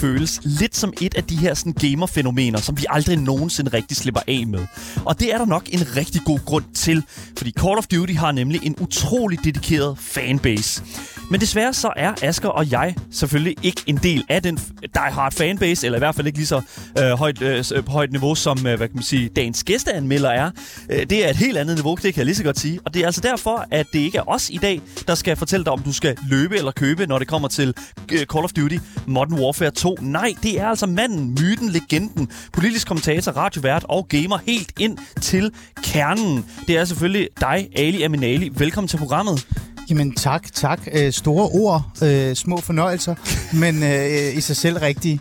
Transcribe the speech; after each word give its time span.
Call 0.00 0.10
of 0.10 0.16
Duty 0.16 0.17
føles 0.18 0.40
lidt 0.44 0.76
som 0.76 0.92
et 1.00 1.14
af 1.14 1.24
de 1.24 1.36
her 1.36 1.54
sådan, 1.54 1.72
gamer-fænomener, 1.72 2.58
som 2.60 2.78
vi 2.78 2.84
aldrig 2.90 3.16
nogensinde 3.16 3.70
rigtig 3.70 3.96
slipper 3.96 4.20
af 4.28 4.46
med. 4.46 4.66
Og 5.04 5.20
det 5.20 5.34
er 5.34 5.38
der 5.38 5.46
nok 5.46 5.68
en 5.72 5.96
rigtig 5.96 6.20
god 6.24 6.38
grund 6.44 6.64
til, 6.74 7.02
fordi 7.36 7.50
Call 7.50 7.78
of 7.78 7.86
Duty 7.86 8.12
har 8.12 8.32
nemlig 8.32 8.60
en 8.62 8.76
utrolig 8.80 9.44
dedikeret 9.44 9.98
fanbase. 9.98 10.82
Men 11.30 11.40
desværre 11.40 11.72
så 11.72 11.92
er 11.96 12.14
Asker 12.22 12.48
og 12.48 12.70
jeg 12.70 12.94
selvfølgelig 13.10 13.56
ikke 13.62 13.82
en 13.86 13.96
del 13.96 14.24
af 14.28 14.42
den 14.42 14.56
die-hard 14.94 15.32
fanbase, 15.32 15.86
eller 15.86 15.98
i 15.98 16.00
hvert 16.00 16.14
fald 16.14 16.26
ikke 16.26 16.38
lige 16.38 16.46
så 16.46 16.60
øh, 16.98 17.10
højt, 17.10 17.42
øh, 17.42 17.64
øh, 17.74 17.88
højt 17.88 18.12
niveau, 18.12 18.34
som 18.34 18.58
øh, 18.58 18.76
hvad 18.76 18.88
kan 18.88 18.94
man 18.94 19.02
sige, 19.02 19.28
dagens 19.28 19.64
gæsteanmelder 19.64 20.30
er. 20.30 20.50
Øh, 20.90 21.06
det 21.10 21.26
er 21.26 21.30
et 21.30 21.36
helt 21.36 21.58
andet 21.58 21.76
niveau, 21.76 21.94
det 21.94 22.14
kan 22.14 22.16
jeg 22.16 22.24
lige 22.24 22.34
så 22.34 22.44
godt 22.44 22.58
sige. 22.58 22.80
Og 22.84 22.94
det 22.94 23.02
er 23.02 23.06
altså 23.06 23.20
derfor, 23.20 23.66
at 23.70 23.86
det 23.92 23.98
ikke 23.98 24.18
er 24.18 24.28
os 24.28 24.50
i 24.50 24.56
dag, 24.56 24.80
der 25.06 25.14
skal 25.14 25.36
fortælle 25.36 25.64
dig, 25.64 25.72
om 25.72 25.82
du 25.82 25.92
skal 25.92 26.16
løbe 26.30 26.56
eller 26.56 26.70
købe, 26.72 27.06
når 27.06 27.18
det 27.18 27.28
kommer 27.28 27.48
til 27.48 27.74
øh, 28.12 28.18
Call 28.18 28.44
of 28.44 28.52
Duty 28.52 28.76
Modern 29.06 29.40
Warfare 29.40 29.70
2. 29.70 29.96
Nej, 30.08 30.34
det 30.42 30.60
er 30.60 30.66
altså 30.66 30.86
manden, 30.86 31.36
myten, 31.40 31.68
legenden, 31.68 32.28
politisk 32.52 32.86
kommentator, 32.86 33.32
radiovært 33.32 33.84
og 33.88 34.08
gamer 34.08 34.38
helt 34.46 34.72
ind 34.78 34.98
til 35.20 35.52
kernen. 35.82 36.44
Det 36.66 36.76
er 36.76 36.84
selvfølgelig 36.84 37.28
dig, 37.40 37.68
Ali 37.76 38.02
Aminali. 38.02 38.50
Velkommen 38.54 38.88
til 38.88 38.96
programmet. 38.96 39.46
Jamen 39.90 40.14
tak, 40.14 40.52
tak. 40.52 40.80
Øh, 40.92 41.12
store 41.12 41.48
ord, 41.48 41.90
øh, 42.02 42.34
små 42.36 42.60
fornøjelser, 42.60 43.14
men 43.62 43.82
øh, 43.82 44.36
i 44.36 44.40
sig 44.40 44.56
selv 44.56 44.78
rigtige. 44.78 45.20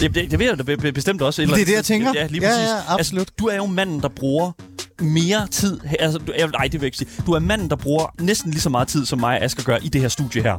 Det, 0.00 0.14
det, 0.14 0.30
det 0.30 0.38
vil 0.38 0.46
jeg 0.46 0.58
da 0.58 0.90
bestemt 0.90 1.22
også. 1.22 1.42
Det 1.42 1.50
er 1.50 1.54
det, 1.54 1.74
jeg 1.74 1.84
tænker. 1.84 2.12
Ja, 2.14 2.26
lige 2.26 2.40
præcis. 2.40 2.58
Ja, 2.58 2.74
ja, 2.74 2.94
absolut. 2.94 3.20
Altså, 3.20 3.34
du 3.38 3.46
er 3.46 3.56
jo 3.56 3.66
manden, 3.66 4.00
der 4.00 4.08
bruger 4.08 4.52
mere 5.00 5.46
tid. 5.46 5.80
Altså, 5.98 6.18
du, 6.18 6.32
nej, 6.52 6.62
det 6.62 6.72
vil 6.72 6.80
jeg 6.80 6.84
ikke 6.84 6.98
sige. 6.98 7.08
Du 7.26 7.32
er 7.32 7.38
manden, 7.38 7.70
der 7.70 7.76
bruger 7.76 8.14
næsten 8.20 8.50
lige 8.50 8.60
så 8.60 8.70
meget 8.70 8.88
tid, 8.88 9.06
som 9.06 9.20
mig 9.20 9.38
og 9.38 9.44
Asger 9.44 9.62
gør 9.62 9.76
i 9.82 9.88
det 9.88 10.00
her 10.00 10.08
studie 10.08 10.42
her. 10.42 10.58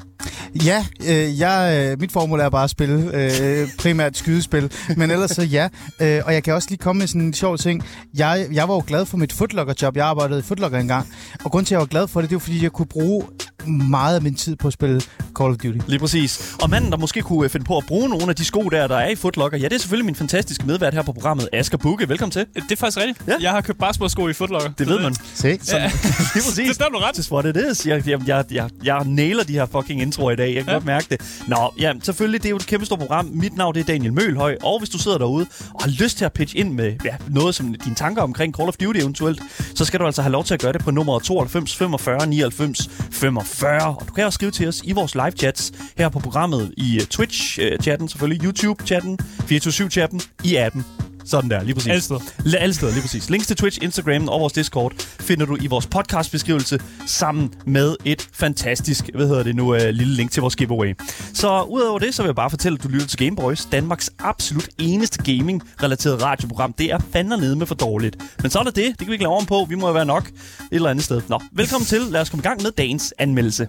Ja, 0.66 0.86
øh, 1.08 1.40
jeg, 1.40 1.90
øh, 1.92 2.00
mit 2.00 2.12
formål 2.12 2.40
er 2.40 2.50
bare 2.50 2.64
at 2.64 2.70
spille 2.70 3.12
øh, 3.14 3.68
primært 3.80 4.18
skydespil, 4.18 4.72
men 4.98 5.12
ellers 5.12 5.32
så 5.32 5.44
ja. 5.44 5.70
Øh, 6.00 6.22
og 6.26 6.34
jeg 6.34 6.44
kan 6.44 6.54
også 6.54 6.68
lige 6.70 6.78
komme 6.78 7.00
med 7.00 7.08
sådan 7.08 7.22
en 7.22 7.34
sjov 7.34 7.58
ting. 7.58 7.84
Jeg, 8.18 8.48
jeg 8.52 8.68
var 8.68 8.74
jo 8.74 8.84
glad 8.88 9.06
for 9.06 9.18
mit 9.18 9.34
footlocker-job. 9.34 9.98
Jeg 9.98 10.06
arbejdede 10.06 10.40
i 10.40 10.44
footlocker 10.44 10.80
engang. 10.80 11.08
Og 11.44 11.52
grund 11.52 11.66
til, 11.66 11.74
at 11.74 11.78
jeg 11.78 11.80
var 11.80 11.86
glad 11.86 12.08
for 12.08 12.22
det, 12.22 12.30
det 12.30 12.36
var, 12.36 12.40
fordi 12.40 12.64
jeg 12.64 12.72
kunne 12.72 12.86
bruge 12.86 13.24
meget 13.68 14.16
af 14.16 14.22
min 14.22 14.36
tid 14.36 14.56
på 14.56 14.68
at 14.68 14.74
spille 14.74 15.02
Call 15.40 15.50
of 15.50 15.58
Duty. 15.58 15.78
Lige 15.88 16.00
præcis. 16.00 16.56
Og 16.62 16.70
manden, 16.70 16.92
der 16.92 16.98
måske 16.98 17.22
kunne 17.22 17.50
finde 17.50 17.66
på 17.66 17.78
at 17.78 17.84
bruge 17.88 18.10
nogle 18.10 18.30
af 18.30 18.36
de 18.36 18.46
sko 18.46 18.62
der, 18.62 18.88
der 18.88 18.98
er 18.98 19.10
i 19.10 19.16
Footlocker, 19.16 19.58
ja, 19.58 19.64
det 19.64 19.74
er 19.74 19.80
selvfølgelig 19.80 20.06
min 20.06 20.16
fantastiske 20.16 20.66
medvært 20.68 20.94
her 20.94 21.02
på 21.02 21.14
programmet, 21.14 21.50
Asger 21.54 21.78
Bukke. 21.78 22.10
Velkommen 22.10 22.32
til. 22.32 22.46
Det 22.56 22.72
er 22.72 22.76
faktisk 22.76 22.98
rigtigt. 22.98 23.28
Ja. 23.28 23.36
Jeg 23.42 23.52
har 23.52 23.62
købt 23.62 23.80
basketballsko 23.80 24.28
i 24.28 24.34
Footlocker. 24.34 24.70
Det 24.78 24.88
ved 24.88 25.00
man. 25.00 25.16
Se. 25.34 25.60
Så, 25.62 25.78
ja. 25.78 25.84
Lige 26.34 26.44
præcis. 26.46 26.56
Det 26.56 26.76
står 26.76 26.90
du 26.90 26.98
ret. 26.98 27.20
That's 27.20 27.32
what 27.32 27.46
it 27.46 27.58
is. 27.72 27.86
Jeg, 27.86 28.08
jeg, 28.08 28.28
jeg, 28.28 28.46
jeg, 28.52 28.70
jeg 28.84 29.06
nailer 29.06 29.44
de 29.44 29.54
her 29.54 29.66
fucking 29.66 30.02
introer 30.02 30.32
i 30.32 30.36
dag. 30.36 30.56
Jeg 30.56 30.64
kan 30.64 30.66
ja. 30.68 30.74
godt 30.74 30.86
mærke 30.86 31.08
det. 31.10 31.44
Nå, 31.48 31.74
ja, 31.80 31.94
selvfølgelig, 32.04 32.44
det 32.44 32.48
er 32.48 32.50
jo 32.50 32.56
et 32.56 32.66
kæmpe 32.66 32.86
stort 32.86 33.00
program. 33.00 33.26
Mit 33.26 33.58
navn 33.58 33.76
det 33.76 33.80
er 33.82 33.86
Daniel 33.86 34.14
Mølhøj, 34.14 34.58
og 34.64 34.80
hvis 34.80 34.90
du 34.90 34.98
sidder 34.98 35.18
derude 35.18 35.46
og 35.74 35.84
har 35.84 35.92
lyst 36.04 36.18
til 36.18 36.26
at 36.26 36.34
pitche 36.34 36.60
ind 36.60 36.74
med 36.74 36.96
ja, 37.06 37.16
noget 37.30 37.56
som 37.56 37.74
dine 37.74 37.96
tanker 37.96 38.22
omkring 38.22 38.56
Call 38.56 38.70
of 38.70 38.76
Duty 38.76 39.00
eventuelt, 39.00 39.42
så 39.76 39.86
skal 39.86 40.00
du 40.00 40.06
altså 40.06 40.22
have 40.22 40.32
lov 40.32 40.44
til 40.44 40.54
at 40.54 40.62
gøre 40.62 40.74
det 40.74 40.82
på 40.84 40.92
nummer 40.92 41.20
92 41.20 41.76
45 41.76 42.28
99 42.28 42.90
45. 43.12 43.51
Og 44.00 44.08
du 44.08 44.14
kan 44.14 44.26
også 44.26 44.36
skrive 44.36 44.52
til 44.52 44.68
os 44.68 44.82
i 44.84 44.92
vores 44.92 45.16
live 45.16 45.32
chats 45.32 45.72
her 45.98 46.10
på 46.10 46.20
programmet 46.20 46.74
i 46.78 46.96
øh, 46.96 47.02
Twitch-chatten, 47.02 48.04
øh, 48.06 48.10
selvfølgelig 48.10 48.48
YouTube-chatten, 48.48 49.20
24-7-chatten, 49.22 50.22
i 50.44 50.56
appen. 50.56 50.86
Sådan 51.32 51.50
der, 51.50 51.64
lige 51.64 51.74
præcis. 51.76 51.90
Alle 51.90 52.02
steder. 52.02 52.20
La- 52.20 52.56
alle 52.58 52.74
steder, 52.76 52.92
lige 52.92 53.02
præcis. 53.02 53.30
Links 53.30 53.48
til 53.48 53.56
Twitch, 53.56 53.80
Instagram 53.82 54.28
og 54.28 54.40
vores 54.40 54.54
Discord 54.54 54.94
finder 55.20 55.46
du 55.46 55.58
i 55.62 55.68
vores 55.68 55.88
podcastbeskrivelse 55.88 56.80
sammen 57.06 57.54
med 57.66 57.96
et 58.06 58.28
fantastisk, 58.34 59.10
hvad 59.16 59.28
hedder 59.28 59.44
det 59.44 59.56
nu, 59.56 59.76
uh, 59.76 59.82
lille 59.82 60.14
link 60.16 60.32
til 60.32 60.42
vores 60.42 60.56
giveaway. 60.56 60.94
Så 61.34 61.62
udover 61.62 62.00
det, 62.00 62.16
så 62.16 62.22
vil 62.22 62.28
jeg 62.28 62.36
bare 62.36 62.50
fortælle, 62.50 62.76
at 62.78 62.84
du 62.84 62.88
lytter 62.88 63.08
til 63.08 63.20
Gameboys, 63.20 63.66
Danmarks 63.72 64.10
absolut 64.20 64.70
eneste 64.80 65.24
gaming-relateret 65.24 66.22
radioprogram. 66.24 66.74
Det 66.74 66.92
er 66.92 67.00
fandme 67.14 67.38
nede 67.38 67.56
med 67.56 67.66
for 67.66 67.76
dårligt. 67.76 68.18
Men 68.42 68.52
så 68.52 68.60
er 68.60 68.64
det 68.64 68.76
det. 68.76 68.86
Det 68.86 68.98
kan 68.98 69.08
vi 69.08 69.14
ikke 69.14 69.24
lave 69.24 69.36
om 69.36 69.46
på. 69.46 69.66
Vi 69.70 69.76
må 69.76 69.88
jo 69.88 69.94
være 69.94 70.06
nok 70.06 70.28
et 70.28 70.34
eller 70.72 70.90
andet 70.90 71.06
sted. 71.06 71.22
Nå, 71.30 71.42
velkommen 71.52 71.86
til. 71.86 72.02
Lad 72.02 72.22
os 72.22 72.30
komme 72.30 72.42
i 72.42 72.48
gang 72.48 72.62
med 72.62 72.72
dagens 72.72 73.14
anmeldelse. 73.18 73.68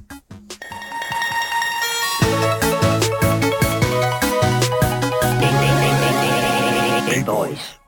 Boys. 7.25 7.79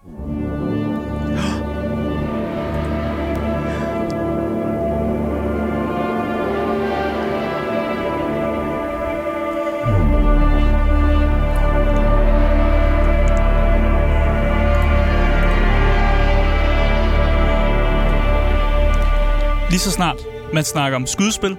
Lige 19.70 19.80
så 19.80 19.90
snart 19.90 20.16
man 20.52 20.64
snakker 20.64 20.96
om 20.96 21.06
skydespil, 21.06 21.56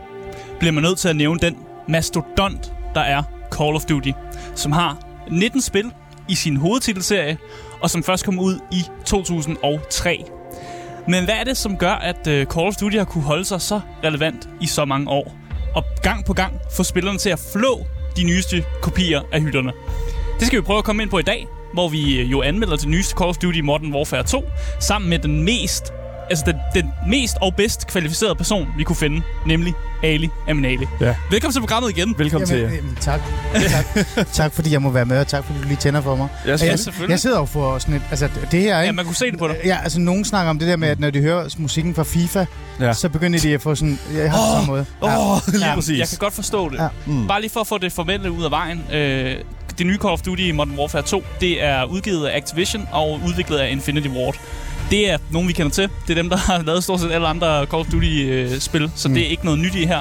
bliver 0.60 0.72
man 0.72 0.84
nødt 0.84 1.00
til 1.00 1.10
at 1.10 1.16
nævne 1.16 1.40
den 1.40 1.58
mastodont, 1.88 2.74
der 2.96 3.02
er 3.02 3.24
Call 3.52 3.76
of 3.76 3.86
Duty, 3.86 4.12
som 4.56 4.72
har 4.72 4.98
19 5.32 5.62
spil 5.62 5.92
i 6.30 6.36
sin 6.36 6.58
hovedtitelserie, 6.58 7.38
og 7.82 7.90
som 7.90 8.04
først 8.04 8.26
kom 8.26 8.40
ud 8.40 8.60
i 8.72 8.84
2003. 9.06 10.26
Men 11.08 11.26
hvad 11.26 11.36
er 11.36 11.44
det, 11.44 11.58
som 11.58 11.78
gør, 11.78 11.92
at 11.92 12.28
øh, 12.28 12.46
Call 12.46 12.68
of 12.68 12.76
Duty 12.76 12.98
har 12.98 13.06
kunne 13.06 13.24
holde 13.24 13.46
sig 13.46 13.62
så 13.62 13.82
relevant 14.04 14.50
i 14.62 14.68
så 14.68 14.86
mange 14.86 15.10
år? 15.10 15.36
Og 15.76 15.84
gang 16.04 16.26
på 16.26 16.34
gang 16.34 16.54
få 16.76 16.84
spillerne 16.84 17.18
til 17.18 17.30
at 17.30 17.40
flå 17.54 17.86
de 18.18 18.24
nyeste 18.24 18.66
kopier 18.82 19.22
af 19.32 19.42
hylderne. 19.42 19.72
Det 20.40 20.48
skal 20.48 20.60
vi 20.60 20.64
prøve 20.64 20.78
at 20.78 20.84
komme 20.86 21.04
ind 21.04 21.10
på 21.10 21.20
i 21.20 21.24
dag, 21.24 21.48
hvor 21.74 21.90
vi 21.90 22.20
øh, 22.20 22.32
jo 22.32 22.42
anmelder 22.42 22.78
til 22.78 22.90
nyeste 22.90 23.16
Call 23.18 23.30
of 23.30 23.38
Duty 23.38 23.60
Modern 23.60 23.94
Warfare 23.94 24.24
2, 24.24 24.44
sammen 24.80 25.10
med 25.10 25.20
den 25.20 25.44
mest 25.44 25.94
altså 26.30 26.44
den, 26.48 26.56
den 26.84 26.92
mest 27.08 27.38
og 27.42 27.56
bedst 27.56 27.88
kvalificerede 27.88 28.36
person, 28.36 28.68
vi 28.78 28.84
kunne 28.84 28.96
finde, 28.96 29.22
nemlig 29.48 29.74
Ali 30.04 30.30
Aminali. 30.50 30.86
Ja. 31.02 31.16
Velkommen 31.32 31.54
til 31.54 31.60
programmet 31.60 31.90
igen. 31.98 32.16
Velkommen 32.18 32.50
Jamen, 32.50 32.70
til. 32.70 32.76
jamen, 32.76 32.98
tak. 33.02 33.22
tak. 33.70 34.08
tak, 34.34 34.54
fordi 34.54 34.72
jeg 34.72 34.82
må 34.82 34.90
være 34.90 35.06
med, 35.06 35.20
og 35.20 35.28
tak, 35.28 35.46
fordi 35.46 35.60
du 35.62 35.68
lige 35.68 35.78
tænder 35.78 36.02
for 36.02 36.16
mig. 36.16 36.28
Ja, 36.46 36.52
jeg, 36.52 36.80
selvfølgelig. 36.80 37.12
jeg 37.12 37.20
sidder 37.20 37.40
jo 37.40 37.46
for 37.46 37.78
sådan 37.80 37.96
et... 37.96 38.02
Altså, 38.10 38.30
det 38.52 38.62
her, 38.62 38.82
ikke? 38.82 38.86
Ja, 38.86 38.92
man 38.92 39.06
kunne 39.06 39.16
se 39.16 39.32
det 39.32 39.40
på 39.40 39.48
dig. 39.48 39.56
Ja, 39.66 39.78
altså 39.84 40.00
nogen 40.00 40.26
snakker 40.26 40.50
om 40.50 40.60
det 40.60 40.68
der 40.68 40.76
med, 40.76 40.88
at 40.88 41.00
når 41.00 41.10
de 41.10 41.22
hører 41.22 41.50
musikken 41.58 41.96
fra 41.96 42.04
FIFA, 42.04 42.46
Ja. 42.80 42.86
ja. 42.86 42.94
så 42.94 43.10
begynder 43.10 43.40
de 43.40 43.54
at 43.54 43.62
få 43.62 43.76
sådan... 43.76 44.00
Jeg 44.16 44.32
har 44.32 44.40
oh, 44.40 44.56
samme 44.58 44.68
måde. 44.68 44.86
Åh, 45.02 45.32
oh, 45.32 45.38
lige 45.48 45.68
Ja, 45.68 45.76
præcis. 45.76 46.00
jeg 46.00 46.08
kan 46.08 46.18
godt 46.18 46.34
forstå 46.34 46.70
det. 46.70 46.78
Ja. 46.78 46.88
Mm. 47.06 47.28
Bare 47.28 47.42
lige 47.42 47.52
for 47.52 47.60
at 47.60 47.68
få 47.68 47.78
det 47.78 47.92
formelle 47.92 48.32
ud 48.32 48.44
af 48.44 48.52
vejen. 48.52 48.84
Øh, 48.94 49.36
det 49.78 49.86
nye 49.86 49.98
Call 49.98 50.14
of 50.14 50.22
Duty 50.22 50.52
Modern 50.52 50.80
Warfare 50.80 51.02
2, 51.02 51.24
det 51.42 51.64
er 51.64 51.84
udgivet 51.84 52.28
af 52.28 52.38
Activision 52.38 52.88
og 52.92 53.20
udviklet 53.28 53.58
af 53.58 53.72
Infinity 53.72 54.08
Ward. 54.08 54.36
Det 54.92 55.10
er 55.12 55.18
nogen, 55.32 55.48
vi 55.48 55.54
kender 55.54 55.72
til. 55.72 55.90
Det 56.08 56.18
er 56.18 56.22
dem, 56.22 56.30
der 56.30 56.38
har 56.38 56.62
lavet 56.64 56.84
stort 56.84 57.00
set 57.00 57.12
alle 57.12 57.28
andre 57.28 57.66
Call 57.66 57.80
of 57.82 57.86
Duty-spil, 57.92 58.92
så 58.96 59.08
Mm. 59.10 59.14
det 59.14 59.24
er 59.24 59.28
ikke 59.28 59.46
noget 59.46 59.60
nyt 59.60 59.76
i 59.76 59.86
her. 59.86 60.00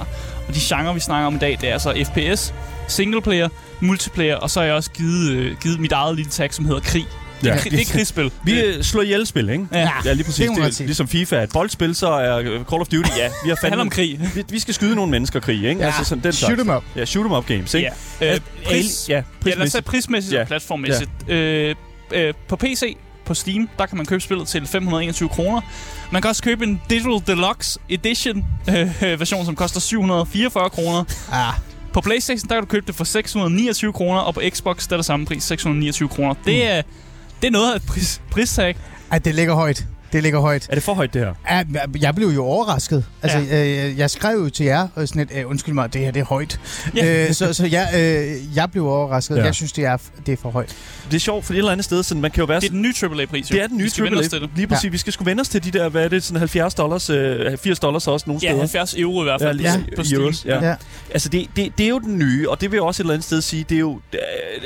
Og 0.48 0.54
de 0.54 0.60
genre, 0.60 0.94
vi 0.94 1.00
snakker 1.00 1.26
om 1.26 1.34
i 1.34 1.38
dag, 1.38 1.58
det 1.60 1.68
er 1.68 1.72
altså 1.72 2.04
FPS, 2.12 2.54
singleplayer, 2.88 3.48
multiplayer, 3.80 4.36
og 4.36 4.50
så 4.50 4.60
har 4.60 4.66
jeg 4.66 4.74
også 4.74 4.90
givet, 4.90 5.30
øh, 5.30 5.56
givet 5.62 5.80
mit 5.80 5.92
eget 5.92 6.16
lille 6.16 6.30
tag, 6.30 6.54
som 6.54 6.64
hedder 6.64 6.80
krig. 6.80 7.04
Det 7.42 7.50
er, 7.50 7.54
Ja. 7.54 7.60
det 7.70 7.80
er 7.80 7.84
krigsspil. 7.92 8.30
Vi 8.44 8.60
øh, 8.60 8.82
slår 8.82 9.02
ihjel-spil, 9.02 9.48
ikke? 9.48 9.66
Ja. 9.72 9.88
Ja, 10.04 10.12
lige 10.12 10.24
præcis. 10.24 10.48
det 10.48 10.56
Det, 10.64 10.80
er, 10.80 10.84
ligesom 10.84 11.08
FIFA 11.08 11.36
er 11.36 11.42
et 11.42 11.50
boldspil, 11.52 11.94
så 11.94 12.08
er 12.08 12.38
øh, 12.38 12.44
Call 12.46 12.80
of 12.80 12.86
Duty, 12.88 12.94
ja, 13.18 13.28
vi 13.44 13.48
har 13.48 13.54
Det 13.54 13.58
handler 13.62 13.80
om 13.80 13.90
fandme... 13.90 13.90
krig. 13.90 14.30
Vi, 14.34 14.44
vi 14.50 14.58
skal 14.58 14.74
skyde 14.74 14.94
nogle 14.94 15.10
mennesker 15.10 15.40
krig, 15.40 15.64
ikke? 15.64 15.80
Ja. 15.80 15.86
Altså 15.86 16.04
sådan 16.04 16.24
den 16.24 16.32
Shoot 16.32 16.54
slags. 16.58 16.68
'em 16.68 16.72
up. 16.76 16.84
Ja, 16.96 17.04
shoot 17.04 17.26
'em 17.26 17.32
up 17.36 17.46
games, 17.46 17.74
ikke? 17.74 17.90
Ja. 18.20 18.26
Øh, 18.28 18.34
Øh, 18.34 18.40
pris, 18.66 19.06
ja, 19.08 19.14
ja, 19.14 19.20
lad 19.20 19.22
os 19.22 19.32
prismæssigt. 19.44 19.72
sige 19.72 19.82
prismæssigt 19.82 20.34
Ja. 20.34 20.40
og 20.40 20.46
platformmæssigt. 20.46 21.10
Øh, 21.28 21.74
øh, 22.14 22.34
på 22.48 22.56
PC, 22.56 22.96
på 23.24 23.34
Steam, 23.34 23.68
der 23.78 23.86
kan 23.86 23.96
man 23.96 24.06
købe 24.06 24.20
spillet 24.20 24.48
til 24.48 24.66
521 24.66 25.28
kroner. 25.28 25.60
Man 26.12 26.22
kan 26.22 26.28
også 26.28 26.42
købe 26.42 26.64
en 26.64 26.80
Digital 26.90 27.22
Deluxe 27.26 27.78
Edition 27.88 28.44
øh, 28.68 29.20
version, 29.20 29.44
som 29.44 29.56
koster 29.56 29.80
744 29.80 30.70
kroner. 30.70 31.04
Ah, 31.32 31.54
På 31.92 32.00
Playstation, 32.00 32.48
der 32.48 32.54
kan 32.54 32.62
du 32.62 32.68
købe 32.68 32.86
det 32.86 32.94
for 32.94 33.04
629 33.04 33.92
kroner, 33.92 34.20
og 34.20 34.34
på 34.34 34.40
Xbox, 34.50 34.88
der 34.88 34.92
er 34.92 34.98
det 34.98 35.06
samme 35.06 35.26
pris, 35.26 35.44
629 35.44 36.08
kroner. 36.08 36.34
Det 36.44 36.66
er, 36.70 36.82
det 37.42 37.46
er 37.46 37.52
noget 37.52 37.72
af 37.72 37.76
et 37.76 37.82
pris, 37.86 38.20
pristag. 38.30 38.76
ej, 39.10 39.18
det 39.18 39.34
ligger 39.34 39.54
højt. 39.54 39.86
Det 40.14 40.22
ligger 40.22 40.40
højt. 40.40 40.66
Er 40.70 40.74
det 40.74 40.82
for 40.82 40.94
højt, 40.94 41.14
det 41.14 41.20
her? 41.22 41.34
Ja, 41.50 41.62
jeg 42.00 42.14
blev 42.14 42.28
jo 42.28 42.44
overrasket. 42.44 43.04
Altså, 43.22 43.38
Ja. 43.38 43.44
ja. 43.64 43.86
øh, 43.88 43.98
jeg 43.98 44.10
skrev 44.10 44.38
jo 44.38 44.50
til 44.50 44.66
jer, 44.66 44.88
og 44.94 45.08
sådan 45.08 45.22
et, 45.22 45.28
øh, 45.34 45.50
undskyld 45.50 45.74
mig, 45.74 45.92
det 45.92 46.00
her 46.00 46.10
det 46.10 46.20
er 46.20 46.24
højt. 46.24 46.60
Ja. 46.96 47.04
Ja. 47.06 47.26
Øh, 47.28 47.32
så 47.34 47.52
så 47.52 47.66
jeg, 47.66 47.88
øh, 47.96 48.56
jeg 48.56 48.70
blev 48.70 48.86
overrasket. 48.88 49.34
Ja. 49.34 49.40
Ja. 49.40 49.46
Jeg 49.46 49.54
synes, 49.54 49.72
det 49.72 49.84
er, 49.84 49.96
det 50.26 50.32
er 50.32 50.36
for 50.36 50.50
højt. 50.50 50.76
Det 51.10 51.14
er 51.16 51.20
sjovt, 51.20 51.44
for 51.44 51.52
et 51.52 51.58
eller 51.58 51.72
andet 51.72 51.84
sted, 51.84 52.02
sådan, 52.02 52.20
man 52.20 52.30
kan 52.30 52.40
jo 52.40 52.44
være... 52.46 52.60
Det 52.60 52.66
er 52.66 52.70
den 52.70 52.82
nye 52.82 52.94
AAA-pris, 53.02 53.46
det 53.46 53.62
er 53.62 53.66
den 53.66 53.76
nye 53.76 53.84
Vi 53.84 53.90
skal 53.90 54.04
vende 54.04 54.16
AAA. 54.16 54.24
os 54.24 54.30
til 54.30 54.40
det. 54.40 54.50
Lige 54.56 54.66
præcis. 54.66 54.84
Ja. 54.84 54.88
Vi 54.90 54.98
skal 54.98 55.12
sgu 55.12 55.24
vende 55.24 55.40
os 55.40 55.48
til 55.48 55.64
de 55.64 55.70
der, 55.70 55.88
hvad 55.88 56.04
er 56.04 56.08
det, 56.08 56.22
sådan 56.24 56.38
70 56.38 56.74
dollars, 56.74 57.10
øh, 57.10 57.56
80 57.58 57.78
dollars 57.78 58.06
også 58.08 58.24
nogle 58.26 58.40
Ja, 58.42 58.48
steder. 58.48 58.58
70 58.60 58.94
euro 58.94 59.20
i 59.20 59.24
hvert 59.24 59.40
fald 59.40 59.60
Ja, 59.60 59.72
ja, 59.90 59.96
på 59.96 60.02
euros, 60.14 60.44
ja. 60.44 60.64
Ja. 60.68 60.74
Altså, 61.12 61.28
det, 61.28 61.46
det, 61.56 61.72
det 61.78 61.84
er 61.84 61.90
jo 61.90 61.98
den 61.98 62.18
nye, 62.18 62.50
og 62.50 62.60
det 62.60 62.70
vil 62.70 62.76
jeg 62.76 62.82
også 62.82 63.02
et 63.02 63.04
eller 63.04 63.14
andet 63.14 63.24
sted 63.26 63.40
sige, 63.40 63.64
det 63.68 63.74
er 63.74 63.78
jo, 63.80 64.00
det 64.12 64.20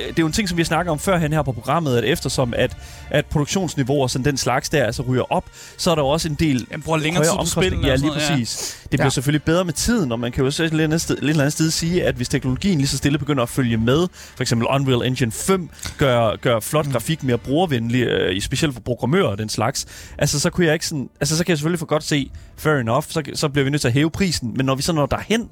er 0.08 0.12
jo 0.18 0.26
en 0.26 0.32
ting, 0.32 0.48
som 0.48 0.56
vi 0.58 0.62
har 0.62 0.66
snakket 0.66 0.90
om 0.92 0.98
førhen 0.98 1.32
her 1.32 1.42
på 1.42 1.52
programmet, 1.52 1.96
at 1.98 2.04
eftersom 2.04 2.54
at, 2.56 2.76
at 3.10 3.26
produktionsniveauer 3.26 4.06
sådan 4.06 4.24
den 4.24 4.36
slags 4.36 4.68
der 4.68 4.84
altså 4.84 5.02
ryger 5.02 5.32
op, 5.32 5.37
så 5.76 5.90
er 5.90 5.94
der 5.94 6.02
jo 6.02 6.08
også 6.08 6.28
en 6.28 6.34
del 6.34 6.66
Jeg 6.70 6.82
bruger 6.82 6.98
længere 6.98 7.24
højere 7.24 7.30
tid 7.30 7.36
på 7.36 7.40
omkostninger. 7.40 7.68
spillene 7.70 7.88
Ja, 7.88 7.94
lige 7.96 8.06
noget, 8.06 8.20
ja. 8.22 8.28
præcis. 8.30 8.78
Det 8.82 8.90
bliver 8.90 9.04
Ja. 9.04 9.10
selvfølgelig 9.10 9.42
bedre 9.44 9.64
med 9.64 9.72
tiden, 9.72 10.12
og 10.12 10.20
man 10.20 10.32
kan 10.32 10.44
jo 10.44 10.50
så 10.50 10.62
et 10.64 10.70
eller 10.70 10.84
andet 10.84 11.00
sted, 11.00 11.16
et 11.16 11.20
eller 11.28 11.42
andet 11.42 11.52
sted 11.52 11.70
sige, 11.70 12.04
at 12.04 12.14
hvis 12.14 12.28
teknologien 12.28 12.78
lige 12.78 12.88
så 12.88 12.96
stille 12.96 13.18
begynder 13.18 13.42
at 13.42 13.48
følge 13.48 13.76
med, 13.76 14.06
for 14.36 14.42
eksempel 14.42 14.66
Unreal 14.68 15.06
Engine 15.06 15.32
5 15.32 15.70
gør, 15.98 16.36
gør 16.36 16.60
flot 16.60 16.86
mm. 16.86 16.92
grafik 16.92 17.22
mere 17.22 17.38
brugervenlig, 17.38 18.02
øh, 18.02 18.36
i 18.36 18.40
specielt 18.40 18.74
for 18.74 18.80
programmører 18.80 19.26
og 19.28 19.38
den 19.38 19.48
slags, 19.48 19.86
altså 20.18 20.40
så 20.40 20.50
kunne 20.50 20.66
jeg 20.66 20.74
ikke 20.74 20.86
sådan, 20.86 21.08
altså 21.20 21.36
så 21.36 21.44
kan 21.44 21.50
jeg 21.50 21.58
selvfølgelig 21.58 21.78
for 21.78 21.86
godt 21.86 22.04
se, 22.04 22.30
fair 22.56 22.74
enough, 22.74 23.04
så, 23.08 23.22
så 23.34 23.48
bliver 23.48 23.64
vi 23.64 23.70
nødt 23.70 23.80
til 23.80 23.88
at 23.88 23.94
hæve 23.94 24.10
prisen, 24.10 24.52
men 24.56 24.66
når 24.66 24.74
vi 24.74 24.82
så 24.82 24.92
når 24.92 25.06
derhen, 25.06 25.48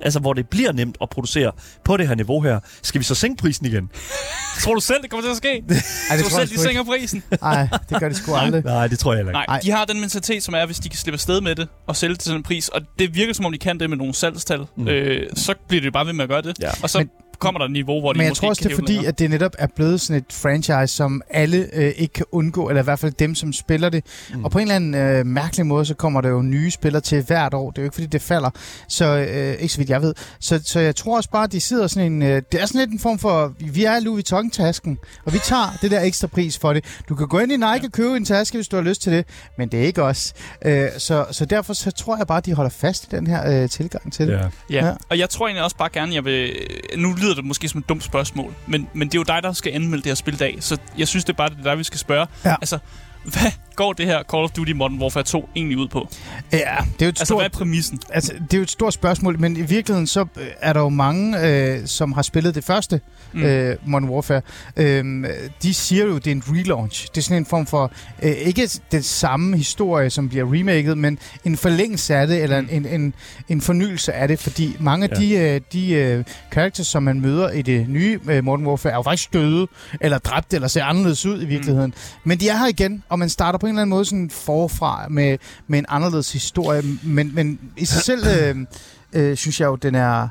altså 0.00 0.20
hvor 0.20 0.32
det 0.32 0.48
bliver 0.48 0.72
nemt 0.72 0.96
at 1.02 1.10
producere 1.10 1.52
på 1.84 1.96
det 1.96 2.08
her 2.08 2.14
niveau 2.14 2.40
her, 2.40 2.60
skal 2.82 2.98
vi 2.98 3.04
så 3.04 3.14
sænke 3.14 3.40
prisen 3.42 3.66
igen? 3.66 3.90
Tror 4.60 4.74
du 4.74 4.80
selv, 4.80 5.02
det 5.02 5.10
kommer 5.10 5.22
til 5.24 5.30
at 5.30 5.36
ske? 5.36 5.48
Ej, 5.48 5.56
Tror 5.58 6.16
det 6.16 6.24
du 6.24 6.30
tror 6.30 6.38
selv, 6.38 6.38
jeg 6.40 6.48
de 6.48 6.54
sgu 6.54 6.68
ikke. 6.68 6.78
sænker 6.78 6.84
prisen? 6.84 7.22
Nej, 7.42 7.68
det 7.90 8.00
gør 8.00 8.08
det 8.08 8.16
sgu 8.18 8.34
aldrig. 8.34 8.62
Nej, 8.64 8.86
det 8.88 8.98
tror 8.98 9.12
jeg 9.12 9.18
heller 9.18 9.30
ikke. 9.30 9.48
Nej, 9.48 9.56
Ej. 9.56 9.60
de 9.64 9.70
har 9.70 9.84
den 9.84 10.00
mentalitet, 10.00 10.42
som 10.42 10.54
er, 10.54 10.66
hvis 10.66 10.76
de 10.78 10.88
kan 10.88 10.98
slippe 10.98 11.14
afsted 11.16 11.40
med 11.40 11.54
det 11.54 11.68
og 11.86 11.96
sælge 11.96 12.12
det 12.14 12.20
til 12.20 12.32
den 12.32 12.42
pris, 12.42 12.68
og 12.68 12.80
det 12.98 13.14
virker 13.14 13.32
som 13.34 13.44
om, 13.44 13.52
de 13.52 13.58
kan 13.58 13.80
det 13.80 13.90
med 13.90 13.96
nogle 13.98 14.14
salgstal, 14.14 14.66
mm. 14.76 14.88
øh, 14.88 15.26
så 15.34 15.54
bliver 15.68 15.82
det 15.82 15.92
bare 15.92 16.06
ved 16.06 16.12
med 16.12 16.22
at 16.22 16.28
gøre 16.28 16.42
det. 16.42 16.56
Ja. 16.60 16.70
Og 16.82 16.90
så 16.90 16.98
Men- 16.98 17.10
kommer 17.38 17.58
der 17.58 17.64
et 17.64 17.72
niveau, 17.72 18.00
hvor 18.00 18.12
de 18.12 18.16
Men 18.18 18.24
jeg 18.24 18.30
måske 18.30 18.40
tror 18.40 18.48
også, 18.48 18.62
det 18.64 18.72
er 18.72 18.74
fordi, 18.74 18.92
længere. 18.92 19.08
at 19.08 19.18
det 19.18 19.30
netop 19.30 19.52
er 19.58 19.66
blevet 19.76 20.00
sådan 20.00 20.22
et 20.22 20.32
franchise, 20.32 20.86
som 20.86 21.22
alle 21.30 21.68
øh, 21.72 21.92
ikke 21.96 22.12
kan 22.12 22.24
undgå, 22.32 22.68
eller 22.68 22.82
i 22.82 22.84
hvert 22.84 22.98
fald 22.98 23.12
dem, 23.12 23.34
som 23.34 23.52
spiller 23.52 23.88
det. 23.88 24.04
Mm. 24.34 24.44
Og 24.44 24.50
på 24.50 24.58
en 24.58 24.62
eller 24.62 24.76
anden 24.76 24.94
øh, 24.94 25.26
mærkelig 25.26 25.66
måde, 25.66 25.84
så 25.84 25.94
kommer 25.94 26.20
der 26.20 26.28
jo 26.28 26.42
nye 26.42 26.70
spillere 26.70 27.00
til 27.00 27.22
hvert 27.22 27.54
år. 27.54 27.70
Det 27.70 27.78
er 27.78 27.82
jo 27.82 27.86
ikke 27.86 27.94
fordi, 27.94 28.06
det 28.06 28.22
falder. 28.22 28.50
Så 28.88 29.04
øh, 29.16 29.52
ikke 29.52 29.68
så 29.68 29.78
vidt 29.78 29.90
jeg 29.90 30.02
ved. 30.02 30.14
Så, 30.40 30.60
så 30.64 30.80
jeg 30.80 30.96
tror 30.96 31.16
også 31.16 31.30
bare, 31.30 31.44
at 31.44 31.52
de 31.52 31.60
sidder 31.60 31.86
sådan 31.86 32.12
en... 32.12 32.22
Øh, 32.22 32.42
det 32.52 32.62
er 32.62 32.66
sådan 32.66 32.78
lidt 32.78 32.90
en 32.90 32.98
form 32.98 33.18
for... 33.18 33.52
Vi 33.58 33.84
er 33.84 34.00
Louis 34.00 34.16
Vuitton-tasken, 34.16 34.98
og 35.24 35.32
vi 35.32 35.38
tager 35.38 35.78
det 35.82 35.90
der 35.90 36.00
ekstra 36.00 36.26
pris 36.26 36.58
for 36.58 36.72
det. 36.72 36.84
Du 37.08 37.14
kan 37.14 37.28
gå 37.28 37.38
ind 37.38 37.52
i 37.52 37.56
Nike 37.56 37.86
og 37.86 37.92
købe 37.92 38.16
en 38.16 38.24
taske, 38.24 38.56
hvis 38.56 38.68
du 38.68 38.76
har 38.76 38.82
lyst 38.82 39.02
til 39.02 39.12
det, 39.12 39.26
men 39.58 39.68
det 39.68 39.80
er 39.80 39.84
ikke 39.84 40.02
os. 40.02 40.34
Øh, 40.64 40.88
så, 40.98 41.26
så 41.30 41.44
derfor 41.44 41.72
så 41.72 41.90
tror 41.90 42.16
jeg 42.16 42.26
bare, 42.26 42.38
at 42.38 42.46
de 42.46 42.54
holder 42.54 42.70
fast 42.70 43.04
i 43.04 43.06
den 43.10 43.26
her 43.26 43.62
øh, 43.62 43.68
tilgang 43.68 44.12
til 44.12 44.26
det. 44.26 44.32
Ja. 44.32 44.38
Ja. 44.70 44.86
Ja. 44.86 44.92
og 45.08 45.18
jeg 45.18 45.30
tror 45.30 45.46
egentlig 45.46 45.64
også 45.64 45.76
bare 45.76 45.88
gerne, 45.92 46.14
jeg 46.14 46.24
vil... 46.24 46.52
Nu 46.96 47.14
lyder 47.26 47.34
det 47.34 47.44
måske 47.44 47.68
som 47.68 47.78
et 47.78 47.88
dumt 47.88 48.02
spørgsmål, 48.02 48.54
men, 48.66 48.88
men 48.92 49.08
det 49.08 49.14
er 49.14 49.18
jo 49.18 49.24
dig, 49.24 49.42
der 49.42 49.52
skal 49.52 49.72
anmelde 49.72 50.02
det 50.02 50.10
her 50.10 50.14
spil 50.14 50.34
i 50.34 50.36
dag, 50.36 50.56
så 50.60 50.78
jeg 50.98 51.08
synes, 51.08 51.24
det 51.24 51.32
er 51.32 51.36
bare 51.36 51.48
det 51.48 51.58
er 51.58 51.62
dig, 51.62 51.78
vi 51.78 51.84
skal 51.84 51.98
spørge. 51.98 52.26
Ja. 52.44 52.54
Altså, 52.60 52.78
hvad 53.32 53.50
går 53.76 53.92
det 53.92 54.06
her 54.06 54.22
Call 54.30 54.44
of 54.44 54.50
Duty 54.50 54.72
Modern 54.72 54.98
Warfare 55.02 55.22
2 55.24 55.48
egentlig 55.56 55.78
ud 55.78 55.88
på? 55.88 56.08
Ja, 56.52 56.58
det 56.58 56.62
er 56.62 56.76
jo 57.00 57.08
et 57.08 57.08
Altså, 57.08 57.24
stort 57.24 57.38
hvad 57.38 57.44
er 57.46 57.48
præmissen? 57.58 58.00
Altså, 58.10 58.32
det 58.32 58.54
er 58.54 58.58
jo 58.58 58.62
et 58.62 58.70
stort 58.70 58.92
spørgsmål, 58.94 59.40
men 59.40 59.56
i 59.56 59.62
virkeligheden 59.62 60.06
så 60.06 60.20
øh, 60.20 60.46
er 60.60 60.72
der 60.72 60.80
jo 60.80 60.88
mange, 60.88 61.40
øh, 61.48 61.86
som 61.86 62.12
har 62.12 62.22
spillet 62.22 62.54
det 62.54 62.64
første 62.64 63.00
Mm. 63.32 63.40
mm. 63.40 63.46
øh, 63.46 63.76
Modern 63.86 64.08
Warfare. 64.08 64.40
Øh, 64.76 65.24
de 65.62 65.74
siger 65.74 66.04
jo, 66.04 66.14
det 66.18 66.26
er 66.26 66.30
en 66.32 66.42
relaunch. 66.46 67.08
Det 67.14 67.18
er 67.18 67.22
sådan 67.22 67.36
en 67.36 67.46
form 67.46 67.66
for, 67.66 67.92
øh, 68.22 68.30
ikke 68.30 68.70
den 68.92 69.02
samme 69.02 69.56
historie, 69.56 70.10
som 70.10 70.28
bliver 70.28 70.52
remaket, 70.54 70.98
men 70.98 71.18
en 71.44 71.56
forlængelse 71.56 72.14
af 72.14 72.26
det, 72.26 72.42
eller 72.42 72.58
en, 72.58 72.68
en, 72.70 72.86
en, 72.86 73.14
en 73.48 73.60
fornyelse 73.60 74.12
af 74.12 74.28
det, 74.28 74.38
fordi 74.38 74.76
mange 74.80 75.04
af 75.10 75.20
Ja. 75.20 75.20
de, 75.20 75.54
øh, 75.54 75.60
de 75.72 75.92
øh, 75.92 76.24
characters, 76.52 76.86
som 76.86 77.02
man 77.02 77.20
møder 77.20 77.50
i 77.50 77.62
det 77.62 77.88
nye 77.88 78.20
øh, 78.30 78.44
Modern 78.44 78.66
Warfare, 78.66 78.92
er 78.92 78.96
jo 78.96 79.02
faktisk 79.02 79.32
døde, 79.32 79.66
eller 80.00 80.18
dræbt, 80.18 80.54
eller 80.54 80.68
ser 80.68 80.84
anderledes 80.84 81.26
ud 81.26 81.42
i 81.42 81.44
virkeligheden. 81.44 81.90
Mm. 81.96 82.28
Men 82.28 82.40
de 82.40 82.48
er 82.48 82.56
her 82.56 82.66
igen, 82.66 83.02
og 83.08 83.15
man 83.16 83.28
starter 83.28 83.58
på 83.58 83.66
en 83.66 83.70
eller 83.70 83.82
anden 83.82 83.90
måde 83.90 84.04
sådan 84.04 84.30
forfra 84.30 85.08
med, 85.08 85.38
med 85.66 85.78
en 85.78 85.84
anderledes 85.88 86.32
historie, 86.32 86.82
men, 87.02 87.34
men 87.34 87.58
i 87.76 87.84
sig 87.84 88.02
selv 88.02 88.26
øh, 88.40 88.56
øh, 89.12 89.36
synes 89.36 89.60
jeg 89.60 89.66
jo, 89.66 89.76
den 89.76 89.94
er... 89.94 90.28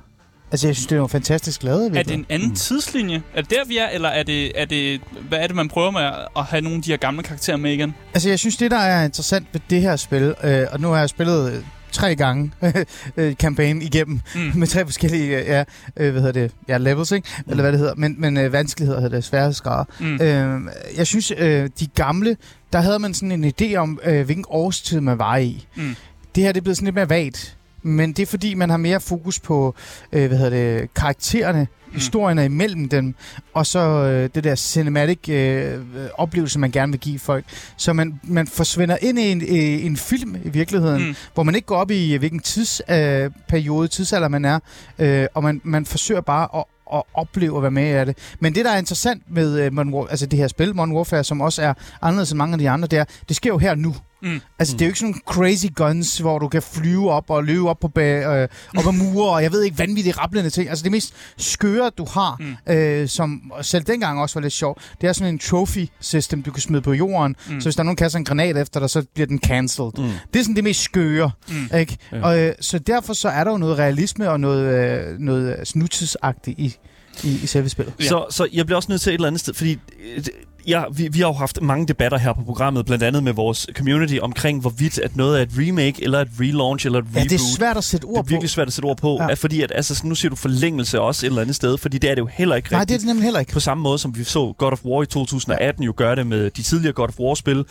Altså, 0.51 0.67
jeg 0.67 0.75
synes, 0.75 0.87
det 0.87 0.95
er 0.95 0.99
jo 0.99 1.07
fantastisk 1.07 1.63
lavet. 1.63 1.97
Er 1.97 2.03
det 2.03 2.13
en 2.13 2.25
anden 2.29 2.49
mm. 2.49 2.55
tidslinje? 2.55 3.23
Er 3.33 3.41
det 3.41 3.49
der, 3.49 3.65
vi 3.67 3.77
er, 3.77 3.87
eller 3.87 4.09
er 4.09 4.23
det, 4.23 4.61
er 4.61 4.65
det... 4.65 5.01
Hvad 5.29 5.39
er 5.39 5.47
det, 5.47 5.55
man 5.55 5.67
prøver 5.67 5.91
med 5.91 6.01
at 6.37 6.43
have 6.43 6.61
nogle 6.61 6.77
af 6.77 6.83
de 6.83 6.91
her 6.91 6.97
gamle 6.97 7.23
karakterer 7.23 7.57
med 7.57 7.71
igen? 7.71 7.95
Altså, 8.13 8.29
jeg 8.29 8.39
synes, 8.39 8.57
det, 8.57 8.71
der 8.71 8.77
er 8.77 9.05
interessant 9.05 9.47
ved 9.53 9.61
det 9.69 9.81
her 9.81 9.95
spil, 9.95 10.35
øh, 10.43 10.67
og 10.71 10.79
nu 10.79 10.87
har 10.89 10.99
jeg 10.99 11.09
spillet 11.09 11.65
tre 11.95 12.15
gange 12.15 12.51
øh, 13.17 13.33
campaign 13.35 13.81
igennem, 13.81 14.21
Mm. 14.35 14.41
med 14.55 14.67
tre 14.67 14.85
forskellige, 14.85 15.37
øh, 15.39 15.45
ja, 15.47 15.63
øh, 15.97 16.11
hvad 16.11 16.21
hedder 16.21 16.41
det, 16.41 16.51
ja, 16.67 16.77
levels, 16.77 17.11
ikke? 17.11 17.27
Mm. 17.45 17.51
Eller 17.51 17.63
hvad 17.63 17.71
det 17.71 17.79
hedder, 17.79 17.95
men, 17.95 18.15
men 18.17 18.37
øh, 18.37 18.51
vanskeligheder 18.53 19.01
hedder 19.01 19.15
det, 19.17 19.23
sværhedsgrader. 19.23 19.85
Mm. 19.99 20.21
Øh, 20.21 20.61
jeg 20.97 21.07
synes, 21.07 21.31
øh, 21.37 21.69
de 21.79 21.87
gamle, 21.87 22.37
der 22.73 22.79
havde 22.81 22.99
man 22.99 23.13
sådan 23.13 23.43
en 23.43 23.53
idé 23.61 23.75
om, 23.75 23.99
øh, 24.05 24.25
hvilken 24.25 24.45
årstid 24.47 24.99
man 25.01 25.19
var 25.19 25.37
i. 25.37 25.67
Mm. 25.75 25.95
Det 26.35 26.43
her 26.43 26.51
det 26.51 26.59
er 26.59 26.63
blevet 26.63 26.77
sådan 26.77 26.85
lidt 26.85 26.95
mere 26.95 27.09
vagt. 27.09 27.57
Men 27.83 28.13
det 28.13 28.23
er 28.23 28.27
fordi, 28.27 28.53
man 28.53 28.69
har 28.69 28.77
mere 28.77 28.99
fokus 29.01 29.39
på, 29.39 29.75
øh, 30.11 30.27
hvad 30.27 30.37
hedder 30.37 30.77
det, 30.79 30.93
karaktererne, 30.93 31.67
mm. 31.95 31.99
historierne 31.99 32.45
imellem 32.45 32.89
dem, 32.89 33.15
og 33.53 33.65
så 33.65 33.79
øh, 33.79 34.29
det 34.35 34.43
der 34.43 34.55
cinematic 34.55 35.29
øh, 35.29 35.79
oplevelse, 36.17 36.59
man 36.59 36.71
gerne 36.71 36.91
vil 36.91 36.99
give 36.99 37.19
folk. 37.19 37.45
Så 37.77 37.93
man, 37.93 38.19
man 38.23 38.47
forsvinder 38.47 38.97
ind 39.01 39.19
i 39.19 39.31
en, 39.31 39.41
i 39.41 39.85
en 39.85 39.97
film 39.97 40.35
i 40.43 40.49
virkeligheden, 40.49 41.07
Mm. 41.07 41.15
hvor 41.33 41.43
man 41.43 41.55
ikke 41.55 41.65
går 41.67 41.75
op 41.77 41.91
i, 41.91 42.15
hvilken 42.15 42.39
tidsperiode, 42.39 43.23
øh, 43.25 43.31
periode, 43.47 43.87
tidsalder 43.87 44.27
man 44.27 44.45
er, 44.45 44.59
øh, 44.99 45.27
og 45.33 45.43
man, 45.43 45.61
man 45.63 45.85
forsøger 45.85 46.21
bare 46.21 46.47
at 46.57 46.63
at 46.93 47.03
opleve 47.13 47.57
at 47.57 47.61
være 47.61 47.71
med 47.71 47.83
af 47.83 48.05
det. 48.05 48.17
Men 48.39 48.55
det, 48.55 48.65
der 48.65 48.71
er 48.71 48.77
interessant 48.77 49.23
med 49.27 49.67
uh, 49.67 49.73
Modern 49.73 49.93
War, 49.93 50.07
altså 50.07 50.25
det 50.25 50.39
her 50.39 50.47
spil, 50.47 50.75
Modern 50.75 50.91
Warfare, 50.91 51.23
som 51.23 51.41
også 51.41 51.61
er 51.61 51.73
anderledes 52.01 52.31
end 52.31 52.37
mange 52.37 52.53
af 52.53 52.59
de 52.59 52.69
andre, 52.69 52.87
det 52.87 52.99
er, 52.99 53.05
det 53.27 53.35
sker 53.35 53.49
jo 53.49 53.57
her 53.57 53.75
nu. 53.75 53.95
Mm. 54.25 54.41
Altså, 54.59 54.73
det 54.73 54.81
er 54.81 54.85
jo 54.85 54.89
ikke 54.89 54.99
sådan 54.99 55.15
nogle 55.27 55.49
crazy 55.49 55.65
guns, 55.75 56.17
hvor 56.17 56.39
du 56.39 56.47
kan 56.47 56.61
flyve 56.61 57.11
op 57.11 57.29
og 57.29 57.43
løbe 57.43 57.69
op 57.69 57.79
på, 57.79 57.91
ba- 57.99 58.01
øh, 58.01 58.47
op 58.77 58.87
ad 58.87 58.91
mure, 58.91 59.29
og 59.29 59.43
jeg 59.43 59.51
ved 59.51 59.63
ikke, 59.63 59.79
vanvittige 59.79 60.13
rablende 60.13 60.49
ting. 60.49 60.69
Altså, 60.69 60.83
det 60.83 60.91
mest 60.91 61.13
skøre, 61.37 61.91
du 61.97 62.05
har, 62.11 62.37
Mm. 62.67 62.73
øh, 62.73 63.07
som 63.09 63.51
selv 63.61 63.83
dengang 63.83 64.21
også 64.21 64.35
var 64.35 64.41
lidt 64.41 64.53
sjovt, 64.53 64.81
det 65.01 65.07
er 65.09 65.13
sådan 65.13 65.33
en 65.33 65.39
trophy 65.39 65.87
system, 65.99 66.43
du 66.43 66.51
kan 66.51 66.61
smide 66.61 66.81
på 66.81 66.93
jorden. 66.93 67.35
Mm. 67.49 67.61
Så 67.61 67.65
hvis 67.65 67.75
der 67.75 67.81
er 67.81 67.85
nogen, 67.85 67.97
kaster 67.97 68.19
en 68.19 68.25
granat 68.25 68.57
efter 68.57 68.79
dig, 68.79 68.89
så 68.89 69.05
bliver 69.13 69.27
den 69.27 69.39
cancelled. 69.45 69.91
Mm. 69.97 70.09
Det 70.33 70.39
er 70.39 70.43
sådan 70.43 70.55
det 70.55 70.63
mest 70.63 70.81
skøre, 70.81 71.31
Mm. 71.49 71.77
ikke? 71.79 71.97
Ja. 72.11 72.21
Og, 72.23 72.39
øh, 72.39 72.53
så 72.61 72.79
derfor 72.79 73.13
så 73.13 73.29
er 73.29 73.43
der 73.43 73.51
jo 73.51 73.57
noget 73.57 73.77
realisme 73.77 74.29
og 74.29 74.39
noget, 74.39 74.73
øh, 74.73 75.19
noget 75.19 75.67
snutidsagtigt 75.67 76.59
i, 76.59 76.75
i, 77.23 77.39
i 77.43 77.45
selve 77.47 77.69
spillet. 77.69 77.93
Ja. 77.99 78.05
Så, 78.05 78.25
så 78.29 78.47
jeg 78.53 78.65
bliver 78.65 78.75
også 78.77 78.91
nødt 78.91 79.01
til 79.01 79.09
et 79.09 79.13
eller 79.13 79.27
andet 79.27 79.39
sted, 79.41 79.53
fordi 79.53 79.71
øh, 80.17 80.23
ja, 80.67 80.83
vi, 80.93 81.07
vi 81.11 81.19
har 81.19 81.27
jo 81.27 81.33
haft 81.33 81.61
mange 81.61 81.87
debatter 81.87 82.17
her 82.17 82.33
på 82.33 82.41
programmet, 82.43 82.85
blandt 82.85 83.03
andet 83.03 83.23
med 83.23 83.33
vores 83.33 83.67
community, 83.73 84.17
omkring 84.21 84.61
hvorvidt 84.61 84.99
at 84.99 85.15
noget 85.15 85.37
er 85.39 85.43
et 85.43 85.49
remake, 85.57 86.03
eller 86.03 86.21
et 86.21 86.27
relaunch, 86.39 86.85
eller 86.85 86.99
et 86.99 87.05
Ja, 87.05 87.19
reboot. 87.19 87.29
det 87.29 87.35
er 87.35 87.55
svært 87.57 87.77
at 87.77 87.83
sætte 87.83 88.07
det 88.07 88.13
ord 88.15 88.17
er 88.19 88.23
virkelig 88.23 88.41
på. 88.49 88.53
svært 88.53 88.67
at 88.67 88.73
sætte 88.73 88.85
ord 88.85 88.97
på, 88.97 89.17
Ja. 89.19 89.27
ja. 89.27 89.33
fordi 89.33 89.61
at, 89.61 89.71
altså, 89.75 90.01
nu 90.07 90.15
siger 90.15 90.29
du 90.29 90.35
forlængelse 90.35 91.01
også 91.01 91.25
et 91.25 91.29
eller 91.29 91.41
andet 91.41 91.55
sted, 91.55 91.77
fordi 91.77 91.97
det 91.97 92.09
er 92.09 92.15
det 92.15 92.21
jo 92.21 92.29
heller 92.33 92.55
ikke 92.55 92.71
Nej, 92.71 92.79
rigtigt. 92.81 92.89
det 92.89 92.95
er 92.95 92.99
det 92.99 93.07
nemlig 93.07 93.23
heller 93.23 93.39
ikke. 93.39 93.51
På 93.51 93.59
samme 93.59 93.81
måde 93.81 93.99
som 93.99 94.17
vi 94.17 94.23
så 94.23 94.53
God 94.57 94.71
of 94.71 94.85
War 94.85 95.03
i 95.03 95.05
2018 95.05 95.83
jo 95.83 95.93
gøre 95.97 96.15
det 96.15 96.27
med 96.27 96.49
de 96.49 96.63
tidligere 96.63 96.93
God 96.93 97.07
of 97.07 97.19
War-spil. 97.19 97.57
Øh, 97.57 97.65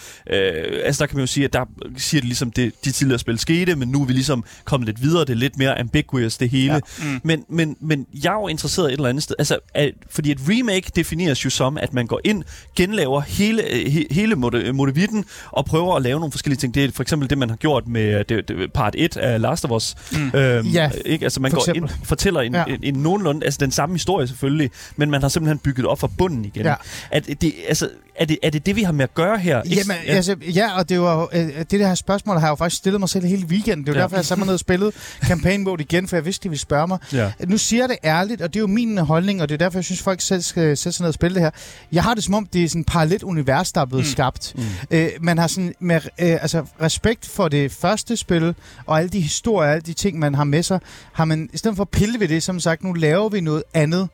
altså 0.85 1.01
der 1.05 1.07
kan 1.07 1.17
man 1.17 1.23
jo 1.23 1.27
sige, 1.27 1.45
at 1.45 1.53
der 1.53 1.65
siger 1.97 2.21
det 2.21 2.29
ligesom, 2.29 2.51
det, 2.51 2.73
de 2.85 2.91
tidligere 2.93 3.19
spil 3.19 3.39
skete, 3.39 3.77
men 3.77 3.89
nu 3.89 4.03
er 4.03 4.07
vi 4.07 4.13
ligesom 4.13 4.45
kommet 4.65 4.87
lidt 4.87 5.03
videre. 5.03 5.21
Det 5.21 5.31
er 5.31 5.35
lidt 5.35 5.59
mere 5.59 5.79
ambiguous, 5.81 6.37
det 6.39 6.51
hele. 6.51 6.73
Ja. 6.73 6.75
Ja. 6.75 7.05
Mm. 7.13 7.21
Men, 7.25 7.45
men, 7.49 7.77
men 7.81 8.07
jeg 8.25 8.31
er 8.31 8.41
jo 8.41 8.49
interesseret 8.49 8.87
et 8.87 8.93
eller 8.93 9.09
andet 9.09 9.23
sted. 9.23 9.35
Altså, 9.39 9.59
at, 9.75 9.91
fordi 10.11 10.31
et 10.31 10.39
remake 10.49 10.91
defineres 10.97 11.45
jo 11.45 11.51
som, 11.51 11.79
at 11.79 11.93
man 11.95 12.07
går 12.07 12.21
ind, 12.25 12.43
genlaver 12.87 13.21
hele, 13.21 13.63
he, 13.91 14.07
hele 14.11 14.35
mode- 14.37 14.73
modevitten 14.73 15.25
og 15.51 15.65
prøver 15.65 15.97
at 15.97 16.03
lave 16.03 16.21
nogle 16.21 16.33
forskellige 16.33 16.59
ting. 16.59 16.75
Det 16.75 16.85
er 16.85 16.91
for 16.93 17.03
eksempel 17.03 17.31
det, 17.31 17.39
man 17.39 17.49
har 17.49 17.57
gjort 17.57 17.87
med 17.89 18.25
det, 18.25 18.49
det, 18.49 18.73
part 18.73 18.95
1 18.99 19.17
af 19.17 19.41
Last 19.41 19.65
of 19.65 19.71
Us. 19.71 19.95
Mm. 20.13 20.31
Øhm, 20.35 20.67
Ja, 20.69 20.91
ikke? 21.05 21.25
Altså 21.25 21.41
man 21.41 21.51
for 21.51 21.57
går 21.57 21.63
eksempel. 21.63 21.91
ind, 21.93 22.05
fortæller 22.05 22.41
en, 22.41 22.55
Ja. 22.55 22.65
ja. 22.69 22.75
en, 22.75 22.81
en 22.83 22.95
nogenlunde, 22.95 23.45
altså 23.45 23.59
den 23.61 23.71
samme 23.71 23.95
historie 23.95 24.27
selvfølgelig, 24.27 24.71
men 24.97 25.11
man 25.11 25.23
har 25.23 25.29
simpelthen 25.29 25.59
bygget 25.59 25.87
op 25.87 26.01
fra 26.01 26.09
bunden 26.19 26.45
igen. 26.45 26.63
Ja. 26.67 26.75
At 27.11 27.27
det, 27.41 27.55
altså, 27.69 27.89
er, 28.17 28.25
det, 28.25 28.39
er 28.43 28.51
det 28.51 28.67
det, 28.67 28.77
vi 28.77 28.83
har 28.83 28.93
med 28.93 29.03
at 29.05 29.15
gøre 29.15 29.39
her? 29.39 29.57
Jamen, 29.57 29.97
ja. 30.07 30.13
Altså, 30.13 30.37
ja, 30.55 30.79
og 30.79 30.89
det 30.89 31.01
var 31.01 31.29
øh, 31.33 31.49
det 31.59 31.71
der 31.71 31.87
her 31.89 31.95
spørgsmål 31.95 32.37
har 32.37 32.47
jeg 32.47 32.51
jo 32.51 32.55
faktisk 32.55 32.77
stillet 32.79 33.01
mig 33.01 33.09
selv 33.09 33.25
hele 33.27 33.47
weekenden. 33.47 33.87
Det 33.87 33.89
er 33.89 33.93
jo 33.93 33.99
ja. 33.99 34.03
Derfor, 34.03 34.17
jeg 34.17 34.25
satte 34.25 34.39
mig 34.41 34.47
ned 34.47 34.55
og 34.55 34.61
spillede 34.61 34.93
campaign 35.23 35.63
mode 35.65 35.83
igen, 35.83 36.09
for 36.09 36.17
jeg 36.17 36.25
vidste, 36.25 36.43
de 36.45 36.49
ville 36.49 36.61
spørge 36.61 36.87
mig. 36.89 36.99
Ja. 37.13 37.33
Nu 37.47 37.59
siger 37.59 37.83
jeg 37.83 37.89
det 37.89 37.97
ærligt, 38.05 38.43
og 38.43 38.49
det 38.55 38.57
er 38.57 38.61
jo 38.61 38.67
min 38.67 38.99
holdning, 38.99 39.43
og 39.43 39.49
det 39.49 39.55
er 39.55 39.59
derfor, 39.59 39.79
jeg 39.79 39.85
synes, 39.85 40.03
folk 40.03 40.21
selv 40.21 40.43
skal 40.43 40.77
sætte 40.77 40.97
sig 40.97 41.03
ned 41.03 41.09
og 41.09 41.15
spille 41.15 41.35
det 41.35 41.43
her. 41.43 41.51
Jeg 41.93 42.03
har 42.03 42.15
det 42.15 42.25
som 42.25 42.35
om, 42.35 42.47
det 42.47 42.65
er 42.65 42.69
sådan 42.75 42.81
et 42.81 42.87
parallelt 42.87 43.23
univers, 43.23 43.73
der 43.73 43.81
er 43.81 43.85
blevet 43.85 44.05
Mm. 44.05 44.11
skabt. 44.11 44.53
Mm. 44.57 44.63
Øh, 44.91 45.09
man 45.21 45.39
har 45.39 45.47
sådan 45.47 45.75
med, 45.81 45.97
øh, 45.97 46.03
altså, 46.19 46.65
respekt 46.83 47.27
for 47.27 47.49
det 47.49 47.73
første 47.73 48.17
spil, 48.17 48.55
og 48.87 48.99
alle 48.99 49.09
de 49.09 49.21
historier, 49.21 49.71
alle 49.71 49.83
de 49.83 49.93
ting, 49.93 50.19
man 50.19 50.35
har 50.35 50.45
med 50.45 50.63
sig, 50.63 50.81
har 51.13 51.25
man, 51.25 51.51
i 51.53 51.57
stedet 51.57 51.77
for 51.77 51.83
at 51.85 51.89
pille 51.89 52.21
ved 52.21 52.29
det, 52.29 52.43
som 52.43 52.61
sagt, 52.61 52.85
nu 52.85 52.93
laver 52.93 53.29
vi 53.29 53.41
noget 53.41 53.63
andet, 53.75 54.09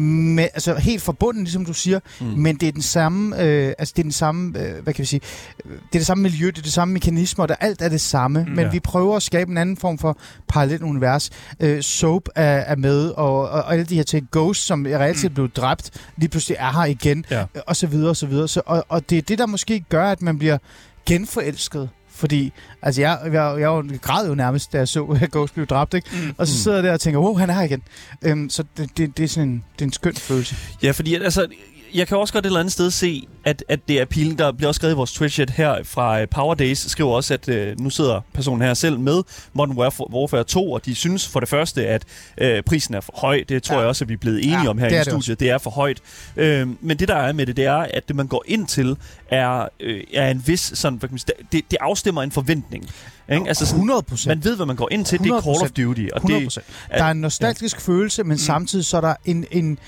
med, 0.00 0.44
altså 0.54 0.74
helt 0.74 1.02
forbundet, 1.02 1.42
ligesom 1.42 1.64
du 1.64 1.72
siger, 1.74 2.00
Mm. 2.20 2.26
men 2.26 2.56
det 2.56 2.68
er 2.68 2.72
den 2.72 2.82
samme, 2.82 3.42
øh, 3.42 3.72
altså 3.78 3.92
det 3.96 4.02
er 4.02 4.04
den 4.04 4.12
samme, 4.12 4.58
øh, 4.60 4.82
hvad 4.82 4.94
kan 4.94 5.02
vi 5.02 5.06
sige, 5.06 5.20
det 5.64 5.72
er 5.74 5.98
det 5.98 6.06
samme 6.06 6.22
miljø, 6.22 6.46
det 6.46 6.58
er 6.58 6.62
det 6.62 6.72
samme 6.72 6.94
mekanismer, 6.94 7.46
der 7.46 7.54
alt 7.60 7.82
er 7.82 7.88
det 7.88 8.00
samme, 8.00 8.44
Mm. 8.44 8.50
men 8.50 8.58
Ja. 8.64 8.70
vi 8.70 8.80
prøver 8.80 9.16
at 9.16 9.22
skabe 9.22 9.50
en 9.50 9.58
anden 9.58 9.76
form 9.76 9.98
for 9.98 10.18
parallelt 10.48 10.82
univers. 10.82 11.30
Øh, 11.60 11.82
Soap 11.82 12.28
er, 12.36 12.44
er 12.44 12.76
med, 12.76 13.08
og, 13.08 13.40
og, 13.40 13.48
og 13.48 13.72
alle 13.72 13.84
de 13.84 13.94
her 13.96 14.02
ting, 14.02 14.28
Ghost, 14.32 14.66
som 14.66 14.86
reelt 14.88 15.18
set 15.18 15.30
Mm. 15.30 15.34
blev 15.34 15.48
dræbt, 15.50 15.90
lige 16.16 16.28
pludselig 16.28 16.56
er 16.60 16.72
her 16.72 16.84
igen, 16.84 17.24
Ja. 17.30 17.44
og 17.66 17.76
så 17.76 17.86
videre, 17.86 18.10
og 18.10 18.16
så 18.16 18.26
videre. 18.26 18.48
Så, 18.48 18.62
og, 18.66 18.84
og 18.88 19.10
det 19.10 19.18
er 19.18 19.22
det, 19.22 19.38
der 19.38 19.46
måske 19.46 19.84
gør, 19.88 20.04
at 20.10 20.22
man 20.22 20.38
bliver 20.38 20.58
genforelsket. 21.06 21.88
Fordi, 22.18 22.52
altså 22.82 23.00
jeg, 23.00 23.18
jeg, 23.24 23.32
jeg, 23.32 23.84
jeg 23.90 24.00
græd 24.00 24.28
jo 24.28 24.34
nærmest, 24.34 24.72
da 24.72 24.78
jeg 24.78 24.88
så 24.88 25.04
at 25.22 25.30
Ghost 25.30 25.54
blive 25.54 25.66
dræbt, 25.66 25.94
ikke? 25.94 26.08
Mm. 26.12 26.34
Og 26.38 26.46
så 26.46 26.62
sidder 26.62 26.76
jeg 26.76 26.84
der 26.84 26.92
og 26.92 27.00
tænker, 27.00 27.20
wow, 27.20 27.34
han 27.34 27.50
er 27.50 27.54
her 27.54 27.62
igen. 27.62 27.82
Øhm, 28.22 28.50
så 28.50 28.64
det, 28.76 28.90
det, 28.96 29.16
det, 29.16 29.24
er 29.24 29.28
sådan 29.28 29.48
en, 29.48 29.64
det 29.74 29.80
er 29.80 29.86
en 29.86 29.92
skøn 29.92 30.14
følelse. 30.14 30.56
Ja, 30.82 30.90
fordi 30.90 31.14
altså, 31.14 31.46
jeg 31.94 32.08
kan 32.08 32.16
også 32.16 32.32
godt 32.32 32.44
et 32.44 32.48
eller 32.48 32.60
andet 32.60 32.72
sted 32.72 32.90
se, 32.90 33.28
at, 33.44 33.64
at 33.68 33.80
det 33.88 34.00
er 34.00 34.04
pilen, 34.04 34.38
der 34.38 34.52
bliver 34.52 34.68
også 34.68 34.78
skrevet 34.78 34.94
i 34.94 34.96
vores 34.96 35.12
Twitch-chat 35.12 35.52
her 35.52 35.74
fra 35.84 36.20
øh, 36.20 36.28
Power 36.28 36.54
Days, 36.54 36.78
skriver 36.90 37.10
også, 37.12 37.34
at 37.34 37.48
øh, 37.48 37.80
nu 37.80 37.90
sidder 37.90 38.20
personen 38.34 38.62
her 38.62 38.74
selv 38.74 38.98
med 39.00 39.22
Modern 39.52 39.78
Warf- 39.78 40.12
Warfare 40.14 40.44
2, 40.44 40.72
og 40.72 40.84
de 40.86 40.94
synes 40.94 41.28
for 41.28 41.40
det 41.40 41.48
første, 41.48 41.86
at 41.86 42.02
øh, 42.40 42.62
prisen 42.62 42.94
er 42.94 43.00
for 43.00 43.12
høj. 43.16 43.44
Det 43.48 43.62
tror 43.62 43.74
Ja. 43.74 43.80
jeg 43.80 43.88
også, 43.88 44.04
at 44.04 44.08
vi 44.08 44.14
er 44.14 44.18
blevet 44.18 44.38
enige 44.44 44.62
Ja, 44.62 44.68
om 44.68 44.78
her 44.78 44.88
i 44.88 44.94
er 44.94 45.02
studiet. 45.02 45.40
Det 45.40 45.50
er 45.50 45.58
for 45.58 45.70
højt. 45.70 45.98
Øh, 46.36 46.68
men 46.80 46.98
det, 46.98 47.08
der 47.08 47.16
er 47.16 47.32
med 47.32 47.46
det, 47.46 47.56
det 47.56 47.64
er, 47.64 47.86
at 47.94 48.08
det, 48.08 48.16
man 48.16 48.26
går 48.26 48.44
ind 48.46 48.66
til, 48.66 48.96
er, 49.30 49.68
øh, 49.80 50.00
er 50.14 50.30
en 50.30 50.42
vis... 50.46 50.72
Sådan, 50.74 50.98
hvad 50.98 51.08
kan 51.08 51.14
man 51.14 51.18
sige, 51.18 51.32
det, 51.52 51.70
det 51.70 51.76
afstemmer 51.80 52.22
en 52.22 52.32
forventning. 52.32 52.90
Ikke? 53.32 53.48
Altså 53.48 53.66
sådan, 53.66 53.78
100 53.78 54.02
procent. 54.02 54.28
man 54.28 54.44
ved, 54.44 54.56
hvad 54.56 54.66
man 54.66 54.76
går 54.76 54.88
ind 54.92 55.04
til. 55.04 55.18
Det 55.18 55.26
er 55.26 55.40
Call 55.40 55.56
of 55.56 55.68
100%. 55.68 55.82
Duty. 55.82 56.06
Og 56.12 56.16
100 56.16 56.44
det, 56.44 56.58
Der 56.90 57.04
er 57.04 57.10
en 57.10 57.20
nostalgisk 57.20 57.76
ja. 57.76 57.92
følelse, 57.92 58.24
men 58.24 58.32
mm. 58.32 58.38
samtidig 58.38 58.84
så 58.84 58.96
er 58.96 59.00
der 59.00 59.14
en, 59.24 59.44
en, 59.50 59.78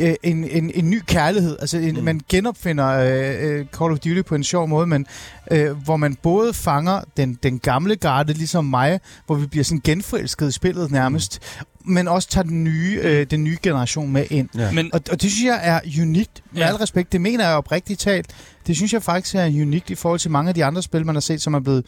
en, 0.00 0.44
en, 0.44 0.70
en 0.74 0.90
ny 0.90 1.00
kærlighed. 1.06 1.56
Altså, 1.60 1.78
en, 1.78 1.90
mm. 1.90 1.98
Mm. 1.98 2.04
man 2.04 2.20
genopfinder 2.28 2.88
øh, 2.88 3.44
øh, 3.50 3.66
Call 3.78 3.92
of 3.92 3.98
Duty 3.98 4.22
på 4.22 4.34
en 4.34 4.44
sjov 4.44 4.68
måde, 4.68 4.86
men 4.86 5.06
øh, 5.50 5.70
hvor 5.84 5.96
man 5.96 6.14
både 6.14 6.54
fanger 6.54 7.00
den, 7.16 7.38
den 7.42 7.58
gamle 7.58 7.96
garde, 7.96 8.32
ligesom 8.32 8.64
mig, 8.64 9.00
hvor 9.26 9.34
vi 9.34 9.46
bliver 9.46 9.64
sådan 9.64 9.80
genforelsket 9.84 10.48
i 10.48 10.52
spillet 10.52 10.90
nærmest, 10.90 11.40
mm. 11.60 11.92
men 11.92 12.08
også 12.08 12.28
tager 12.28 12.44
den 12.44 12.64
nye, 12.64 13.00
øh, 13.02 13.26
den 13.30 13.44
nye 13.44 13.58
generation 13.62 14.12
med 14.12 14.24
ind. 14.30 14.48
Ja. 14.58 14.72
Men 14.72 14.90
Og, 14.94 15.00
og 15.10 15.22
det 15.22 15.30
synes 15.32 15.44
jeg 15.46 15.60
er 15.62 15.80
unikt, 16.02 16.42
med 16.52 16.62
Ja. 16.62 16.68
al 16.68 16.74
respekt. 16.74 17.12
Det 17.12 17.20
mener 17.20 17.46
jeg 17.48 17.56
oprigtigt 17.56 18.00
talt. 18.00 18.26
Det 18.66 18.76
synes 18.76 18.92
jeg 18.92 19.02
faktisk 19.02 19.34
er 19.34 19.46
unikt 19.46 19.90
i 19.90 19.94
forhold 19.94 20.20
til 20.20 20.30
mange 20.30 20.48
af 20.48 20.54
de 20.54 20.64
andre 20.64 20.82
spil, 20.82 21.06
man 21.06 21.14
har 21.14 21.20
set, 21.20 21.42
som 21.42 21.54
er 21.54 21.60
blevet, 21.60 21.86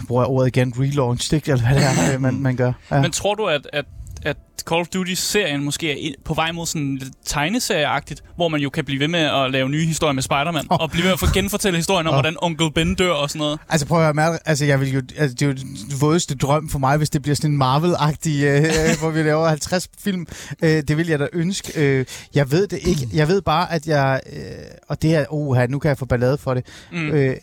nu 0.00 0.06
bruger 0.06 0.22
jeg 0.22 0.28
ordet 0.28 0.46
igen, 0.56 0.72
relaunched, 0.78 1.36
ikke? 1.36 1.52
eller 1.52 1.66
hvad 1.66 1.74
det 1.80 1.84
er, 2.08 2.14
øh, 2.14 2.20
man, 2.26 2.40
man 2.40 2.56
gør. 2.56 2.72
Ja. 2.90 3.00
Men 3.02 3.10
tror 3.10 3.34
du, 3.34 3.44
at, 3.46 3.66
at, 3.72 3.84
at 4.22 4.36
Call 4.68 4.80
of 4.80 4.88
Duty-serien 4.88 5.64
måske 5.64 6.08
er 6.08 6.12
på 6.24 6.34
vej 6.34 6.52
mod 6.52 6.66
sådan 6.66 6.96
lidt 6.96 7.12
tegneserieagtigt, 7.24 8.22
hvor 8.36 8.48
man 8.48 8.60
jo 8.60 8.70
kan 8.70 8.84
blive 8.84 9.00
ved 9.00 9.08
med 9.08 9.20
at 9.20 9.50
lave 9.50 9.68
nye 9.68 9.86
historier 9.86 10.12
med 10.12 10.22
Spider-Man, 10.22 10.64
oh. 10.70 10.80
og 10.80 10.90
blive 10.90 11.04
ved 11.04 11.10
med 11.10 11.28
at 11.28 11.34
genfortælle 11.42 11.76
historien 11.76 12.06
om, 12.06 12.14
Åh. 12.14 12.16
hvordan 12.16 12.36
onkel 12.42 12.72
Ben 12.72 12.94
dør 12.94 13.12
og 13.12 13.30
sådan 13.30 13.38
noget? 13.38 13.58
Altså 13.68 13.86
prøv 13.86 13.98
at 13.98 14.04
høre, 14.04 14.14
Mal- 14.14 14.38
altså, 14.44 14.64
jeg 14.64 14.80
vil 14.80 14.92
jo, 14.92 15.02
altså, 15.16 15.34
det 15.34 15.42
er 15.42 15.46
jo 15.46 15.52
den 15.52 16.00
vådeste 16.00 16.34
drøm 16.34 16.68
for 16.68 16.78
mig, 16.78 16.96
hvis 16.96 17.10
det 17.10 17.22
bliver 17.22 17.36
sådan 17.36 17.50
en 17.50 17.56
Marvel-agtig, 17.62 18.44
øh, 18.44 18.98
hvor 19.00 19.10
vi 19.10 19.22
laver 19.22 19.48
50 19.48 19.88
film. 19.98 20.26
Øh, 20.62 20.82
det 20.88 20.96
vil 20.96 21.08
jeg 21.08 21.18
da 21.18 21.28
ønske. 21.32 21.80
Øh, 21.80 22.06
jeg 22.34 22.50
ved 22.50 22.66
det 22.66 22.78
ikke. 22.82 23.08
Jeg 23.12 23.28
ved 23.28 23.42
bare, 23.42 23.72
at 23.72 23.86
jeg... 23.86 24.20
Øh, 24.32 24.40
og 24.88 25.02
det 25.02 25.14
er... 25.14 25.32
Uh, 25.32 25.58
nu 25.68 25.78
kan 25.78 25.88
jeg 25.88 25.98
få 25.98 26.06
ballade 26.06 26.38
for 26.38 26.54
det. 26.54 26.66
Mm. 26.92 27.10
Øh, 27.10 27.36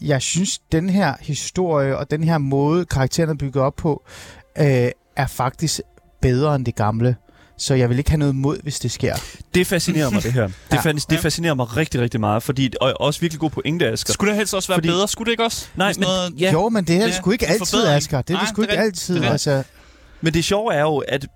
jeg 0.00 0.22
synes, 0.22 0.58
den 0.72 0.90
her 0.90 1.14
historie 1.20 1.98
og 1.98 2.10
den 2.10 2.24
her 2.24 2.38
måde, 2.38 2.84
karakteren 2.84 3.30
er 3.30 3.34
bygget 3.34 3.64
op 3.64 3.76
på, 3.76 4.02
øh, 4.58 4.90
er 5.16 5.26
faktisk 5.26 5.80
bedre 6.20 6.54
end 6.56 6.66
det 6.66 6.74
gamle. 6.74 7.16
Så 7.58 7.74
jeg 7.74 7.88
vil 7.88 7.98
ikke 7.98 8.10
have 8.10 8.18
noget 8.18 8.32
imod, 8.32 8.56
hvis 8.62 8.78
det 8.78 8.90
sker. 8.92 9.14
det 9.54 9.66
fascinerer 9.66 10.10
mig, 10.10 10.22
det 10.22 10.32
her. 10.32 10.46
Det, 10.70 10.84
Ja. 10.84 10.92
det 11.10 11.18
fascinerer 11.18 11.54
mig 11.54 11.76
rigtig, 11.76 12.00
rigtig 12.00 12.20
meget, 12.20 12.42
fordi, 12.42 12.70
og 12.80 12.92
også 13.00 13.20
virkelig 13.20 13.40
god 13.40 13.50
pointe, 13.50 13.88
Asger. 13.88 14.12
Skulle 14.12 14.30
det 14.30 14.36
helst 14.36 14.54
også 14.54 14.68
være 14.68 14.76
Fordi- 14.76 14.88
bedre? 14.88 15.08
Skulle 15.08 15.26
det 15.26 15.32
ikke 15.32 15.44
også? 15.44 15.66
Nej, 15.76 15.92
men, 15.96 16.00
noget... 16.02 16.32
ja, 16.40 16.52
Jo, 16.52 16.68
men 16.68 16.84
det 16.84 16.96
er 16.96 17.00
Ja, 17.06 17.10
sgu 17.12 17.30
ikke 17.30 17.46
altid. 17.46 17.84
Asger. 17.86 18.22
Det 18.22 18.30
er 18.30 18.34
Nej, 18.34 18.40
det 18.42 18.48
sgu 18.48 18.62
det 18.62 18.70
ikke 18.70 18.82
altid. 18.82 19.14
Det 19.20 19.24
Altså, 19.24 19.62
Men 20.22 20.34
det 20.34 20.44
sjove 20.44 20.74
er 20.74 20.80
jo, 20.80 20.96
at 20.96 21.26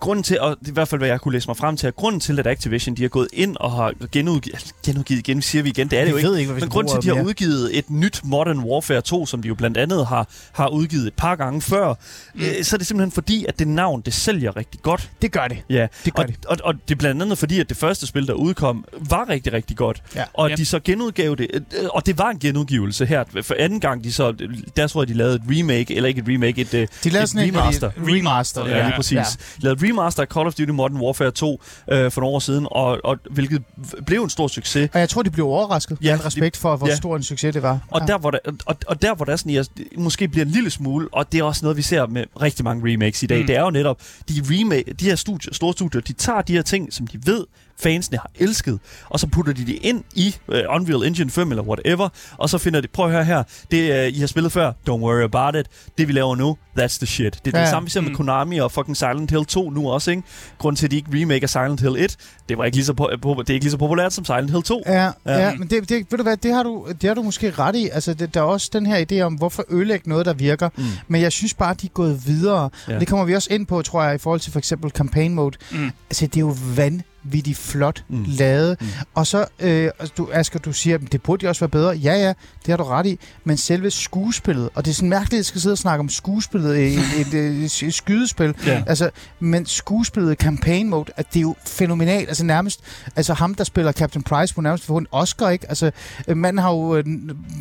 grunden 0.00 0.22
til, 0.22 0.40
og 0.40 0.56
det 0.60 0.68
i 0.68 0.72
hvert 0.72 0.88
fald 0.88 1.00
hvad 1.00 1.08
jeg 1.08 1.20
kunne 1.20 1.32
læse 1.32 1.48
mig 1.48 1.56
frem 1.56 1.76
til, 1.76 1.86
at 1.86 1.96
grunden 1.96 2.20
til, 2.20 2.38
at 2.38 2.46
Activision 2.46 2.96
de 2.96 3.02
har 3.02 3.08
gået 3.08 3.28
ind 3.32 3.56
og 3.56 3.72
har 3.72 3.92
genudgivet, 4.12 4.72
genudgivet 4.86 5.18
igen, 5.28 5.42
siger 5.42 5.62
vi 5.62 5.68
igen, 5.68 5.88
det 5.88 5.98
er 5.98 6.04
det 6.04 6.10
jo 6.10 6.16
ikke. 6.16 6.28
ved 6.28 6.36
ikke, 6.36 6.52
hvad 6.52 6.60
Men 6.60 6.68
grunden 6.70 6.90
til, 6.90 6.96
at 6.96 7.02
de 7.02 7.08
har 7.08 7.14
mere. 7.14 7.24
udgivet 7.26 7.78
et 7.78 7.90
nyt 7.90 8.20
Modern 8.24 8.58
Warfare 8.58 9.00
2, 9.00 9.26
som 9.26 9.42
de 9.42 9.48
jo 9.48 9.54
blandt 9.54 9.76
andet 9.76 10.06
har, 10.06 10.28
har 10.52 10.68
udgivet 10.68 11.06
et 11.06 11.14
par 11.14 11.36
gange 11.36 11.62
før, 11.62 11.94
mm. 12.34 12.40
øh, 12.40 12.64
så 12.64 12.76
er 12.76 12.78
det 12.78 12.86
simpelthen 12.86 13.12
fordi, 13.12 13.44
at 13.48 13.58
det 13.58 13.68
navn, 13.68 14.00
det 14.00 14.14
sælger 14.14 14.56
rigtig 14.56 14.80
godt. 14.82 15.10
Det 15.22 15.32
gør 15.32 15.48
det. 15.48 15.58
Ja, 15.70 15.86
Det 16.04 16.14
gør 16.14 16.22
og, 16.22 16.28
det. 16.28 16.44
og, 16.46 16.56
og 16.64 16.74
det 16.88 16.94
er 16.94 16.98
blandt 16.98 17.22
andet 17.22 17.38
fordi, 17.38 17.60
at 17.60 17.68
det 17.68 17.76
første 17.76 18.06
spil, 18.06 18.26
der 18.26 18.32
udkom, 18.34 18.84
var 19.08 19.28
rigtig, 19.28 19.52
rigtig 19.52 19.76
godt. 19.76 20.02
Ja. 20.16 20.24
Og 20.34 20.48
Ja. 20.48 20.54
de 20.56 20.66
så 20.66 20.80
genudgav 20.80 21.34
det, 21.38 21.46
øh, 21.54 21.88
og 21.94 22.06
det 22.06 22.18
var 22.18 22.30
en 22.30 22.38
genudgivelse 22.38 23.06
her. 23.06 23.24
For 23.42 23.54
anden 23.58 23.80
gang, 23.80 24.04
de 24.04 24.12
så, 24.12 24.34
der 24.76 24.86
tror 24.86 25.02
jeg, 25.02 25.08
de 25.08 25.14
lavede 25.14 25.34
et 25.34 25.42
remake, 25.50 25.96
eller 25.96 26.08
ikke 26.08 26.20
et 26.20 26.28
remake, 26.28 26.60
et, 26.60 26.74
øh, 26.74 26.88
De 27.04 27.10
lavede 27.10 27.22
et 27.22 27.28
sådan 27.30 27.48
en 27.48 27.56
remaster. 27.58 27.90
Remaster. 28.32 28.66
Ja, 28.66 28.76
Ja, 28.76 28.84
lige 28.86 28.96
præcis. 28.96 29.12
Ja. 29.12 29.18
Ja. 29.20 29.24
Lavede 29.58 29.84
et 29.86 29.90
remaster 29.90 30.22
af 30.22 30.28
Call 30.28 30.46
of 30.46 30.54
Duty 30.54 30.70
Modern 30.70 30.96
Warfare 30.96 31.30
2 31.30 31.62
øh, 31.90 32.10
for 32.10 32.20
nogle 32.20 32.34
år 32.34 32.38
siden, 32.38 32.66
og, 32.70 32.98
og 33.04 33.18
hvilket 33.30 33.62
blev 34.06 34.22
en 34.22 34.30
stor 34.30 34.48
succes. 34.48 34.90
Og 34.94 35.00
jeg 35.00 35.08
tror, 35.08 35.22
de 35.22 35.30
blev 35.30 35.46
overrasket. 35.46 35.98
Ja, 36.02 36.16
med 36.16 36.24
respekt 36.26 36.56
for, 36.56 36.76
hvor 36.76 36.86
ja. 36.88 36.96
stor 36.96 37.16
en 37.16 37.22
succes 37.22 37.52
det 37.52 37.62
var. 37.62 37.78
Og, 37.90 38.00
ja. 38.00 38.06
der, 38.06 38.18
hvor 38.18 38.30
der, 38.30 38.38
og, 38.66 38.76
og 38.86 39.02
der, 39.02 39.14
hvor 39.14 39.24
der 39.24 39.36
sådan, 39.36 39.52
jeg, 39.52 39.64
måske 39.98 40.28
bliver 40.28 40.44
en 40.44 40.50
lille 40.50 40.70
smule, 40.70 41.08
og 41.12 41.32
det 41.32 41.40
er 41.40 41.44
også 41.44 41.64
noget, 41.64 41.76
vi 41.76 41.82
ser 41.82 42.06
med 42.06 42.24
rigtig 42.42 42.64
mange 42.64 42.92
remakes 42.92 43.22
i 43.22 43.26
dag, 43.26 43.36
Mm. 43.38 43.42
mm. 43.42 43.46
det 43.46 43.56
er 43.56 43.60
jo 43.62 43.70
netop, 43.70 44.00
de, 44.28 44.34
remake, 44.50 44.92
de 44.92 45.04
her 45.04 45.16
studier, 45.16 45.54
store 45.54 45.72
studier, 45.72 46.00
de 46.00 46.12
tager 46.12 46.42
de 46.42 46.52
her 46.52 46.62
ting, 46.62 46.92
som 46.92 47.06
de 47.06 47.18
ved, 47.26 47.44
fansene 47.80 48.18
har 48.18 48.30
elsket, 48.38 48.78
og 49.08 49.20
så 49.20 49.26
putter 49.26 49.52
de 49.52 49.66
det 49.66 49.78
ind 49.82 50.04
i 50.14 50.36
uh, 50.48 50.54
Unreal 50.68 51.06
Engine 51.06 51.30
5 51.30 51.50
eller 51.50 51.62
whatever, 51.62 52.08
og 52.38 52.50
så 52.50 52.58
finder 52.58 52.80
de, 52.80 52.88
prøv 52.88 53.06
at 53.06 53.12
høre 53.12 53.24
her, 53.24 53.42
det 53.70 53.90
uh, 54.08 54.16
I 54.16 54.20
har 54.20 54.26
spillet 54.26 54.52
før, 54.52 54.72
don't 54.90 54.92
worry 54.92 55.22
about 55.22 55.54
it, 55.56 55.66
det 55.98 56.08
vi 56.08 56.12
laver 56.12 56.36
nu, 56.36 56.56
that's 56.78 56.96
the 56.98 57.06
shit. 57.06 57.40
Det 57.44 57.54
er 57.54 57.58
Ja, 57.58 57.62
det 57.64 57.70
samme, 57.70 57.86
vi 57.86 57.90
ser 57.90 58.00
med 58.00 58.10
Mm. 58.10 58.16
Konami 58.16 58.58
og 58.58 58.72
fucking 58.72 58.96
Silent 58.96 59.30
Hill 59.30 59.44
2 59.44 59.70
nu 59.70 59.90
også, 59.90 60.10
ikke? 60.10 60.22
Grunden 60.58 60.76
til, 60.76 60.86
at 60.86 60.90
de 60.90 60.96
ikke 60.96 61.08
remaker 61.22 61.46
Silent 61.46 61.80
Hill 61.80 61.96
1, 62.04 62.16
det 62.48 62.58
var 62.58 62.64
ikke 62.64 62.76
lige 62.76 62.84
så, 62.86 62.92
po- 63.00 63.26
po- 63.26 63.40
det 63.40 63.50
er 63.50 63.54
ikke 63.54 63.64
lige 63.64 63.70
så 63.70 63.76
populært 63.76 64.12
som 64.12 64.24
Silent 64.24 64.50
Hill 64.50 64.62
2. 64.62 64.82
Ja, 64.86 64.92
ja, 65.02 65.10
Ja. 65.26 65.54
men 65.54 65.70
det, 65.70 65.88
det, 65.88 66.06
ved 66.10 66.16
du 66.18 66.22
hvad, 66.22 66.36
det 66.36 66.54
har 66.54 66.62
du, 66.62 66.86
det 67.00 67.08
har 67.08 67.14
du 67.14 67.22
måske 67.22 67.50
ret 67.50 67.76
i. 67.76 67.88
Altså, 67.92 68.14
det, 68.14 68.34
der 68.34 68.40
er 68.40 68.44
også 68.44 68.70
den 68.72 68.86
her 68.86 69.04
idé 69.12 69.20
om, 69.20 69.34
hvorfor 69.34 69.64
ødelægge 69.70 70.08
noget, 70.08 70.26
der 70.26 70.32
virker. 70.32 70.68
Mm. 70.76 70.84
Men 71.08 71.20
jeg 71.22 71.32
synes 71.32 71.54
bare, 71.54 71.74
de 71.74 71.86
er 71.86 71.90
gået 71.90 72.26
videre. 72.26 72.70
Ja. 72.88 72.92
Ja. 72.92 72.98
Det 72.98 73.08
kommer 73.08 73.24
vi 73.26 73.34
også 73.34 73.48
ind 73.52 73.66
på, 73.66 73.82
tror 73.82 74.02
jeg, 74.04 74.14
i 74.14 74.18
forhold 74.18 74.40
til 74.40 74.52
for 74.52 74.58
eksempel 74.58 74.90
campaign 74.90 75.34
mode. 75.34 75.56
Mm. 75.72 75.90
Altså, 76.10 76.26
det 76.26 76.36
er 76.36 76.40
jo 76.40 76.56
vanvittigt 76.76 77.11
flot 77.54 78.04
Mm. 78.08 78.24
lavet. 78.28 78.76
Mm. 78.80 78.86
Og 79.14 79.26
så, 79.26 79.44
øh, 79.60 79.90
du, 80.18 80.28
Asger, 80.32 80.58
du 80.58 80.72
siger, 80.72 80.94
at 80.98 81.12
det 81.12 81.22
burde 81.22 81.42
jo 81.44 81.48
også 81.48 81.60
være 81.60 81.68
bedre. 81.68 81.90
Ja, 81.96 82.14
ja, 82.14 82.28
det 82.28 82.68
har 82.68 82.76
du 82.76 82.84
ret 82.84 83.06
i. 83.06 83.18
Men 83.44 83.56
selve 83.56 83.90
skuespillet, 83.90 84.68
og 84.74 84.84
det 84.84 84.90
er 84.90 84.94
sådan 84.94 85.08
mærkeligt, 85.08 85.32
at 85.32 85.36
jeg 85.36 85.44
skal 85.44 85.60
sidde 85.60 85.72
og 85.72 85.78
snakke 85.78 86.00
om 86.00 86.08
skuespillet 86.08 86.76
i 86.78 86.94
et, 86.94 87.00
et, 87.20 87.34
et, 87.34 87.82
et 87.82 87.94
skydespil. 87.94 88.54
Ja. 88.66 88.82
Altså, 88.86 89.10
men 89.40 89.66
skuespillet 89.66 90.32
i 90.32 90.34
campaign 90.34 90.88
mode, 90.88 91.12
at 91.16 91.26
det 91.32 91.38
er 91.38 91.42
jo 91.42 91.54
fænomenalt. 91.66 92.28
Altså 92.28 92.44
nærmest, 92.44 92.80
altså 93.16 93.34
ham, 93.34 93.54
der 93.54 93.64
spiller 93.64 93.92
Captain 93.92 94.22
Price, 94.22 94.54
må 94.56 94.60
nærmest 94.62 94.84
få 94.84 94.96
en 94.96 95.06
Oscar, 95.10 95.50
ikke? 95.50 95.66
Altså, 95.68 95.90
øh, 96.28 96.36
manden 96.36 96.62
har 96.62 96.70
jo 96.70 96.96
øh, 96.96 97.04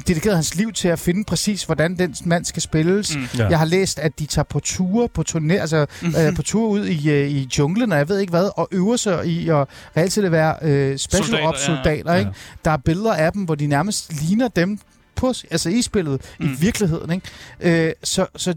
dedikeret 0.07 0.35
hans 0.35 0.55
liv 0.55 0.73
til 0.73 0.87
at 0.87 0.99
finde 0.99 1.23
præcis, 1.23 1.63
hvordan 1.63 1.97
den 1.97 2.15
mand 2.25 2.45
skal 2.45 2.61
spilles. 2.61 3.15
Mm. 3.15 3.23
Ja. 3.37 3.47
Jeg 3.47 3.57
har 3.59 3.65
læst, 3.65 3.99
at 3.99 4.19
de 4.19 4.25
tager 4.25 4.43
på 4.43 4.59
ture, 4.59 5.09
på 5.09 5.23
turné, 5.29 5.53
altså 5.53 5.85
øh, 6.03 6.35
på 6.35 6.41
tur 6.41 6.67
ud 6.69 6.85
i, 6.85 7.09
øh, 7.09 7.27
i 7.29 7.49
junglen, 7.57 7.91
og 7.91 7.97
jeg 7.97 8.09
ved 8.09 8.19
ikke 8.19 8.31
hvad, 8.31 8.49
og 8.57 8.67
øver 8.71 8.95
sig 8.97 9.27
i 9.27 9.49
at 9.53 9.67
reelt 9.97 10.13
set 10.13 10.25
at 10.25 10.31
være 10.31 10.55
øh, 10.61 10.97
special 10.97 11.25
Soldater, 11.25 11.47
ops 11.47 11.67
ja. 11.69 11.75
soldater, 11.75 12.15
ikke? 12.15 12.31
Der 12.65 12.71
er 12.71 12.77
billeder 12.77 13.13
af 13.13 13.31
dem, 13.31 13.43
hvor 13.43 13.55
de 13.55 13.67
nærmest 13.67 14.21
ligner 14.21 14.47
dem 14.47 14.79
på, 15.15 15.27
altså 15.51 15.69
i 15.69 15.81
spillet, 15.81 16.21
mm. 16.39 16.45
I 16.45 16.49
virkeligheden, 16.59 17.11
ikke? 17.11 17.87
Øh, 17.87 17.93
så, 18.03 18.25
så 18.35 18.53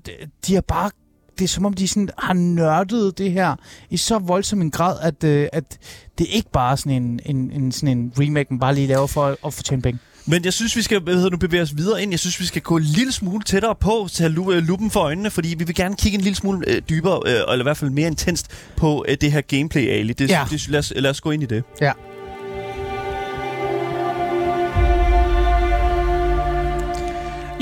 de- 0.46 0.56
er 0.56 0.60
bare 0.60 0.90
det 1.38 1.44
er 1.44 1.48
som 1.48 1.66
om, 1.66 1.74
de 1.74 1.88
sådan 1.88 2.08
har 2.18 2.34
nørdet 2.34 3.18
det 3.18 3.32
her 3.32 3.56
i 3.90 3.96
så 3.96 4.18
voldsom 4.18 4.60
en 4.60 4.70
grad, 4.70 4.96
at, 5.02 5.24
øh, 5.24 5.48
at 5.52 5.78
det 6.18 6.26
ikke 6.30 6.50
bare 6.52 6.72
er 6.72 6.76
sådan 6.76 7.02
en, 7.02 7.20
en, 7.24 7.50
en, 7.50 7.72
sådan 7.72 7.98
en 7.98 8.12
remake, 8.18 8.46
man 8.50 8.60
bare 8.60 8.74
lige 8.74 8.86
laver 8.86 9.06
for 9.06 9.26
at, 9.26 9.36
at 9.46 9.54
fortjene 9.54 9.82
penge. 9.82 9.98
Men 10.26 10.44
jeg 10.44 10.52
synes, 10.52 10.76
vi 10.76 10.82
skal 10.82 11.00
hvad 11.00 11.14
hedder, 11.14 11.30
nu 11.30 11.36
bevæge 11.36 11.62
os 11.62 11.76
videre 11.76 12.02
ind. 12.02 12.10
Jeg 12.12 12.18
synes, 12.20 12.40
vi 12.40 12.44
skal 12.46 12.62
gå 12.62 12.76
en 12.76 12.82
lille 12.82 13.12
smule 13.12 13.44
tættere 13.44 13.74
på 13.74 14.08
lu- 14.20 14.52
øh, 14.52 14.62
luppen 14.62 14.90
for 14.90 15.00
øjnene, 15.00 15.30
fordi 15.30 15.48
vi 15.58 15.64
vil 15.64 15.74
gerne 15.74 15.96
kigge 15.96 16.16
en 16.18 16.20
lille 16.24 16.36
smule 16.36 16.68
øh, 16.70 16.82
dybere, 16.88 17.20
øh, 17.26 17.32
eller 17.32 17.58
i 17.58 17.62
hvert 17.62 17.76
fald 17.76 17.90
mere 17.90 18.06
intenst 18.06 18.46
på 18.76 19.04
øh, 19.08 19.16
det 19.20 19.32
her 19.32 19.40
gameplay, 19.40 19.88
Ali. 19.88 20.12
Det, 20.12 20.30
Ja. 20.30 20.44
det, 20.50 20.68
lad, 20.68 20.78
os, 20.78 20.92
lad 20.96 21.10
os 21.10 21.20
gå 21.20 21.30
ind 21.30 21.42
i 21.42 21.46
det. 21.46 21.64
Ja. 21.80 21.92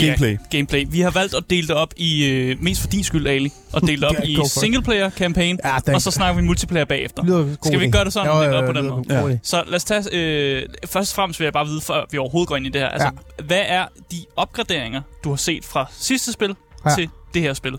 Gameplay. 0.07 0.31
Ja, 0.31 0.57
gameplay. 0.57 0.85
Vi 0.89 1.01
har 1.01 1.11
valgt 1.11 1.35
at 1.35 1.45
dele 1.51 1.69
det 1.69 1.77
op 1.77 1.95
i, 1.97 2.25
øh, 2.27 2.63
mest 2.63 2.81
for 2.81 2.89
din 2.89 3.05
skyld, 3.05 3.27
Ali, 3.27 3.53
og 3.73 3.81
dele 3.81 3.97
det 4.01 4.05
op 4.05 4.15
i 4.25 4.35
go 4.35 4.41
for 4.41 4.45
it. 4.47 4.51
singleplayer 4.51 5.11
campaign, 5.11 5.59
Ja, 5.65 5.79
den, 5.87 5.95
og 5.95 6.03
så 6.03 6.11
snakker 6.11 6.41
vi 6.41 6.47
multiplayer 6.47 6.85
bagefter. 6.85 7.55
Skal 7.63 7.79
vi 7.79 7.85
ikke 7.85 7.93
gøre 7.97 8.05
det 8.05 8.13
sådan? 8.13 8.29
Jo, 8.33 8.43
jo, 8.43 8.57
op 8.57 8.65
på 8.75 8.79
jo, 8.81 8.83
den 8.83 8.91
måde. 8.91 9.31
Ja. 9.31 9.39
Så 9.43 9.63
lad 9.67 9.75
os 9.77 9.85
tage... 9.85 10.03
Øh, 10.13 10.63
først 10.87 11.13
og 11.13 11.17
fremmest 11.17 11.41
vil 11.41 11.45
jeg 11.47 11.53
bare 11.53 11.67
vide, 11.67 11.81
før 11.81 12.05
vi 12.11 12.19
overhovedet 12.19 12.49
går 12.49 12.57
ind 12.57 12.67
i 12.67 12.69
det 12.69 12.81
her. 12.81 12.89
Altså, 12.89 13.11
ja. 13.39 13.45
hvad 13.45 13.63
er 13.67 13.85
de 14.13 14.25
opgraderinger, 14.37 15.03
du 15.25 15.29
har 15.29 15.37
set 15.37 15.65
fra 15.65 15.87
sidste 15.99 16.33
spil. 16.33 16.55
Ja. 16.87 16.95
til 16.95 17.09
det 17.35 17.43
her 17.43 17.55
spil? 17.55 17.73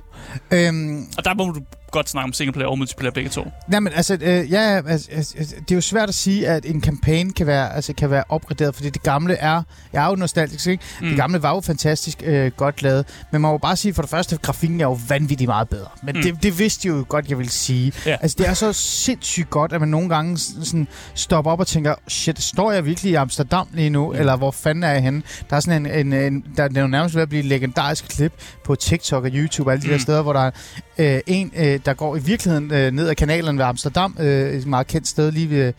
Øhm, 0.52 1.06
Og 1.18 1.26
der 1.26 1.34
må 1.34 1.46
du 1.52 1.62
godt 1.94 2.10
snakke 2.10 2.26
om 2.28 2.34
singleplayer 2.34 2.70
og 2.70 2.78
multiplayer 2.78 3.12
begge 3.12 3.30
to. 3.30 3.52
Nej, 3.68 3.80
men 3.80 3.94
altså, 3.96 4.18
øh, 4.22 4.52
ja, 4.52 4.82
altså, 4.88 5.10
altså, 5.16 5.36
det 5.60 5.72
er 5.72 5.76
jo 5.76 5.82
svært 5.82 6.10
at 6.10 6.16
sige, 6.16 6.48
at 6.48 6.66
en 6.66 6.82
kampagne 6.82 7.32
kan 7.34 7.48
være, 7.48 7.76
altså, 7.76 7.94
kan 7.94 8.10
være 8.10 8.24
opgraderet, 8.30 8.76
fordi 8.76 8.90
det 8.90 9.04
gamle 9.04 9.34
er, 9.34 9.64
jeg 9.94 10.06
er 10.06 10.10
jo 10.10 10.16
nostalgisk, 10.16 10.68
ikke? 10.68 10.84
Mm. 11.02 11.08
Det 11.08 11.18
gamle 11.18 11.44
var 11.44 11.56
jo 11.56 11.62
fantastisk 11.62 12.24
øh, 12.26 12.52
godt 12.58 12.82
lavet, 12.82 13.06
men 13.32 13.42
man 13.42 13.52
må 13.52 13.58
bare 13.58 13.76
sige, 13.76 13.94
for 13.94 14.02
det 14.02 14.10
første, 14.12 14.38
grafikken 14.38 14.80
er 14.82 14.86
jo 14.86 14.98
vanvittigt 15.08 15.48
meget 15.48 15.70
bedre. 15.70 15.88
Men 16.04 16.16
Mm. 16.16 16.20
mm. 16.20 16.24
det, 16.24 16.44
det 16.44 16.60
vidste 16.60 16.88
jeg 16.88 16.98
jo 16.98 17.06
godt, 17.10 17.30
jeg 17.30 17.38
ville 17.38 17.52
sige. 17.52 17.94
Ja. 18.06 18.18
Altså, 18.22 18.36
det 18.40 18.48
er 18.48 18.54
så 18.54 18.74
sindssygt 18.74 19.50
godt, 19.50 19.74
at 19.74 19.80
man 19.80 19.90
nogle 19.90 20.10
gange 20.10 20.38
sådan 20.38 20.88
stopper 21.16 21.52
op 21.52 21.60
og 21.60 21.68
tænker, 21.68 21.96
shit, 22.08 22.42
står 22.42 22.72
jeg 22.72 22.86
virkelig 22.86 23.12
i 23.12 23.16
Amsterdam 23.16 23.68
lige 23.74 23.90
nu, 23.90 24.14
Ja. 24.14 24.20
eller 24.20 24.36
hvor 24.36 24.52
fanden 24.52 24.84
er 24.84 24.92
jeg 24.92 25.02
henne? 25.02 25.22
Der 25.50 25.56
er 25.56 25.60
sådan 25.60 25.86
en, 25.86 26.14
en, 26.14 26.14
en 26.34 26.46
der, 26.58 26.68
det 26.68 26.78
er 26.78 26.82
jo 26.82 26.88
nærmest 26.88 27.16
ved 27.16 27.22
at 27.22 27.30
blive 27.30 27.40
et 27.40 27.46
legendarisk 27.46 28.06
klip 28.08 28.34
på 28.64 28.76
TikTok 28.76 29.24
og 29.24 29.30
YouTube 29.34 29.70
og 29.70 29.74
alle 29.74 29.82
de 29.82 29.88
Mm. 29.88 29.92
der 29.94 30.00
steder, 30.00 30.22
hvor 30.22 30.34
der 30.34 30.40
er 30.40 30.52
øh, 30.98 31.20
en, 31.28 31.52
øh, 31.56 31.80
der 31.86 31.94
går 31.94 32.16
i 32.16 32.20
virkeligheden 32.20 32.72
øh, 32.74 32.92
ned 32.92 33.10
ad 33.10 33.16
kanalen 33.16 33.58
ved 33.58 33.66
Amsterdam, 33.66 34.18
øh, 34.20 34.54
et 34.54 34.66
meget 34.68 34.88
kendt 34.88 35.08
sted 35.08 35.32
lige 35.32 35.50
ved 35.50 35.74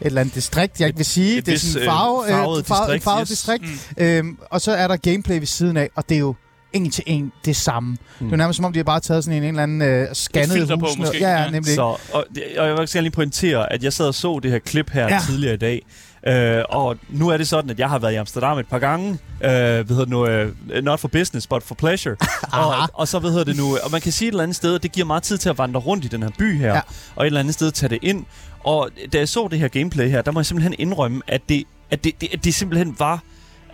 eller 0.00 0.20
andet 0.20 0.34
distrikt, 0.34 0.80
jeg 0.80 0.86
ikke 0.86 0.96
vil 0.96 1.06
sige. 1.06 1.38
et 1.38 1.46
det 1.46 1.52
er 1.52 1.54
vis, 1.54 1.62
sådan 1.62 1.82
øh, 1.82 1.84
en 1.84 1.90
farve, 1.90 2.24
øh, 2.24 2.30
farvet 2.30 2.66
farve, 2.66 2.82
distrikt, 2.86 3.04
farvet 3.04 3.20
yes. 3.20 3.28
distrikt. 3.28 3.92
Øhm, 3.96 4.38
og 4.50 4.60
så 4.60 4.72
er 4.72 4.88
der 4.88 4.96
gameplay 4.96 5.38
ved 5.38 5.46
siden 5.46 5.76
af, 5.76 5.90
og 5.96 6.08
det 6.08 6.14
er 6.14 6.18
jo 6.18 6.34
en 6.72 6.90
til 6.90 7.04
en 7.06 7.32
det 7.44 7.56
samme. 7.56 7.90
Mm. 7.90 8.26
Det 8.26 8.32
er 8.32 8.36
nærmest 8.36 8.56
som 8.56 8.64
om, 8.64 8.72
de 8.72 8.78
har 8.78 8.84
bare 8.84 9.00
taget 9.00 9.24
sådan 9.24 9.36
en, 9.36 9.42
en 9.42 9.48
eller 9.48 9.62
anden 9.62 9.82
øh, 9.82 10.08
scannet 10.14 10.52
filter 10.52 10.76
på, 10.76 10.86
hus. 10.86 10.98
måske. 10.98 11.18
Ja, 11.20 11.30
ja, 11.30 11.42
Ja. 11.42 11.50
nemlig. 11.50 11.74
Så, 11.74 11.82
og, 11.82 11.98
og 12.12 12.26
jeg 12.56 12.70
vil 12.70 12.78
også 12.80 12.94
gerne 12.98 13.04
lige 13.04 13.14
pointere, 13.14 13.72
at 13.72 13.84
jeg 13.84 13.92
sad 13.92 14.06
og 14.06 14.14
så 14.14 14.40
det 14.42 14.50
her 14.50 14.58
klip 14.58 14.90
her 14.90 15.08
ja. 15.08 15.20
tidligere 15.26 15.54
i 15.54 15.58
dag. 15.58 15.86
Øh, 16.26 16.62
og 16.68 16.96
nu 17.08 17.28
er 17.28 17.36
det 17.36 17.48
sådan, 17.48 17.70
at 17.70 17.78
jeg 17.78 17.88
har 17.88 17.98
været 17.98 18.12
i 18.12 18.16
Amsterdam 18.16 18.58
et 18.58 18.66
par 18.68 18.78
gange. 18.78 19.10
Øh, 19.10 19.18
hvad 19.40 19.84
hedder 19.86 20.00
det 20.04 20.08
nu? 20.08 20.26
Øh, 20.26 20.52
not 20.82 21.00
for 21.00 21.08
business, 21.08 21.46
but 21.46 21.62
for 21.62 21.74
pleasure. 21.74 22.16
og, 22.52 22.74
og 22.92 23.08
så 23.08 23.18
hvad 23.18 23.30
hedder 23.30 23.44
det 23.44 23.56
nu? 23.56 23.76
Og 23.84 23.90
man 23.90 24.00
kan 24.00 24.12
sige 24.12 24.28
et 24.28 24.32
eller 24.32 24.42
andet 24.42 24.56
sted, 24.56 24.74
at 24.74 24.82
det 24.82 24.92
giver 24.92 25.06
meget 25.06 25.22
tid 25.22 25.38
til 25.38 25.48
at 25.48 25.58
vandre 25.58 25.80
rundt 25.80 26.04
i 26.04 26.08
den 26.08 26.22
her 26.22 26.30
by 26.38 26.58
her. 26.58 26.74
Ja. 26.74 26.80
Og 27.16 27.22
et 27.24 27.26
eller 27.26 27.40
andet 27.40 27.54
sted 27.54 27.70
tage 27.70 27.90
det 27.90 27.98
ind. 28.02 28.24
Og 28.64 28.90
da 29.12 29.18
jeg 29.18 29.28
så 29.28 29.48
det 29.50 29.58
her 29.58 29.68
gameplay 29.68 30.10
her, 30.10 30.22
der 30.22 30.32
må 30.32 30.40
jeg 30.40 30.46
simpelthen 30.46 30.74
indrømme, 30.78 31.22
at 31.26 31.40
det, 31.48 31.64
at 31.90 32.04
det, 32.04 32.20
det, 32.20 32.28
at 32.32 32.44
det 32.44 32.54
simpelthen 32.54 32.96
var... 32.98 33.20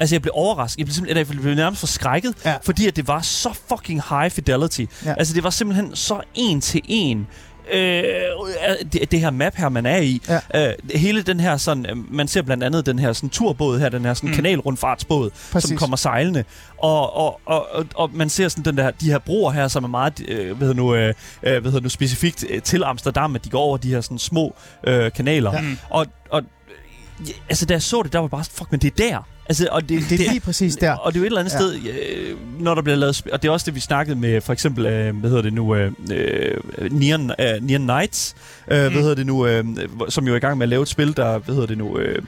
Altså, 0.01 0.15
jeg 0.15 0.23
blev 0.23 0.33
overrasket. 0.35 0.79
Jeg 0.79 0.87
blev, 0.87 0.95
simpelthen, 0.95 1.27
jeg 1.37 1.43
blev 1.43 1.55
nærmest 1.55 1.81
forskrækket, 1.81 2.35
Ja. 2.45 2.55
fordi 2.63 2.87
at 2.87 2.97
det 2.97 3.09
var 3.09 3.21
så 3.21 3.59
fucking 3.69 4.03
high 4.09 4.31
fidelity. 4.31 4.85
Ja. 5.05 5.15
Altså, 5.19 5.35
det 5.35 5.45
var 5.45 5.51
simpelthen 5.51 5.97
så 5.97 6.21
en 6.35 6.61
til 6.61 6.81
en. 6.85 7.27
Øh, 7.73 7.93
det, 8.93 9.11
det 9.11 9.21
her 9.21 9.31
map 9.31 9.55
her, 9.57 9.69
man 9.69 9.87
er 9.87 9.97
i. 9.97 10.23
Ja. 10.55 10.69
Øh, 10.69 10.75
hele 10.95 11.23
den 11.23 11.41
her 11.41 11.57
sådan, 11.57 11.87
øh, 11.91 12.15
man 12.15 12.29
ser 12.29 12.43
blandt 12.43 12.65
andet 12.65 12.87
den 12.87 12.99
her 12.99 13.13
sådan 13.13 13.31
turbåd 13.31 13.79
her, 13.79 13.89
den 13.89 14.05
her 14.05 14.15
sådan 14.15 14.27
Mm. 14.29 14.31
mm. 14.31 14.35
kanalrundfartsbåd, 14.37 15.31
Præcis. 15.53 15.69
som 15.69 15.79
kommer 15.79 15.97
sejlende. 15.97 16.45
Og, 16.79 17.17
og, 17.17 17.41
og, 17.47 17.67
og, 17.73 17.85
og 17.95 18.11
man 18.15 18.29
ser 18.29 18.49
sådan 18.49 18.65
den 18.65 18.77
der, 18.77 18.91
de 18.91 19.11
her 19.11 19.19
broer 19.19 19.53
her, 19.53 19.69
som 19.69 19.85
er 19.85 19.89
meget, 19.89 20.21
øh, 20.29 20.57
hvad 20.57 20.69
hedder 20.69 20.83
nu, 20.83 20.95
øh, 20.95 21.09
øh, 21.09 21.15
hvad 21.43 21.63
hedder 21.63 21.81
nu 21.81 21.89
specifikt 21.89 22.45
øh, 22.51 22.63
til 22.63 22.85
Amsterdam, 22.85 23.35
at 23.35 23.45
de 23.45 23.51
går 23.51 23.61
over 23.61 23.77
de 23.77 23.89
her 23.91 24.01
sådan 24.01 24.19
små 24.19 24.55
øh, 24.87 25.13
kanaler. 25.13 25.53
Ja. 25.53 25.59
Ja. 25.63 25.75
Og, 25.91 26.07
og 26.31 26.43
øh, 27.21 27.27
altså, 27.49 27.67
da 27.67 27.75
jeg 27.75 27.83
så 27.83 28.03
det, 28.03 28.13
der 28.13 28.19
var 28.19 28.29
bare, 28.29 28.45
fuck, 28.45 28.71
men 28.73 28.81
det 28.81 29.01
er 29.01 29.11
der. 29.11 29.27
Altså, 29.49 29.69
og 29.73 29.89
det, 29.89 30.03
Det 30.11 30.21
er 30.27 30.31
lige 30.31 30.41
præcis 30.41 30.77
der. 30.77 30.93
og 30.93 31.13
det 31.13 31.19
er 31.19 31.21
jo 31.21 31.25
et 31.25 31.27
eller 31.27 31.41
andet 31.41 31.53
Ja. 31.53 31.59
sted, 31.59 31.75
øh, 31.75 32.37
når 32.63 32.75
der 32.75 32.83
bliver 32.83 32.97
lavet 32.97 33.17
spil, 33.17 33.33
og 33.33 33.43
det 33.43 33.49
er 33.49 33.53
også 33.53 33.67
det, 33.67 33.75
vi 33.75 33.81
snakkede 33.81 34.17
med, 34.17 34.41
for 34.41 34.53
eksempel, 34.53 34.87
øh, 34.87 35.17
hvad 35.17 35.31
hedder 35.31 35.43
det 35.43 35.53
nu, 35.53 35.75
øh, 35.75 35.93
øh, 36.13 36.93
Neon, 36.93 37.31
øh, 37.39 37.47
Neon 37.63 37.83
Knights, 37.83 38.35
øh, 38.71 38.85
mm. 38.87 38.93
hvad 38.93 39.03
hedder 39.03 39.15
det 39.15 39.27
nu, 39.27 39.47
øh, 39.47 39.65
som 40.09 40.27
jo 40.27 40.33
er 40.33 40.37
i 40.37 40.41
gang 40.41 40.59
med 40.59 40.65
at 40.65 40.69
lave 40.69 40.83
et 40.83 40.89
spil, 40.89 41.17
der, 41.17 41.39
hvad 41.39 41.55
hedder 41.55 41.67
det 41.69 41.79
nu, 41.79 41.99
øh, 41.99 42.23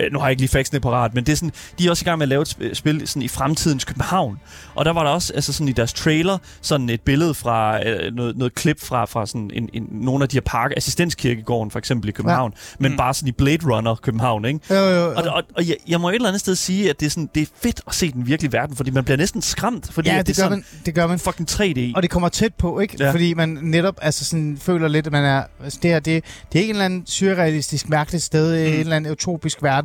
øh, 0.00 0.12
nu 0.12 0.18
har 0.18 0.26
jeg 0.26 0.30
ikke 0.32 0.42
lige 0.42 0.48
faxene 0.50 0.80
parat, 0.80 1.14
men 1.14 1.24
det 1.26 1.32
er 1.32 1.36
sådan, 1.36 1.52
de 1.78 1.86
er 1.86 1.90
også 1.90 2.02
i 2.02 2.04
gang 2.06 2.18
med 2.18 2.24
at 2.24 2.28
lave 2.28 2.42
et 2.42 2.48
sp- 2.48 2.74
spil 2.74 3.08
sådan 3.08 3.22
i 3.22 3.28
fremtidens 3.28 3.84
København. 3.84 4.38
Og 4.74 4.84
der 4.84 4.92
var 4.92 5.02
der 5.02 5.10
også, 5.10 5.32
altså 5.34 5.52
sådan 5.52 5.68
i 5.68 5.72
deres 5.72 5.92
trailer, 5.92 6.38
sådan 6.60 6.90
et 6.90 7.00
billede 7.00 7.34
fra, 7.34 7.86
øh, 7.88 8.14
noget, 8.14 8.36
noget 8.36 8.54
klip 8.54 8.80
fra, 8.80 9.04
fra 9.04 9.26
sådan 9.26 9.50
en, 9.54 9.68
en, 9.72 9.88
nogle 9.90 10.22
af 10.22 10.28
de 10.28 10.36
her 10.36 10.40
parker, 10.46 10.74
assistenskirkegården 10.76 11.70
for 11.70 11.78
eksempel 11.78 12.08
i 12.08 12.12
København, 12.12 12.52
ja. 12.56 12.76
men 12.78 12.90
Mm. 12.92 12.96
bare 12.96 13.14
sådan 13.14 13.28
i 13.28 13.32
Blade 13.32 13.58
Runner 13.66 13.94
København, 13.94 14.44
ikke? 14.44 14.60
Jo, 14.70 14.74
jo, 14.74 14.90
jo. 14.90 15.06
Og, 15.16 15.22
og, 15.24 15.42
og 15.56 15.68
jeg, 15.68 15.76
jeg 15.88 16.00
må 16.00 16.08
et 16.08 16.14
eller 16.14 16.28
andet 16.28 16.40
sted 16.40 16.54
sige, 16.54 16.90
at 16.90 17.00
det 17.00 17.06
er, 17.06 17.10
sådan, 17.10 17.28
det 17.34 17.42
er 17.42 17.46
fedt 17.62 17.80
at 17.86 17.94
se 17.94 18.12
den 18.12 18.26
virkelige 18.26 18.52
verden, 18.52 18.76
fordi 18.76 18.90
man 18.90 19.04
bliver 19.04 19.16
næsten 19.16 19.42
skræmt, 19.42 19.92
fordi 19.92 20.08
ja, 20.10 20.18
det, 20.18 20.26
det, 20.26 20.36
gør 20.36 20.42
sådan 20.42 20.50
man, 20.58 20.64
det 20.86 20.94
gør 20.94 21.06
man. 21.06 21.18
fucking 21.18 21.50
3D. 21.50 21.92
Og 21.96 22.02
det 22.02 22.10
kommer 22.10 22.28
tæt 22.28 22.54
på, 22.54 22.80
ikke? 22.80 22.96
Ja. 23.00 23.10
Fordi 23.12 23.34
man 23.34 23.58
netop 23.62 23.94
altså 24.02 24.24
sådan, 24.24 24.58
føler 24.60 24.88
lidt, 24.88 25.06
at 25.06 25.12
man 25.12 25.24
er... 25.24 25.42
Altså 25.64 25.78
det 25.82 25.90
her, 25.90 26.00
det, 26.00 26.24
det 26.52 26.58
er 26.58 26.60
ikke 26.62 26.70
en 26.70 26.74
eller 26.76 26.84
anden 26.84 27.06
surrealistisk, 27.06 27.88
mærkeligt 27.88 28.24
sted, 28.24 28.52
mm. 28.68 28.74
en 28.74 28.80
eller 28.80 28.96
anden 28.96 29.12
utopisk 29.12 29.62
verden. 29.62 29.81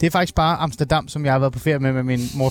Det 0.00 0.06
er 0.06 0.10
faktisk 0.10 0.34
bare 0.34 0.56
Amsterdam, 0.56 1.08
som 1.08 1.24
jeg 1.24 1.32
har 1.32 1.38
været 1.38 1.52
på 1.52 1.58
ferie 1.58 1.78
med 1.78 1.92
med 1.92 2.02
min 2.02 2.20
mor 2.34 2.50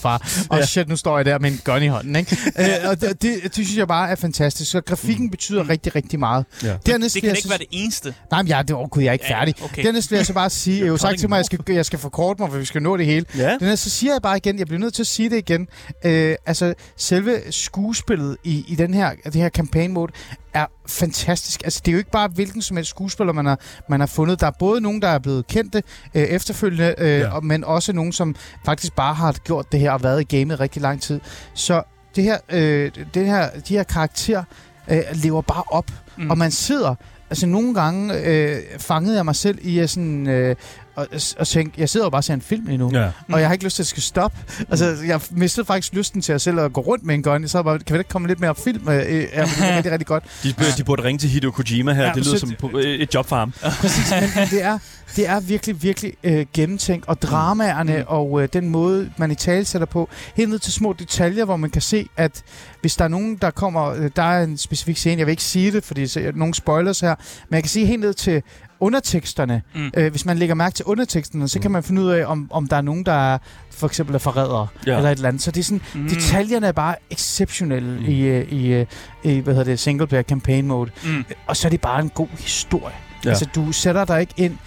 og 0.50 0.58
Ja. 0.60 0.66
shit, 0.66 0.90
nu 0.90 0.96
står 0.96 1.18
jeg 1.18 1.26
der 1.26 1.40
med 1.40 1.52
en 1.52 1.60
gun 1.64 1.84
i 1.84 1.88
hånden, 1.88 2.16
ikke? 2.16 2.38
øh, 2.60 2.90
og 2.90 3.02
det, 3.02 3.22
det, 3.22 3.44
det, 3.44 3.54
synes 3.54 3.78
jeg 3.78 3.88
bare 3.88 4.10
er 4.10 4.16
fantastisk. 4.16 4.72
Så 4.72 4.82
grafikken 4.82 5.30
betyder 5.30 5.70
rigtig, 5.70 5.96
rigtig 5.96 6.20
meget. 6.20 6.46
Ja. 6.64 6.68
Dernæst 6.86 7.14
Det 7.16 7.16
vil 7.16 7.22
kan 7.22 7.28
jeg 7.30 7.38
ikke 7.38 7.42
så- 7.44 7.50
være 7.50 7.58
det 7.58 7.68
eneste. 7.72 8.14
Nej, 8.32 8.42
men 8.42 8.48
ja, 8.48 8.62
det 8.68 8.76
var, 8.76 8.88
gud, 8.88 9.02
jeg 9.04 9.10
er 9.10 9.14
ikke 9.14 9.26
Ja, 9.30 9.40
færdig. 9.40 9.56
okay. 9.64 9.84
Dernæst 9.84 10.12
vil 10.12 10.18
jeg 10.18 10.26
så 10.26 10.34
bare 10.34 10.50
sige, 10.50 10.78
jeg 10.78 10.86
har 10.86 10.92
jo 10.92 10.98
sagt 10.98 11.20
til 11.20 11.30
mig, 11.30 11.36
at 11.40 11.50
jeg 11.52 11.60
skal, 11.60 11.76
jeg 11.76 11.86
skal 11.86 12.00
forkorte 12.00 12.42
mig, 12.42 12.52
for 12.52 12.58
vi 12.58 12.66
skal 12.66 12.82
nå 12.82 12.98
det 12.98 13.06
hele. 13.06 13.26
Ja. 13.38 13.58
Her, 13.62 13.76
så 13.76 13.90
siger 13.90 14.14
jeg 14.14 14.22
bare 14.22 14.38
igen, 14.38 14.60
jeg 14.60 14.68
bliver 14.68 14.80
nødt 14.80 14.94
til 14.94 15.04
at 15.04 15.08
sige 15.08 15.30
det 15.30 15.38
igen. 15.38 15.68
Øh, 16.06 16.36
altså, 16.46 16.74
selve 16.98 17.42
skuespillet 17.50 18.38
i, 18.44 18.66
i 18.68 18.76
den 18.76 18.94
her, 18.94 19.12
det 19.26 19.36
her 19.36 19.50
campaign 19.50 19.94
mode 19.94 20.12
er 20.54 20.66
fantastisk. 20.88 21.62
Altså, 21.64 21.82
det 21.86 21.92
er 21.92 21.94
jo 21.94 21.98
ikke 21.98 22.12
bare 22.12 22.28
hvilken 22.28 22.62
som 22.62 22.78
helst 22.78 22.90
skuespiller, 22.90 23.34
man 23.34 23.46
har, 23.46 23.60
man 23.90 24.00
har 24.00 24.08
fundet. 24.08 24.40
Der 24.40 24.48
er 24.48 24.52
både 24.60 24.82
nogen, 24.82 25.02
der 25.02 25.08
er 25.08 25.20
blevet 25.20 25.48
kendte 25.48 25.84
øh, 26.16 26.22
efterfølgende, 26.24 26.96
øh, 26.98 27.20
Ja. 27.20 27.40
men 27.40 27.64
også 27.64 27.94
nogen, 27.94 28.12
som 28.12 28.36
faktisk 28.66 28.96
bare 28.96 29.14
har 29.14 29.32
gjort 29.32 29.72
det 29.72 29.80
her 29.80 29.92
og 29.92 30.04
været 30.04 30.22
i 30.34 30.38
gamet 30.38 30.60
rigtig 30.60 30.82
lang 30.82 31.02
tid. 31.02 31.20
Så 31.54 31.84
det 32.16 32.24
her, 32.24 32.38
øh, 32.50 32.92
det 33.14 33.26
her, 33.26 33.50
de 33.68 33.74
her 33.74 33.84
karakterer 33.84 34.44
øh, 34.88 35.02
lever 35.14 35.42
bare 35.42 35.64
op, 35.68 35.92
Mm. 36.18 36.30
og 36.30 36.38
man 36.38 36.52
sidder 36.52 36.96
Altså 37.32 37.48
nogle 37.48 37.74
gange 37.74 38.14
øh, 38.26 38.58
fangede 38.80 39.16
jeg 39.16 39.26
mig 39.26 39.36
selv 39.36 39.58
i 39.62 39.80
at 39.80 39.90
sådan, 39.90 40.28
øh, 40.28 40.56
og, 41.00 41.08
og 41.40 41.48
tænke, 41.48 41.72
jeg 41.78 41.90
sidder 41.90 42.06
jo 42.06 42.10
bare 42.10 42.20
og 42.20 42.24
ser 42.24 42.34
en 42.34 42.42
film 42.42 42.66
lige 42.66 42.78
nu, 42.78 42.90
ja. 42.94 43.00
Ja. 43.02 43.10
og 43.32 43.40
jeg 43.40 43.48
har 43.48 43.54
ikke 43.54 43.66
lyst 43.66 43.76
til, 43.76 43.84
at 43.84 43.86
det 43.86 43.90
skal 43.90 44.04
stoppe. 44.04 44.38
Altså, 44.70 44.98
jeg 45.08 45.22
mistede 45.32 45.66
faktisk 45.66 45.94
lysten 45.94 46.22
til 46.22 46.34
at 46.34 46.42
selv 46.42 46.60
at 46.60 46.74
gå 46.74 46.82
rundt 46.82 47.06
med 47.06 47.16
en 47.16 47.24
gun. 47.24 47.48
Så 47.48 47.64
bare, 47.64 47.80
kan 47.80 47.94
vi 47.94 48.00
ikke 48.00 48.10
komme 48.10 48.28
lidt 48.28 48.40
mere 48.40 48.56
film? 48.56 48.90
Øh, 48.90 48.96
øh, 48.96 49.04
ja, 49.12 49.20
det 49.22 49.30
er 49.60 49.76
rigtig, 49.76 49.92
rigtig 49.92 50.08
godt. 50.08 50.24
De, 50.44 50.54
burde- 50.54 50.72
de 50.78 50.84
burde 50.84 51.04
ringe 51.04 51.20
til 51.20 51.30
Hideo 51.30 51.52
Kojima 51.52 51.94
her. 51.94 52.02
Ja, 52.02 52.08
Ja, 52.08 52.14
det 52.14 52.26
lyder 52.26 52.38
så- 52.38 52.56
som 52.62 52.76
øh, 52.76 52.84
et 52.84 53.14
job 53.14 53.26
for 53.28 53.36
ham. 53.36 53.54
Præcis, 53.82 54.12
men 54.36 54.48
det 54.52 54.64
er, 54.64 54.80
det 55.16 55.28
er 55.30 55.40
virkelig, 55.40 55.84
virkelig 55.84 56.14
øh, 56.24 56.46
gennemtænkt. 56.54 57.08
Og 57.08 57.22
dramaerne 57.22 57.98
mm. 57.98 58.04
og 58.08 58.42
øh, 58.44 58.50
den 58.54 58.70
måde, 58.70 59.12
man 59.18 59.32
i 59.32 59.36
tale 59.36 59.66
sætter 59.66 59.86
på, 59.86 60.10
helt 60.36 60.50
ned 60.50 60.60
til 60.60 60.74
små 60.74 60.94
detaljer, 61.00 61.46
hvor 61.46 61.58
man 61.58 61.70
kan 61.70 61.82
se, 61.82 62.08
at 62.18 62.44
hvis 62.82 62.96
der 62.96 63.04
er 63.04 63.10
nogen, 63.10 63.36
der 63.36 63.52
kommer... 63.52 63.86
Øh, 63.90 64.10
der 64.16 64.24
er 64.24 64.44
en 64.44 64.58
specifik 64.58 64.98
scene, 64.98 65.20
jeg 65.20 65.26
vil 65.28 65.32
ikke 65.32 65.44
sige 65.44 65.72
det, 65.72 65.84
fordi 65.84 66.08
så 66.08 66.20
er 66.20 66.32
nogle 66.36 66.54
spoilers 66.54 67.00
her, 67.00 67.16
men 67.50 67.56
jeg 67.56 67.64
kan 67.64 67.70
sige 67.70 67.86
helt 67.86 68.00
ned 68.02 68.14
til 68.14 68.42
underteksterne. 68.80 69.62
Mm. 69.76 69.82
Mm. 69.82 69.92
Øh, 69.98 70.12
hvis 70.12 70.26
man 70.26 70.38
lægger 70.38 70.56
mærke 70.56 70.74
til 70.74 70.86
underteksterne, 70.86 71.48
så 71.48 71.60
kan 71.60 71.72
man 71.72 71.84
finde 71.84 72.02
ud 72.02 72.10
af, 72.10 72.26
om, 72.26 72.48
om 72.52 72.68
der 72.68 72.76
er 72.78 72.82
nogen, 72.82 73.06
der 73.06 73.34
er, 73.34 73.38
for 73.72 73.88
eksempel 73.88 74.16
er 74.16 74.20
forrædere, 74.20 74.68
ja. 74.88 74.98
Eller 74.98 75.10
et 75.12 75.16
eller 75.16 75.28
andet. 75.30 75.42
Så 75.42 75.52
det 75.52 75.60
er 75.60 75.64
sådan, 75.64 75.82
Mm. 75.94 76.00
mm. 76.02 76.10
detaljerne 76.10 76.68
er 76.68 76.72
bare 76.72 76.96
exceptionelle 77.12 77.90
Mm. 78.00 78.00
mm. 78.06 78.10
i, 78.10 78.20
øh, 78.22 78.52
i, 78.52 78.68
øh, 78.68 78.86
i, 79.24 79.40
hvad 79.40 79.54
hedder 79.54 79.72
det, 79.72 79.80
single 79.80 80.08
player 80.08 80.24
campaign 80.24 80.68
mode. 80.68 80.90
Mm. 81.06 81.26
Og 81.48 81.58
så 81.58 81.68
er 81.68 81.70
det 81.70 81.82
bare 81.82 82.02
en 82.02 82.10
god 82.10 82.28
historie. 82.40 82.84
Ja. 82.86 83.20
Ja. 83.26 83.30
Altså, 83.30 83.46
du 83.56 83.72
sætter 83.72 84.06
dig 84.06 84.20
ikke 84.22 84.34
ind... 84.38 84.58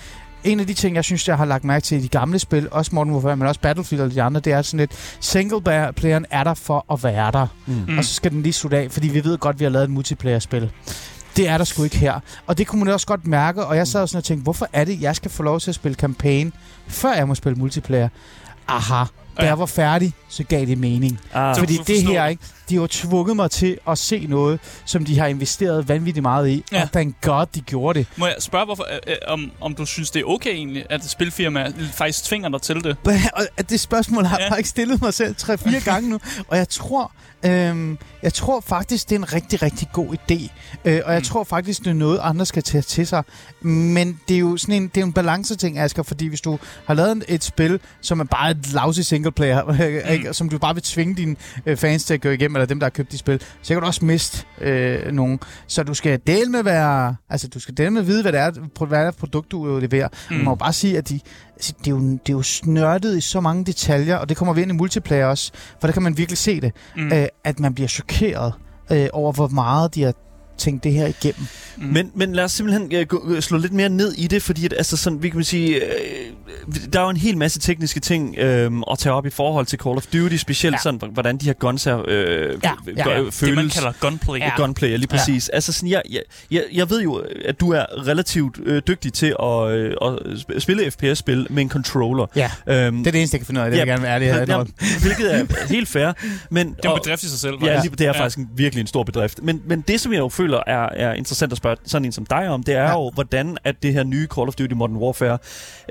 En 0.44 0.60
af 0.60 0.66
de 0.66 0.74
ting, 0.74 0.96
jeg 0.96 1.04
synes, 1.04 1.28
jeg 1.28 1.36
har 1.36 1.44
lagt 1.44 1.64
mærke 1.64 1.84
til 1.84 1.98
i 1.98 2.00
de 2.00 2.08
gamle 2.08 2.38
spil, 2.38 2.68
også 2.70 2.94
Modern 2.94 3.10
Warfare, 3.12 3.36
men 3.36 3.48
også 3.48 3.60
Battlefield 3.60 4.02
og 4.04 4.10
de 4.10 4.22
andre, 4.22 4.40
det 4.40 4.52
er 4.52 4.62
sådan 4.62 4.78
lidt, 4.80 5.16
single-playeren 5.20 6.26
er 6.30 6.44
der 6.44 6.54
for 6.54 6.92
at 6.92 7.04
være 7.04 7.32
der, 7.32 7.46
Mm. 7.66 7.74
mm. 7.88 7.98
og 7.98 8.04
så 8.04 8.14
skal 8.14 8.30
den 8.30 8.42
lige 8.42 8.52
slutte 8.52 8.76
af, 8.78 8.90
fordi 8.90 9.08
vi 9.08 9.24
ved 9.24 9.38
godt, 9.38 9.54
at 9.56 9.60
vi 9.60 9.64
har 9.64 9.70
lavet 9.70 9.84
et 9.84 9.90
multiplayer-spil. 9.90 10.70
Det 11.36 11.48
er 11.48 11.58
der 11.58 11.64
sgu 11.64 11.84
ikke 11.84 11.96
her. 11.98 12.20
Og 12.46 12.58
det 12.58 12.66
kunne 12.66 12.84
man 12.84 12.94
også 12.94 13.06
godt 13.06 13.26
mærke, 13.26 13.64
og 13.66 13.76
jeg 13.76 13.88
sad 13.88 14.06
sådan 14.06 14.18
og 14.18 14.24
tænkte, 14.24 14.42
hvorfor 14.42 14.68
er 14.72 14.84
det, 14.84 15.00
jeg 15.00 15.16
skal 15.16 15.30
få 15.30 15.42
lov 15.42 15.60
til 15.60 15.70
at 15.70 15.74
spille 15.74 15.94
campaign, 15.96 16.52
før 16.88 17.12
jeg 17.14 17.28
må 17.28 17.34
spille 17.34 17.56
multiplayer? 17.58 18.08
Aha, 18.68 18.94
da 18.94 19.42
Ja. 19.42 19.46
jeg 19.46 19.58
var 19.58 19.66
færdig, 19.66 20.12
så 20.28 20.44
gav 20.44 20.66
det 20.66 20.78
mening. 20.78 21.20
Ah, 21.34 21.56
Fordi 21.56 21.76
det 21.86 22.02
her, 22.02 22.26
ikke, 22.26 22.42
de 22.68 22.76
har 22.76 22.86
tvunget 22.90 23.36
mig 23.36 23.50
til 23.50 23.78
at 23.88 23.98
se 23.98 24.26
noget, 24.28 24.60
som 24.84 25.04
de 25.04 25.18
har 25.18 25.26
investeret 25.26 25.88
vanvittigt 25.88 26.22
meget 26.22 26.48
i. 26.48 26.64
Ja. 26.72 26.76
Ja. 26.76 26.82
Og 26.82 26.92
thank 26.92 27.20
God, 27.20 27.46
de 27.54 27.60
gjorde 27.60 27.98
det. 27.98 28.06
Må 28.16 28.26
jeg 28.26 28.34
spørge, 28.38 28.64
hvorfor, 28.64 28.86
øh, 28.92 28.98
øh, 29.06 29.16
om, 29.28 29.50
om 29.60 29.74
du 29.74 29.84
synes, 29.86 30.10
det 30.10 30.20
er 30.20 30.24
okay 30.24 30.50
egentlig, 30.54 30.84
at 30.90 31.04
et 31.04 31.10
spilfirma 31.10 31.72
faktisk 31.92 32.24
tvinger 32.24 32.48
dig 32.48 32.62
til 32.62 32.76
det? 32.84 32.96
Og 33.36 33.42
at 33.56 33.70
det 33.70 33.80
spørgsmål 33.80 34.24
har 34.24 34.36
Ja. 34.38 34.42
jeg 34.44 34.50
faktisk 34.52 34.70
stillet 34.70 35.02
mig 35.02 35.14
selv 35.14 35.34
tre-fire 35.34 35.80
gange 35.90 36.10
nu. 36.10 36.18
Og 36.48 36.56
jeg 36.56 36.68
tror, 36.68 37.12
øhm, 37.46 37.98
jeg 38.22 38.34
tror 38.34 38.60
faktisk, 38.60 39.08
det 39.08 39.14
er 39.14 39.18
en 39.18 39.32
rigtig, 39.32 39.62
rigtig 39.62 39.88
god 39.92 40.14
idé. 40.14 40.48
Øh, 40.84 41.00
og 41.04 41.12
jeg 41.12 41.18
Mm. 41.20 41.24
tror 41.24 41.44
faktisk, 41.44 41.80
det 41.80 41.86
er 41.86 41.92
noget, 41.94 42.18
andre 42.22 42.46
skal 42.46 42.62
tage 42.62 42.82
til 42.82 43.06
sig. 43.06 43.22
Men 43.60 44.20
det 44.28 44.34
er 44.34 44.38
jo 44.38 44.56
sådan 44.56 44.74
en, 44.74 44.88
det 44.94 45.00
er 45.00 45.04
en 45.04 45.12
balanceting, 45.12 45.78
Asger, 45.78 46.02
fordi 46.02 46.26
hvis 46.26 46.40
du 46.40 46.58
har 46.86 46.94
lavet 46.94 47.24
et 47.28 47.44
spil, 47.44 47.80
som 48.00 48.20
er 48.20 48.24
bare 48.24 48.50
et 48.50 48.72
lousy 48.72 49.00
singleplayer, 49.00 49.62
mm. 50.28 50.32
som 50.32 50.48
du 50.48 50.58
bare 50.58 50.74
vil 50.74 50.82
tvinge 50.82 51.14
dine 51.14 51.36
øh, 51.66 51.76
fans 51.76 52.04
til 52.04 52.14
at 52.14 52.20
gå 52.20 52.28
igennem, 52.28 52.56
eller 52.56 52.66
dem, 52.66 52.80
der 52.80 52.84
har 52.84 52.90
købt 52.90 53.12
de 53.12 53.18
spil, 53.18 53.40
så 53.62 53.74
kan 53.74 53.80
du 53.80 53.86
også 53.86 54.04
miste 54.04 54.44
øh, 54.60 55.12
nogen. 55.12 55.40
Så 55.66 55.82
du 55.82 55.94
skal 55.94 56.20
dele 56.26 56.50
med 56.50 56.62
være, 56.62 57.16
altså 57.30 57.48
du 57.48 57.60
skal 57.60 57.76
dele 57.76 57.90
med 57.90 58.02
vide, 58.02 58.22
hvad 58.22 58.32
det 58.32 58.40
er, 58.40 58.50
hvad 58.86 58.98
det 59.00 59.06
er 59.06 59.10
produkt, 59.10 59.50
du 59.50 59.78
leverer. 59.78 60.08
Mm. 60.30 60.36
Man 60.36 60.44
må 60.44 60.54
bare 60.54 60.72
sige, 60.72 60.98
at 60.98 61.08
de, 61.08 61.20
det, 61.68 61.86
er 61.86 61.90
jo, 61.90 62.00
det 62.00 62.28
er 62.28 62.32
jo 62.32 62.42
snørtet 62.42 63.16
i 63.18 63.20
så 63.20 63.40
mange 63.40 63.64
detaljer, 63.64 64.16
og 64.16 64.28
det 64.28 64.36
kommer 64.36 64.54
vi 64.54 64.62
ind 64.62 64.70
i 64.70 64.74
multiplayer 64.74 65.26
også, 65.26 65.52
for 65.80 65.86
der 65.88 65.92
kan 65.92 66.02
man 66.02 66.16
virkelig 66.18 66.38
se 66.38 66.60
det, 66.60 66.72
Mm. 66.96 67.02
mm. 67.02 67.12
øh, 67.12 67.26
at 67.44 67.60
man 67.60 67.74
bliver 67.74 67.88
chokeret 67.88 68.52
øh, 68.92 69.08
over, 69.12 69.32
hvor 69.32 69.48
meget 69.48 69.94
de 69.94 70.02
har 70.02 70.14
tænkt 70.58 70.84
det 70.84 70.92
her 70.92 71.06
igennem. 71.06 71.46
Mm. 71.76 71.84
Men, 71.84 72.10
men 72.14 72.32
lad 72.34 72.44
os 72.44 72.52
simpelthen 72.52 72.92
øh, 72.94 73.06
gå, 73.06 73.24
øh, 73.34 73.42
slå 73.42 73.58
lidt 73.58 73.72
mere 73.72 73.88
ned 73.88 74.12
i 74.12 74.26
det, 74.26 74.42
fordi 74.42 74.64
at, 74.64 74.72
altså 74.72 74.96
sådan, 74.96 75.22
vi 75.22 75.28
kan 75.28 75.44
sige, 75.44 75.74
øh, 75.76 75.82
der 76.92 77.00
er 77.00 77.04
jo 77.04 77.10
en 77.10 77.16
hel 77.16 77.36
masse 77.36 77.60
tekniske 77.60 78.00
ting 78.00 78.38
øhm, 78.38 78.82
at 78.90 78.98
tage 78.98 79.12
op 79.12 79.26
i 79.26 79.30
forhold 79.30 79.66
til 79.66 79.78
Call 79.78 79.96
of 79.96 80.06
Duty, 80.06 80.36
specielt 80.36 80.72
Ja. 80.72 80.76
ja. 80.78 80.82
sådan, 80.82 81.10
hvordan 81.12 81.36
de 81.36 81.44
her 81.46 81.52
guns 81.52 81.86
er, 81.86 82.02
øh, 82.08 82.58
Ja, 82.64 82.70
ja, 82.96 83.10
ja. 83.10 83.16
Det, 83.16 83.24
man 83.24 83.32
føles. 83.32 83.74
kalder 83.74 83.92
gunplay. 84.00 84.38
Ja. 84.38 84.44
Ja. 84.44 84.56
Gunplay, 84.56 84.88
lige 84.88 85.00
Ja. 85.12 85.16
præcis. 85.16 85.48
Ja. 85.52 85.54
Altså 85.54 85.72
sådan, 85.72 85.88
jeg, 85.88 86.02
jeg, 86.50 86.62
jeg, 86.72 86.90
ved 86.90 87.02
jo, 87.02 87.22
at 87.44 87.60
du 87.60 87.70
er 87.72 88.06
relativt 88.08 88.58
øh, 88.64 88.82
dygtig 88.88 89.12
til 89.12 89.34
at, 89.42 89.70
øh, 89.70 89.94
at 90.02 90.08
sp- 90.12 90.58
spille 90.58 90.90
FPS-spil 90.90 91.46
med 91.50 91.62
en 91.62 91.70
controller. 91.70 92.26
Ja, 92.36 92.50
Øhm, 92.66 92.98
det 92.98 93.06
er 93.06 93.10
det 93.12 93.18
eneste, 93.18 93.34
jeg 93.34 93.40
kan 93.40 93.46
finde 93.46 93.60
ud 93.60 93.64
af. 93.64 93.70
Det 93.70 93.72
vil 93.72 93.78
jeg 93.78 93.86
gerne 93.86 94.02
være 94.02 94.14
ærlig. 94.14 94.26
ja, 94.48 94.56
Ja, 94.58 94.64
hvilket 95.00 95.34
er 95.34 95.66
helt 95.68 95.88
fair. 95.88 96.12
Men, 96.50 96.68
Det 96.76 96.84
er 96.84 96.90
en 96.94 97.00
bedrift 97.04 97.22
i 97.22 97.28
sig 97.28 97.38
selv. 97.38 97.54
Ja, 97.62 97.80
lige, 97.82 97.90
det 97.98 98.06
er 98.06 98.12
faktisk 98.12 98.38
en, 98.38 98.48
virkelig 98.56 98.80
en 98.80 98.86
stor 98.86 99.02
bedrift. 99.02 99.42
Men, 99.42 99.62
men 99.66 99.80
det, 99.88 100.00
som 100.00 100.12
jeg 100.12 100.18
jo 100.18 100.28
føler 100.42 100.60
er, 100.66 100.88
er 100.92 101.12
interessant 101.12 101.52
at 101.52 101.58
spørge 101.58 101.76
sådan 101.86 102.04
en 102.04 102.12
som 102.12 102.26
dig 102.26 102.48
om, 102.48 102.62
det 102.62 102.74
er 102.74 102.78
Ja. 102.78 102.84
ja. 102.88 102.92
jo, 102.92 103.10
hvordan 103.14 103.56
at 103.64 103.76
det 103.82 103.92
her 103.92 104.02
nye 104.04 104.26
Call 104.36 104.48
of 104.48 104.54
Duty 104.54 104.74
Modern 104.74 104.96
Warfare, 104.96 105.38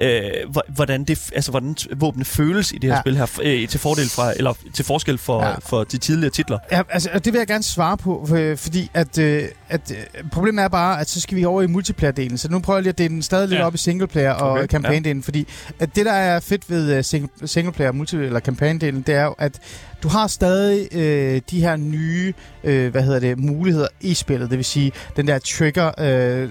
øh, 0.02 0.22
hvor- 0.52 0.66
hvordan, 0.68 1.04
det, 1.04 1.30
altså, 1.36 1.52
hvordan 1.52 1.76
våbnene 1.96 2.26
føles 2.26 2.72
i 2.72 2.76
det 2.76 2.84
her 2.84 2.90
Ja. 2.90 2.96
ja. 2.96 3.02
spil 3.02 3.18
her, 3.18 3.62
øh, 3.64 3.68
til 3.68 3.80
fordel 3.80 4.10
fra, 4.10 4.34
eller 4.38 4.54
til 4.74 4.86
forskel 4.86 5.18
for, 5.18 5.42
Ja. 5.44 5.50
ja. 5.50 5.56
for 5.60 5.84
de 5.84 5.98
tidligere 5.98 6.32
titler. 6.32 6.60
Ja, 6.72 6.82
altså, 6.90 7.10
det 7.14 7.34
vil 7.34 7.38
jeg 7.40 7.48
gerne 7.48 7.64
svare 7.64 7.98
på, 7.98 8.28
øh, 8.36 8.58
fordi 8.58 8.90
at, 8.94 9.18
øh, 9.18 9.44
at 9.70 9.92
øh, 9.92 10.24
problemet 10.32 10.64
er 10.64 10.68
bare, 10.68 11.00
at 11.02 11.10
så 11.10 11.22
skal 11.22 11.38
vi 11.38 11.46
over 11.46 11.62
i 11.62 11.68
multiplayer-delen. 11.68 12.38
Så 12.38 12.50
nu 12.52 12.60
prøver 12.60 12.78
jeg 12.78 12.84
lige 12.84 12.90
at 12.90 12.98
dele 12.98 13.10
den 13.14 13.22
stadig 13.22 13.48
lidt 13.50 13.60
Ja. 13.60 13.66
op 13.66 13.74
i 13.76 13.78
singleplayer 13.78 14.32
og 14.32 14.52
Okay, 14.52 14.68
campaign-delen, 14.68 15.24
fordi 15.24 15.48
at 15.80 15.96
det, 15.96 16.06
der 16.06 16.12
er 16.14 16.40
fedt 16.40 16.70
ved 16.70 16.98
uh, 16.98 17.04
single, 17.04 17.30
singleplayer, 17.48 17.92
multi- 17.92 18.16
eller 18.18 18.40
campaign-delen, 18.40 19.04
det 19.08 19.16
er 19.16 19.24
jo, 19.24 19.36
at 19.38 19.60
du 20.04 20.08
har 20.08 20.28
stadig 20.28 20.88
øh, 20.96 21.42
de 21.52 21.62
her 21.62 21.76
nye 21.76 22.34
øh, 22.64 22.92
hvad 22.92 23.04
hedder 23.04 23.20
det, 23.20 23.40
muligheder 23.40 23.88
i 24.02 24.14
spillet. 24.14 24.50
Det 24.50 24.58
vil 24.58 24.66
sige, 24.66 24.92
den 25.16 25.28
der 25.28 25.40
trigger 25.40 25.92
øh, 26.00 26.50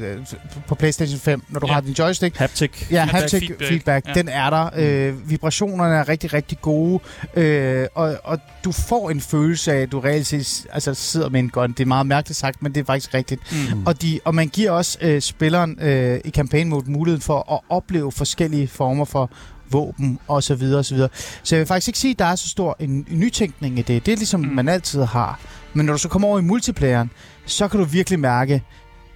på 0.68 0.74
PlayStation 0.74 1.18
5, 1.20 1.42
når 1.48 1.60
du 1.60 1.66
Ja. 1.66 1.72
har 1.72 1.80
din 1.80 1.92
joystick, 1.92 2.36
Haptic. 2.36 2.70
Ja, 2.90 3.04
Feedback, 3.04 3.12
haptic 3.22 3.40
feedback, 3.46 3.68
feedback, 3.68 4.08
ja. 4.08 4.12
den 4.12 4.28
er 4.28 4.50
der. 4.50 4.70
Øh, 4.76 5.30
vibrationerne 5.30 5.94
er 5.94 6.08
rigtig, 6.08 6.32
rigtig 6.32 6.58
gode. 6.60 7.00
Øh, 7.34 7.86
og, 7.94 8.16
og 8.24 8.38
du 8.64 8.72
får 8.72 9.10
en 9.10 9.20
følelse 9.20 9.72
af, 9.72 9.76
at 9.80 9.92
du 9.92 10.00
reelt 10.00 10.26
set 10.26 10.66
altså, 10.72 10.94
sidder 10.94 11.28
med 11.28 11.40
en 11.40 11.48
gun. 11.50 11.72
Det 11.72 11.80
er 11.80 11.86
meget 11.86 12.06
mærkeligt 12.06 12.38
sagt, 12.38 12.62
men 12.62 12.74
det 12.74 12.80
er 12.80 12.84
faktisk 12.84 13.14
rigtigt. 13.14 13.40
Mm. 13.74 13.86
Og, 13.86 14.02
de, 14.02 14.20
og 14.24 14.34
man 14.34 14.48
giver 14.48 14.70
også 14.70 14.98
øh, 15.00 15.20
spilleren 15.20 15.78
øh, 15.82 16.20
i 16.24 16.30
campaign 16.30 16.68
mode 16.68 16.90
muligheden 16.90 17.22
for 17.22 17.52
at 17.54 17.60
opleve 17.68 18.12
forskellige 18.12 18.68
former 18.68 19.04
for 19.04 19.30
våben 19.70 20.18
og 20.28 20.42
så 20.42 20.54
videre 20.54 20.78
og 20.78 20.85
så 20.85 20.94
videre. 20.94 21.09
Så 21.42 21.54
jeg 21.54 21.61
vil 21.61 21.66
faktisk 21.66 21.88
ikke 21.88 21.98
sige, 21.98 22.11
at 22.12 22.18
der 22.18 22.24
er 22.24 22.35
så 22.37 22.48
stor 22.48 22.76
en, 22.78 23.06
nytænkning 23.11 23.78
i 23.78 23.83
det. 23.83 24.06
Det 24.06 24.12
er 24.12 24.16
ligesom 24.16 24.40
Mm. 24.40 24.46
man 24.46 24.68
altid 24.68 25.02
har. 25.02 25.40
Men 25.74 25.87
når 25.87 25.92
du 25.92 25.98
så 25.98 26.09
kommer 26.09 26.28
over 26.28 26.38
i 26.38 26.42
multiplayeren, 26.42 27.11
så 27.46 27.68
kan 27.68 27.80
du 27.80 27.87
virkelig 27.87 28.20
mærke, 28.20 28.62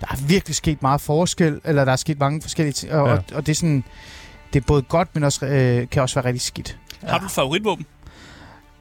der 0.01 0.07
er 0.11 0.17
virkelig 0.27 0.57
sket 0.57 0.83
meget 0.83 1.01
forskel, 1.01 1.61
eller 1.65 1.85
der 1.85 1.93
er 1.93 1.97
sket 1.97 2.19
mange 2.19 2.43
forskellige 2.43 2.73
ting, 2.73 2.93
og, 2.93 3.09
ja. 3.09 3.13
og, 3.15 3.25
og 3.35 3.47
det 3.47 3.53
er 3.53 3.57
sådan, 3.57 3.85
det 4.53 4.61
er 4.61 4.65
både 4.67 4.83
godt, 4.83 5.09
men 5.15 5.25
også 5.25 5.47
øh, 5.47 5.89
kan 5.91 6.03
også 6.03 6.15
være 6.15 6.25
rigtig 6.25 6.41
skidt. 6.43 6.79
Har 7.03 7.19
du 7.19 7.25
et 7.25 7.31
favoritvåben? 7.31 7.87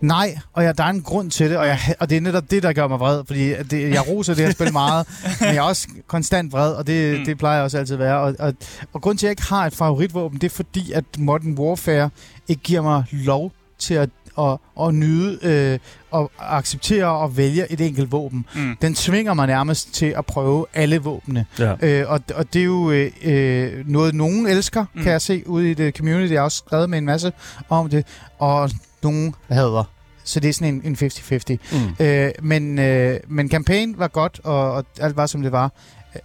Nej, 0.04 0.38
og 0.54 0.64
jeg, 0.64 0.78
der 0.78 0.84
er 0.84 0.90
en 0.90 1.02
grund 1.02 1.32
til 1.32 1.50
det, 1.50 1.58
og, 1.58 1.68
jeg, 1.68 1.80
og 2.00 2.10
det 2.10 2.18
er 2.18 2.22
netop 2.22 2.52
det, 2.52 2.64
der 2.64 2.74
gør 2.74 2.88
mig 2.88 3.00
vred, 3.00 3.24
fordi 3.28 3.54
det, 3.64 3.90
jeg 3.90 4.08
roser 4.08 4.34
det 4.34 4.46
her 4.46 4.52
spil 4.52 4.72
meget, 4.74 5.08
men 5.40 5.50
jeg 5.50 5.56
er 5.58 5.62
også 5.62 5.88
konstant 6.08 6.52
vred, 6.54 6.74
og 6.74 6.88
det, 6.88 7.20
Mm. 7.20 7.26
det 7.26 7.38
plejer 7.38 7.56
jeg 7.56 7.64
også 7.64 7.78
altid 7.78 7.94
at 7.94 8.00
være. 8.00 8.18
Og, 8.20 8.36
og, 8.40 8.54
og 8.94 9.02
grund 9.02 9.18
til, 9.18 9.26
at 9.26 9.28
jeg 9.28 9.32
ikke 9.32 9.50
har 9.50 9.66
et 9.66 9.74
favoritvåben, 9.76 10.42
det 10.42 10.48
er 10.52 10.56
fordi, 10.56 10.92
at 10.92 11.04
Modern 11.18 11.54
Warfare 11.60 12.10
ikke 12.48 12.62
giver 12.64 12.82
mig 12.82 13.04
lov 13.12 13.52
til 13.80 13.94
at, 13.94 14.10
at, 14.40 14.58
at 14.82 14.94
nyde 14.96 15.40
øh, 15.42 15.80
og 16.12 16.32
acceptere 16.40 17.06
og 17.06 17.38
vælge 17.38 17.72
et 17.72 17.82
enkelt 17.82 18.12
våben. 18.12 18.46
Mm. 18.56 18.78
Den 18.82 18.96
tvinger 18.96 19.34
mig 19.34 19.48
nærmest 19.48 19.94
til 19.94 20.06
at 20.18 20.26
prøve 20.26 20.66
alle 20.74 20.98
våbnene. 20.98 21.46
Ja. 21.60 21.74
Øh, 21.82 22.10
og, 22.12 22.20
og 22.36 22.54
det 22.54 22.60
er 22.60 22.66
jo 22.66 22.92
øh, 22.92 23.12
øh, 23.24 23.90
noget, 23.90 24.16
nogen 24.16 24.48
elsker, 24.48 24.86
mm. 24.94 25.04
kan 25.04 25.12
jeg 25.12 25.22
se 25.22 25.44
ude 25.46 25.72
i 25.72 25.74
det 25.74 25.98
community. 25.98 26.32
Jeg 26.34 26.40
har 26.40 26.44
også 26.46 26.58
skrevet 26.68 26.90
med 26.90 26.98
en 26.98 27.06
masse 27.06 27.32
om 27.70 27.90
det, 27.90 28.06
og 28.40 28.70
nogen 29.04 29.36
hader. 29.50 29.84
Så 30.24 30.40
det 30.40 30.50
er 30.50 30.54
sådan 30.54 30.82
en, 30.86 30.98
en 31.02 31.12
50-50. 31.12 31.78
Mm. 32.00 32.06
Øh, 32.06 32.32
men, 32.42 32.80
øh, 32.80 33.20
men 33.28 33.50
campaign 33.50 33.96
var 33.98 34.08
godt, 34.08 34.40
og, 34.44 34.72
og 34.72 34.86
alt 35.00 35.18
var, 35.18 35.26
som 35.26 35.42
det 35.42 35.52
var. 35.52 35.72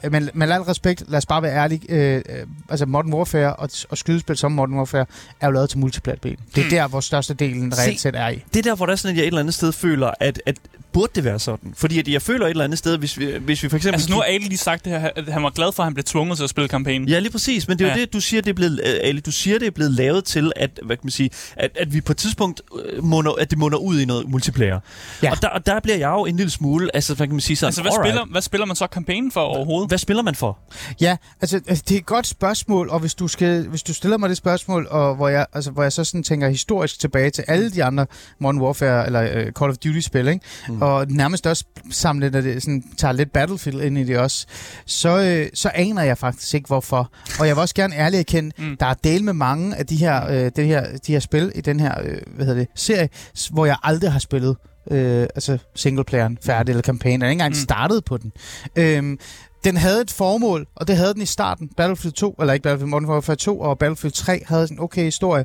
Øh, 0.05 0.13
Men 0.13 0.31
med 0.35 0.51
al 0.51 0.63
respekt, 0.63 1.05
lad 1.09 1.19
os 1.19 1.27
bare 1.27 1.43
være 1.43 1.55
ærlige. 1.57 1.81
Øh, 1.89 2.17
øh, 2.17 2.23
altså 2.71 2.87
Modern 2.87 3.13
Warfare 3.13 3.57
og, 3.57 3.69
og 3.91 3.99
skydespil 3.99 4.37
som 4.37 4.53
Modern 4.53 4.75
Warfare 4.75 5.07
er 5.41 5.47
jo 5.47 5.53
lavet 5.53 5.71
til 5.71 5.79
multiplayer 5.79 6.17
Det 6.19 6.37
er 6.59 6.65
Mm. 6.65 6.71
der, 6.71 6.89
hvor 6.89 7.01
største 7.01 7.35
delen 7.35 7.73
Se. 7.73 7.83
reelt 7.83 8.01
set 8.01 8.15
er 8.17 8.29
i. 8.29 8.45
Det 8.55 8.59
er 8.59 8.71
der, 8.71 8.77
hvor 8.77 8.87
der 8.87 8.93
er 8.93 8.97
sådan, 8.97 9.15
at 9.15 9.17
jeg 9.17 9.23
et 9.23 9.27
eller 9.27 9.41
andet 9.41 9.55
sted 9.55 9.73
føler, 9.73 10.11
at, 10.21 10.43
at 10.47 10.57
burde 10.99 11.13
det 11.15 11.25
være 11.25 11.39
sådan? 11.39 11.75
Fordi 11.77 11.99
at 11.99 12.09
jeg 12.09 12.23
føler 12.23 12.47
et 12.47 12.51
eller 12.51 12.65
andet 12.65 12.79
sted, 12.79 12.99
hvis 12.99 13.19
vi, 13.19 13.33
hvis 13.41 13.63
vi 13.63 13.69
for 13.69 13.77
eksempel... 13.77 13.95
Altså, 13.95 14.11
nu 14.11 14.17
har 14.17 14.23
Ali 14.23 14.45
lige 14.45 14.59
sagt 14.59 14.85
det 14.85 15.01
her, 15.01 15.11
at 15.17 15.29
han 15.29 15.43
var 15.43 15.51
glad 15.51 15.73
for, 15.73 15.83
at 15.83 15.87
han 15.87 15.95
blev 15.95 16.05
tvunget 16.05 16.37
til 16.37 16.45
at 16.45 16.51
spille 16.51 16.69
kampagnen. 16.69 17.09
Ja, 17.09 17.19
lige 17.19 17.33
præcis. 17.33 17.69
Men 17.69 17.79
det 17.79 17.85
er 17.85 17.89
jo 17.89 17.95
Ja. 17.95 18.01
det, 18.01 18.13
du 18.13 18.21
siger, 18.21 18.43
det 18.43 18.51
er 18.51 18.55
blevet, 18.55 18.81
øh, 18.85 18.95
Ali, 19.03 19.21
du 19.21 19.31
siger, 19.31 19.59
det 19.59 19.67
er 19.67 19.71
blevet 19.71 19.93
lavet 19.93 20.25
til, 20.25 20.53
at, 20.57 20.71
hvad 20.85 20.97
kan 20.97 21.01
man 21.05 21.11
sige, 21.11 21.31
at, 21.57 21.71
at 21.81 21.95
vi 21.95 22.01
på 22.01 22.13
et 22.13 22.17
tidspunkt 22.17 22.61
øh, 22.93 23.05
munder, 23.05 23.33
at 23.33 23.51
det 23.51 23.59
munder 23.59 23.79
ud 23.79 24.01
i 24.01 24.05
noget 24.05 24.29
multiplayer. 24.29 24.81
Ja. 25.23 25.31
Og, 25.31 25.43
der, 25.43 25.49
og 25.49 25.67
der 25.67 25.81
bliver 25.81 25.97
jeg 25.97 26.09
jo 26.09 26.25
en 26.25 26.37
lille 26.37 26.51
smule, 26.51 26.91
altså 26.95 27.15
hvad 27.15 27.27
kan 27.27 27.35
man 27.35 27.41
sige 27.41 27.57
sådan, 27.57 27.69
Altså, 27.69 27.83
hvad 27.83 27.93
alright, 27.93 28.09
spiller, 28.13 28.27
hvad 28.33 28.43
spiller 28.43 28.67
man 28.67 28.77
så 28.77 28.87
kampagnen 28.87 29.33
for 29.33 29.41
overhovedet? 29.41 29.91
hvad 29.91 29.99
spiller 29.99 30.23
man 30.23 30.35
for? 30.35 30.59
Ja, 31.01 31.17
altså 31.41 31.61
altså, 31.67 31.85
det 31.89 31.95
er 31.95 31.99
et 31.99 32.07
godt 32.07 32.27
spørgsmål, 32.27 32.89
og 32.89 33.01
hvis 33.01 33.15
du, 33.15 33.29
skal, 33.29 33.69
hvis 33.69 33.83
du 33.83 33.95
stiller 33.95 34.17
mig 34.17 34.29
det 34.29 34.37
spørgsmål, 34.37 34.87
og 34.91 35.15
hvor 35.15 35.29
jeg, 35.29 35.47
altså, 35.53 35.71
hvor 35.71 35.83
jeg 35.83 35.93
så 35.93 36.05
sådan 36.05 36.23
tænker 36.23 36.49
historisk 36.49 37.01
tilbage 37.01 37.31
til 37.31 37.45
alle 37.49 37.71
de 37.71 37.85
andre 37.85 38.07
Modern 38.41 38.61
Warfare 38.61 39.07
eller 39.07 39.21
uh, 39.23 39.53
Call 39.53 39.71
of 39.71 39.77
Duty-spil, 39.77 40.29
ikke? 40.29 40.41
Mm. 40.69 40.75
Mm. 40.75 40.83
Og 40.89 41.07
nærmest 41.11 41.47
også 41.47 41.65
samle, 41.91 42.31
når 42.31 42.41
det 42.41 42.63
sådan, 42.63 42.85
tager 42.99 43.13
lidt 43.13 43.33
Battlefield 43.33 43.81
ind 43.81 43.99
i 43.99 44.05
det 44.05 44.19
også, 44.19 44.47
så, 44.87 45.19
øh, 45.23 45.49
så 45.55 45.71
aner 45.75 46.03
jeg 46.03 46.19
faktisk 46.19 46.55
ikke, 46.55 46.67
hvorfor. 46.67 47.11
Og 47.41 47.47
jeg 47.47 47.57
vil 47.57 47.61
også 47.61 47.75
gerne 47.75 47.95
ærligt 47.97 48.21
erkende, 48.21 48.51
Mm. 48.59 48.65
mm. 48.65 48.77
der 48.77 48.87
er 48.87 48.95
del 48.95 49.25
med 49.25 49.33
mange 49.33 49.77
af 49.77 49.87
de 49.87 49.97
her, 49.97 50.27
øh, 50.31 50.51
det 50.57 50.67
her, 50.67 50.87
de 51.07 51.13
her 51.13 51.21
spil 51.21 51.53
i 51.55 51.61
den 51.61 51.81
her 51.81 51.95
øh, 52.05 52.19
hvad 52.37 52.47
hedder 52.47 52.61
det, 52.61 52.69
serie, 52.75 53.09
hvor 53.51 53.67
jeg 53.67 53.77
aldrig 53.83 54.13
har 54.13 54.19
spillet 54.19 54.57
øh, 54.91 55.23
altså 55.23 55.59
singleplayeren 55.75 56.39
færdig, 56.45 56.73
eller 56.73 56.83
kampagnen. 56.83 57.21
Jeg 57.21 57.27
har 57.27 57.31
ikke 57.31 57.35
engang 57.35 57.51
Mm. 57.53 57.59
mm. 57.59 57.63
startet 57.63 58.05
på 58.05 58.17
den. 58.17 58.33
Øhm, 58.77 59.19
den 59.65 59.77
havde 59.77 60.01
et 60.01 60.11
formål, 60.11 60.67
og 60.77 60.89
det 60.89 60.97
havde 60.97 61.15
den 61.15 61.23
i 61.23 61.27
starten. 61.27 61.69
Battlefield 61.77 62.15
2, 62.15 62.35
eller 62.41 62.53
ikke 62.55 62.63
Battlefield 62.63 62.91
Modern 62.91 63.07
Warfare 63.07 63.37
2, 63.37 63.61
og 63.61 63.79
Battlefield 63.79 64.13
3 64.13 64.43
havde 64.47 64.69
en 64.71 64.81
okay 64.81 65.05
historie. 65.05 65.45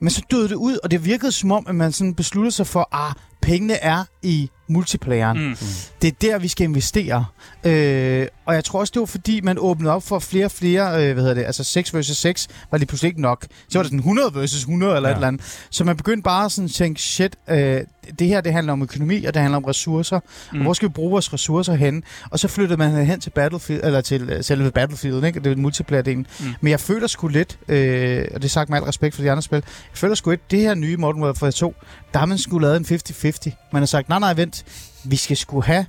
Men 0.00 0.10
så 0.10 0.22
døde 0.30 0.48
det 0.48 0.54
ud, 0.54 0.78
og 0.82 0.90
det 0.90 1.04
virkede 1.04 1.32
som 1.32 1.52
om, 1.52 1.64
at 1.68 1.74
man 1.74 1.92
sådan 1.92 2.14
besluttede 2.14 2.52
sig 2.54 2.66
for, 2.66 2.88
ah, 2.92 3.12
pengene 3.40 3.74
er 3.74 4.04
i 4.22 4.50
multiplayeren. 4.68 5.48
Mm. 5.48 5.56
Det 6.02 6.08
er 6.08 6.12
der, 6.20 6.38
vi 6.38 6.48
skal 6.48 6.64
investere. 6.64 7.24
Øh, 7.64 8.26
og 8.46 8.54
jeg 8.54 8.64
tror 8.64 8.80
også, 8.80 8.90
det 8.94 9.00
var 9.00 9.06
fordi, 9.06 9.40
man 9.40 9.56
åbnede 9.60 9.92
op 9.94 10.02
for 10.02 10.18
flere 10.18 10.44
og 10.44 10.50
flere, 10.50 10.86
øh, 11.08 11.12
hvad 11.12 11.22
hedder 11.22 11.34
det, 11.34 11.44
altså 11.44 11.64
6 11.64 11.94
versus 11.94 12.16
6 12.16 12.48
var 12.70 12.78
lige 12.78 12.86
pludselig 12.86 13.08
ikke 13.08 13.20
nok. 13.20 13.46
Så 13.68 13.78
var 13.78 13.82
det 13.82 13.88
sådan 13.88 13.98
100 13.98 14.34
versus 14.34 14.60
100 14.60 14.96
eller 14.96 15.08
Ja. 15.08 15.12
et 15.14 15.16
eller 15.16 15.28
andet. 15.28 15.66
Så 15.70 15.84
man 15.84 15.96
begyndte 15.96 16.22
bare 16.22 16.50
sådan 16.50 16.64
at 16.64 16.70
tænke, 16.70 17.00
shit, 17.02 17.36
øh, 17.50 17.80
det 18.18 18.26
her 18.26 18.40
det 18.40 18.52
handler 18.52 18.72
om 18.72 18.82
økonomi, 18.82 19.24
og 19.24 19.34
det 19.34 19.42
handler 19.42 19.56
om 19.56 19.64
ressourcer. 19.64 20.20
Mm. 20.52 20.58
Mm. 20.58 20.62
Hvor 20.64 20.72
skal 20.72 20.88
vi 20.88 20.92
bruge 20.92 21.10
vores 21.10 21.32
ressourcer 21.32 21.74
hen? 21.74 22.02
Og 22.30 22.38
så 22.38 22.48
flyttede 22.48 22.78
man 22.78 23.06
hen 23.06 23.20
til 23.20 23.30
Battlefield, 23.30 23.84
eller 23.84 24.00
til 24.00 24.30
øh, 24.30 24.44
selve 24.44 24.70
Battlefield, 24.70 25.24
ikke? 25.24 25.40
Det 25.40 25.52
er 25.52 25.56
multiplayer-delen. 25.56 26.26
Mm. 26.40 26.46
Mm. 26.46 26.54
Men 26.60 26.70
jeg 26.70 26.80
føler 26.80 27.06
sgu 27.06 27.28
lidt, 27.28 27.58
øh, 27.68 28.24
og 28.34 28.42
det 28.42 28.44
er 28.44 28.48
sagt 28.48 28.70
med 28.70 28.78
al 28.78 28.84
respekt 28.84 29.14
for 29.14 29.22
de 29.22 29.30
andre 29.30 29.42
spil, 29.42 29.56
jeg 29.66 29.98
føler 29.98 30.14
sgu 30.14 30.30
lidt, 30.30 30.50
det 30.50 30.60
her 30.60 30.74
nye 30.74 30.96
Modern 30.96 31.22
Warfare 31.22 31.52
2, 31.52 31.74
der 32.12 32.18
har 32.18 32.26
man 32.26 32.38
sgu 32.38 32.58
lavet 32.58 32.90
en 32.90 32.98
50-50. 32.98 33.68
Man 33.72 33.82
har 33.82 33.86
sagt, 33.86 34.08
nej, 34.08 34.18
nej, 34.18 34.34
vent, 34.34 34.64
vi 35.04 35.16
skal 35.16 35.36
sgu 35.36 35.60
have 35.60 35.86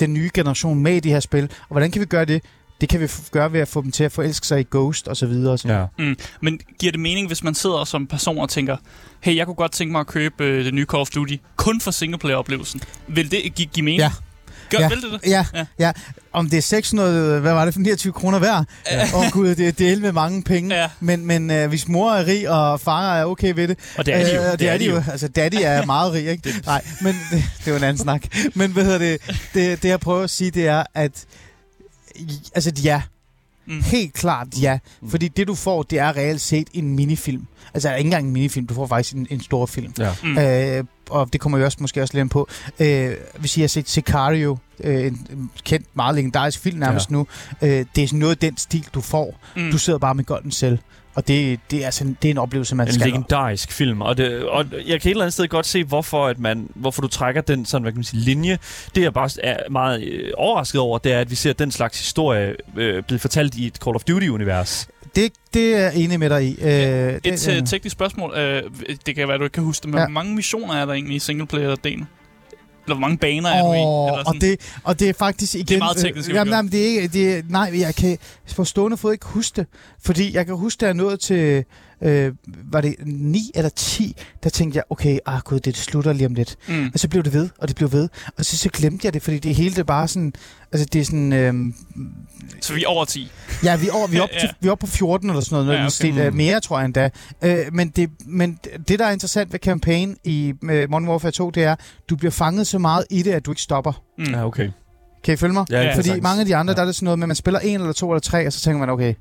den 0.00 0.14
nye 0.14 0.30
generation 0.34 0.78
med 0.82 0.96
i 0.96 1.00
de 1.00 1.08
her 1.10 1.20
spil. 1.20 1.44
Og 1.44 1.68
hvordan 1.70 1.90
kan 1.90 2.00
vi 2.00 2.06
gøre 2.06 2.24
det? 2.24 2.42
Det 2.80 2.88
kan 2.88 3.00
vi 3.00 3.04
f- 3.04 3.28
gøre 3.30 3.52
ved 3.52 3.60
at 3.60 3.68
få 3.68 3.82
dem 3.82 3.90
til 3.92 4.04
at 4.04 4.12
forelske 4.12 4.46
sig 4.46 4.60
i 4.60 4.64
Ghost 4.70 5.08
og 5.08 5.16
så 5.16 5.26
videre. 5.26 5.52
Og 5.52 5.58
så. 5.58 5.68
Ja. 5.98 6.14
Men 6.40 6.60
giver 6.78 6.92
det 6.92 7.00
mening, 7.00 7.26
hvis 7.26 7.44
man 7.44 7.54
sidder 7.54 7.84
som 7.84 8.06
person 8.06 8.38
og 8.38 8.48
tænker, 8.50 8.76
hey, 9.20 9.36
jeg 9.36 9.46
kunne 9.46 9.54
godt 9.54 9.72
tænke 9.72 9.92
mig 9.92 10.00
at 10.00 10.06
købe 10.06 10.44
øh, 10.44 10.64
det 10.64 10.74
nye 10.74 10.84
Call 10.90 11.00
of 11.00 11.10
Duty, 11.10 11.36
kun 11.56 11.80
for 11.80 11.90
singleplayer-oplevelsen. 11.90 12.80
Vil 13.08 13.30
det 13.30 13.54
gi- 13.54 13.70
give 13.72 13.84
mening? 13.84 13.98
Ja. 14.00 14.10
Gør, 14.70 14.78
Ja. 14.78 14.88
Vil 14.88 15.02
det 15.02 15.12
det? 15.12 15.30
Ja, 15.30 15.44
Ja. 15.54 15.64
ja. 15.78 15.92
Om 16.32 16.50
det 16.50 16.56
er 16.56 16.62
600, 16.62 17.40
hvad 17.40 17.52
var 17.52 17.64
det 17.64 17.74
for 17.74 17.80
29 17.80 18.12
kroner 18.12 18.38
værd? 18.38 18.64
Ja. 18.90 19.04
Åh 19.04 19.14
oh, 19.20 19.30
gud, 19.30 19.54
det, 19.54 19.78
det 19.78 19.92
er 19.92 19.96
med 19.96 20.12
mange 20.12 20.42
penge. 20.42 20.74
Ja. 20.74 20.88
Men, 21.00 21.26
men 21.26 21.50
øh, 21.50 21.68
hvis 21.68 21.88
mor 21.88 22.12
er 22.12 22.26
rig, 22.26 22.50
og 22.50 22.80
far 22.80 23.16
er 23.16 23.24
okay 23.24 23.52
ved 23.54 23.68
det, 23.68 23.78
Og 23.96 24.06
det 24.06 24.14
er 24.14 24.24
de 24.24 24.34
jo. 24.34 24.42
Øh, 24.42 24.58
det, 24.58 24.68
er 24.68 24.78
de 24.78 24.84
jo. 24.84 25.02
Altså, 25.10 25.28
daddy 25.28 25.56
er 25.62 25.86
meget 25.94 26.12
rig, 26.12 26.26
ikke? 26.28 26.54
Nej, 26.66 26.84
men 27.00 27.14
det, 27.30 27.44
det 27.58 27.66
er 27.66 27.70
jo 27.70 27.76
en 27.76 27.82
anden 27.84 27.98
snak. 28.02 28.22
Men 28.54 28.70
hvad 28.70 28.84
hedder 28.84 28.98
det, 28.98 29.20
det? 29.54 29.82
Det, 29.82 29.88
jeg 29.88 30.00
prøver 30.00 30.22
at 30.22 30.30
sige, 30.30 30.50
det 30.50 30.66
er, 30.68 30.84
at... 30.94 31.24
Altså, 32.54 32.72
ja. 32.84 33.02
Mm. 33.70 33.82
Helt 33.82 34.14
klart 34.14 34.48
ja. 34.62 34.78
Fordi 35.08 35.28
det, 35.28 35.46
du 35.46 35.54
får, 35.54 35.82
det 35.82 35.98
er 35.98 36.16
reelt 36.16 36.40
set 36.40 36.68
en 36.72 36.96
minifilm. 36.96 37.46
Altså, 37.74 37.94
ikke 37.94 38.06
engang 38.06 38.26
en 38.26 38.32
minifilm, 38.32 38.66
du 38.66 38.74
får 38.74 38.86
faktisk 38.86 39.14
en, 39.14 39.26
en 39.30 39.40
stor 39.40 39.66
film. 39.66 39.92
Ja. 39.98 40.14
Mm. 40.22 40.38
Øh, 40.38 40.84
og 41.10 41.32
det 41.32 41.40
kommer 41.40 41.58
vi 41.58 41.64
også 41.64 41.78
måske 41.80 42.02
også 42.02 42.14
lidt 42.14 42.22
ind 42.22 42.30
på. 42.30 42.48
Øh, 42.80 43.14
hvis 43.38 43.56
I 43.56 43.60
har 43.60 43.68
set 43.68 43.88
Sicario, 43.88 44.58
øh, 44.80 45.06
en, 45.06 45.26
en 45.30 45.50
kendt, 45.64 45.86
meget 45.94 46.14
legendarisk 46.14 46.58
film 46.60 46.78
nærmest 46.78 47.10
ja. 47.10 47.14
nu, 47.14 47.26
øh, 47.62 47.84
det 47.94 48.04
er 48.04 48.06
sådan 48.06 48.18
noget 48.18 48.34
af 48.34 48.38
den 48.38 48.56
stil, 48.56 48.86
du 48.94 49.00
får. 49.00 49.40
Mm. 49.56 49.70
Du 49.70 49.78
sidder 49.78 49.98
bare 49.98 50.14
med 50.14 50.24
golden 50.24 50.50
selv. 50.50 50.78
Og 51.14 51.28
det, 51.28 51.60
det, 51.70 51.80
er 51.82 51.84
altså, 51.84 52.04
det 52.22 52.28
er 52.28 52.30
en 52.30 52.38
oplevelse, 52.38 52.74
man 52.74 52.86
En 52.88 52.92
skal 52.92 53.06
legendarisk 53.06 53.72
film, 53.72 54.00
og, 54.00 54.16
det, 54.16 54.44
og 54.44 54.64
jeg 54.86 55.00
kan 55.00 55.08
et 55.08 55.10
eller 55.10 55.24
andet 55.24 55.32
sted 55.32 55.48
godt 55.48 55.66
se, 55.66 55.84
hvorfor, 55.84 56.26
at 56.26 56.38
man, 56.38 56.68
hvorfor 56.74 57.02
du 57.02 57.08
trækker 57.08 57.40
den 57.40 57.64
sådan, 57.66 57.82
hvad 57.82 57.92
kan 57.92 57.98
man 57.98 58.04
sige, 58.04 58.20
linje. 58.20 58.58
Det 58.94 59.02
jeg 59.02 59.12
bare 59.14 59.30
er 59.42 59.56
meget 59.70 60.02
øh, 60.04 60.30
overrasket 60.36 60.80
over, 60.80 60.98
det 60.98 61.12
er, 61.12 61.20
at 61.20 61.30
vi 61.30 61.34
ser 61.36 61.52
den 61.52 61.70
slags 61.70 61.98
historie 61.98 62.54
øh, 62.76 63.02
blive 63.02 63.18
fortalt 63.18 63.54
i 63.54 63.66
et 63.66 63.76
Call 63.76 63.96
of 63.96 64.02
Duty-univers. 64.10 64.88
Det, 65.16 65.32
det 65.54 65.74
er 65.74 65.78
jeg 65.78 65.96
enig 65.96 66.18
med 66.18 66.30
dig 66.30 66.44
i. 66.44 66.58
Øh, 66.62 67.14
Et 67.14 67.24
det, 67.24 67.48
øh, 67.56 67.66
teknisk 67.66 67.92
spørgsmål. 67.92 68.34
Øh, 68.38 68.62
det 69.06 69.14
kan 69.14 69.28
være, 69.28 69.38
du 69.38 69.44
ikke 69.44 69.54
kan 69.54 69.62
huske 69.64 69.82
det, 69.82 69.90
men 69.90 69.98
Ja. 69.98 70.04
hvor 70.04 70.10
mange 70.12 70.34
missioner 70.34 70.74
er 70.74 70.86
der 70.86 70.92
egentlig 70.92 71.16
i 71.16 71.18
singleplayer-delen? 71.18 72.04
Eller 72.90 72.98
hvor 72.98 73.06
mange 73.06 73.18
baner 73.18 73.48
er 73.48 73.62
du 73.62 73.72
i? 73.72 73.76
Eller 73.76 73.86
og, 73.86 74.24
sådan- 74.26 74.40
det, 74.40 74.60
og 74.84 75.00
det 75.00 75.08
er 75.08 75.12
faktisk 75.12 75.54
igen... 75.54 75.78
meget 75.78 75.96
teknisk, 75.96 76.28
Øh, 76.28 76.34
jamen, 76.34 76.54
jamen, 76.54 76.72
det 76.72 76.80
er 76.80 76.86
ikke... 76.86 77.08
Det 77.08 77.34
er, 77.38 77.42
nej, 77.48 77.72
jeg 77.80 77.94
kan 77.94 78.18
på 78.56 78.64
stående 78.64 78.96
fod 78.96 79.12
ikke 79.12 79.26
huske 79.26 79.56
det. 79.56 79.66
Fordi 80.04 80.34
jeg 80.34 80.46
kan 80.46 80.56
huske, 80.56 80.80
da 80.80 80.86
jeg 80.86 80.94
nåede 80.94 81.16
til... 81.16 81.64
Øh, 82.02 82.32
var 82.72 82.80
det 82.80 82.94
9 83.06 83.50
eller 83.54 83.68
10? 83.68 84.16
Der 84.42 84.50
tænkte 84.50 84.76
jeg, 84.76 84.84
okay, 84.90 85.18
ah 85.26 85.40
gud, 85.44 85.60
det 85.60 85.76
slutter 85.76 86.12
lige 86.12 86.26
om 86.26 86.34
lidt. 86.34 86.56
Mm. 86.68 86.90
Og 86.94 87.00
så 87.00 87.08
blev 87.08 87.22
det 87.22 87.32
ved, 87.32 87.48
og 87.58 87.68
det 87.68 87.76
blev 87.76 87.92
ved. 87.92 88.08
Og 88.38 88.44
så, 88.44 88.56
så 88.58 88.68
glemte 88.72 89.06
jeg 89.06 89.14
det, 89.14 89.22
fordi 89.22 89.38
det 89.38 89.54
hele 89.54 89.70
det 89.70 89.78
er 89.78 89.82
bare 89.84 90.08
sådan... 90.08 90.32
Altså, 90.72 90.88
det 90.92 91.00
er 91.00 91.04
sådan... 91.04 91.32
Øh, 91.32 91.54
Så 92.60 92.74
vi 92.74 92.82
er 92.84 92.88
over 92.88 93.04
10. 93.04 93.30
Ja, 93.64 93.76
vi 93.76 93.88
er, 93.88 93.92
over, 93.92 94.06
vi 94.06 94.16
er, 94.16 94.22
op, 94.22 94.28
Ja. 94.32 94.38
til, 94.40 94.48
vi 94.60 94.68
er 94.68 94.72
oppe 94.72 94.86
på 94.86 94.92
14 94.92 95.30
eller 95.30 95.40
sådan 95.40 95.64
noget. 95.64 95.78
Ja, 95.78 95.82
okay. 95.84 95.90
stil, 95.90 96.26
uh, 96.26 96.34
mere, 96.34 96.60
tror 96.60 96.78
jeg 96.78 96.84
endda. 96.84 97.10
Uh, 97.46 97.74
men, 97.74 97.88
det, 97.88 98.10
men 98.26 98.58
det, 98.88 98.98
der 98.98 99.06
er 99.06 99.10
interessant 99.12 99.52
ved 99.52 99.60
campaign 99.60 100.16
i 100.24 100.52
uh, 100.62 100.68
Modern 100.68 101.08
Warfare 101.08 101.32
2, 101.32 101.50
det 101.50 101.62
er, 101.64 101.76
du 102.10 102.16
bliver 102.16 102.30
fanget 102.30 102.66
så 102.66 102.78
meget 102.78 103.04
i 103.10 103.22
det, 103.22 103.32
at 103.32 103.46
du 103.46 103.50
ikke 103.50 103.62
stopper. 103.62 104.02
Mm. 104.18 104.24
Ja, 104.24 104.46
okay. 104.46 104.70
Kan 105.24 105.34
I 105.34 105.36
følge 105.36 105.52
mig? 105.54 105.64
Ja, 105.70 105.94
Fordi 105.94 106.08
sagtens. 106.08 106.22
mange 106.22 106.40
af 106.40 106.46
de 106.46 106.56
andre, 106.56 106.70
Ja. 106.72 106.74
der 106.76 106.82
er 106.82 106.86
det 106.86 106.94
sådan 106.94 107.04
noget 107.04 107.18
med, 107.18 107.24
at 107.24 107.28
man 107.28 107.36
spiller 107.36 107.60
en 107.60 107.80
eller 107.80 107.92
to 107.92 108.10
eller 108.10 108.20
tre, 108.20 108.46
og 108.46 108.52
så 108.52 108.60
tænker 108.60 108.78
man, 108.80 108.90
okay. 108.90 109.14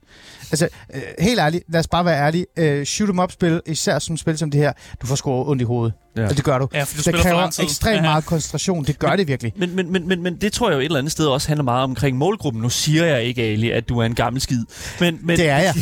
Altså, 0.51 0.67
øh, 0.95 1.01
helt 1.19 1.39
ærligt, 1.39 1.63
lad 1.69 1.79
os 1.79 1.88
bare 1.88 2.05
være 2.05 2.19
ærlige. 2.25 2.45
Øh, 2.57 2.85
shoot 2.85 3.09
'em 3.09 3.21
up-spil, 3.23 3.62
især 3.65 3.99
som 3.99 4.17
spil 4.17 4.38
som 4.38 4.51
det 4.51 4.59
her, 4.62 4.73
du 5.01 5.07
får 5.07 5.15
sgu 5.15 5.31
ondt 5.49 5.62
i 5.62 5.65
hovedet. 5.65 5.93
Ja. 6.19 6.27
Og 6.29 6.38
det 6.38 6.43
gør 6.45 6.58
du. 6.58 6.67
Ja, 6.73 6.84
for 6.84 6.95
du 7.03 7.12
det 7.12 7.15
kræver 7.21 7.62
ekstremt 7.63 7.95
Ja. 7.95 8.01
meget 8.01 8.25
koncentration. 8.25 8.86
Det 8.86 8.99
gør 8.99 9.15
det 9.15 9.27
virkelig. 9.27 9.53
Men, 9.55 9.75
men, 9.75 9.91
men, 9.91 10.08
men, 10.08 10.23
men 10.23 10.36
det 10.36 10.53
tror 10.53 10.69
jeg 10.69 10.75
jo 10.75 10.79
et 10.79 10.86
eller 10.86 10.97
andet 10.99 11.12
sted 11.12 11.25
også 11.25 11.47
handler 11.47 11.63
meget 11.63 11.84
omkring 11.84 12.17
målgruppen. 12.17 12.62
Nu 12.62 12.69
siger 12.69 13.05
jeg 13.05 13.23
ikke, 13.23 13.41
Ali, 13.43 13.71
at 13.71 13.89
du 13.89 13.99
er 13.99 14.05
en 14.05 14.15
gammel 14.15 14.41
skid. 14.41 14.63
Men, 14.99 15.19
men, 15.23 15.38
Det 15.38 15.49
er 15.49 15.58
jeg. 15.58 15.73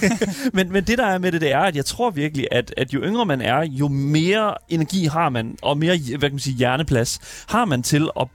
men, 0.52 0.72
men 0.72 0.84
det 0.84 0.98
der 0.98 1.06
er 1.06 1.18
med 1.18 1.32
det, 1.32 1.40
det 1.40 1.52
er, 1.52 1.58
at 1.60 1.76
jeg 1.76 1.84
tror 1.84 2.10
virkelig, 2.10 2.46
at, 2.52 2.74
at 2.76 2.94
jo 2.94 3.00
yngre 3.04 3.26
man 3.26 3.40
er, 3.40 3.62
jo 3.62 3.88
mere 3.88 4.54
energi 4.68 5.04
har 5.06 5.28
man, 5.28 5.56
og 5.62 5.78
mere 5.78 5.96
hvad 5.98 6.18
kan 6.28 6.32
man 6.32 6.38
sige, 6.38 6.56
hjerneplads 6.56 7.18
har 7.48 7.64
man 7.64 7.82
til 7.82 8.08
at, 8.20 8.26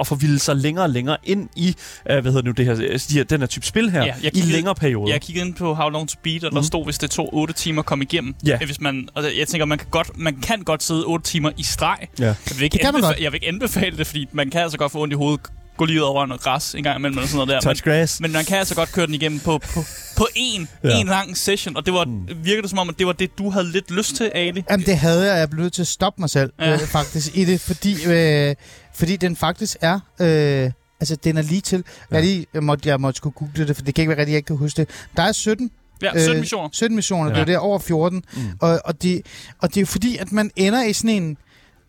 at 0.00 0.06
forvilde 0.06 0.38
sig 0.38 0.56
længere 0.56 0.84
og 0.84 0.90
længere 0.90 1.16
ind 1.24 1.48
i 1.56 1.68
uh, 2.10 2.18
hvad 2.18 2.22
hedder 2.22 2.42
nu 2.42 2.50
det 2.50 2.66
her, 2.66 2.74
de 2.74 2.98
her, 3.14 3.24
den 3.24 3.40
her 3.40 3.46
type 3.46 3.66
spil 3.66 3.90
her, 3.90 4.00
Ja, 4.04 4.06
jeg 4.06 4.16
i 4.26 4.28
kiggede- 4.30 4.52
længere 4.52 4.74
perioder. 4.74 5.12
Jeg 5.12 5.20
kiggede 5.20 5.46
ind 5.46 5.54
på 5.54 5.74
How 5.74 5.88
Long 5.88 6.08
to 6.08 6.16
Beat, 6.24 6.44
og 6.44 6.50
der 6.52 6.56
Mhm. 6.58 6.64
stod, 6.66 6.84
hvis 6.84 6.98
det 6.98 7.10
tog 7.10 7.34
8 7.34 7.54
timer 7.54 7.78
at 7.82 7.86
komme 7.86 8.04
igennem. 8.04 8.34
Ja. 8.46 8.54
Øh, 8.54 8.66
Hvis 8.66 8.80
man, 8.80 9.08
altså, 9.16 9.32
jeg 9.38 9.48
tænker, 9.48 9.64
man 9.64 9.78
kan, 9.78 9.86
godt, 9.90 10.18
man 10.18 10.36
kan 10.42 10.49
godt 10.64 10.82
sidde 10.82 11.04
8 11.04 11.24
timer 11.30 11.50
i 11.56 11.62
streg. 11.62 11.98
Ja. 12.18 12.24
Jeg 12.26 12.36
vil 12.54 12.62
ikke, 12.62 12.72
Det 12.74 12.80
kan 12.80 12.92
man 12.92 13.02
godt. 13.02 13.20
jeg 13.20 13.32
vil 13.32 13.36
ikke 13.36 13.48
anbefale 13.48 13.96
det, 13.96 14.06
fordi 14.06 14.28
man 14.32 14.50
kan 14.50 14.60
altså 14.60 14.78
godt 14.78 14.92
få 14.92 15.02
ondt 15.02 15.12
i 15.12 15.16
hovedet, 15.16 15.40
gå 15.76 15.84
lige 15.84 16.00
ud 16.00 16.04
over 16.04 16.26
noget 16.26 16.42
græs 16.42 16.74
en 16.74 16.82
gang 16.82 16.98
imellem, 16.98 17.18
eller 17.18 17.28
sådan 17.28 17.36
noget 17.36 17.48
der. 17.48 17.54
Men, 17.54 17.62
Touch 17.62 17.82
grass. 17.84 18.20
men 18.20 18.32
man 18.32 18.44
kan 18.44 18.58
altså 18.58 18.74
godt 18.74 18.92
køre 18.92 19.06
den 19.06 19.14
igennem 19.14 19.40
på, 19.40 19.58
på, 19.58 19.80
på 20.16 20.28
én, 20.36 20.66
Ja. 20.84 20.98
en 21.00 21.06
lang 21.06 21.36
session, 21.36 21.76
og 21.76 21.86
det 21.86 21.94
var, 21.94 22.04
Mm. 22.04 22.28
virkede 22.44 22.62
det 22.62 22.70
som 22.70 22.78
om, 22.78 22.88
at 22.88 22.94
det 22.98 23.06
var 23.06 23.12
det, 23.12 23.38
du 23.38 23.50
havde 23.50 23.72
lidt 23.72 23.90
lyst 23.90 24.16
til, 24.16 24.30
Ali. 24.34 24.64
Jamen, 24.70 24.86
det 24.86 24.96
havde 24.98 25.26
jeg. 25.32 25.38
Jeg 25.38 25.50
blev 25.50 25.62
nødt 25.62 25.72
til 25.72 25.82
at 25.82 25.88
stoppe 25.88 26.20
mig 26.20 26.30
selv, 26.30 26.52
ja. 26.60 26.72
øh, 26.72 26.78
faktisk, 26.80 27.36
i 27.36 27.44
det, 27.44 27.60
fordi, 27.60 28.04
øh, 28.06 28.54
fordi 28.94 29.16
den 29.16 29.36
faktisk 29.36 29.76
er... 29.80 30.00
Øh, 30.20 30.70
altså, 31.00 31.16
den 31.24 31.36
er 31.36 31.42
lige 31.42 31.60
til. 31.60 31.84
Ja. 32.10 32.16
Jeg, 32.16 32.24
lige, 32.24 32.46
jeg, 32.54 32.62
måtte, 32.62 32.88
jeg 32.88 33.00
måtte 33.00 33.16
skulle 33.16 33.34
google 33.34 33.66
det, 33.68 33.76
for 33.76 33.82
det 33.84 33.94
kan 33.94 34.02
ikke 34.02 34.08
være 34.10 34.18
rigtigt, 34.18 34.32
jeg 34.32 34.38
ikke 34.38 34.46
kan 34.46 34.56
huske 34.56 34.76
det. 34.76 34.88
Der 35.16 35.22
er 35.22 35.32
17, 35.32 35.70
Ja, 36.02 36.18
17 36.18 36.40
missioner. 36.40 36.68
17 36.72 36.96
missioner, 36.96 37.28
ja. 37.30 37.34
Det 37.34 37.40
er 37.40 37.44
der 37.44 37.58
over 37.58 37.78
14. 37.78 38.22
Mm. 38.36 38.40
Og, 38.60 38.80
og, 38.84 39.02
det, 39.02 39.22
og 39.58 39.68
det 39.68 39.76
er 39.76 39.80
jo 39.80 39.86
fordi, 39.86 40.16
at 40.16 40.32
man 40.32 40.50
ender 40.56 40.82
i 40.84 40.92
sådan 40.92 41.22
en... 41.22 41.36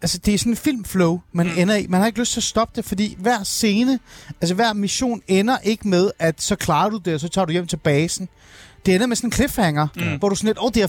Altså, 0.02 0.18
det 0.18 0.34
er 0.34 0.38
sådan 0.38 0.54
en 0.54 0.58
filmflow, 0.58 1.20
man 1.34 1.46
Mm. 1.48 1.52
ender 1.58 1.76
i. 1.76 1.88
Man 1.88 2.00
har 2.00 2.08
ikke 2.08 2.20
lyst 2.20 2.32
til 2.32 2.40
at 2.40 2.44
stoppe 2.44 2.74
det, 2.76 2.86
fordi 2.86 3.16
hver 3.20 3.44
scene, 3.44 4.00
altså 4.42 4.56
hver 4.56 4.74
mission 4.74 5.22
ender 5.28 5.58
ikke 5.64 5.88
med, 5.88 6.12
at 6.20 6.42
så 6.42 6.56
klarer 6.56 6.90
du 6.90 6.98
det, 7.06 7.14
og 7.14 7.20
så 7.20 7.28
tager 7.30 7.46
du 7.46 7.52
hjem 7.52 7.68
til 7.68 7.78
basen. 7.78 8.30
Det 8.86 8.96
ender 8.96 9.08
med 9.08 9.16
sådan 9.16 9.28
en 9.28 9.32
cliffhanger, 9.32 9.88
mm. 9.96 10.20
hvor 10.20 10.30
du 10.30 10.36
sådan 10.36 10.48
lidt, 10.48 10.58
åh, 10.58 10.66
oh, 10.66 10.72
det 10.74 10.84
er 10.84 10.88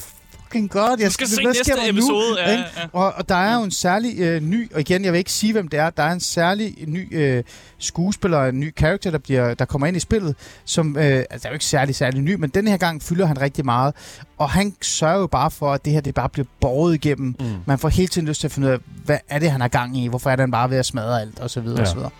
fucking 0.52 0.70
godt. 0.70 1.00
Du 1.04 1.10
skal 1.10 1.26
se 1.28 1.42
næste 1.44 1.72
der 1.72 1.82
nu? 1.82 1.88
episode. 1.88 2.40
Ja, 2.40 2.50
ja. 2.52 2.64
Og, 2.92 3.12
og 3.16 3.28
der 3.28 3.34
er 3.34 3.54
jo 3.56 3.62
en 3.62 3.70
særlig 3.70 4.18
øh, 4.20 4.40
ny, 4.42 4.72
og 4.74 4.80
igen, 4.80 5.04
jeg 5.04 5.12
vil 5.12 5.18
ikke 5.18 5.32
sige, 5.32 5.52
hvem 5.52 5.68
det 5.68 5.78
er, 5.80 5.90
der 5.90 6.02
er 6.02 6.12
en 6.12 6.20
særlig 6.20 6.74
ny 6.86 7.08
øh, 7.16 7.44
skuespiller, 7.78 8.44
en 8.44 8.60
ny 8.60 8.70
karakter, 8.76 9.10
der, 9.10 9.18
bliver, 9.18 9.54
der 9.54 9.64
kommer 9.64 9.86
ind 9.86 9.96
i 9.96 10.00
spillet, 10.00 10.34
som, 10.64 10.96
øh, 10.96 11.02
altså, 11.02 11.24
der 11.42 11.46
er 11.46 11.50
jo 11.50 11.52
ikke 11.52 11.64
særlig, 11.64 11.94
særlig 11.94 12.20
ny, 12.22 12.34
men 12.34 12.50
den 12.50 12.66
her 12.66 12.76
gang 12.76 13.02
fylder 13.02 13.26
han 13.26 13.40
rigtig 13.40 13.64
meget, 13.64 13.94
og 14.38 14.50
han 14.50 14.74
sørger 14.82 15.18
jo 15.20 15.26
bare 15.26 15.50
for, 15.50 15.72
at 15.72 15.84
det 15.84 15.92
her 15.92 16.00
det 16.00 16.14
bare 16.14 16.28
bliver 16.28 16.46
båret 16.60 16.94
igennem. 16.94 17.34
Mm. 17.40 17.46
Man 17.66 17.78
får 17.78 17.88
hele 17.88 18.08
tiden 18.08 18.28
lyst 18.28 18.40
til 18.40 18.48
at 18.48 18.52
finde 18.52 18.68
ud 18.68 18.72
af, 18.72 18.78
hvad 19.04 19.18
er 19.28 19.38
det, 19.38 19.50
han 19.50 19.60
har 19.60 19.68
gang 19.68 19.96
i? 19.98 20.06
Hvorfor 20.08 20.30
er 20.30 20.36
han 20.36 20.50
bare 20.50 20.70
ved 20.70 20.76
at 20.78 20.86
smadre 20.86 21.20
alt? 21.20 21.40
Og 21.40 21.50
så 21.50 21.60
videre, 21.60 21.76
Ja. 21.78 21.82
og 21.82 21.88
så 21.88 21.94
videre. 21.94 22.10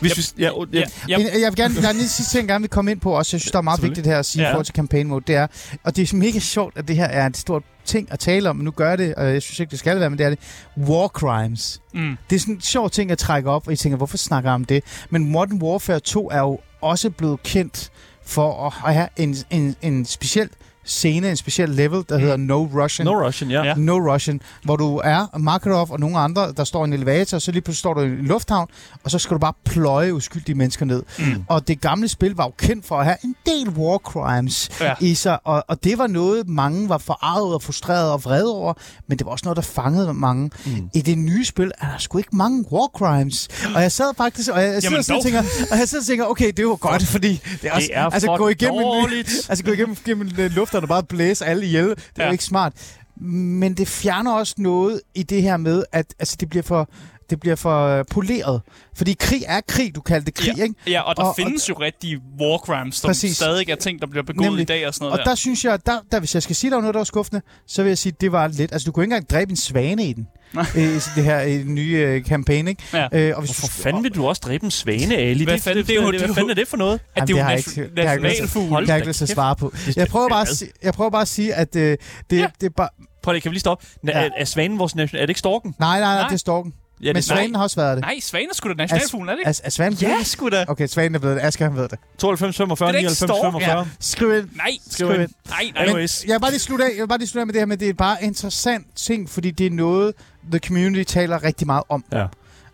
Hvis 0.00 0.16
vi, 0.38 0.42
ja, 0.42 0.50
ja, 0.72 0.78
Ja, 0.78 0.84
ja, 1.08 1.18
Men 1.18 1.26
Jeg 1.26 1.50
vil 1.50 1.56
gerne, 1.56 1.74
der 1.82 1.88
er 1.88 1.92
lige 1.92 2.08
sidste 2.08 2.32
ting, 2.32 2.42
jeg 2.42 2.48
gerne 2.48 2.62
vil 2.62 2.70
komme 2.70 2.90
ind 2.90 3.00
på 3.00 3.10
også. 3.12 3.36
Jeg 3.36 3.40
synes, 3.40 3.52
der 3.52 3.58
er 3.58 3.62
meget 3.62 3.82
vigtigt 3.82 4.06
her 4.06 4.18
at 4.18 4.26
sige 4.26 4.42
Ja. 4.42 4.48
i 4.48 4.52
forhold 4.52 4.64
til 4.66 4.74
campaign 4.74 5.08
mode. 5.08 5.24
Det 5.26 5.34
er, 5.36 5.46
og 5.84 5.96
det 5.96 6.12
er 6.12 6.16
mega 6.16 6.38
sjovt, 6.38 6.78
at 6.78 6.88
det 6.88 6.96
her 6.96 7.04
er 7.04 7.26
en 7.26 7.34
stor 7.60 7.78
ting 7.84 8.12
at 8.12 8.18
tale 8.18 8.50
om, 8.50 8.56
men 8.56 8.64
nu 8.64 8.70
gør 8.70 8.96
det, 8.96 9.14
og 9.14 9.32
jeg 9.32 9.42
synes 9.42 9.60
ikke, 9.60 9.70
det 9.70 9.78
skal 9.78 10.00
være, 10.00 10.10
men 10.10 10.18
det 10.18 10.26
er 10.26 10.30
det. 10.30 10.38
War 10.76 11.08
crimes. 11.08 11.80
mm. 11.94 12.16
Det 12.30 12.36
er 12.36 12.40
sådan 12.40 12.54
en 12.54 12.60
sjov 12.60 12.90
ting 12.90 13.10
at 13.10 13.18
trække 13.18 13.50
op, 13.50 13.66
og 13.66 13.70
jeg 13.70 13.78
tænker, 13.78 13.96
hvorfor 13.96 14.16
snakker 14.16 14.50
jeg 14.50 14.54
om 14.54 14.64
det? 14.64 14.84
Men 15.10 15.24
Modern 15.32 15.62
Warfare 15.62 16.00
2 16.00 16.30
er 16.30 16.38
jo 16.38 16.60
også 16.80 17.10
blevet 17.10 17.42
kendt 17.42 17.90
for 18.24 18.66
at 18.66 18.94
have 18.94 19.08
en, 19.16 19.36
en, 19.50 19.76
en 19.82 20.04
speciel 20.04 20.48
scene, 20.88 21.30
en 21.30 21.36
speciel 21.36 21.68
level, 21.68 22.04
der 22.08 22.18
hedder 22.18 22.36
No 22.36 22.68
Russian. 22.82 23.06
No 23.06 23.26
Russian, 23.26 23.50
ja. 23.50 23.62
Ja. 23.62 23.74
No 23.76 24.12
Russian, 24.12 24.40
hvor 24.64 24.76
du 24.76 24.96
er 25.04 25.38
Makarov 25.38 25.90
og 25.90 26.00
nogle 26.00 26.18
andre, 26.18 26.52
der 26.56 26.64
står 26.64 26.84
i 26.84 26.86
en 26.86 26.92
elevator, 26.92 27.36
og 27.36 27.42
så 27.42 27.52
lige 27.52 27.62
pludselig 27.62 27.78
står 27.78 27.94
du 27.94 28.00
i 28.00 28.04
en 28.06 28.16
lufthavn, 28.26 28.68
og 29.04 29.10
så 29.10 29.18
skal 29.18 29.34
du 29.34 29.38
bare 29.38 29.52
pløje 29.64 30.14
uskyldige 30.14 30.54
mennesker 30.56 30.84
ned. 30.86 31.02
Mm. 31.18 31.44
Og 31.48 31.68
det 31.68 31.80
gamle 31.80 32.08
spil 32.08 32.32
var 32.34 32.44
jo 32.44 32.52
kendt 32.58 32.86
for 32.86 32.96
at 32.98 33.04
have 33.04 33.16
en 33.24 33.34
del 33.46 33.68
war 33.68 33.98
crimes 33.98 34.70
Ja. 34.80 34.94
i 35.00 35.14
sig, 35.14 35.38
og, 35.44 35.64
og 35.68 35.84
det 35.84 35.98
var 35.98 36.06
noget, 36.06 36.48
mange 36.48 36.88
var 36.88 36.98
forarvet 36.98 37.54
og 37.54 37.62
frustreret 37.62 38.12
og 38.12 38.24
vrede 38.24 38.54
over, 38.54 38.72
men 39.08 39.18
det 39.18 39.24
var 39.26 39.32
også 39.32 39.42
noget, 39.46 39.56
der 39.56 39.62
fangede 39.62 40.14
mange. 40.14 40.50
Mm. 40.66 40.90
I 40.94 41.00
det 41.00 41.18
nye 41.18 41.44
spil 41.44 41.70
er 41.78 41.86
der 41.86 41.98
sgu 41.98 42.18
ikke 42.18 42.36
mange 42.36 42.64
war 42.72 42.86
crimes. 42.98 43.48
Og 43.74 43.82
jeg 43.82 43.92
sad 43.92 44.14
faktisk, 44.16 44.50
og 44.50 44.62
jeg, 44.62 44.72
jeg 44.72 44.82
sidder 44.82 45.14
og 45.16 45.22
tænker, 45.24 45.42
og 45.70 45.78
jeg 45.78 45.88
sidder 45.88 46.02
og 46.02 46.06
tænker, 46.06 46.24
okay, 46.24 46.46
det 46.56 46.62
jo 46.62 46.78
godt, 46.80 47.02
fordi 47.06 47.40
det 47.62 47.70
er, 47.70 47.72
også, 47.72 47.86
Det 47.88 47.96
er 47.96 48.04
altså, 48.10 48.34
gå 48.36 48.48
igennem 48.48 48.74
en, 48.78 48.82
dårligt. 48.82 49.46
altså 49.48 49.64
gå 49.64 49.70
igennem, 49.72 49.96
igennem 50.06 50.28
øh, 50.38 50.56
lufthavn 50.80 50.82
og 50.82 50.88
bare 50.88 51.02
blæse 51.16 51.46
alle 51.46 51.66
ihjel. 51.66 51.88
Det 51.88 51.96
er 52.16 52.22
Ja. 52.22 52.26
jo 52.26 52.32
ikke 52.32 52.44
smart. 52.44 52.72
Men 53.20 53.74
det 53.74 53.88
fjerner 53.88 54.32
også 54.32 54.54
noget 54.58 55.00
i 55.14 55.22
det 55.22 55.42
her 55.42 55.56
med, 55.56 55.84
at 55.92 56.14
altså, 56.18 56.36
det 56.40 56.50
bliver 56.50 56.62
for 56.62 56.88
det 57.30 57.40
bliver 57.40 57.56
for 57.56 57.86
øh, 57.86 58.04
poleret. 58.10 58.60
Fordi 58.96 59.16
krig 59.20 59.42
er 59.46 59.60
krig, 59.68 59.94
du 59.94 60.00
kalder 60.00 60.24
det 60.24 60.34
krig, 60.34 60.54
ja. 60.56 60.62
ikke? 60.62 60.74
Ja, 60.86 61.00
og 61.00 61.16
der 61.16 61.22
Og- 61.22 61.28
og, 61.28 61.34
findes 61.36 61.68
jo 61.68 61.74
rigtige 61.80 62.20
war 62.40 62.58
crimes, 62.58 62.94
som 62.96 63.08
Præcis. 63.08 63.36
stadig 63.36 63.68
er 63.70 63.74
ting, 63.76 64.00
der 64.00 64.06
bliver 64.06 64.22
begået 64.22 64.46
Nemlig. 64.46 64.62
i 64.62 64.64
dag 64.64 64.86
og 64.86 64.94
sådan 64.94 65.04
noget 65.04 65.12
Og 65.12 65.18
der. 65.18 65.30
der 65.30 65.34
synes 65.34 65.64
jeg, 65.64 65.78
der, 65.86 65.98
der, 66.12 66.18
hvis 66.18 66.34
jeg 66.34 66.42
skal 66.42 66.56
sige, 66.56 66.70
der 66.70 66.76
var 66.76 66.80
noget, 66.80 66.94
der 66.94 66.98
var 67.00 67.04
skuffende, 67.04 67.42
så 67.66 67.82
vil 67.82 67.90
jeg 67.90 67.98
sige, 67.98 68.12
det 68.20 68.32
var 68.32 68.48
lidt... 68.48 68.72
Altså, 68.72 68.86
du 68.86 68.92
kunne 68.92 69.04
ikke 69.04 69.14
engang 69.14 69.30
dræbe 69.30 69.50
en 69.50 69.56
svane 69.56 70.04
i 70.04 70.12
den. 70.12 70.26
I 70.76 70.80
det 71.16 71.24
her 71.24 71.40
i 71.40 71.58
den 71.58 71.74
nye 71.74 71.92
øh, 71.96 72.24
campaign, 72.24 72.68
ikke? 72.68 72.82
Ja. 72.92 73.08
Øh, 73.12 73.36
og 73.36 73.42
hvis 73.42 73.58
Hvorfor 73.58 73.82
fanden 73.82 74.02
vil 74.04 74.14
du 74.14 74.26
også 74.26 74.42
dræbe 74.44 74.64
en 74.64 74.70
svane, 74.70 75.16
Ali? 75.16 75.44
Hvad 75.44 75.54
det, 75.54 75.62
fanden- 75.62 75.78
det, 75.78 75.88
det 75.88 75.96
er 75.96 76.04
det, 76.04 76.12
det 76.14 76.20
hvad 76.20 76.34
fanden 76.34 76.50
er 76.50 76.54
det 76.54 76.68
for 76.68 76.76
noget? 76.76 76.94
At 76.94 77.00
det 77.14 77.20
er 77.20 77.24
det 77.26 77.32
jo 77.32 77.38
har 77.38 77.50
jeg 77.50 77.58
nation- 77.58 77.82
ikke- 77.82 77.94
det 77.96 78.04
har 78.04 78.04
jeg 78.04 78.12
ikke 78.14 78.28
lyst 78.28 78.36
til- 78.36 78.44
nationalfugl. 78.44 78.68
Hold 78.72 78.86
Jeg 78.86 78.94
har 78.94 78.98
da 78.98 79.02
ikke 79.02 79.08
lyst 79.08 79.18
til 79.18 79.24
at 79.24 79.28
svare 79.28 79.56
på. 79.56 79.72
Jeg 79.96 80.06
prøver 80.08 80.28
bare 80.28 80.42
at 80.42 80.62
jeg 80.82 80.94
prøver 80.94 81.10
bare 81.10 81.22
at 81.22 81.28
sige 81.28 81.54
at 81.54 81.76
øh, 81.76 81.96
det, 82.30 82.38
Ja. 82.38 82.46
det 82.60 82.66
er 82.66 82.70
bare... 82.76 82.88
Prøv 83.22 83.32
lige, 83.32 83.40
kan 83.42 83.50
vi 83.50 83.54
lige 83.54 83.60
stoppe? 83.60 83.86
Na, 84.02 84.12
Ja. 84.20 84.26
er, 84.26 84.30
er 84.38 84.44
svanen 84.44 84.78
vores 84.78 84.94
nation? 84.94 85.16
Er 85.18 85.22
det 85.22 85.28
ikke 85.30 85.38
storken? 85.38 85.74
Nej, 85.78 86.00
nej, 86.00 86.08
nej, 86.08 86.14
Nej. 86.20 86.28
det 86.28 86.34
er 86.34 86.38
storken. 86.38 86.72
Ja, 87.00 87.06
Men 87.06 87.14
det 87.16 87.30
er 87.30 87.34
svanen 87.34 87.54
har 87.54 87.62
også 87.62 87.76
været 87.76 87.96
det. 87.96 88.04
Nej, 88.04 88.20
svane 88.20 88.46
er 88.50 88.54
sgu 88.54 88.68
da 88.68 88.74
nationalfuglen, 88.74 89.28
er 89.28 89.32
det 89.32 89.38
ikke? 89.40 89.48
Er, 89.48 89.60
er 89.64 89.70
svanen 89.70 89.98
Ja, 90.00 90.22
sgu 90.22 90.48
da. 90.48 90.64
Okay, 90.68 90.86
svanen 90.86 91.14
er 91.14 91.18
blevet 91.18 91.36
det. 91.36 91.42
Asger, 91.42 91.64
han 91.64 91.76
ved 91.76 91.88
det. 91.88 91.98
92, 92.18 92.56
45, 92.56 92.88
Det 92.88 92.88
er 92.88 92.92
da 92.92 92.98
ikke 92.98 93.08
99, 93.08 93.38
storken, 93.38 93.60
45. 93.60 93.88
Skriv 94.00 94.38
ind. 94.38 94.48
Nej, 94.56 94.70
Skriv 94.90 95.08
ind. 95.08 95.16
nej, 95.16 95.26
nej. 95.74 95.82
Anyways. 95.84 96.24
Jeg 96.24 96.34
vil 96.34 96.40
bare 96.40 96.50
lige 96.50 96.60
slutte 96.60 96.84
af, 96.84 96.88
jeg 96.96 97.00
vil 97.00 97.08
bare 97.08 97.18
lige 97.18 97.28
slutte 97.28 97.40
af 97.42 97.46
med 97.46 97.52
det 97.54 97.60
her 97.60 97.66
med, 97.66 97.76
det 97.76 97.88
er 97.88 97.92
bare 97.94 98.16
interessant 98.24 98.86
ting, 98.96 99.30
fordi 99.30 99.50
det 99.50 99.66
er 99.66 99.70
noget, 99.70 100.14
the 100.50 100.58
community 100.58 101.12
taler 101.12 101.44
rigtig 101.44 101.66
meget 101.66 101.82
om. 101.88 102.04
Ja. 102.12 102.26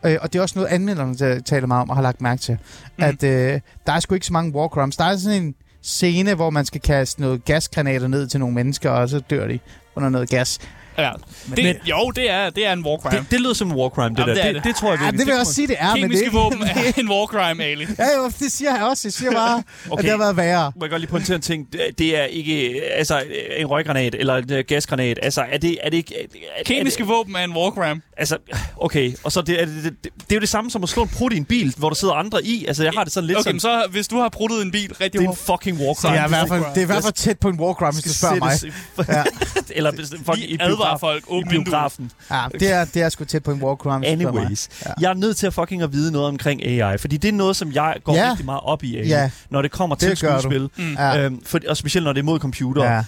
Øh, 0.04 0.18
og 0.22 0.32
det 0.32 0.38
er 0.38 0.42
også 0.42 0.58
noget, 0.58 0.68
anmelderne 0.68 1.16
der 1.16 1.40
taler 1.40 1.66
meget 1.66 1.82
om 1.82 1.90
og 1.90 1.96
har 1.96 2.02
lagt 2.02 2.20
mærke 2.20 2.40
til. 2.42 2.54
Mm. 2.54 2.58
Mm. 2.98 3.04
At 3.04 3.22
øh, 3.22 3.60
der 3.86 3.92
er 3.92 4.00
sgu 4.00 4.14
ikke 4.14 4.26
så 4.26 4.32
mange 4.32 4.54
war 4.54 4.68
crimes. 4.68 4.96
Der 4.96 5.04
er 5.04 5.16
sådan 5.16 5.42
en 5.42 5.54
scene, 5.82 6.34
hvor 6.34 6.50
man 6.50 6.64
skal 6.64 6.80
kaste 6.80 7.20
noget 7.20 7.44
gasgranater 7.44 8.08
ned 8.08 8.26
til 8.26 8.40
nogle 8.40 8.54
mennesker, 8.54 8.90
og 8.90 9.08
så 9.08 9.18
dør 9.18 9.46
de 9.46 9.58
under 9.96 10.08
noget 10.08 10.28
gas. 10.28 10.58
Ja. 10.98 11.10
Det, 11.56 11.64
Men- 11.64 11.76
jo, 11.86 12.10
det 12.10 12.30
er, 12.30 12.50
det 12.50 12.66
er 12.66 12.72
en 12.72 12.86
war 12.86 12.96
crime. 12.98 13.18
Det, 13.20 13.30
det 13.30 13.40
lyder 13.40 13.54
som 13.54 13.70
en 13.70 13.76
war 13.76 13.88
crime, 13.88 14.08
det 14.08 14.18
Jamen, 14.18 14.36
der. 14.36 14.42
det 14.42 14.44
Det, 14.44 14.54
det. 14.54 14.64
det, 14.64 14.76
tror 14.76 14.90
jeg 14.90 14.98
Ja, 15.00 15.04
virkelig. 15.04 15.18
det 15.18 15.26
vil 15.26 15.32
jeg 15.32 15.40
også 15.40 15.54
sige, 15.54 15.66
det 15.68 15.76
er, 15.78 15.86
men 15.86 15.94
det 15.96 16.02
er 16.04 16.08
Kemiske 16.08 16.32
våben 16.32 16.62
er 16.62 16.92
en 17.02 17.08
war 17.08 17.26
crime, 17.26 17.64
Ali. 17.64 17.86
Ja, 17.98 18.04
jo, 18.16 18.30
det 18.38 18.52
siger 18.52 18.74
jeg 18.76 18.84
også. 18.84 19.08
Jeg 19.08 19.12
siger 19.12 19.32
bare, 19.32 19.56
okay. 19.86 19.90
Okay. 19.90 19.98
at 19.98 20.02
det 20.02 20.10
har 20.10 20.18
været 20.18 20.36
værre. 20.36 20.72
Må 20.76 20.84
jeg 20.84 20.90
godt 20.90 21.00
lige 21.00 21.10
pointere 21.10 21.34
en 21.36 21.40
ting? 21.42 21.72
Det- 21.72 21.80
Det 21.98 22.18
er 22.20 22.24
ikke 22.24 22.80
altså, 22.92 23.22
en 23.56 23.66
røggranat 23.66 24.14
eller 24.14 24.34
en 24.36 24.52
øh, 24.52 24.64
gasgranat. 24.68 25.18
Altså, 25.22 25.44
er 25.52 25.58
det, 25.58 25.78
er 25.82 25.90
det 25.90 25.96
ikke... 25.96 26.14
Er, 26.58 26.64
Kemiske 26.64 27.02
er 27.02 27.06
våben 27.06 27.36
er 27.36 27.44
en 27.44 27.52
war 27.52 27.70
crime. 27.70 27.94
det, 27.94 28.02
altså, 28.16 28.36
okay. 28.76 29.12
Og 29.24 29.32
så 29.32 29.42
det, 29.42 29.62
er 29.62 29.66
det, 29.66 29.84
det, 29.84 29.92
det, 30.04 30.12
det, 30.20 30.32
er 30.32 30.36
jo 30.36 30.40
det 30.40 30.48
samme 30.48 30.70
som 30.70 30.82
at 30.82 30.88
slå 30.88 31.02
en 31.02 31.08
prut 31.08 31.32
i 31.32 31.36
en 31.36 31.44
bil, 31.44 31.74
hvor 31.76 31.88
der 31.88 31.94
sidder 31.96 32.14
andre 32.14 32.44
i. 32.46 32.64
Altså, 32.66 32.82
jeg 32.84 32.92
har 32.96 33.04
det 33.04 33.12
sådan 33.12 33.26
lidt 33.26 33.38
Okay, 33.38 33.42
sådan... 33.42 33.54
men 33.54 33.60
så 33.60 33.86
hvis 33.90 34.08
du 34.08 34.18
har 34.18 34.28
bruttet 34.28 34.62
en 34.62 34.70
bil 34.70 34.94
rigtig 35.00 35.20
Det 35.20 35.26
er 35.26 35.30
en 35.30 35.36
fucking 35.36 35.78
war 35.80 35.88
Det 35.88 35.96
crime. 35.98 36.16
er, 36.16 36.26
i 36.26 36.28
hvert 36.28 36.48
fald, 36.48 36.60
det 36.74 36.76
er 36.76 36.82
i 36.82 36.84
hvert 36.84 37.02
fald 37.02 37.12
tæt 37.12 37.38
på 37.38 37.48
en 37.48 37.60
war 37.60 37.72
crime, 37.74 37.92
hvis 37.92 38.04
du 38.04 38.14
spørger 38.14 38.36
mig. 38.36 39.06
Ja. 39.08 39.22
eller 39.78 39.92
fucking 40.26 40.50
i 40.50 40.56
biograf, 40.84 41.00
folk. 41.00 41.22
i 41.24 41.26
Åbn 41.32 41.48
biografen. 41.48 42.10
Ja, 42.30 42.44
det 42.60 42.72
er, 42.72 42.84
det 42.84 43.02
er 43.02 43.08
sgu 43.08 43.24
tæt 43.24 43.42
på 43.42 43.50
en 43.50 43.62
war 43.62 43.74
crime. 43.76 44.06
Anyways, 44.06 44.68
Ja. 44.86 44.90
jeg 45.00 45.10
er 45.10 45.14
nødt 45.14 45.36
til 45.36 45.46
at 45.46 45.54
fucking 45.54 45.82
at 45.82 45.92
vide 45.92 46.12
noget 46.12 46.28
omkring 46.28 46.62
AI, 46.66 46.98
fordi 46.98 47.16
det 47.16 47.28
er 47.28 47.32
noget, 47.32 47.56
som 47.56 47.72
jeg 47.72 47.96
går 48.04 48.14
Ja. 48.14 48.28
rigtig 48.30 48.44
meget 48.44 48.60
op 48.64 48.82
i, 48.84 48.96
AI, 48.96 49.06
Ja. 49.08 49.30
når 49.50 49.62
det 49.62 49.70
kommer 49.70 49.96
Det 49.96 50.08
til 50.08 50.16
skuespil. 50.16 50.70
Mm. 50.76 50.92
Ja. 50.94 51.18
Øhm, 51.24 51.44
for, 51.44 51.60
og 51.68 51.76
specielt 51.76 52.04
når 52.04 52.12
det 52.12 52.20
er 52.20 52.24
mod 52.24 52.38
computer. 52.38 52.84
Ja. 52.92 53.02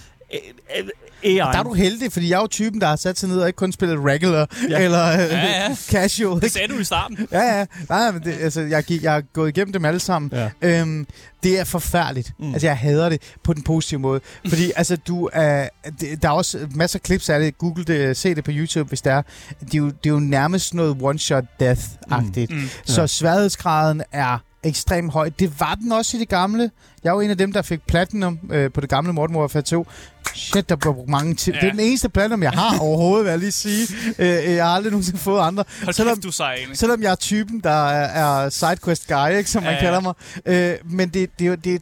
AI. 1.23 1.35
Der 1.35 1.45
er 1.45 1.63
du 1.63 1.73
heldig, 1.73 2.13
fordi 2.13 2.29
jeg 2.29 2.35
er 2.37 2.41
jo 2.41 2.47
typen, 2.47 2.81
der 2.81 2.87
har 2.87 2.95
sat 2.95 3.19
sig 3.19 3.29
ned 3.29 3.39
og 3.39 3.47
ikke 3.47 3.57
kun 3.57 3.71
spillet 3.71 3.99
regular 4.05 4.47
Ja. 4.69 4.79
ja. 4.79 4.85
eller 4.85 5.13
øh, 5.13 5.19
Ja, 5.19 5.45
ja. 5.69 5.75
casual. 5.91 6.41
Det 6.41 6.51
sagde 6.51 6.67
du 6.67 6.79
i 6.79 6.83
starten. 6.83 7.27
Ja, 7.31 7.57
ja. 7.57 7.65
Nej, 7.89 8.11
men 8.11 8.23
det, 8.23 8.35
altså, 8.41 8.61
jeg, 8.61 8.83
gik, 8.83 9.03
jeg 9.03 9.11
har 9.13 9.21
gået 9.33 9.49
igennem 9.49 9.73
dem 9.73 9.85
alle 9.85 9.99
sammen. 9.99 10.31
Ja. 10.33 10.49
Øhm, 10.61 11.07
det 11.43 11.59
er 11.59 11.63
forfærdeligt. 11.63 12.31
Mm. 12.39 12.45
Mm. 12.45 12.53
Altså, 12.53 12.67
jeg 12.67 12.77
hader 12.77 13.09
det 13.09 13.21
på 13.43 13.53
den 13.53 13.63
positive 13.63 13.99
måde. 13.99 14.21
Fordi, 14.49 14.71
altså, 14.75 14.95
du 14.95 15.29
er... 15.33 15.69
det, 15.99 16.21
der 16.21 16.27
er 16.27 16.33
også 16.33 16.67
masser 16.75 16.99
af 16.99 17.05
clips 17.05 17.29
af 17.29 17.39
det. 17.39 17.57
Google 17.57 17.83
det, 17.83 18.17
se 18.17 18.35
det 18.35 18.43
på 18.43 18.51
YouTube, 18.53 18.87
hvis 18.89 19.01
det 19.01 19.11
er. 19.13 19.21
Det 19.59 19.73
er 19.73 19.77
jo, 19.77 19.85
det 19.87 20.05
er 20.05 20.09
jo 20.09 20.19
nærmest 20.19 20.73
noget 20.73 20.95
one-shot 21.01 21.45
death-agtigt. 21.63 22.55
Mm. 22.55 22.69
Så 22.85 23.07
sværhedsgraden 23.07 24.03
er 24.11 24.37
ekstremt 24.63 25.13
høj. 25.13 25.29
Det 25.39 25.59
var 25.59 25.75
den 25.75 25.91
også 25.91 26.17
i 26.17 26.19
det 26.19 26.29
gamle. 26.29 26.71
Jeg 27.03 27.09
er 27.09 27.13
jo 27.13 27.19
en 27.19 27.29
af 27.29 27.37
dem, 27.37 27.53
der 27.53 27.61
fik 27.61 27.79
platinum 27.87 28.39
øh, 28.51 28.71
på 28.71 28.81
det 28.81 28.89
gamle 28.89 29.13
Modern 29.13 29.35
Warfare 29.35 29.61
2. 29.63 29.87
Shit, 30.35 30.69
der 30.69 30.75
blev 30.75 30.93
brugt 30.93 31.09
mange 31.09 31.35
til. 31.35 31.53
Ja. 31.53 31.59
Det 31.59 31.67
er 31.67 31.71
den 31.71 31.79
eneste 31.79 32.09
platinum, 32.09 32.43
jeg 32.43 32.51
har 32.51 32.79
overhovedet, 32.85 33.25
vil 33.25 33.29
jeg 33.29 33.39
lige 33.39 33.51
sige. 33.51 33.87
Øh, 34.19 34.27
jeg 34.55 34.65
har 34.65 34.71
aldrig 34.75 34.91
nogensinde 34.91 35.19
fået 35.19 35.41
andre. 35.41 35.63
Hold 35.83 35.93
Selvom- 35.93 36.15
kæft, 36.15 36.23
du 36.23 36.31
sej, 36.31 36.53
egentlig. 36.53 36.77
Selvom 36.77 37.01
jeg 37.03 37.11
er 37.11 37.15
typen, 37.15 37.59
der 37.59 37.87
er, 37.89 38.43
er 38.45 38.49
sidequest 38.49 39.07
guy, 39.07 39.37
ikke, 39.37 39.49
som 39.49 39.63
man 39.63 39.71
Ja, 39.73 39.77
ja, 39.77 39.85
ja. 39.85 39.99
kalder 39.99 39.99
mig. 39.99 40.13
Øh, 40.45 40.91
men 40.93 41.09
det, 41.09 41.29
det, 41.39 41.47
er 41.47 41.55
det, 41.55 41.81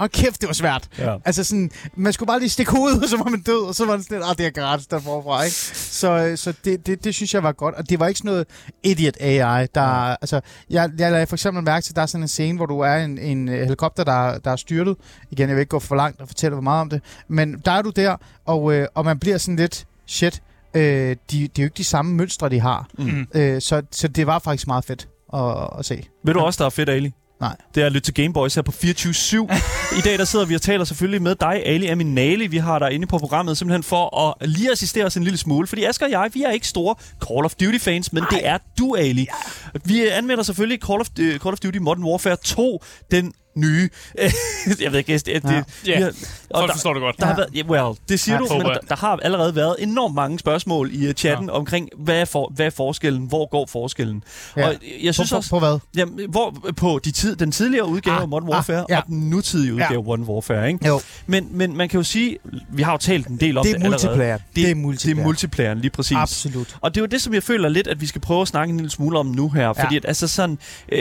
og 0.00 0.10
kæft, 0.10 0.40
det 0.40 0.46
var 0.46 0.52
svært. 0.52 0.88
Ja. 0.98 1.16
Altså 1.24 1.44
sådan, 1.44 1.70
man 1.94 2.12
skulle 2.12 2.26
bare 2.26 2.38
lige 2.38 2.48
stikke 2.48 2.72
hovedet, 2.72 2.98
ud, 2.98 3.02
og 3.02 3.08
så 3.08 3.16
var 3.16 3.30
man 3.30 3.40
død, 3.40 3.66
og 3.66 3.74
så 3.74 3.86
var 3.86 3.96
det 3.96 4.04
sådan 4.04 4.18
lidt, 4.18 4.30
ah, 4.30 4.36
det 4.38 4.46
er 4.46 4.50
gratis 4.50 4.86
der 4.86 5.00
forfra, 5.00 5.42
ikke? 5.42 5.56
Så, 5.74 6.10
øh, 6.10 6.38
så 6.38 6.54
det, 6.64 6.86
det, 6.86 7.04
det, 7.04 7.14
synes 7.14 7.34
jeg 7.34 7.42
var 7.42 7.52
godt, 7.52 7.74
og 7.74 7.90
det 7.90 8.00
var 8.00 8.06
ikke 8.06 8.18
sådan 8.18 8.30
noget 8.30 8.46
idiot 8.82 9.16
AI, 9.20 9.66
der, 9.74 9.82
ja. 9.82 10.10
altså, 10.10 10.40
jeg, 10.70 10.90
jeg 10.98 11.12
lagde 11.12 11.26
for 11.26 11.36
eksempel 11.36 11.64
mærke 11.64 11.84
til, 11.84 11.92
at 11.92 11.96
der 11.96 12.02
er 12.02 12.06
sådan 12.06 12.24
en 12.24 12.28
scene, 12.28 12.56
hvor 12.56 12.66
du 12.66 12.80
er 12.80 12.96
en, 12.96 13.18
en 13.18 13.48
øh, 13.48 13.62
helikopter, 13.62 14.04
der, 14.04 14.38
der 14.38 14.50
er 14.50 14.56
styrtet. 14.56 14.96
Igen, 15.30 15.48
jeg 15.48 15.56
vil 15.56 15.60
ikke 15.60 15.70
gå 15.70 15.78
for 15.78 15.94
langt 15.94 16.20
og 16.20 16.28
fortælle 16.28 16.56
for 16.56 16.62
meget 16.62 16.80
om 16.80 16.90
det, 16.90 17.02
men 17.28 17.62
der 17.64 17.72
er 17.72 17.82
du 17.82 17.90
der, 17.90 18.16
og, 18.46 18.74
øh, 18.74 18.86
og 18.94 19.04
man 19.04 19.18
bliver 19.18 19.38
sådan 19.38 19.56
lidt, 19.56 19.86
shit, 20.06 20.42
øh, 20.74 20.82
de, 20.82 21.16
det 21.30 21.42
er 21.42 21.48
jo 21.58 21.64
ikke 21.64 21.76
de 21.76 21.84
samme 21.84 22.14
mønstre, 22.14 22.48
de 22.48 22.60
har. 22.60 22.86
Mm. 22.98 23.26
Øh, 23.34 23.60
så, 23.60 23.82
så 23.90 24.08
det 24.08 24.26
var 24.26 24.38
faktisk 24.38 24.66
meget 24.66 24.84
fedt 24.84 25.08
at, 25.34 25.68
at 25.78 25.84
se. 25.84 26.02
Ved 26.24 26.34
du 26.34 26.40
også, 26.40 26.58
der 26.58 26.66
er 26.66 26.70
fedt, 26.70 26.88
Ali? 26.88 27.12
Nej. 27.40 27.56
Det 27.74 27.82
er 27.82 27.86
at 27.86 27.92
lytte 27.92 28.06
til 28.06 28.14
Gameboys 28.14 28.54
her 28.54 28.62
på 28.62 28.72
24-7. 28.72 28.78
I 29.98 30.00
dag 30.04 30.18
der 30.18 30.24
sidder 30.24 30.44
vi 30.44 30.54
og 30.54 30.62
taler 30.62 30.84
selvfølgelig 30.84 31.22
med 31.22 31.34
dig, 31.34 31.62
Ali 31.66 31.86
Aminali. 31.86 32.46
Vi 32.46 32.56
har 32.56 32.78
dig 32.78 32.92
inde 32.92 33.06
på 33.06 33.18
programmet 33.18 33.58
simpelthen 33.58 33.82
for 33.82 34.18
at 34.42 34.48
lige 34.48 34.72
assistere 34.72 35.04
os 35.04 35.16
en 35.16 35.24
lille 35.24 35.38
smule. 35.38 35.66
Fordi 35.66 35.84
Asger 35.84 36.06
og 36.06 36.12
jeg, 36.12 36.30
vi 36.34 36.42
er 36.42 36.50
ikke 36.50 36.68
store 36.68 36.94
Call 37.28 37.44
of 37.44 37.54
Duty-fans, 37.54 38.12
men 38.12 38.22
Ej. 38.22 38.28
det 38.30 38.46
er 38.46 38.58
du, 38.78 38.94
Ali. 38.94 39.26
Vi 39.84 40.08
anvender 40.08 40.44
selvfølgelig 40.44 40.78
Call 40.86 41.00
of, 41.00 41.06
uh, 41.20 41.24
Call 41.26 41.52
of 41.52 41.58
Duty 41.58 41.78
Modern 41.78 42.04
Warfare 42.04 42.36
2, 42.44 42.84
den 43.10 43.32
nye. 43.56 43.88
jeg 44.80 44.92
ved 44.92 44.98
ikke, 44.98 45.12
det, 45.18 45.26
det, 45.26 45.32
Ja. 45.44 45.48
det, 45.56 45.64
Ja, 45.86 45.96
vi 45.96 46.02
har- 46.02 46.12
og 46.50 46.60
Folk 46.60 46.68
der, 46.68 46.74
forstår 46.74 46.92
det 46.92 47.00
godt. 47.02 47.16
der 47.18 47.24
har 47.26 47.32
Ja. 47.32 47.36
været, 47.36 47.48
yeah, 47.56 47.70
well, 47.70 47.98
det 48.08 48.20
siger 48.20 48.34
Ja, 48.34 48.38
du, 48.48 48.54
men 48.58 48.66
der, 48.66 48.78
der 48.88 48.96
har 48.96 49.18
allerede 49.22 49.54
været 49.56 49.76
enormt 49.78 50.14
mange 50.14 50.38
spørgsmål 50.38 50.90
i 50.92 51.08
uh, 51.08 51.12
chatten 51.14 51.46
ja. 51.46 51.52
omkring, 51.52 51.88
hvad 51.98 52.20
er, 52.20 52.24
for, 52.24 52.52
hvad 52.54 52.66
er 52.66 52.70
forskellen? 52.70 53.26
Hvor 53.26 53.48
går 53.50 53.66
forskellen? 53.66 54.24
Ja. 54.56 54.68
Og 54.68 54.74
jeg 55.02 55.14
synes 55.14 55.30
på, 55.30 55.36
også... 55.36 55.50
på, 55.50 55.56
på 55.56 55.66
hvad? 55.66 55.78
Jamen, 55.96 56.30
hvor, 56.30 56.54
på 56.76 57.00
de 57.04 57.10
tid, 57.10 57.36
den 57.36 57.52
tidligere 57.52 57.86
udgave 57.88 58.16
Ah, 58.16 58.22
af 58.22 58.28
Modern 58.28 58.48
ah, 58.48 58.50
Warfare 58.54 58.84
ja. 58.88 58.96
og 58.98 59.02
den 59.06 59.30
nutidige 59.30 59.74
udgave 59.74 59.98
af 59.98 60.04
Modern 60.04 60.22
Warfare, 60.22 60.68
ikke? 60.68 60.86
Jo, 60.86 61.00
Men, 61.26 61.48
men 61.50 61.76
man 61.76 61.88
kan 61.88 61.98
jo 61.98 62.04
sige, 62.04 62.38
vi 62.68 62.82
har 62.82 62.92
jo 62.92 62.98
talt 62.98 63.26
en 63.26 63.36
del 63.36 63.58
om 63.58 63.64
det 63.66 63.74
det, 63.76 63.82
er 63.84 63.88
multiplayer. 63.90 64.12
allerede. 64.22 64.42
Det, 64.56 64.62
er 64.62 64.66
Det 64.66 64.76
multiplayer. 64.76 65.20
er 65.20 65.24
multiplayeren, 65.24 65.78
lige 65.78 65.90
præcis. 65.90 66.16
Absolut. 66.16 66.76
Og 66.80 66.94
det 66.94 67.00
er 67.00 67.02
jo 67.02 67.06
det, 67.06 67.20
som 67.20 67.34
jeg 67.34 67.42
føler 67.42 67.68
lidt, 67.68 67.86
at 67.86 68.00
vi 68.00 68.06
skal 68.06 68.20
prøve 68.20 68.42
at 68.42 68.48
snakke 68.48 68.70
en 68.70 68.76
lille 68.76 68.90
smule 68.90 69.18
om 69.18 69.26
nu 69.26 69.48
her. 69.48 69.72
Fordi 69.72 69.94
Ja. 69.94 69.96
at, 69.96 70.04
altså 70.04 70.28
sådan, 70.28 70.58
øh, 70.92 71.00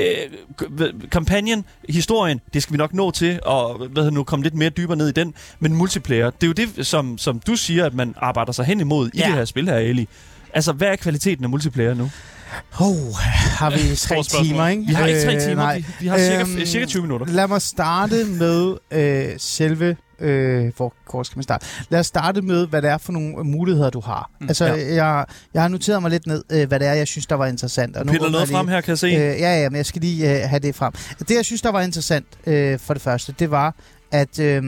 kampagnen, 1.12 1.66
historien, 1.90 2.42
det 2.54 2.64
skal 2.64 2.74
vi 2.74 2.78
nok 2.78 2.94
nå 2.94 3.12
til, 3.12 3.40
og 3.46 3.78
hvad 3.78 4.04
hedder 4.04 4.10
nu, 4.12 4.24
komme 4.24 4.44
lidt 4.44 4.56
mere 4.56 4.70
dybere 4.70 4.98
ned 4.98 5.08
i 5.10 5.12
den. 5.12 5.34
Men 5.60 5.74
multiplayer, 5.76 6.30
det 6.30 6.44
er 6.44 6.48
jo 6.48 6.54
det, 6.54 6.88
som, 6.88 7.18
som 7.18 7.40
du 7.40 7.56
siger, 7.56 7.86
at 7.86 7.94
man 7.94 8.14
arbejder 8.18 8.52
sig 8.52 8.66
hen 8.66 8.80
imod 8.80 9.10
i 9.14 9.18
Ja. 9.18 9.26
det 9.26 9.34
her 9.34 9.46
spil 9.46 9.66
her, 9.70 9.78
Eli. 9.78 10.08
Altså, 10.54 10.72
hvad 10.72 10.88
er 10.88 10.96
kvaliteten 10.96 11.44
af 11.44 11.50
multiplayer 11.50 11.94
nu? 11.94 12.10
Oh, 12.80 13.14
har 13.60 13.70
vi 13.70 13.96
tre 13.96 14.44
timer, 14.44 14.68
ikke? 14.68 14.84
Vi 14.88 14.94
har 14.94 15.06
ikke 15.08 15.24
tre 15.24 15.36
Øh, 15.36 15.42
timer, 15.42 15.56
nej. 15.56 15.78
vi, 15.78 15.86
vi 16.00 16.08
har 16.08 16.18
cirka, 16.18 16.40
Øhm, 16.42 16.66
cirka 16.66 16.86
20 16.86 17.02
minutter. 17.02 17.28
Lad 17.28 17.48
mig 17.48 17.62
starte 17.62 18.26
med 18.26 18.76
øh, 18.92 19.26
selve... 19.38 19.96
Øh, 20.22 20.72
hvor 20.78 20.94
kort 21.08 21.26
skal 21.26 21.38
man 21.38 21.44
starte? 21.44 21.66
Lad 21.90 22.00
os 22.00 22.08
starte 22.08 22.42
med, 22.42 22.68
hvad 22.68 22.82
det 22.82 22.90
er 22.90 22.98
for 22.98 23.12
nogle 23.12 23.44
muligheder, 23.44 23.90
du 23.90 24.00
har. 24.00 24.30
Mm, 24.42 24.48
altså, 24.48 24.66
ja. 24.66 24.96
jeg, 25.06 25.26
jeg 25.54 25.62
har 25.62 25.70
noteret 25.70 26.02
mig 26.02 26.12
lidt 26.12 26.28
ned, 26.28 26.44
øh, 26.52 26.68
hvad 26.68 26.80
det 26.80 26.88
er, 26.88 26.94
jeg 26.94 27.08
synes, 27.08 27.26
der 27.26 27.36
var 27.36 27.46
interessant. 27.46 27.96
Og 27.98 28.06
nu 28.06 28.12
Piller 28.12 28.30
noget 28.30 28.50
frem 28.50 28.68
her, 28.68 28.82
kan 28.82 28.90
jeg 28.90 28.98
se. 28.98 29.08
Øh, 29.08 29.14
ja, 29.16 29.62
ja, 29.62 29.70
men 29.70 29.78
jeg 29.78 29.86
skal 29.86 30.02
lige 30.02 30.44
øh, 30.44 30.50
have 30.50 30.60
det 30.60 30.76
frem. 30.76 30.94
Det, 31.20 31.36
jeg 31.36 31.46
synes, 31.46 31.62
der 31.62 31.72
var 31.72 31.82
interessant 31.82 32.26
øh, 32.48 32.80
for 32.80 32.94
det 32.94 33.04
første, 33.04 33.34
det 33.40 33.52
var, 33.52 33.76
at, 34.12 34.40
øh, 34.40 34.64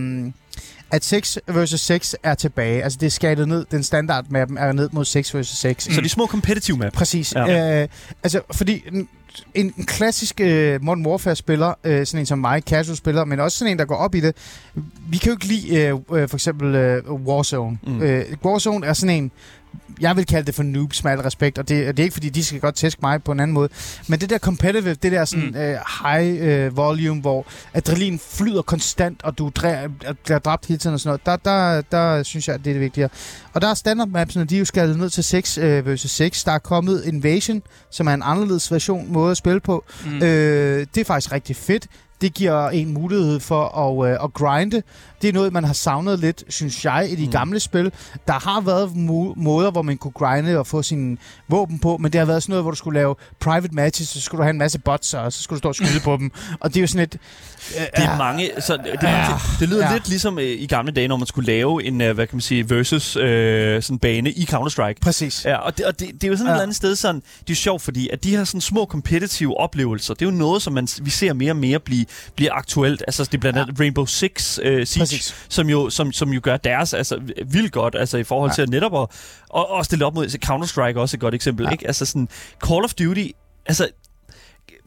at 0.91 1.05
6 1.05 1.39
versus 1.47 1.81
6 1.81 2.15
er 2.23 2.33
tilbage. 2.33 2.83
Altså, 2.83 2.97
det 3.01 3.05
er 3.05 3.11
skalet 3.11 3.47
ned. 3.47 3.65
Den 3.71 3.83
standard 3.83 4.25
mappen 4.29 4.57
er 4.57 4.71
ned 4.71 4.89
mod 4.91 5.05
6 5.05 5.35
versus 5.35 5.57
6. 5.57 5.83
Så 5.83 6.01
de 6.01 6.09
små 6.09 6.27
competitive 6.27 6.77
map. 6.77 6.93
Præcis. 6.93 7.33
Ja. 7.35 7.81
Øh, 7.81 7.87
altså, 8.23 8.41
fordi 8.51 8.83
en, 8.87 9.07
en, 9.53 9.73
klassisk 9.85 10.39
øh, 10.41 10.83
Modern 10.83 11.05
Warfare-spiller, 11.05 11.73
øh, 11.83 12.05
sådan 12.05 12.19
en 12.19 12.25
som 12.25 12.39
mig, 12.39 12.61
casual-spiller, 12.61 13.25
men 13.25 13.39
også 13.39 13.57
sådan 13.57 13.71
en, 13.71 13.79
der 13.79 13.85
går 13.85 13.95
op 13.95 14.15
i 14.15 14.19
det, 14.19 14.35
vi 15.09 15.17
kan 15.17 15.27
jo 15.29 15.33
ikke 15.33 15.45
lide 15.45 15.75
øh, 15.75 15.93
øh, 15.93 16.29
for 16.29 16.35
eksempel 16.35 16.75
øh, 16.75 17.11
Warzone. 17.11 17.79
Mm. 17.83 17.93
Mm. 17.93 18.01
Øh, 18.01 18.25
Warzone 18.45 18.87
er 18.87 18.93
sådan 18.93 19.23
en, 19.23 19.31
jeg 20.01 20.15
vil 20.15 20.25
kalde 20.25 20.45
det 20.47 20.55
for 20.55 20.63
noobs 20.63 21.03
med 21.03 21.11
al 21.11 21.19
respekt, 21.19 21.57
og 21.57 21.69
det, 21.69 21.87
det 21.87 21.99
er 21.99 22.03
ikke 22.03 22.13
fordi, 22.13 22.29
de 22.29 22.43
skal 22.45 22.59
godt 22.59 22.75
tæske 22.75 22.99
mig 23.01 23.23
på 23.23 23.31
en 23.31 23.39
anden 23.39 23.53
måde, 23.53 23.69
men 24.07 24.19
det 24.21 24.29
der 24.29 24.37
competitive, 24.39 24.93
det 24.93 25.11
der 25.11 25.25
sådan 25.25 25.45
Mm. 25.49 25.55
øh, 25.55 25.77
high 26.03 26.37
øh, 26.47 26.77
volume, 26.77 27.21
hvor 27.21 27.45
adrenalin 27.73 28.19
flyder 28.19 28.61
konstant, 28.61 29.23
og 29.23 29.37
du 29.37 29.51
dræ- 29.59 30.13
bliver 30.23 30.39
dræbt 30.39 30.65
hele 30.65 30.77
tiden 30.77 30.93
og 30.93 30.99
sådan 30.99 31.19
noget, 31.27 31.43
der, 31.45 31.51
der, 31.51 31.81
der 31.81 32.23
synes 32.23 32.47
jeg, 32.47 32.53
at 32.55 32.61
det 32.65 32.69
er 32.69 32.73
det 32.73 32.81
vigtige. 32.81 33.09
Og 33.53 33.61
der 33.61 33.67
er 33.67 33.73
standard 33.73 34.07
mapsene, 34.07 34.45
de 34.45 34.55
er 34.55 34.59
jo 34.59 34.65
skaldet 34.65 34.97
ned 34.97 35.09
til 35.09 35.23
6 35.23 35.57
øh, 35.57 35.85
versus 35.85 36.11
6. 36.11 36.43
Der 36.43 36.51
er 36.51 36.59
kommet 36.59 37.03
Invasion, 37.05 37.61
som 37.91 38.07
er 38.07 38.13
en 38.13 38.21
anderledes 38.25 38.71
version 38.71 39.11
måde 39.13 39.31
at 39.31 39.37
spille 39.37 39.59
på. 39.59 39.83
Mm. 40.05 40.15
Øh, 40.15 40.85
det 40.95 41.01
er 41.01 41.05
faktisk 41.05 41.31
rigtig 41.31 41.55
fedt. 41.55 41.87
Det 42.21 42.33
giver 42.33 42.69
en 42.69 42.93
mulighed 42.93 43.39
for 43.39 43.63
at, 43.77 44.11
øh, 44.11 44.17
at 44.23 44.33
grinde. 44.33 44.81
Det 45.21 45.29
er 45.29 45.33
noget, 45.33 45.53
man 45.53 45.63
har 45.63 45.73
savnet 45.73 46.19
lidt, 46.19 46.43
synes 46.49 46.85
jeg, 46.85 47.07
i 47.11 47.15
de 47.15 47.25
Mm. 47.25 47.31
gamle 47.31 47.59
spil. 47.59 47.91
Der 48.27 48.33
har 48.49 48.61
været 48.61 48.87
mo- 48.87 49.33
måder, 49.43 49.71
hvor 49.71 49.81
man 49.81 49.97
kunne 49.97 50.11
grinde 50.11 50.57
og 50.59 50.67
få 50.67 50.81
sine 50.81 51.17
våben 51.47 51.79
på, 51.79 51.97
men 51.97 52.11
det 52.13 52.19
har 52.19 52.25
været 52.25 52.43
sådan 52.43 52.51
noget, 52.53 52.63
hvor 52.63 52.71
du 52.71 52.77
skulle 52.77 52.99
lave 52.99 53.15
private 53.39 53.75
matches, 53.75 54.09
så 54.09 54.21
skulle 54.21 54.39
du 54.39 54.43
have 54.43 54.49
en 54.49 54.57
masse 54.57 54.79
bots, 54.79 55.13
og 55.13 55.33
så 55.33 55.41
skulle 55.43 55.57
du 55.57 55.61
stå 55.61 55.69
og 55.69 55.75
skyde 55.75 55.99
på 56.03 56.17
dem. 56.17 56.31
Og 56.59 56.69
det 56.69 56.77
er 56.77 56.81
jo 56.81 56.87
sådan 56.87 57.03
et... 57.03 57.17
Det 57.69 57.89
er 57.95 58.17
mange, 58.17 58.49
så 58.59 58.77
det, 58.77 58.85
Ja. 59.03 59.27
det 59.59 59.69
lyder 59.69 59.87
Ja. 59.87 59.93
lidt 59.93 60.07
ligesom 60.09 60.39
øh, 60.39 60.45
i 60.45 60.65
gamle 60.67 60.91
dage, 60.91 61.07
når 61.07 61.17
man 61.17 61.27
skulle 61.27 61.45
lave 61.47 61.83
en, 61.83 62.01
øh, 62.01 62.13
hvad 62.15 62.27
kan 62.27 62.35
man 62.35 62.41
sige, 62.41 62.69
versus 62.69 63.15
øh, 63.15 63.83
sådan 63.83 63.99
bane 63.99 64.31
i 64.31 64.47
Counter-Strike. 64.51 64.93
Præcis. 65.01 65.45
Ja, 65.45 65.55
og 65.55 65.77
det, 65.77 65.85
og 65.85 65.99
det, 65.99 66.09
det 66.13 66.23
er 66.23 66.27
jo 66.27 66.35
sådan 66.37 66.45
ja. 66.47 66.51
et 66.51 66.55
eller 66.55 66.63
andet 66.63 66.75
sted 66.75 66.95
sådan, 66.95 67.15
det 67.21 67.31
er 67.31 67.43
jo 67.49 67.55
sjovt, 67.55 67.81
fordi 67.81 68.09
at 68.09 68.23
de 68.23 68.35
her 68.37 68.43
sådan 68.43 68.61
små 68.61 68.85
competitive 68.85 69.57
oplevelser, 69.59 70.13
det 70.13 70.21
er 70.21 70.29
jo 70.31 70.37
noget, 70.37 70.61
som 70.61 70.73
man, 70.73 70.87
vi 71.01 71.09
ser 71.09 71.33
mere 71.33 71.51
og 71.51 71.55
mere 71.57 71.79
blive, 71.79 72.05
blive 72.35 72.51
aktuelt. 72.51 73.03
Altså 73.07 73.23
det 73.23 73.33
er 73.33 73.37
blandt 73.37 73.59
andet 73.59 73.79
ja. 73.79 73.83
Rainbow 73.83 74.05
Six 74.05 74.59
øh, 74.63 74.87
Siege, 74.87 75.01
Præcis. 75.01 75.35
som 75.49 75.69
jo, 75.69 75.89
som, 75.89 76.11
som 76.11 76.29
jo 76.29 76.39
gør 76.43 76.57
deres 76.57 76.93
altså, 76.93 77.19
vildt 77.47 77.71
godt, 77.71 77.95
altså 77.99 78.17
i 78.17 78.23
forhold 78.23 78.49
Ja. 78.51 78.55
til 78.55 78.61
at 78.61 78.69
netop 78.69 78.95
at, 79.01 79.07
at, 79.57 79.65
at 79.79 79.85
stille 79.85 80.05
op 80.05 80.13
mod 80.13 80.27
Counter-Strike 80.45 80.97
er 80.97 81.01
også 81.01 81.17
et 81.17 81.21
godt 81.21 81.35
eksempel, 81.35 81.65
Ja. 81.65 81.71
ikke? 81.71 81.87
Altså 81.87 82.05
sådan, 82.05 82.29
Call 82.67 82.83
of 82.83 82.93
Duty, 82.93 83.25
altså 83.65 83.87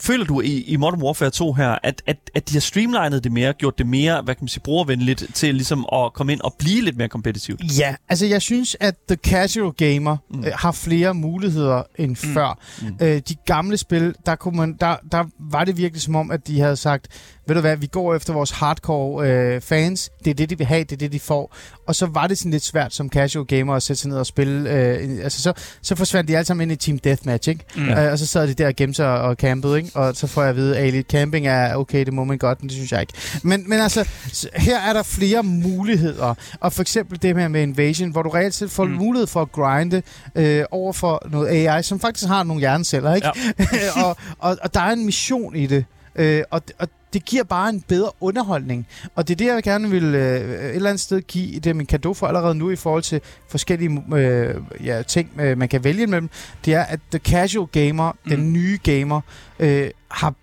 Føler 0.01 0.25
du 0.25 0.41
i, 0.41 0.61
i 0.63 0.77
Modern 0.77 1.03
Warfare 1.03 1.31
2 1.31 1.53
her, 1.53 1.79
at, 1.83 2.03
at, 2.07 2.17
at 2.35 2.49
de 2.49 2.53
har 2.55 2.61
streamlinet 2.61 3.25
det 3.25 3.33
mere, 3.33 3.53
gjort 3.53 3.79
det 3.79 3.87
mere, 3.87 4.23
hvad 4.23 4.35
kan 4.35 4.43
man 4.45 4.49
sige, 4.49 4.63
brugervenligt 4.63 5.25
til 5.35 5.55
ligesom 5.55 5.87
at 5.93 6.13
komme 6.13 6.33
ind 6.33 6.41
og 6.41 6.55
blive 6.59 6.83
lidt 6.85 6.97
mere 6.97 7.09
kompetitivt? 7.09 7.61
Ja, 7.79 7.95
altså 8.09 8.27
jeg 8.27 8.43
synes, 8.43 8.77
at 8.81 8.95
The 9.09 9.17
Casual 9.17 9.73
Gamer 9.73 10.17
Mm. 10.31 10.45
øh, 10.45 10.53
har 10.55 10.73
flere 10.73 11.15
muligheder 11.15 11.83
end 11.99 12.11
mm. 12.11 12.17
før. 12.17 12.59
Mm. 12.83 12.97
Øh, 13.01 13.23
de 13.29 13.35
gamle 13.47 13.77
spil, 13.77 14.15
der, 14.27 14.35
kunne 14.35 14.57
man, 14.57 14.77
der, 14.81 14.97
der 15.13 15.25
var 15.51 15.65
det 15.65 15.77
virkelig 15.77 16.03
som 16.03 16.17
om, 16.17 16.31
at 16.31 16.47
de 16.47 16.61
havde 16.61 16.77
sagt, 16.77 17.07
ved 17.47 17.55
du 17.55 17.61
hvad, 17.61 17.77
vi 17.77 17.87
går 17.87 18.15
efter 18.15 18.33
vores 18.33 18.51
hardcore 18.51 19.31
øh, 19.31 19.61
fans, 19.61 20.11
det 20.25 20.31
er 20.31 20.35
det, 20.35 20.51
de 20.51 20.59
vil 20.59 20.67
have, 20.67 20.85
det 20.85 20.93
er 20.93 20.97
det, 20.97 21.13
de 21.13 21.21
får. 21.21 21.57
Og 21.87 21.95
så 21.95 22.07
var 22.07 22.27
det 22.27 22.39
sådan 22.39 22.51
lidt 22.53 22.63
svært 22.65 22.95
som 22.95 23.09
casual 23.09 23.47
gamer 23.47 23.75
at 23.75 23.83
sætte 23.83 24.01
sig 24.03 24.09
ned 24.11 24.19
og 24.19 24.27
spille. 24.27 24.71
Øh, 24.71 25.25
altså 25.25 25.43
så, 25.43 25.53
så 25.83 25.95
forsvandt 25.97 26.29
de 26.29 26.37
alle 26.37 26.47
sammen 26.47 26.71
ind 26.71 26.83
i 26.83 26.85
Team 26.87 26.99
Deathmatch, 26.99 27.49
ikke? 27.49 27.65
Mm. 27.77 27.89
Øh, 27.89 28.13
og 28.13 28.19
så 28.19 28.27
sad 28.27 28.49
de 28.49 28.55
der 28.55 28.67
og 28.67 28.77
gemte 28.77 28.95
sig 28.97 29.21
og 29.21 29.35
campede, 29.35 29.77
ikke? 29.77 29.84
Og 29.95 30.17
så 30.17 30.27
får 30.27 30.43
jeg 30.43 30.51
at 30.51 30.57
vide, 30.57 30.79
at 30.79 31.05
camping 31.07 31.47
er 31.47 31.75
okay, 31.75 32.05
det 32.05 32.13
må 32.13 32.25
man 32.25 32.39
godt, 32.39 32.63
men 32.63 32.69
det 32.69 32.77
synes 32.77 32.93
jeg 32.93 33.01
ikke. 33.01 33.13
Men, 33.43 33.69
men 33.69 33.81
altså, 33.81 34.09
her 34.55 34.81
er 34.81 34.93
der 34.93 35.03
flere 35.03 35.43
muligheder. 35.43 36.35
Og 36.61 36.73
for 36.73 36.83
eksempel 36.83 37.23
det 37.23 37.37
her 37.37 37.49
med 37.49 37.63
Invasion, 37.63 38.11
hvor 38.11 38.23
du 38.23 38.29
reelt 38.29 38.55
set 38.55 38.71
får 38.71 38.85
mm. 38.85 38.91
mulighed 38.91 39.27
for 39.27 39.43
at 39.43 39.53
grinde 39.53 40.03
øh, 40.35 40.65
over 40.71 40.93
for 40.93 41.23
noget 41.31 41.49
AI, 41.49 41.83
som 41.83 42.01
faktisk 42.01 42.29
har 42.29 42.43
nogle 42.43 42.61
hjerneceller, 42.61 43.15
ikke? 43.15 43.29
Ja. 43.59 44.03
og, 44.05 44.17
og, 44.39 44.57
og 44.63 44.75
der 44.75 44.81
er 44.81 44.93
en 44.93 45.07
mission 45.07 45.57
i 45.57 45.67
det. 45.67 45.85
Øh, 46.17 46.43
og, 46.51 46.63
og 46.79 46.89
det 47.15 47.25
giver 47.25 47.45
bare 47.45 47.69
en 47.69 47.81
bedre 47.81 48.11
underholdning. 48.21 48.87
Og 49.15 49.29
det 49.29 49.35
er 49.35 49.37
det, 49.37 49.47
jeg 49.47 49.63
gerne 49.63 49.91
vil 49.91 50.05
øh, 50.05 50.41
et 50.41 50.75
eller 50.75 50.91
andet 50.91 51.01
sted 51.01 51.21
give 51.21 51.61
det 51.61 51.67
er 51.67 51.75
min 51.75 51.87
kado 51.87 52.15
for 52.15 52.27
allerede 52.27 52.55
nu 52.55 52.71
i 52.71 52.77
forhold 52.77 53.03
til 53.03 53.21
forskellige 53.49 54.05
øh, 54.15 54.55
ja, 54.85 55.03
ting, 55.03 55.31
øh, 55.41 55.59
man 55.59 55.69
kan 55.69 55.85
vælge 55.85 56.03
imellem. 56.03 56.31
Det 56.65 56.75
er, 56.75 56.83
at 56.83 57.01
the 57.11 57.19
casual 57.19 57.67
gamer, 57.67 58.13
mm. 58.13 58.31
den 58.31 58.53
nye 58.53 58.79
gamer, 58.83 59.21
øh, 59.59 59.91
har 60.09 60.35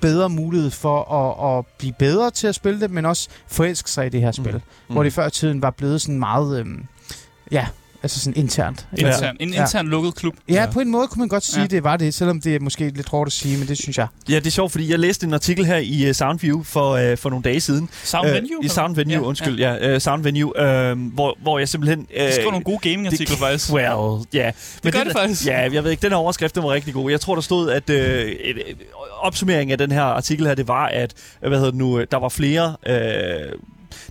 bedre 0.00 0.28
mulighed 0.28 0.70
for 0.70 1.12
at, 1.12 1.58
at 1.58 1.66
blive 1.78 1.92
bedre 1.98 2.30
til 2.30 2.46
at 2.46 2.54
spille 2.54 2.80
det, 2.80 2.90
men 2.90 3.06
også 3.06 3.28
forelske 3.46 3.90
sig 3.90 4.06
i 4.06 4.08
det 4.08 4.20
her 4.20 4.32
spil. 4.32 4.54
Mm. 4.54 4.94
Hvor 4.94 5.02
det 5.02 5.12
før 5.12 5.26
i 5.26 5.30
tiden 5.30 5.62
var 5.62 5.70
blevet 5.70 6.00
sådan 6.00 6.18
meget... 6.18 6.60
Øh, 6.60 6.66
ja, 7.52 7.66
altså 8.02 8.20
sådan 8.20 8.36
internt. 8.36 8.86
Intern, 8.98 9.36
en 9.40 9.52
Ja. 9.52 9.60
intern 9.62 9.86
lukket 9.86 10.14
klub. 10.14 10.34
Ja, 10.48 10.54
Ja. 10.54 10.70
på 10.72 10.80
en 10.80 10.90
måde 10.90 11.06
kunne 11.08 11.20
man 11.20 11.28
godt 11.28 11.44
sige, 11.44 11.56
Ja. 11.56 11.62
ja. 11.62 11.66
det 11.66 11.84
var 11.84 11.96
det, 11.96 12.14
selvom 12.14 12.40
det 12.40 12.54
er 12.54 12.60
måske 12.60 12.88
lidt 12.88 13.08
hårdt 13.08 13.28
at 13.28 13.32
sige, 13.32 13.58
men 13.58 13.68
det 13.68 13.78
synes 13.78 13.98
jeg. 13.98 14.06
Ja, 14.28 14.34
det 14.34 14.46
er 14.46 14.50
sjovt, 14.50 14.72
fordi 14.72 14.90
jeg 14.90 14.98
læste 14.98 15.26
en 15.26 15.34
artikel 15.34 15.64
her 15.64 15.76
i 15.76 16.08
uh, 16.08 16.14
Soundview 16.14 16.62
for, 16.62 17.10
uh, 17.12 17.18
for 17.18 17.30
nogle 17.30 17.42
dage 17.42 17.60
siden. 17.60 17.88
Sound 18.04 18.28
Øh, 18.28 18.34
Venue? 18.34 18.48
I 18.48 18.54
eller? 18.60 18.70
Sound 18.74 18.96
Venue, 18.96 19.14
Ja, 19.14 19.20
undskyld. 19.20 19.58
Ja, 19.58 19.72
ja 19.74 19.94
uh, 19.94 20.00
Sound 20.00 20.22
Venue, 20.22 20.46
uh, 20.92 21.14
hvor, 21.14 21.38
hvor 21.42 21.58
jeg 21.58 21.68
simpelthen... 21.68 21.98
Uh, 22.00 22.22
Det 22.24 22.34
skriver 22.34 22.50
nogle 22.50 22.64
gode 22.64 22.78
gaming-artikler, 22.90 23.36
faktisk. 23.36 23.72
Well, 23.72 24.24
ja. 24.34 24.38
Yeah. 24.38 24.52
Det 24.82 24.92
gør 24.92 25.04
det 25.04 25.12
faktisk. 25.12 25.46
Ja, 25.46 25.72
jeg 25.72 25.84
ved 25.84 25.90
ikke, 25.90 26.02
den 26.02 26.10
her 26.10 26.16
overskrift 26.18 26.54
den 26.54 26.62
var 26.62 26.70
rigtig 26.70 26.94
god. 26.94 27.10
Jeg 27.10 27.20
tror, 27.20 27.34
der 27.34 27.42
stod, 27.42 27.70
at 27.70 27.90
øh, 27.90 28.24
et, 28.24 28.56
et, 28.56 28.76
opsummeringen 29.20 29.72
af 29.72 29.78
den 29.78 29.92
her 29.92 30.02
artikel 30.02 30.46
her, 30.46 30.54
det 30.54 30.68
var, 30.68 30.86
at 30.86 31.14
øh, 31.42 31.48
hvad 31.48 31.58
hedder 31.58 31.70
det 31.70 31.78
nu, 31.78 31.98
øh, 31.98 32.06
der 32.10 32.16
var 32.18 32.28
flere... 32.28 32.76
Øh, 32.86 33.52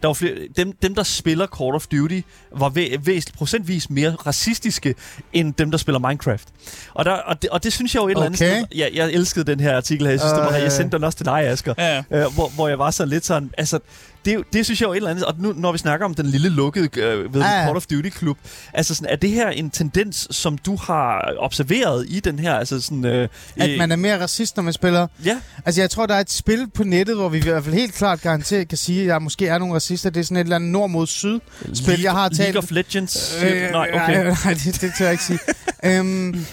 der 0.01 0.07
var 0.07 0.13
flere, 0.13 0.33
dem, 0.57 0.71
dem, 0.81 0.95
der 0.95 1.03
spiller 1.03 1.47
Call 1.47 1.75
of 1.75 1.87
Duty, 1.87 2.21
var 2.51 2.69
væ- 2.69 2.97
væsentligt 3.03 3.37
procentvis 3.37 3.89
mere 3.89 4.11
racistiske, 4.11 4.95
end 5.33 5.53
dem, 5.53 5.71
der 5.71 5.77
spiller 5.77 5.99
Minecraft. 5.99 6.47
Og, 6.93 7.05
der, 7.05 7.11
og, 7.11 7.41
det, 7.41 7.49
og 7.49 7.63
det 7.63 7.73
synes 7.73 7.95
jeg 7.95 8.01
jo 8.01 8.07
et 8.07 8.11
eller 8.11 8.25
andet 8.25 8.41
Okay. 8.41 8.57
sted... 8.65 8.77
Ja, 8.77 8.87
jeg 8.93 9.11
elskede 9.11 9.45
den 9.45 9.59
her 9.59 9.75
artikel 9.77 10.05
her. 10.07 10.11
Jeg 10.11 10.19
synes, 10.19 10.31
øh, 10.33 10.37
det 10.37 10.45
var, 10.45 10.57
jeg 10.57 10.71
sendte 10.71 10.97
den 10.97 11.03
også 11.03 11.17
til 11.17 11.25
dig, 11.25 11.39
Asger. 11.47 11.73
Ja. 11.77 12.03
Øh, 12.11 12.33
hvor, 12.33 12.47
hvor 12.49 12.67
jeg 12.67 12.79
var 12.79 12.91
sådan 12.91 13.09
lidt 13.09 13.25
sådan... 13.25 13.51
Altså, 13.57 13.79
det, 14.25 14.43
det 14.53 14.65
synes 14.65 14.81
jeg 14.81 14.87
jo 14.87 14.91
et 14.91 14.97
eller 14.97 15.09
andet... 15.09 15.25
Og 15.25 15.35
nu, 15.37 15.53
når 15.53 15.71
vi 15.71 15.77
snakker 15.77 16.05
om 16.05 16.13
den 16.13 16.25
lille 16.25 16.49
lukkede 16.49 17.01
øh, 17.01 17.33
ved 17.33 17.41
ja. 17.41 17.63
Call 17.63 17.75
of 17.75 17.85
Duty-klub, 17.85 18.37
altså 18.73 18.95
sådan, 18.95 19.11
er 19.11 19.15
det 19.15 19.29
her 19.29 19.49
en 19.49 19.69
tendens, 19.69 20.27
som 20.31 20.57
du 20.57 20.75
har 20.75 21.33
observeret 21.37 22.05
i 22.09 22.19
den 22.19 22.39
her... 22.39 22.53
Altså 22.53 22.81
sådan, 22.81 23.05
øh, 23.05 23.27
At 23.57 23.77
man 23.77 23.91
er 23.91 23.95
mere 23.95 24.21
racist, 24.21 24.55
når 24.55 24.63
man 24.63 24.73
spiller. 24.73 25.07
Ja, 25.25 25.39
Altså, 25.65 25.81
jeg 25.81 25.89
tror, 25.89 26.05
der 26.05 26.15
er 26.15 26.19
et 26.19 26.31
spil 26.31 26.67
på 26.73 26.83
nettet, 26.83 27.15
hvor 27.15 27.29
vi 27.29 27.37
i 27.37 27.41
hvert 27.41 27.63
fald 27.63 27.75
helt 27.75 27.93
klart 27.93 28.21
garanteret 28.21 28.67
kan 28.67 28.77
sige, 28.77 29.01
at 29.01 29.07
der 29.07 29.19
måske 29.19 29.47
er 29.47 29.57
nogle 29.57 29.75
racister. 29.75 30.09
Det 30.09 30.19
er 30.19 30.23
sådan 30.23 30.37
et 30.37 30.41
eller 30.41 30.55
andet 30.55 30.71
nord 30.71 30.89
mod 30.89 31.07
syd 31.07 31.39
spil. 31.73 32.01
Jeg 32.01 32.11
har 32.11 32.29
talt... 32.29 32.39
League 32.39 32.57
of 32.57 32.71
Legends. 32.71 33.43
Øh, 33.43 33.71
nej, 33.71 33.89
okay. 33.93 34.23
Nej, 34.23 34.35
nej 34.45 34.53
det, 34.53 34.81
det 34.81 34.91
tør 34.97 35.05
jeg 35.05 35.11
ikke 35.11 35.23
sige. 35.23 35.39
øhm, 35.99 36.45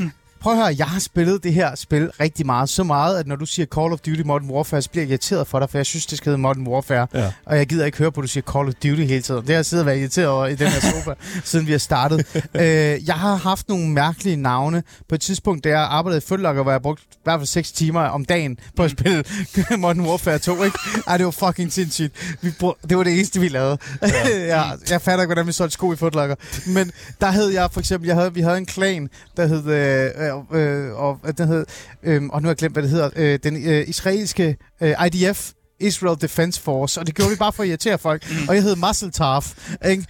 prøv 0.47 0.55
at 0.55 0.59
høre, 0.59 0.75
jeg 0.79 0.87
har 0.87 1.01
spillet 1.01 1.45
det 1.45 1.55
her 1.55 1.75
spil 1.75 2.11
rigtig 2.21 2.47
meget. 2.47 2.69
Så 2.69 2.83
meget, 2.83 3.19
at 3.19 3.27
når 3.27 3.37
du 3.37 3.47
siger 3.47 3.67
Call 3.67 3.93
of 3.93 3.99
Duty 3.99 4.21
Modern 4.21 4.51
Warfare, 4.51 4.83
så 4.83 4.91
bliver 4.91 5.03
jeg 5.03 5.11
irriteret 5.11 5.47
for 5.47 5.59
dig, 5.59 5.71
for 5.71 5.79
jeg 5.79 5.87
synes, 5.87 6.07
det 6.07 6.19
skal 6.19 6.31
hedde 6.31 6.43
Modern 6.43 6.67
Warfare. 6.67 7.07
Ja. 7.15 7.33
Og 7.45 7.59
jeg 7.59 7.67
gider 7.67 7.87
ikke 7.87 7.99
høre 7.99 8.13
på, 8.13 8.21
at 8.21 8.23
du 8.23 8.29
siger 8.29 8.53
Call 8.53 8.69
of 8.69 8.75
Duty 8.75 9.03
hele 9.03 9.23
tiden. 9.23 9.41
Det 9.41 9.49
har 9.49 9.55
jeg 9.55 9.67
siddet 9.67 9.83
og 9.83 9.87
været 9.87 9.99
irriteret 9.99 10.29
over 10.29 10.47
i 10.47 10.55
den 10.55 10.69
her 10.69 10.81
sofa, 10.81 11.13
siden 11.51 11.67
vi 11.67 11.73
har 11.73 11.79
startet. 11.79 12.27
øh, 12.55 12.63
jeg 13.07 13.15
har 13.15 13.35
haft 13.35 13.69
nogle 13.69 13.89
mærkelige 13.89 14.37
navne. 14.37 14.83
På 15.09 15.15
et 15.15 15.21
tidspunkt, 15.21 15.65
da 15.65 15.69
jeg 15.69 15.81
arbejdede 15.81 16.19
i 16.19 16.27
Footlocker, 16.29 16.63
hvor 16.63 16.73
jeg 16.73 16.83
brugte 16.83 17.03
i 17.13 17.19
hvert 17.25 17.41
fald 17.41 17.47
6 17.47 17.73
timer 17.73 18.01
om 18.01 18.25
dagen 18.25 18.59
på 18.77 18.83
at 18.83 18.91
spille 18.91 19.25
Modern 19.79 20.01
Warfare 20.01 20.39
2, 20.39 20.65
ikke? 20.65 20.79
Ej, 21.07 21.17
det 21.17 21.27
var 21.27 21.31
fucking 21.31 21.73
sindssygt. 21.73 22.37
Vi 22.43 22.51
brug... 22.59 22.77
Det 22.89 22.97
var 22.97 23.03
det 23.03 23.13
eneste, 23.13 23.41
vi 23.41 23.49
lavede. 23.49 23.79
Ja. 24.03 24.47
jeg, 24.57 24.79
jeg 24.91 25.01
fatter 25.01 25.23
ikke, 25.23 25.29
hvordan 25.29 25.47
vi 25.47 25.53
solgte 25.53 25.73
sko 25.73 25.93
i 25.93 25.97
Footlocker. 25.97 26.37
Men 26.67 26.93
der 27.21 27.31
hed 27.31 27.49
jeg 27.49 27.69
for 27.73 27.81
eksempel, 27.81 28.07
jeg 28.07 28.17
havde, 28.17 28.35
vi 28.35 28.41
havde 28.41 28.59
en 28.59 28.67
klan, 28.67 29.09
der 29.37 29.47
hed, 29.47 29.67
øh, 29.67 30.36
øh, 30.53 30.95
og, 30.95 31.21
øh, 31.27 31.33
den 31.39 31.49
hed, 31.49 31.67
øh, 32.03 32.23
og 32.23 32.43
nu 32.43 32.47
har 32.47 32.51
jeg 32.51 32.57
glemt, 32.57 32.75
hvad 32.75 32.83
det 32.83 32.91
hedder, 32.91 33.11
øh, 33.17 33.39
den 33.43 33.69
øh, 33.69 33.89
israelske 33.89 34.57
øh, 34.81 34.95
IDF, 35.07 35.53
Israel 35.81 36.17
Defense 36.21 36.61
Force, 36.61 37.01
og 37.01 37.07
det 37.07 37.15
gjorde 37.15 37.31
vi 37.31 37.37
bare 37.37 37.53
for 37.53 37.63
at 37.63 37.69
irritere 37.69 37.99
folk. 37.99 38.31
Mm. 38.31 38.49
Og 38.49 38.55
jeg 38.55 38.63
hed 38.63 38.77
Muscle 38.77 39.11
Tarf, 39.11 39.75
ikke? 39.89 40.07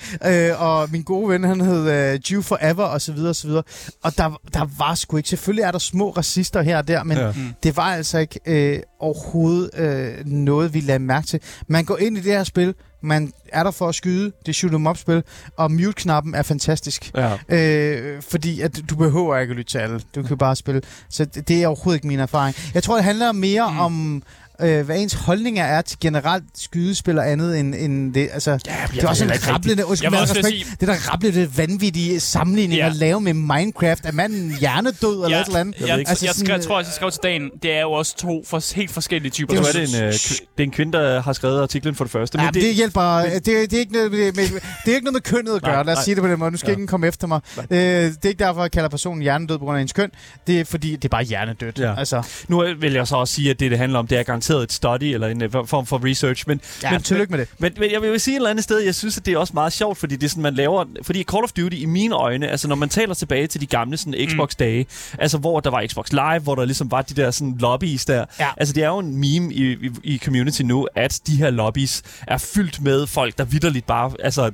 Øh, 0.51 0.63
og 0.63 0.89
min 0.93 1.03
gode 1.03 1.29
ven, 1.29 1.45
han 1.45 1.61
hed 1.61 1.91
øh, 1.91 2.33
Jew 2.33 2.43
Forever, 2.43 2.85
og 2.85 3.01
så 3.01 3.13
videre, 3.13 3.31
og 3.31 3.37
så 3.37 3.47
videre. 3.47 3.63
Og 4.03 4.19
der, 4.19 4.41
der 4.55 4.67
var 4.79 4.95
sgu 4.95 5.17
ikke, 5.17 5.29
selvfølgelig 5.29 5.63
er 5.63 5.71
der 5.73 5.79
små 5.79 6.11
racister 6.11 6.63
her 6.63 6.79
og 6.79 6.89
der, 6.89 7.03
men 7.05 7.17
Ja. 7.17 7.27
ja. 7.27 7.33
det 7.63 7.77
var 7.77 7.83
altså 7.95 8.19
ikke 8.19 8.41
øh, 8.47 8.81
overhovedet 9.01 9.71
øh, 9.79 10.27
noget, 10.27 10.75
vi 10.75 10.81
lagde 10.81 10.99
mærke 10.99 11.27
til. 11.27 11.41
Man 11.69 11.85
går 11.85 11.97
ind 11.99 12.19
i 12.19 12.21
det 12.21 12.33
her 12.33 12.45
spil, 12.45 12.75
man 13.03 13.33
er 13.49 13.63
der 13.63 13.71
for 13.71 13.89
at 13.89 13.95
skyde, 13.95 14.25
det 14.25 14.49
er 14.49 14.53
shoot 14.53 14.73
'em 14.73 14.89
up 14.89 14.97
spil, 14.97 15.23
og 15.57 15.73
mute-knappen 15.73 16.35
er 16.35 16.43
fantastisk. 16.43 17.11
Ja. 17.17 17.33
Øh, 17.49 18.23
fordi 18.23 18.61
at 18.61 18.83
du 18.91 18.97
behøver 18.97 19.39
ikke 19.39 19.51
at 19.51 19.57
lytte 19.57 19.71
til 19.71 19.79
alle. 19.79 20.01
Du 20.15 20.23
kan 20.23 20.39
bare 20.39 20.57
spille. 20.57 20.83
Så 21.11 21.25
det, 21.25 21.49
det 21.49 21.63
er 21.63 21.67
overhovedet 21.67 21.97
ikke 21.97 22.07
min 22.07 22.19
erfaring. 22.21 22.57
Jeg 22.75 22.83
tror, 22.83 22.95
det 22.95 23.05
handler 23.05 23.33
mere 23.33 23.71
mm. 23.73 23.79
om, 23.79 24.23
øh, 24.61 24.85
hvad 24.87 24.99
ens 24.99 25.13
holdninger 25.15 25.65
er 25.65 25.83
til 25.83 25.99
generelt 26.01 26.45
skydespil 26.55 27.19
og 27.19 27.31
andet 27.31 27.59
end, 27.61 27.75
end 27.75 28.15
det. 28.15 28.29
Altså, 28.33 28.51
ja, 28.51 28.57
det 28.95 29.05
er 29.05 29.09
også 29.09 29.25
en 29.25 29.31
rablende, 29.49 29.85
Jeg 30.03 30.13
vil 30.13 30.21
også 30.21 30.35
respekt, 30.35 30.47
sige- 30.47 30.77
det 30.81 30.89
der 30.89 30.95
rablende 31.13 31.59
vanvittige 31.59 32.21
sammenligning 32.21 32.79
Ja. 32.79 32.87
at 32.87 32.97
lave 32.97 33.21
med 33.21 33.35
Minecraft. 33.35 34.07
Er 34.07 34.13
manden 34.13 34.57
hjernedød 34.61 35.25
eller 35.25 35.41
et 35.41 35.47
eller 35.47 35.61
andet? 35.61 35.75
Jeg, 35.81 35.89
jeg, 35.89 35.99
jeg, 35.99 36.05
Altså 36.09 36.27
jeg, 36.27 36.35
sådan, 36.35 36.61
tror, 36.63 36.79
jeg 36.81 36.87
skrev 36.93 37.11
til 37.11 37.21
dagen, 37.23 37.51
det 37.63 37.73
er 37.73 37.81
jo 37.81 37.93
også 37.93 38.17
to 38.17 38.45
for, 38.47 38.75
helt 38.77 38.91
forskellige 38.91 39.31
typer. 39.31 39.55
Jeg 39.55 39.63
Det 39.65 39.75
er 39.77 39.81
jo 39.81 39.87
det 39.87 39.95
er, 39.95 39.99
en, 40.03 40.07
øh, 40.09 40.13
det 40.13 40.41
er 40.59 40.63
en 40.63 40.71
kvinde, 40.71 40.99
der 40.99 41.23
har 41.23 41.33
skrevet 41.33 41.63
artiklen 41.63 41.95
for 41.95 42.05
det 42.05 42.11
første. 42.11 42.41
Ja, 42.41 42.47
det, 42.47 42.55
det 42.55 42.75
hjælper. 42.75 43.23
Det, 43.35 43.47
det, 43.47 43.73
er 43.73 43.79
ikke 43.79 43.93
noget 43.93 44.11
med, 44.13 44.19
med, 44.33 44.45
det 44.85 44.91
er 44.91 44.95
ikke 44.95 45.05
noget 45.05 45.13
med 45.15 45.21
kønnet 45.21 45.55
at 45.57 45.63
gøre. 45.63 45.73
Nej, 45.75 45.83
Lad 45.83 45.93
os 45.93 45.97
nej. 45.97 46.05
sige 46.05 46.15
det 46.15 46.23
på 46.23 46.29
den 46.29 46.39
måde. 46.39 46.51
Nu 46.51 46.57
skal 46.57 46.67
Ja. 46.69 46.71
ja. 46.71 46.75
ingen 46.77 46.87
komme 46.89 47.07
efter 47.07 47.27
mig. 47.27 47.41
Øh, 47.59 47.77
det 47.79 48.25
er 48.25 48.29
ikke 48.29 48.45
derfor, 48.45 48.61
jeg 48.63 48.71
kalder 48.71 48.89
personen 48.89 49.23
hjernedød 49.23 49.59
på 49.59 49.65
grund 49.65 49.77
af 49.77 49.81
hendes 49.81 49.93
køn. 49.93 50.11
Det 50.47 50.61
er 50.61 50.65
fordi, 50.65 50.93
det 50.97 51.05
er 51.05 51.09
bare 51.09 51.25
hjernedødt. 51.25 51.79
Ja. 51.79 51.95
Altså, 51.99 52.23
Nu 52.49 52.65
vil 52.81 52.93
jeg 52.93 53.07
så 53.07 53.17
også 53.17 53.35
sige, 53.35 53.51
at 53.51 53.61
det, 53.61 53.71
det 53.71 53.79
handler 53.79 53.99
om, 53.99 54.07
det 54.07 54.19
er 54.19 54.23
garanteret 54.47 54.63
et 54.63 54.73
study 54.73 55.05
eller 55.05 55.29
en 55.29 55.43
øh, 55.43 55.51
form 55.51 55.87
for 55.87 56.05
research. 56.05 56.45
Men, 56.47 56.61
ja, 56.83 56.91
men, 56.91 56.95
men, 56.95 57.03
tillykke 57.03 57.31
med 57.31 57.39
det. 57.39 57.49
Men, 57.59 57.73
men 57.79 57.93
jeg 57.93 58.03
vil 58.03 58.21
sige 58.21 58.35
et 58.35 58.37
eller 58.37 58.51
andet 58.51 58.65
sted, 58.65 58.79
jeg 58.79 58.95
synes, 58.95 59.19
at 59.19 59.27
det 59.27 59.35
er 59.35 59.39
også 59.39 59.53
meget 59.55 59.73
sjovt, 59.73 59.99
fordi 59.99 60.17
det 60.17 60.25
er 60.25 60.29
sådan, 60.29 60.43
man 60.43 60.55
laver... 60.55 60.85
Fordi 61.03 61.23
Call 61.23 61.45
of 61.45 61.53
Duty, 61.53 61.77
i 61.77 61.87
mine 61.87 62.15
øjne, 62.15 62.49
altså 62.49 62.69
når 62.69 62.77
man 62.77 62.89
taler 62.89 63.15
tilbage 63.15 63.47
til 63.47 63.61
de 63.61 63.67
gamle 63.67 63.97
sådan, 63.97 64.15
Xbox-dage, 64.29 64.87
altså 65.19 65.39
hvor 65.39 65.61
der 65.61 65.71
var 65.71 65.87
Xbox 65.87 66.13
Live, 66.13 66.39
hvor 66.39 66.55
der 66.55 66.65
ligesom 66.65 66.91
var 66.91 67.03
de 67.03 67.15
der 67.15 67.31
sådan 67.31 67.57
lobbies 67.61 68.05
der. 68.05 68.25
Ja. 68.41 68.49
Altså 68.57 68.75
det 68.75 68.83
er 68.83 68.89
jo 68.89 68.99
en 68.99 69.17
meme 69.17 69.55
i, 69.55 69.73
i, 69.73 69.91
i 70.05 70.19
community 70.19 70.63
nu, 70.63 70.89
at 70.95 71.21
de 71.27 71.37
her 71.37 71.51
lobbies 71.51 72.03
er 72.27 72.39
fyldt 72.39 72.83
med 72.83 73.07
folk, 73.07 73.39
der 73.39 73.45
vidderligt 73.45 73.87
bare... 73.87 74.13
Altså, 74.23 74.51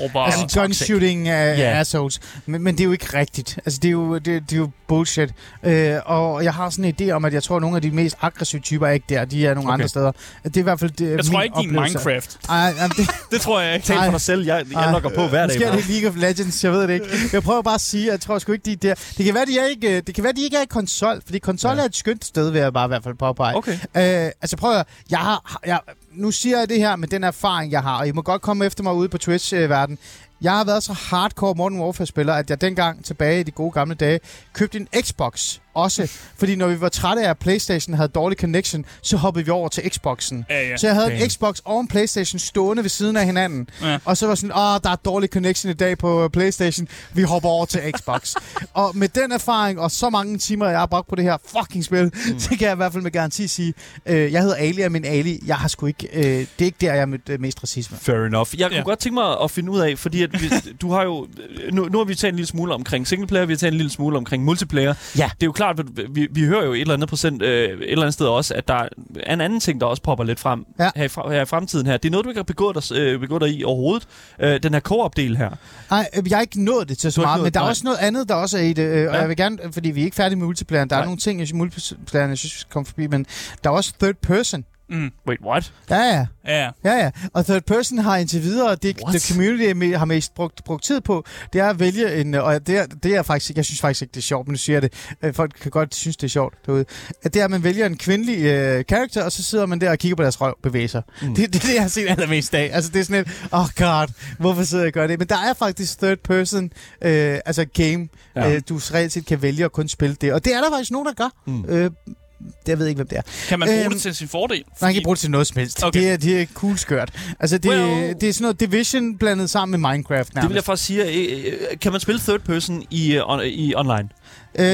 Råber, 0.00 0.20
Altså 0.20 0.60
gunshooting 0.60 1.28
af 1.28 1.58
Ja. 1.58 1.62
yeah. 1.64 1.80
assholes. 1.80 2.20
Men, 2.46 2.62
men 2.62 2.74
det 2.74 2.80
er 2.80 2.84
jo 2.84 2.92
ikke 2.92 3.18
rigtigt. 3.18 3.58
Altså, 3.66 3.78
det 3.82 3.88
er 3.88 3.92
jo, 3.92 4.14
det, 4.14 4.24
det 4.26 4.52
er 4.52 4.56
jo 4.56 4.70
bullshit. 4.88 5.30
Øh, 5.62 5.96
og 6.04 6.44
jeg 6.44 6.54
har 6.54 6.70
sådan 6.70 6.84
en 6.84 6.94
idé 7.00 7.10
om, 7.12 7.24
at 7.24 7.32
jeg 7.34 7.42
tror, 7.42 7.56
at 7.56 7.62
nogle 7.62 7.76
af 7.76 7.82
de 7.82 7.90
mest 7.90 8.16
aggressive 8.20 8.60
typer 8.60 8.86
er 8.86 8.90
ikke 8.90 9.06
der. 9.08 9.24
De 9.24 9.46
er 9.46 9.54
nogle 9.54 9.68
Okay. 9.68 9.74
andre 9.74 9.88
steder. 9.88 10.12
Det 10.44 10.56
er 10.56 10.60
i 10.60 10.62
hvert 10.62 10.80
fald 10.80 10.90
det, 10.90 11.10
jeg 11.16 11.24
tror 11.24 11.42
ikke, 11.42 11.54
de 11.60 11.64
er. 11.76 11.80
Minecraft. 11.82 12.38
Ej, 12.48 12.70
ej, 12.70 12.86
det, 12.96 13.10
Det 13.32 13.40
tror 13.40 13.60
jeg 13.60 13.74
ikke. 13.74 13.86
tal 13.86 13.96
for 14.04 14.10
dig 14.10 14.20
selv, 14.20 14.44
jeg, 14.46 14.64
jeg 14.72 14.80
Ej. 14.84 14.92
logger 14.92 15.08
på 15.10 15.26
hver 15.28 15.46
dag. 15.46 15.46
Måske 15.46 15.64
er 15.64 15.76
det 15.76 15.88
League 15.88 16.08
of 16.10 16.16
Legends, 16.16 16.64
jeg 16.64 16.72
ved 16.72 16.82
det 16.82 16.90
ikke. 16.94 17.06
Jeg 17.32 17.42
prøver 17.42 17.62
bare 17.62 17.74
at 17.74 17.80
sige, 17.80 18.06
at 18.06 18.12
jeg 18.12 18.20
tror 18.20 18.38
sgu 18.38 18.52
ikke, 18.52 18.64
de 18.64 18.72
er 18.72 18.76
der. 18.76 18.94
Det 19.16 19.24
kan 19.24 19.34
være, 19.34 19.46
de 19.46 19.58
er 19.58 19.66
ikke, 19.66 19.96
øh, 19.96 20.02
det 20.06 20.14
kan 20.14 20.24
være, 20.24 20.32
de 20.32 20.42
ikke 20.44 20.56
er 20.56 20.62
i 20.62 20.66
konsol, 20.70 21.20
fordi 21.24 21.38
konsol 21.38 21.76
Ja. 21.76 21.80
er 21.82 21.84
et 21.86 21.96
skønt 21.96 22.24
sted, 22.24 22.50
vil 22.50 22.60
jeg 22.60 22.72
bare 22.72 22.84
i 22.86 22.88
hvert 22.88 23.04
fald 23.04 23.14
påpege. 23.14 23.56
Okay. 23.56 23.72
Øh, 23.72 24.30
altså 24.42 24.56
prøv 24.56 24.76
at 24.76 24.86
jeg 25.10 25.18
har, 25.18 25.60
jeg, 25.66 25.80
nu 26.10 26.30
siger 26.30 26.58
jeg 26.58 26.68
det 26.68 26.78
her 26.78 26.96
med 26.96 27.08
den 27.08 27.24
erfaring, 27.24 27.72
jeg 27.72 27.82
har, 27.82 27.98
og 27.98 28.08
I 28.08 28.12
må 28.12 28.22
godt 28.22 28.42
komme 28.42 28.66
efter 28.66 28.82
mig 28.82 28.94
ude 28.94 29.08
på 29.08 29.18
Twitch-verden. 29.18 29.98
Jeg 30.40 30.52
har 30.52 30.64
været 30.64 30.82
så 30.82 30.92
hardcore 30.92 31.54
Modern 31.54 31.80
Warfare-spiller, 31.80 32.34
at 32.34 32.50
jeg 32.50 32.60
dengang 32.60 33.04
tilbage 33.04 33.40
i 33.40 33.42
de 33.42 33.50
gode 33.50 33.70
gamle 33.70 33.94
dage 33.94 34.20
købte 34.52 34.78
en 34.78 34.88
Xbox 35.02 35.58
også. 35.74 36.10
Fordi 36.36 36.56
når 36.56 36.66
vi 36.68 36.80
var 36.80 36.88
trætte 36.88 37.22
af, 37.22 37.30
at 37.30 37.38
Playstation 37.38 37.94
havde 37.96 38.08
dårlig 38.08 38.38
connection, 38.38 38.84
så 39.02 39.16
hoppede 39.16 39.44
vi 39.44 39.50
over 39.50 39.68
til 39.68 39.90
Xboxen. 39.90 40.44
Ja, 40.50 40.68
ja. 40.68 40.76
Så 40.76 40.86
jeg 40.86 40.94
havde 40.94 41.10
Damn. 41.10 41.22
en 41.22 41.30
Xbox 41.30 41.58
og 41.64 41.80
en 41.80 41.88
Playstation 41.88 42.38
stående 42.38 42.82
ved 42.82 42.90
siden 42.90 43.16
af 43.16 43.26
hinanden. 43.26 43.68
Ja. 43.82 43.98
Og 44.04 44.16
så 44.16 44.26
var 44.26 44.34
sådan, 44.34 44.52
åh, 44.52 44.80
der 44.84 44.90
er 44.90 44.96
dårlig 45.04 45.28
connection 45.30 45.70
i 45.70 45.74
dag 45.74 45.98
på 45.98 46.24
øh, 46.24 46.30
Playstation. 46.30 46.88
Vi 47.14 47.22
hopper 47.22 47.48
over 47.48 47.66
til 47.66 47.80
Xbox. 47.98 48.34
og 48.74 48.96
med 48.96 49.08
den 49.08 49.32
erfaring 49.32 49.80
og 49.80 49.90
så 49.90 50.10
mange 50.10 50.38
timer, 50.38 50.68
jeg 50.68 50.78
har 50.78 50.86
brugt 50.86 51.08
på 51.08 51.16
det 51.16 51.24
her 51.24 51.36
fucking 51.58 51.84
spil, 51.84 52.04
mm. 52.04 52.38
så 52.38 52.48
kan 52.48 52.60
jeg 52.60 52.72
i 52.72 52.76
hvert 52.76 52.92
fald 52.92 53.02
med 53.02 53.10
garanti 53.10 53.46
sige, 53.48 53.74
øh, 54.06 54.32
jeg 54.32 54.40
hedder 54.42 54.56
Ali, 54.56 54.80
og 54.82 54.92
min 54.92 55.04
Ali, 55.04 55.42
jeg 55.46 55.56
har 55.56 55.68
sgu 55.68 55.86
ikke, 55.86 56.08
øh, 56.12 56.22
det 56.24 56.44
er 56.58 56.64
ikke 56.64 56.76
der, 56.80 56.92
jeg 56.92 57.00
har 57.00 57.06
mødt 57.06 57.28
øh, 57.28 57.40
mest 57.40 57.62
racisme. 57.62 57.96
Fair 58.00 58.16
enough. 58.26 58.48
Jeg 58.60 58.68
kunne 58.68 58.76
Ja. 58.76 58.82
godt 58.82 58.98
tænke 58.98 59.14
mig 59.14 59.40
at 59.42 59.50
finde 59.50 59.70
ud 59.72 59.80
af, 59.80 59.98
fordi 59.98 60.22
at 60.22 60.42
vi, 60.42 60.50
du 60.82 60.92
har 60.92 61.02
jo... 61.02 61.26
Nu, 61.72 61.88
nu 61.88 61.98
har 61.98 62.04
vi 62.04 62.14
talt 62.14 62.32
en 62.32 62.36
lille 62.36 62.46
smule 62.48 62.74
omkring 62.74 63.06
singleplayer, 63.06 63.46
vi 63.46 63.52
har 63.52 63.58
talt 63.58 63.72
en 63.72 63.76
lille 63.76 63.92
smule 63.92 64.16
omkring 64.16 64.44
multiplayer. 64.44 64.94
Ja. 65.16 65.24
Det 65.34 65.42
er 65.42 65.46
jo 65.46 65.52
klart, 65.60 65.80
vi, 66.14 66.28
vi 66.30 66.44
hører 66.44 66.64
jo 66.64 66.72
et 66.72 66.80
eller 66.80 66.94
andet 66.94 67.08
procent, 67.08 67.42
øh, 67.42 67.64
et 67.64 67.90
eller 67.90 68.02
andet 68.02 68.14
sted 68.14 68.26
også, 68.26 68.54
at 68.54 68.68
der 68.68 68.74
er 69.20 69.34
en 69.34 69.40
anden 69.40 69.60
ting, 69.60 69.80
der 69.80 69.86
også 69.86 70.02
popper 70.02 70.24
lidt 70.24 70.40
frem 70.40 70.64
Ja. 70.78 70.90
her, 70.96 71.04
i, 71.30 71.32
her 71.34 71.42
i 71.42 71.44
fremtiden 71.44 71.86
her. 71.86 71.96
Det 71.96 72.08
er 72.08 72.10
noget, 72.10 72.24
du 72.24 72.30
ikke 72.30 72.38
har 72.38 72.42
begået 72.44 72.74
dig, 72.90 72.96
øh, 72.98 73.20
begået 73.20 73.42
dig 73.42 73.50
i 73.50 73.64
overhovedet. 73.64 74.08
Øh, 74.40 74.62
den 74.62 74.72
her 74.74 74.80
co-op-del 74.80 75.36
her. 75.36 75.50
Nej, 75.90 76.08
øh, 76.16 76.22
jeg 76.30 76.36
har 76.36 76.40
ikke 76.42 76.64
nået 76.64 76.88
det 76.88 76.98
til 76.98 77.12
så 77.12 77.20
meget, 77.20 77.36
nået- 77.38 77.44
men 77.44 77.54
der 77.54 77.60
er 77.60 77.64
også 77.64 77.82
noget 77.84 77.98
andet, 77.98 78.28
der 78.28 78.34
også 78.34 78.58
er 78.58 78.62
i 78.62 78.72
det. 78.72 78.82
Øh, 78.82 79.08
og 79.08 79.14
Ja. 79.14 79.20
jeg 79.20 79.28
vil 79.28 79.36
gerne, 79.36 79.58
fordi 79.72 79.90
vi 79.90 80.00
er 80.00 80.04
ikke 80.04 80.16
færdige 80.16 80.36
med 80.38 80.46
multiplayeren, 80.46 80.90
der 80.90 80.96
Nej. 80.96 81.00
er 81.02 81.04
nogle 81.06 81.18
ting 81.18 81.48
i 81.48 81.52
multiplayeren, 81.52 82.30
jeg 82.30 82.38
synes, 82.38 82.54
vi 82.54 82.58
skal 82.58 82.72
komme 82.72 82.86
forbi, 82.86 83.06
men 83.06 83.26
der 83.64 83.70
er 83.70 83.74
også 83.74 83.92
third 84.00 84.14
person 84.14 84.64
Mm. 84.90 85.10
Wait, 85.28 85.38
what? 85.46 85.72
Ja, 85.90 85.96
ja. 85.96 86.26
Ja, 86.46 86.70
ja. 86.84 86.96
Ja. 86.96 87.10
Og 87.32 87.46
third 87.46 87.62
person 87.62 87.98
har 87.98 88.16
indtil 88.16 88.42
videre, 88.42 88.74
det, 88.74 88.96
What? 89.04 89.14
det 89.14 89.22
community 89.28 89.96
har 89.96 90.04
mest 90.04 90.34
brugt, 90.34 90.64
brugt 90.64 90.84
tid 90.84 91.00
på, 91.00 91.24
det 91.52 91.60
er 91.60 91.68
at 91.68 91.80
vælge 91.80 92.14
en, 92.20 92.34
øh, 92.34 92.44
og 92.44 92.66
det 92.66 92.78
er, 92.78 92.86
det 92.86 93.14
er 93.16 93.22
faktisk, 93.22 93.56
jeg 93.56 93.64
synes 93.64 93.80
faktisk 93.80 94.02
ikke, 94.02 94.12
det 94.12 94.20
er 94.20 94.22
sjovt, 94.22 94.48
men 94.48 94.52
nu 94.52 94.58
siger 94.58 94.74
jeg 94.76 94.82
det, 94.82 94.92
Øh, 95.22 95.34
folk 95.34 95.52
kan 95.62 95.70
godt 95.70 95.94
synes, 95.94 96.16
det 96.16 96.24
er 96.24 96.28
sjovt 96.28 96.54
derude, 96.66 96.84
at 97.22 97.34
det 97.34 97.40
er, 97.40 97.44
at 97.44 97.50
man 97.50 97.64
vælger 97.64 97.86
en 97.86 97.96
kvindelig 97.96 98.38
øh, 98.44 98.84
karakter, 98.88 99.24
og 99.24 99.32
så 99.32 99.42
sidder 99.42 99.66
man 99.66 99.80
der 99.80 99.90
og 99.90 99.98
kigger 99.98 100.16
på 100.16 100.22
deres 100.22 100.40
røv 100.40 100.54
bevæge 100.62 100.88
sig. 100.88 101.02
Mm. 101.22 101.34
Det, 101.34 101.52
det 101.52 101.62
er 101.62 101.66
det, 101.66 101.74
jeg 101.74 101.82
har 101.82 101.88
set 101.88 102.08
allermest 102.10 102.54
af. 102.54 102.70
Altså, 102.72 102.90
det 102.90 103.00
er 103.00 103.04
sådan 103.04 103.20
et, 103.20 103.46
oh 103.52 103.66
god, 103.76 104.12
hvorfor 104.38 104.62
sidder 104.62 104.84
jeg 104.84 104.88
og 104.88 104.92
gør 104.92 105.06
det? 105.06 105.18
Men 105.18 105.28
der 105.28 105.36
er 105.36 105.54
faktisk 105.54 105.98
third 105.98 106.18
person, 106.24 106.64
øh, 107.02 107.38
altså 107.46 107.64
game, 107.64 108.08
Ja. 108.36 108.54
øh, 108.54 108.62
du 108.68 108.76
reelt 108.76 109.12
set 109.12 109.26
kan 109.26 109.42
vælge 109.42 109.64
at 109.64 109.72
kun 109.72 109.88
spille 109.88 110.16
det, 110.20 110.32
og 110.32 110.44
det 110.44 110.54
er 110.54 110.60
der 110.60 110.70
faktisk 110.70 110.90
nogen, 110.90 111.06
der 111.06 111.12
gør. 111.12 111.28
Mm. 111.46 111.52
Mm. 111.52 112.14
Øh, 112.46 112.50
jeg 112.66 112.78
ved 112.78 112.86
ikke, 112.86 112.98
hvem 112.98 113.08
det 113.08 113.18
er. 113.18 113.22
Kan 113.48 113.58
man 113.58 113.68
bruge 113.68 113.84
Øhm, 113.84 113.92
det 113.92 114.02
til 114.02 114.14
sin 114.14 114.28
fordel? 114.28 114.62
Man 114.80 114.94
kan 114.94 115.02
bruge 115.02 115.16
det 115.16 115.20
til 115.20 115.30
noget 115.30 115.46
som 115.46 115.56
helst. 115.58 115.84
Okay. 115.84 116.00
Det, 116.00 116.10
er, 116.10 116.16
det 116.16 116.40
er 116.42 116.46
cool 116.54 116.78
skørt. 116.78 117.12
Altså, 117.40 117.58
det, 117.58 117.68
Well- 117.68 118.18
det 118.20 118.22
er 118.28 118.32
sådan 118.32 118.42
noget 118.42 118.60
Division 118.60 119.18
blandet 119.18 119.50
sammen 119.50 119.80
med 119.80 119.90
Minecraft 119.92 120.28
Det 120.28 120.34
vil 120.36 120.42
nærmest. 120.42 120.54
jeg 120.56 120.64
faktisk 120.64 120.86
sige. 120.86 121.04
øh, 121.04 121.44
øh, 121.72 121.78
Kan 121.80 121.92
man 121.92 122.00
spille 122.00 122.20
third 122.20 122.40
person 122.40 122.82
i, 122.90 123.14
øh, 123.16 123.22
on, 123.30 123.40
i 123.44 123.74
online? 123.74 124.08
Øh, 124.54 124.64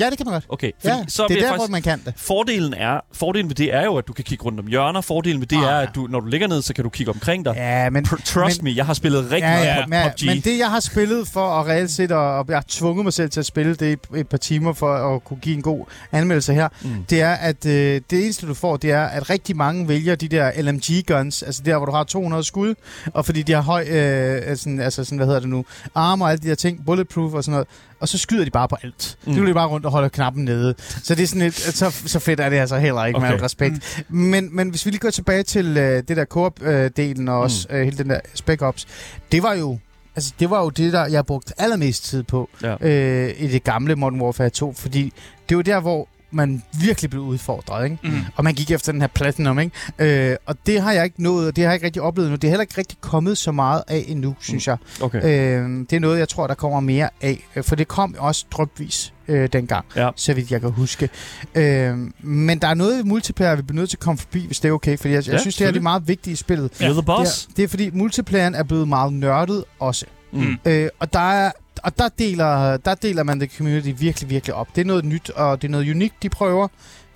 ja, 0.00 0.10
det 0.10 0.16
kan 0.16 0.26
man 0.26 0.32
godt. 0.32 0.44
Okay, 0.48 0.70
fordi 0.80 0.94
Ja, 0.94 1.04
så 1.08 1.26
det 1.28 1.36
er 1.36 1.40
der, 1.40 1.48
faktisk... 1.48 1.60
hvor 1.68 1.70
man 1.72 1.82
kan 1.82 2.02
det. 2.04 2.14
Fordelen, 2.16 2.74
er, 2.74 3.00
fordelen 3.12 3.48
ved 3.50 3.54
det 3.54 3.74
er 3.74 3.84
jo, 3.84 3.96
at 3.96 4.08
du 4.08 4.12
kan 4.12 4.24
kigge 4.24 4.44
rundt 4.44 4.60
om 4.60 4.66
hjørner. 4.66 5.00
Fordelen 5.00 5.40
ved 5.40 5.46
det 5.46 5.56
Ah, 5.56 5.62
er, 5.62 5.68
at 5.78 5.88
du, 5.94 6.06
når 6.10 6.20
du 6.20 6.26
ligger 6.26 6.46
ned, 6.48 6.62
så 6.62 6.74
kan 6.74 6.84
du 6.84 6.90
kigge 6.90 7.12
omkring 7.12 7.44
dig. 7.44 7.54
Ja, 7.56 7.90
men... 7.90 8.06
Pr- 8.06 8.22
Trust 8.24 8.62
me, 8.62 8.72
jeg 8.76 8.86
har 8.86 8.94
spillet 8.94 9.22
rigtig 9.24 9.38
Ja, 9.40 9.50
meget 9.54 9.66
ja, 9.66 9.86
men, 9.86 10.10
PUBG. 10.10 10.26
men 10.26 10.40
det, 10.40 10.58
jeg 10.58 10.70
har 10.70 10.80
spillet 10.80 11.28
for 11.28 11.48
at 11.60 11.66
reelt 11.66 11.90
set, 11.90 12.12
og, 12.12 12.38
og 12.38 12.44
jeg 12.48 12.56
har 12.56 12.64
tvunget 12.68 13.04
mig 13.04 13.12
selv 13.12 13.30
til 13.30 13.40
at 13.40 13.46
spille 13.46 13.74
det 13.74 13.98
et 14.16 14.28
par 14.28 14.36
timer 14.38 14.72
for 14.72 15.14
at 15.14 15.24
kunne 15.24 15.38
give 15.40 15.56
en 15.56 15.62
god 15.62 15.84
anmeldelse 16.12 16.54
her, 16.54 16.68
Mm. 16.82 17.04
det 17.10 17.20
er, 17.20 17.32
at 17.32 17.66
øh, 17.66 18.00
det 18.10 18.24
eneste, 18.24 18.46
du 18.46 18.54
får, 18.54 18.76
det 18.76 18.90
er, 18.90 19.04
at 19.04 19.30
rigtig 19.30 19.56
mange 19.56 19.88
vælger 19.88 20.14
de 20.14 20.28
der 20.28 20.62
LMG-guns, 20.62 21.42
altså 21.42 21.62
der, 21.64 21.76
hvor 21.76 21.86
du 21.86 21.92
har 21.92 22.04
200 22.04 22.44
skud, 22.44 22.74
og 23.14 23.24
fordi 23.26 23.42
de 23.42 23.52
har 23.52 23.60
høj, 23.62 23.84
øh, 23.90 24.56
sådan, 24.56 24.80
altså 24.80 25.04
sådan, 25.04 25.16
hvad 25.18 25.26
hedder 25.26 25.40
det 25.40 25.48
nu, 25.48 25.64
armor 25.94 26.24
og 26.26 26.30
alle 26.32 26.42
de 26.42 26.48
der 26.48 26.54
ting, 26.54 26.84
bulletproof 26.86 27.34
og 27.34 27.44
sådan 27.44 27.52
noget, 27.52 27.68
og 28.00 28.08
så 28.08 28.18
skyder 28.18 28.44
de 28.44 28.50
bare 28.50 28.68
på 28.68 28.76
alt. 28.82 29.18
Mm. 29.24 29.28
Mm. 29.30 29.34
Det 29.34 29.42
bliver 29.42 29.54
bare 29.54 29.68
rundt 29.68 29.86
og 29.86 29.92
holder 29.92 30.08
knappen 30.08 30.44
nede. 30.44 30.74
Så 30.78 31.14
det 31.14 31.22
er 31.22 31.26
sådan 31.26 31.42
et, 31.42 31.54
så, 31.54 31.90
så 32.06 32.18
fedt 32.18 32.40
er 32.40 32.48
det 32.48 32.56
altså 32.56 32.78
heller 32.78 33.04
ikke, 33.04 33.16
okay. 33.16 33.26
med 33.28 33.34
al 33.34 33.40
respekt. 33.40 34.04
Mm. 34.08 34.16
Men, 34.18 34.56
men 34.56 34.68
hvis 34.70 34.86
vi 34.86 34.90
lige 34.90 35.00
går 35.00 35.10
tilbage 35.10 35.42
til 35.42 35.76
øh, 35.76 36.02
det 36.08 36.16
der 36.16 36.24
Coop-delen 36.24 37.30
og 37.30 37.38
også 37.40 37.66
øh, 37.70 37.84
hele 37.84 37.98
den 37.98 38.10
der 38.10 38.20
Spec 38.34 38.62
Ops, 38.62 38.86
det 39.32 39.42
var 39.42 39.54
jo 39.54 39.78
Altså, 40.16 40.32
det 40.40 40.50
var 40.50 40.62
jo 40.62 40.70
det, 40.70 40.92
der 40.92 41.06
jeg 41.06 41.26
brugte 41.26 41.54
allermest 41.58 42.04
tid 42.04 42.22
på 42.22 42.50
Ja. 42.62 42.76
øh, 42.80 43.34
i 43.38 43.48
det 43.48 43.64
gamle 43.64 43.94
Modern 43.96 44.20
Warfare 44.20 44.50
2, 44.50 44.72
fordi 44.72 45.12
det 45.48 45.56
var 45.56 45.62
der, 45.62 45.80
hvor 45.80 46.08
man 46.30 46.62
virkelig 46.80 47.10
blev 47.10 47.22
udfordret, 47.22 47.84
ikke? 47.84 47.98
Mm. 48.02 48.20
Og 48.36 48.44
man 48.44 48.54
gik 48.54 48.70
efter 48.70 48.92
den 48.92 49.00
her 49.00 49.08
Platinum, 49.08 49.58
ikke? 49.58 50.30
Øh, 50.30 50.36
og 50.46 50.56
det 50.66 50.82
har 50.82 50.92
jeg 50.92 51.04
ikke 51.04 51.22
nået, 51.22 51.46
og 51.48 51.56
det 51.56 51.64
har 51.64 51.70
jeg 51.70 51.74
ikke 51.76 51.86
rigtig 51.86 52.02
oplevet 52.02 52.30
nu. 52.30 52.36
Det 52.36 52.44
er 52.44 52.48
heller 52.48 52.60
ikke 52.62 52.78
rigtig 52.78 52.98
kommet 53.00 53.38
så 53.38 53.52
meget 53.52 53.82
af 53.88 54.04
endnu, 54.08 54.36
synes 54.40 54.66
jeg. 54.66 54.76
Okay. 55.00 55.18
Øh, 55.18 55.68
det 55.90 55.92
er 55.92 56.00
noget, 56.00 56.18
jeg 56.18 56.28
tror, 56.28 56.46
der 56.46 56.54
kommer 56.54 56.80
mere 56.80 57.08
af. 57.20 57.44
øh, 57.56 57.64
For 57.64 57.76
det 57.76 57.88
kom 57.88 58.14
også 58.18 58.44
drypvis 58.50 59.12
øh, 59.28 59.48
dengang, 59.52 59.84
Ja. 59.96 60.10
så 60.16 60.34
vidt 60.34 60.50
jeg 60.50 60.60
kan 60.60 60.70
huske. 60.70 61.08
Øh, 61.54 61.96
men 62.20 62.58
der 62.58 62.68
er 62.68 62.74
noget 62.74 63.00
i 63.00 63.02
multiplayer, 63.02 63.56
vi 63.56 63.62
bliver 63.62 63.80
nødt 63.80 63.90
til 63.90 63.96
at 63.96 64.00
komme 64.00 64.18
forbi, 64.18 64.46
hvis 64.46 64.60
det 64.60 64.68
er 64.68 64.72
okay. 64.72 64.98
Fordi 64.98 65.14
jeg, 65.14 65.26
Ja, 65.26 65.32
jeg 65.32 65.40
synes, 65.40 65.56
det 65.56 65.66
er 65.66 65.70
det 65.70 65.82
meget 65.82 66.08
vigtige 66.08 66.32
i 66.32 66.36
spillet. 66.36 66.70
You're 66.72 66.84
the 66.84 66.94
Det 66.96 67.04
boss. 67.06 67.44
er, 67.44 67.50
det 67.56 67.64
er 67.64 67.68
fordi, 67.68 67.90
multiplayeren 67.92 68.54
er 68.54 68.62
blevet 68.62 68.88
meget 68.88 69.12
nørdet 69.12 69.64
også. 69.78 70.06
Mm. 70.32 70.56
Øh, 70.64 70.88
og 70.98 71.12
der 71.12 71.32
er 71.32 71.50
og 71.82 71.98
der 71.98 72.08
deler, 72.08 72.76
der 72.76 72.94
deler 72.94 73.22
man 73.22 73.40
det 73.40 73.52
community 73.56 73.92
virkelig, 73.98 74.30
virkelig 74.30 74.54
op. 74.54 74.68
Det 74.74 74.80
er 74.80 74.84
noget 74.84 75.04
nyt, 75.04 75.30
og 75.30 75.62
det 75.62 75.68
er 75.68 75.72
noget 75.72 75.90
unikt, 75.90 76.22
de 76.22 76.28
prøver. 76.28 76.68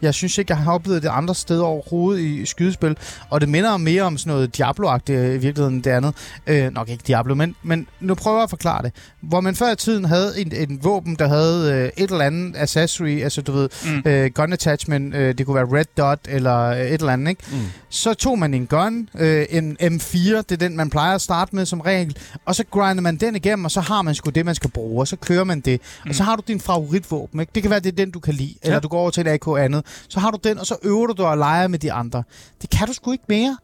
Jeg 0.02 0.14
synes 0.14 0.38
ikke, 0.38 0.50
jeg 0.52 0.58
har 0.58 0.72
oplevet 0.72 1.02
det 1.02 1.08
andre 1.08 1.34
steder 1.34 1.64
overhovedet 1.64 2.20
i 2.22 2.46
skydespil. 2.46 2.96
Og 3.30 3.40
det 3.40 3.48
minder 3.48 3.76
mere 3.76 4.02
om 4.02 4.18
sådan 4.18 4.32
noget 4.32 4.56
Diablo-agtigt 4.60 5.10
øh, 5.18 5.34
i 5.34 5.38
virkeligheden 5.38 5.74
end 5.74 5.82
det 5.82 5.90
andet. 5.90 6.14
Øh, 6.46 6.72
nok 6.74 6.88
ikke 6.88 7.02
Diablo, 7.06 7.34
men, 7.34 7.54
men 7.62 7.86
nu 8.00 8.14
prøver 8.14 8.36
jeg 8.38 8.42
at 8.42 8.50
forklare 8.50 8.82
det. 8.82 8.92
Hvor 9.20 9.40
man 9.40 9.54
før 9.54 9.72
i 9.72 9.76
tiden 9.76 10.04
havde 10.04 10.40
en, 10.40 10.52
en 10.56 10.78
våben, 10.84 11.14
der 11.18 11.28
havde 11.28 11.72
øh, 11.74 12.04
et 12.04 12.10
eller 12.10 12.24
andet 12.24 12.54
accessory, 12.56 13.22
altså 13.22 13.42
du 13.42 13.52
ved, 13.52 13.68
Mm. 13.84 14.02
øh, 14.10 14.30
gun 14.34 14.52
attachment, 14.52 15.14
øh, 15.14 15.38
det 15.38 15.46
kunne 15.46 15.54
være 15.54 15.78
red 15.78 15.84
dot 15.98 16.18
eller 16.28 16.58
øh, 16.58 16.80
et 16.80 16.92
eller 16.92 17.12
andet, 17.12 17.28
ikke? 17.30 17.42
Mm. 17.52 17.58
Så 17.88 18.14
tog 18.14 18.38
man 18.38 18.54
en 18.54 18.66
gun, 18.66 19.08
øh, 19.18 19.46
en 19.50 19.76
M4, 19.80 20.18
det 20.18 20.52
er 20.52 20.56
den, 20.56 20.76
man 20.76 20.90
plejer 20.90 21.14
at 21.14 21.20
starte 21.20 21.56
med 21.56 21.66
som 21.66 21.80
regel, 21.80 22.16
og 22.46 22.54
så 22.54 22.64
grinder 22.70 23.00
man 23.02 23.16
den 23.16 23.36
igennem, 23.36 23.64
og 23.64 23.70
så 23.70 23.80
har 23.80 24.02
man 24.02 24.14
sgu 24.14 24.30
det, 24.30 24.44
man 24.46 24.54
skal 24.54 24.70
bruge, 24.70 25.02
og 25.02 25.08
så 25.08 25.16
kører 25.16 25.44
man 25.44 25.60
det. 25.60 25.80
Mm. 26.04 26.08
Og 26.08 26.14
så 26.14 26.22
har 26.22 26.36
du 26.36 26.42
din 26.48 26.60
favoritvåben, 26.60 27.40
ikke? 27.40 27.50
Det 27.54 27.62
kan 27.62 27.70
være, 27.70 27.80
det 27.80 27.92
er 27.92 27.96
den, 27.96 28.10
du 28.10 28.20
kan 28.20 28.34
lide, 28.34 28.54
ja. 28.64 28.68
eller 28.68 28.80
du 28.80 28.88
går 28.88 28.98
over 29.00 29.10
til 29.10 29.26
et 29.26 29.30
AK 29.30 29.46
andet. 29.58 29.84
Så 30.08 30.20
har 30.20 30.30
du 30.30 30.38
den, 30.44 30.58
og 30.58 30.66
så 30.66 30.76
øver 30.82 31.06
du 31.06 31.12
dig 31.12 31.26
og 31.26 31.38
leger 31.38 31.68
med 31.68 31.78
de 31.78 31.92
andre. 31.92 32.22
Det 32.62 32.70
kan 32.70 32.86
du 32.86 32.92
sgu 32.92 33.12
ikke 33.12 33.24
mere. 33.28 33.56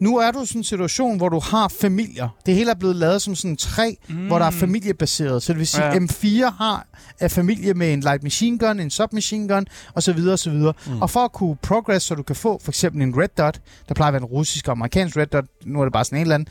Nu 0.00 0.16
er 0.16 0.30
du 0.30 0.42
i 0.42 0.46
sådan 0.46 0.60
en 0.60 0.64
situation, 0.64 1.16
hvor 1.16 1.28
du 1.28 1.38
har 1.40 1.68
familier. 1.80 2.28
Det 2.46 2.54
hele 2.54 2.70
er 2.70 2.74
blevet 2.74 2.96
lavet 2.96 3.22
som 3.22 3.34
sådan 3.34 3.56
tre, 3.56 3.96
mm. 4.08 4.26
hvor 4.26 4.38
der 4.38 4.46
er 4.46 4.50
familiebaseret. 4.50 5.42
Så 5.42 5.52
det 5.52 5.58
vil 5.58 5.66
sige, 5.66 5.84
Ja. 5.84 5.92
ja. 5.92 5.98
M4 5.98 6.56
har 6.58 6.86
er 7.20 7.28
familie 7.28 7.74
med 7.74 7.92
en 7.92 8.00
light 8.00 8.22
machine 8.22 8.58
gun, 8.58 8.80
en 8.80 8.90
submachine 8.90 9.48
gun, 9.48 9.66
og 9.94 10.02
så 10.02 10.12
videre, 10.12 10.32
og 10.32 10.38
så 10.38 10.50
videre. 10.50 10.72
Mm. 10.86 11.02
Og 11.02 11.10
for 11.10 11.20
at 11.20 11.32
kunne 11.32 11.56
progress, 11.62 12.06
så 12.06 12.14
du 12.14 12.22
kan 12.22 12.36
få 12.36 12.60
for 12.64 12.70
eksempel 12.70 13.02
en 13.02 13.14
red 13.16 13.28
dot, 13.38 13.60
der 13.88 13.94
plejer 13.94 14.08
at 14.08 14.12
være 14.12 14.22
en 14.22 14.26
russisk 14.26 14.68
og 14.68 14.72
amerikansk 14.72 15.16
red 15.16 15.26
dot, 15.26 15.44
nu 15.66 15.80
er 15.80 15.84
det 15.84 15.92
bare 15.92 16.04
sådan 16.04 16.18
en 16.18 16.22
eller 16.22 16.34
anden, 16.34 16.48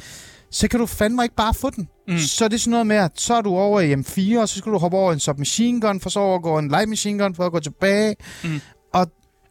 så 0.51 0.67
kan 0.67 0.79
du 0.79 0.85
fandme 0.85 1.23
ikke 1.23 1.35
bare 1.35 1.53
få 1.53 1.69
den. 1.69 1.89
Mm. 2.07 2.13
Mm. 2.13 2.19
Så 2.19 2.45
er 2.45 2.49
det 2.49 2.61
sådan 2.61 2.71
noget 2.71 2.87
med, 2.87 2.95
at 2.95 3.11
så 3.15 3.33
er 3.33 3.41
du 3.41 3.55
over 3.55 3.79
i 3.81 3.93
M4, 3.93 4.41
og 4.41 4.49
så 4.49 4.57
skal 4.57 4.71
du 4.71 4.77
hoppe 4.77 4.97
over 4.97 5.13
en 5.13 5.19
submachine 5.19 5.81
gun, 5.81 5.99
for 5.99 6.09
så 6.09 6.19
overgå 6.19 6.57
en 6.57 6.67
light 6.69 6.89
machine 6.89 7.23
gun, 7.23 7.35
for 7.35 7.45
at 7.45 7.51
gå 7.51 7.59
tilbage. 7.59 8.15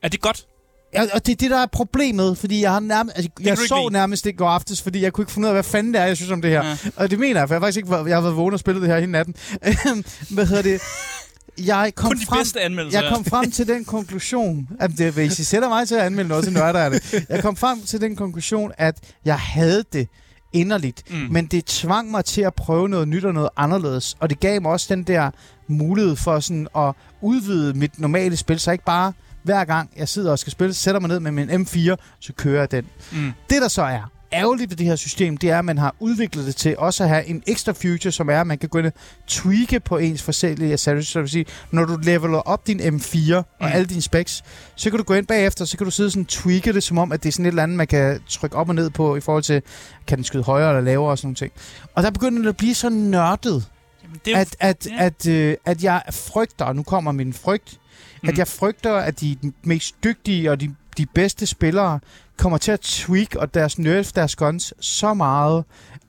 Er 0.02 0.08
det 0.08 0.20
godt? 0.20 0.46
Ja, 0.94 1.02
og 1.14 1.26
det 1.26 1.32
er 1.32 1.36
det, 1.36 1.50
der 1.50 1.58
er 1.58 1.66
problemet, 1.66 2.38
fordi 2.38 2.62
jeg 2.62 2.72
har 2.72 2.80
nærmest, 2.80 3.16
altså, 3.16 3.30
jeg 3.40 3.58
sov 3.58 3.88
lide. 3.88 3.92
nærmest 3.92 4.26
ikke 4.26 4.36
går 4.36 4.48
aftes, 4.48 4.82
fordi 4.82 5.02
jeg 5.02 5.12
kunne 5.12 5.22
ikke 5.22 5.32
finde 5.32 5.46
ud 5.46 5.48
af, 5.48 5.54
hvad 5.54 5.62
fanden 5.62 5.94
det 5.94 6.00
er, 6.00 6.06
jeg 6.06 6.16
synes 6.16 6.32
om 6.32 6.42
det 6.42 6.50
her. 6.50 6.64
Ja. 6.66 6.76
Og 6.96 7.10
det 7.10 7.18
mener 7.18 7.40
jeg, 7.40 7.48
for 7.48 7.54
jeg 7.54 7.60
har 7.60 7.66
faktisk 7.66 7.76
ikke 7.76 7.94
jeg 7.96 8.16
har 8.16 8.20
været 8.20 8.36
vågen 8.36 8.54
og 8.54 8.60
spillet 8.60 8.82
det 8.82 8.90
her 8.90 8.98
hele 8.98 9.12
natten. 9.12 9.34
hvad 10.34 10.46
hedder 10.46 10.62
det? 10.62 10.80
Jeg 11.66 11.92
kom 11.94 12.08
Kun 12.10 12.18
de 12.18 12.26
frem, 12.26 12.38
bedste 12.38 12.60
anmeldelser. 12.60 13.00
jeg 13.00 13.12
kom 13.12 13.24
frem 13.24 13.50
til 13.50 13.68
den 13.68 13.84
konklusion, 13.84 14.68
at 14.80 14.90
det, 14.98 15.12
hvis 15.12 15.38
I 15.38 15.44
sætter 15.44 15.68
mig 15.68 15.88
til 15.88 15.94
at 15.94 16.00
anmelde 16.00 16.28
noget, 16.28 16.44
så 16.44 16.50
nørder 16.50 16.80
jeg 16.80 16.90
det. 16.90 17.24
Jeg 17.28 17.42
kom 17.42 17.56
frem 17.56 17.80
til 17.82 18.00
den 18.00 18.16
konklusion, 18.16 18.72
at 18.78 18.98
jeg 19.24 19.38
havde 19.38 19.84
det 19.92 20.08
inderligt, 20.52 21.02
mm. 21.10 21.26
men 21.30 21.46
det 21.46 21.64
tvang 21.64 22.10
mig 22.10 22.24
til 22.24 22.40
at 22.42 22.54
prøve 22.54 22.88
noget 22.88 23.08
nyt 23.08 23.24
og 23.24 23.34
noget 23.34 23.48
anderledes. 23.56 24.16
Og 24.20 24.30
det 24.30 24.40
gav 24.40 24.62
mig 24.62 24.70
også 24.70 24.86
den 24.94 25.02
der 25.02 25.30
mulighed 25.68 26.16
for 26.16 26.40
sådan 26.40 26.68
at 26.76 26.92
udvide 27.20 27.74
mit 27.74 28.00
normale 28.00 28.36
spil, 28.36 28.60
så 28.60 28.70
ikke 28.72 28.84
bare 28.84 29.12
hver 29.42 29.64
gang 29.64 29.90
jeg 29.96 30.08
sidder 30.08 30.30
og 30.30 30.38
skal 30.38 30.50
spille, 30.50 30.74
sætter 30.74 31.00
mig 31.00 31.08
ned 31.08 31.20
med 31.20 31.30
min 31.30 31.50
M4, 31.50 31.94
så 32.20 32.32
kører 32.36 32.58
jeg 32.60 32.70
den. 32.70 32.86
Mm. 33.12 33.32
Det 33.50 33.62
der 33.62 33.68
så 33.68 33.82
er 33.82 34.10
ærgerligt 34.32 34.70
ved 34.70 34.76
det 34.76 34.86
her 34.86 34.96
system, 34.96 35.36
det 35.36 35.50
er, 35.50 35.58
at 35.58 35.64
man 35.64 35.78
har 35.78 35.94
udviklet 36.00 36.46
det 36.46 36.56
til 36.56 36.78
også 36.78 37.02
at 37.02 37.08
have 37.08 37.26
en 37.26 37.42
ekstra 37.46 37.72
feature, 37.72 38.12
som 38.12 38.28
er, 38.28 38.40
at 38.40 38.46
man 38.46 38.58
kan 38.58 38.68
gå 38.68 38.78
ind 38.78 38.86
og 38.86 38.92
tweake 39.26 39.80
på 39.80 39.98
ens 39.98 40.22
forskellige 40.22 40.72
accessories. 40.72 41.08
Så 41.08 41.20
vil 41.20 41.28
sige, 41.30 41.44
når 41.70 41.84
du 41.84 41.98
leveler 42.02 42.38
op 42.38 42.66
din 42.66 42.80
M4 42.80 43.34
og 43.34 43.44
Mm. 43.60 43.66
alle 43.66 43.86
dine 43.86 44.02
specs, 44.02 44.42
så 44.76 44.90
kan 44.90 44.98
du 44.98 45.04
gå 45.04 45.14
ind 45.14 45.26
bagefter, 45.26 45.64
så 45.64 45.76
kan 45.76 45.84
du 45.84 45.90
sidde 45.90 46.10
sådan 46.10 46.26
tweake 46.26 46.72
det, 46.72 46.82
som 46.82 46.98
om, 46.98 47.12
at 47.12 47.22
det 47.22 47.28
er 47.28 47.32
sådan 47.32 47.44
et 47.46 47.48
eller 47.48 47.62
andet, 47.62 47.76
man 47.76 47.86
kan 47.86 48.20
trykke 48.28 48.56
op 48.56 48.68
og 48.68 48.74
ned 48.74 48.90
på, 48.90 49.16
i 49.16 49.20
forhold 49.20 49.42
til, 49.42 49.62
kan 50.06 50.16
den 50.18 50.24
skyde 50.24 50.42
højere 50.42 50.68
eller 50.70 50.80
lavere 50.80 51.10
og 51.10 51.18
sådan 51.18 51.26
nogle 51.26 51.36
ting. 51.36 51.52
Og 51.94 52.02
der 52.02 52.10
begynder 52.10 52.42
det 52.42 52.48
at 52.48 52.56
blive 52.56 52.74
så 52.74 52.88
nørdet, 52.88 53.64
Jamen, 54.02 54.20
det 54.24 54.32
er 54.34 54.38
at, 54.40 54.56
at, 54.60 54.86
ja. 54.90 55.04
at, 55.04 55.26
øh, 55.26 55.56
at 55.66 55.82
jeg 55.82 56.02
frygter, 56.10 56.64
og 56.64 56.76
nu 56.76 56.82
kommer 56.82 57.12
min 57.12 57.32
frygt, 57.32 57.78
Mm. 58.22 58.28
at 58.28 58.38
jeg 58.38 58.48
frygter, 58.48 58.94
at 58.94 59.20
de 59.20 59.36
mest 59.62 60.04
dygtige 60.04 60.50
og 60.50 60.60
de, 60.60 60.74
de 60.96 61.06
bedste 61.06 61.46
spillere 61.46 62.00
kommer 62.36 62.58
til 62.58 62.72
at 62.72 62.80
tweak 62.80 63.34
og 63.34 63.54
deres 63.54 63.78
nerf 63.78 64.12
deres 64.12 64.36
guns 64.36 64.74
så 64.80 65.14
meget, 65.14 65.64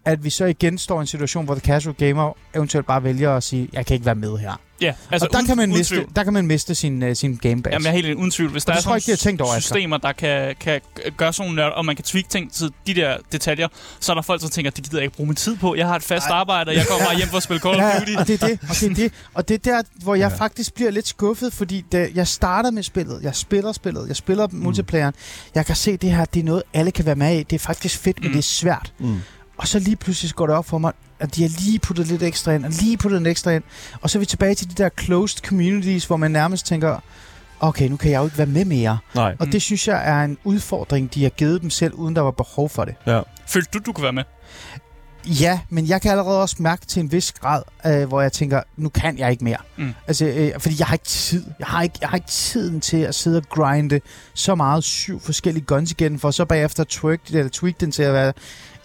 at 0.05 0.23
vi 0.23 0.29
så 0.29 0.45
igen 0.45 0.77
står 0.77 0.97
i 0.97 1.01
en 1.01 1.07
situation, 1.07 1.45
hvor 1.45 1.53
the 1.55 1.61
casual 1.65 1.95
gamer 1.95 2.37
eventuelt 2.55 2.87
bare 2.87 3.03
vælger 3.03 3.31
at 3.37 3.43
sige, 3.43 3.69
jeg 3.73 3.85
kan 3.85 3.93
ikke 3.93 4.05
være 4.05 4.15
med 4.15 4.37
her. 4.37 4.51
Ja, 4.81 4.93
altså 5.11 5.27
og 5.27 5.33
der, 5.33 5.45
kan 5.45 5.57
man 5.57 5.69
miste, 5.69 6.05
der 6.15 6.23
kan 6.23 6.33
man 6.33 6.47
miste 6.47 6.75
sin, 6.75 7.03
uh, 7.03 7.13
sin 7.13 7.35
game 7.35 7.61
badge. 7.63 7.69
Jamen, 7.75 7.83
jeg 7.85 7.89
er 7.89 7.95
helt 7.95 8.05
enig, 8.05 8.17
uden 8.17 8.31
tvivl. 8.31 8.51
Hvis 8.51 8.65
der 8.65 8.73
det 8.73 8.79
er 8.79 8.83
sådan 8.83 8.97
ikke, 9.07 9.15
tænkt 9.15 9.41
over, 9.41 9.51
Asger. 9.51 9.61
systemer, 9.61 9.97
der 9.97 10.11
kan, 10.11 10.55
kan 10.59 10.81
gøre 11.17 11.33
sådan 11.33 11.47
nogle 11.49 11.61
nørd, 11.63 11.73
og 11.73 11.85
man 11.85 11.95
kan 11.95 12.03
tweak 12.05 12.29
ting 12.29 12.53
til 12.53 12.71
de 12.87 12.93
der 12.93 13.17
detaljer, 13.31 13.67
så 13.99 14.11
er 14.11 14.13
der 14.13 14.21
folk, 14.21 14.41
der 14.41 14.47
tænker, 14.47 14.71
det 14.71 14.83
gider 14.83 14.97
jeg 14.97 15.03
ikke 15.03 15.15
bruge 15.15 15.27
min 15.27 15.35
tid 15.35 15.57
på. 15.57 15.75
Jeg 15.75 15.87
har 15.87 15.95
et 15.95 16.03
fast 16.03 16.27
arbejde, 16.27 16.69
og 16.69 16.75
jeg 16.75 16.85
kommer 16.87 17.05
bare 17.05 17.17
hjem 17.17 17.27
for 17.27 17.37
at 17.37 17.43
spille 17.43 17.59
Call 17.61 17.75
of 17.75 17.99
Duty. 17.99 18.11
Ja, 18.11 18.19
og 18.19 18.27
det 18.27 18.43
er 18.43 18.47
det, 18.47 18.59
og 18.69 18.75
det 18.79 18.91
er 18.91 18.95
det. 18.95 19.13
Og 19.33 19.47
det 19.49 19.67
er 19.67 19.71
der, 19.71 19.81
hvor 20.03 20.15
jeg 20.15 20.29
Ja. 20.31 20.37
faktisk 20.37 20.73
bliver 20.73 20.91
lidt 20.91 21.07
skuffet, 21.07 21.53
fordi 21.53 21.85
da 21.91 22.07
jeg 22.15 22.27
starter 22.27 22.71
med 22.71 22.83
spillet, 22.83 23.19
jeg 23.23 23.35
spiller 23.35 23.71
spillet, 23.71 24.07
jeg 24.07 24.15
spiller 24.15 24.47
mm. 24.47 24.57
multiplayeren, 24.59 25.13
jeg 25.55 25.65
kan 25.65 25.75
se 25.75 25.97
det 25.97 26.11
her, 26.11 26.25
det 26.25 26.39
er 26.39 26.43
noget, 26.43 26.63
alle 26.73 26.91
kan 26.91 27.05
være 27.05 27.15
med 27.15 27.39
i. 27.39 27.43
Det 27.43 27.53
er 27.53 27.59
faktisk 27.59 27.99
fedt, 27.99 28.19
men 28.19 28.27
Mm. 28.27 28.33
det 28.33 28.39
er 28.39 28.43
svært. 28.43 28.93
Mm. 28.99 29.19
Og 29.59 29.67
så 29.67 29.79
lige 29.79 29.95
pludselig 29.95 30.31
går 30.35 30.47
det 30.47 30.55
op 30.55 30.65
for 30.65 30.77
mig, 30.77 30.91
at 31.19 31.35
de 31.35 31.41
har 31.41 31.49
lige 31.59 31.79
puttet 31.79 32.07
lidt 32.07 32.23
ekstra 32.23 32.51
ind, 32.51 32.65
og 32.65 32.71
lige 32.71 32.97
puttet 32.97 33.17
en 33.19 33.25
ekstra 33.25 33.51
ind. 33.51 33.63
Og 34.01 34.09
så 34.09 34.17
er 34.17 34.19
vi 34.19 34.25
tilbage 34.25 34.55
til 34.55 34.69
de 34.69 34.83
der 34.83 34.89
closed 35.01 35.39
communities, 35.45 36.05
hvor 36.05 36.17
man 36.17 36.31
nærmest 36.31 36.65
tænker, 36.65 36.99
okay, 37.59 37.87
nu 37.89 37.97
kan 37.97 38.11
jeg 38.11 38.19
jo 38.19 38.25
ikke 38.25 38.37
være 38.37 38.47
med 38.47 38.65
mere. 38.65 38.97
Nej. 39.15 39.35
Og 39.39 39.45
Mm. 39.45 39.51
det 39.51 39.61
synes 39.61 39.87
jeg 39.87 40.09
er 40.09 40.23
en 40.23 40.37
udfordring, 40.43 41.13
de 41.13 41.23
har 41.23 41.29
givet 41.29 41.61
dem 41.61 41.69
selv, 41.69 41.93
uden 41.93 42.15
der 42.15 42.21
var 42.21 42.31
behov 42.31 42.69
for 42.69 42.85
det. 42.85 42.95
Ja. 43.07 43.21
Følte 43.47 43.69
du, 43.73 43.79
du 43.85 43.93
kunne 43.93 44.03
være 44.03 44.13
med? 44.13 44.23
Ja, 45.25 45.59
men 45.69 45.87
jeg 45.87 46.01
kan 46.01 46.11
allerede 46.11 46.41
også 46.41 46.55
mærke 46.59 46.85
til 46.85 46.99
en 46.99 47.11
vis 47.11 47.31
grad, 47.31 47.61
øh, 47.85 48.07
hvor 48.07 48.21
jeg 48.21 48.31
tænker, 48.31 48.61
nu 48.77 48.89
kan 48.89 49.17
jeg 49.17 49.31
ikke 49.31 49.43
mere. 49.43 49.57
Mm. 49.77 49.93
Altså, 50.07 50.25
øh, 50.25 50.51
fordi 50.59 50.75
jeg 50.79 50.87
har 50.87 50.93
ikke 50.95 51.05
tid. 51.05 51.43
Jeg 51.59 51.67
har 51.67 51.81
ikke, 51.81 51.95
jeg 52.01 52.09
har 52.09 52.15
ikke 52.17 52.27
tiden 52.27 52.81
til 52.81 52.97
at 52.97 53.15
sidde 53.15 53.37
og 53.37 53.43
grinde 53.49 53.99
så 54.33 54.55
meget 54.55 54.83
syv 54.83 55.19
forskellige 55.21 55.65
guns 55.65 55.91
igen, 55.91 56.19
for 56.19 56.31
så 56.31 56.45
bagefter 56.45 56.83
tweak, 56.89 57.19
eller 57.29 57.49
tweak 57.49 57.79
den 57.79 57.91
til 57.91 58.03
at 58.03 58.13
være 58.13 58.33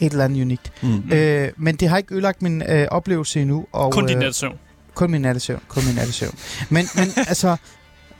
et 0.00 0.12
eller 0.12 0.24
andet 0.24 0.42
unikt. 0.42 0.72
Mm. 0.82 1.12
Øh, 1.12 1.48
men 1.56 1.76
det 1.76 1.88
har 1.88 1.96
ikke 1.96 2.14
ødelagt 2.14 2.42
min 2.42 2.62
øh, 2.62 2.86
oplevelse 2.90 3.40
endnu. 3.40 3.66
Og, 3.72 3.92
Kun 3.92 4.06
din 4.06 4.16
øh, 4.16 4.22
natsøvn. 4.22 4.58
kun 4.94 5.10
min 5.10 5.20
nattesøvn. 5.20 5.60
Kun 5.68 5.84
min 5.86 5.94
nattesøvn. 5.94 6.34
Men, 6.70 6.86
men 6.96 7.08
altså, 7.28 7.56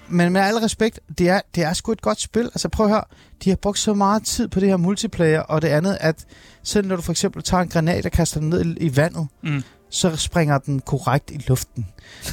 men 0.09 0.33
med 0.33 0.41
al 0.41 0.55
respekt, 0.55 1.01
det 1.19 1.29
er, 1.29 1.41
det 1.55 1.65
er 1.65 1.73
sgu 1.73 1.93
et 1.93 2.03
godt 2.03 2.21
spil. 2.21 2.43
Altså 2.45 2.69
prøv 2.69 2.87
at 2.87 2.93
høre, 2.93 3.05
de 3.45 3.51
har 3.51 3.57
brugt 3.57 3.79
så 3.79 3.95
meget 3.95 4.23
tid 4.25 4.49
på 4.49 4.61
det 4.61 4.69
her 4.69 4.77
multiplayer, 4.77 5.41
og 5.41 5.63
det 5.63 5.69
andet, 5.69 5.99
at 6.01 6.25
selv 6.63 6.87
når 6.89 6.97
du 6.97 7.03
for 7.03 7.13
eksempel 7.13 7.43
tager 7.43 7.63
en 7.63 7.69
granat 7.69 8.07
og 8.07 8.13
kaster 8.13 8.41
den 8.41 8.49
ned 8.49 8.65
i, 8.65 8.87
i 8.87 8.97
vandet, 8.97 9.27
Mm. 9.43 9.63
Så 9.95 10.17
springer 10.17 10.59
den 10.59 10.81
korrekt 10.81 11.31
i 11.31 11.45
luften. 11.49 11.87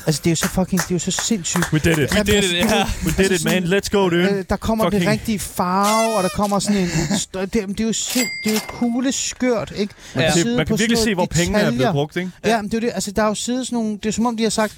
Altså 0.07 0.21
det 0.23 0.27
er 0.27 0.31
jo 0.31 0.35
så 0.35 0.47
fucking, 0.47 0.81
det 0.81 0.91
er 0.91 0.95
jo 0.95 0.99
så 0.99 1.11
sindssygt. 1.11 1.73
We 1.73 1.79
did 1.79 1.91
it. 1.91 1.97
Did 1.97 2.01
altså, 2.01 2.19
it, 2.19 2.27
det 2.27 2.61
er 2.61 2.63
jo- 2.63 2.75
ja. 2.75 2.85
We 3.05 3.23
did 3.23 3.31
it, 3.31 3.43
man. 3.45 3.63
Let's 3.63 3.89
go, 3.91 4.09
dude. 4.09 4.15
Øh, 4.31 4.45
der 4.49 4.55
kommer 4.55 4.85
Fucking. 4.85 5.01
det 5.01 5.07
Fucking- 5.07 5.11
rigtige 5.11 5.39
farve, 5.39 6.15
og 6.17 6.23
der 6.23 6.29
kommer 6.29 6.59
sådan 6.59 6.81
en... 6.81 6.87
det, 7.33 7.53
det 7.53 7.79
er 7.79 7.83
jo 7.83 7.93
sind, 7.93 8.27
det 8.43 8.49
er 8.49 8.53
jo 8.53 8.59
kugle 8.67 9.11
skørt, 9.11 9.73
ikke? 9.75 9.93
Ja. 10.15 10.25
Det, 10.25 10.33
sidde 10.33 10.57
man 10.57 10.65
kan 10.65 10.79
virkelig 10.79 10.97
se, 10.97 11.13
hvor 11.13 11.21
nogle 11.21 11.27
pengene 11.27 11.57
er 11.57 11.61
blevet 11.61 11.73
detaljer. 11.73 11.91
brugt, 11.91 12.15
ikke? 12.15 12.31
Ja, 12.45 12.61
men 12.61 12.71
det 12.71 12.77
er 12.77 12.81
jo 12.81 12.87
det. 12.87 12.91
Altså, 12.93 13.11
der 13.11 13.23
er 13.23 13.27
jo 13.27 13.35
siddet 13.35 13.67
sådan 13.67 13.75
nogle... 13.75 13.97
Det 13.97 14.05
er 14.05 14.11
som 14.11 14.25
om, 14.25 14.37
de 14.37 14.43
har 14.43 14.49
sagt, 14.49 14.73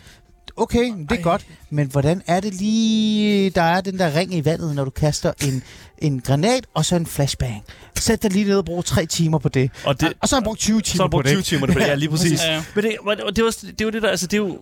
okay, 0.58 0.84
det 0.84 1.12
er 1.12 1.16
Ej. 1.16 1.22
godt, 1.22 1.46
men 1.70 1.88
hvordan 1.88 2.22
er 2.28 2.40
det 2.40 2.54
lige... 2.54 3.50
Der 3.50 3.62
er 3.62 3.82
den 3.82 4.00
der 4.00 4.16
ring 4.16 4.34
i 4.34 4.46
vandet, 4.46 4.76
når 4.76 4.84
du 4.84 4.90
kaster 4.90 5.34
en, 5.44 5.64
en 5.98 6.22
granat 6.22 6.66
og 6.74 6.86
så 6.86 6.96
en 6.96 7.06
flashbang. 7.06 7.64
Sæt 7.96 8.24
dig 8.24 8.32
lige 8.32 8.46
ned 8.46 8.58
og 8.58 8.66
brug 8.66 8.86
tre 8.86 9.06
timer 9.06 9.38
på 9.38 9.50
det. 9.50 9.72
Og 9.86 10.02
det, 10.02 10.14
Og 10.22 10.30
så 10.30 10.36
har 10.36 10.40
han 10.42 10.44
brugt 10.44 10.60
20 10.60 10.82
timer 10.82 10.98
så 10.98 11.04
har 11.04 11.08
på 11.08 11.12
brugt 11.12 11.26
det. 11.26 11.34
20 11.34 11.42
timer 11.42 11.68
på 11.68 11.80
det. 11.80 11.88
Ja, 11.88 11.96
lige 11.96 12.10
præcis. 12.10 12.44
Ja, 12.44 12.54
ja. 12.54 12.64
Men 12.76 12.84
det, 12.84 12.98
men 13.06 13.18
det, 13.18 13.36
det, 13.36 13.44
var, 13.44 13.52
det 13.52 13.82
er 13.82 13.86
jo 13.86 13.90
det 13.90 14.02
der, 14.02 14.10
altså 14.10 14.28
det 14.28 14.34
er 14.34 14.38
jo... 14.38 14.60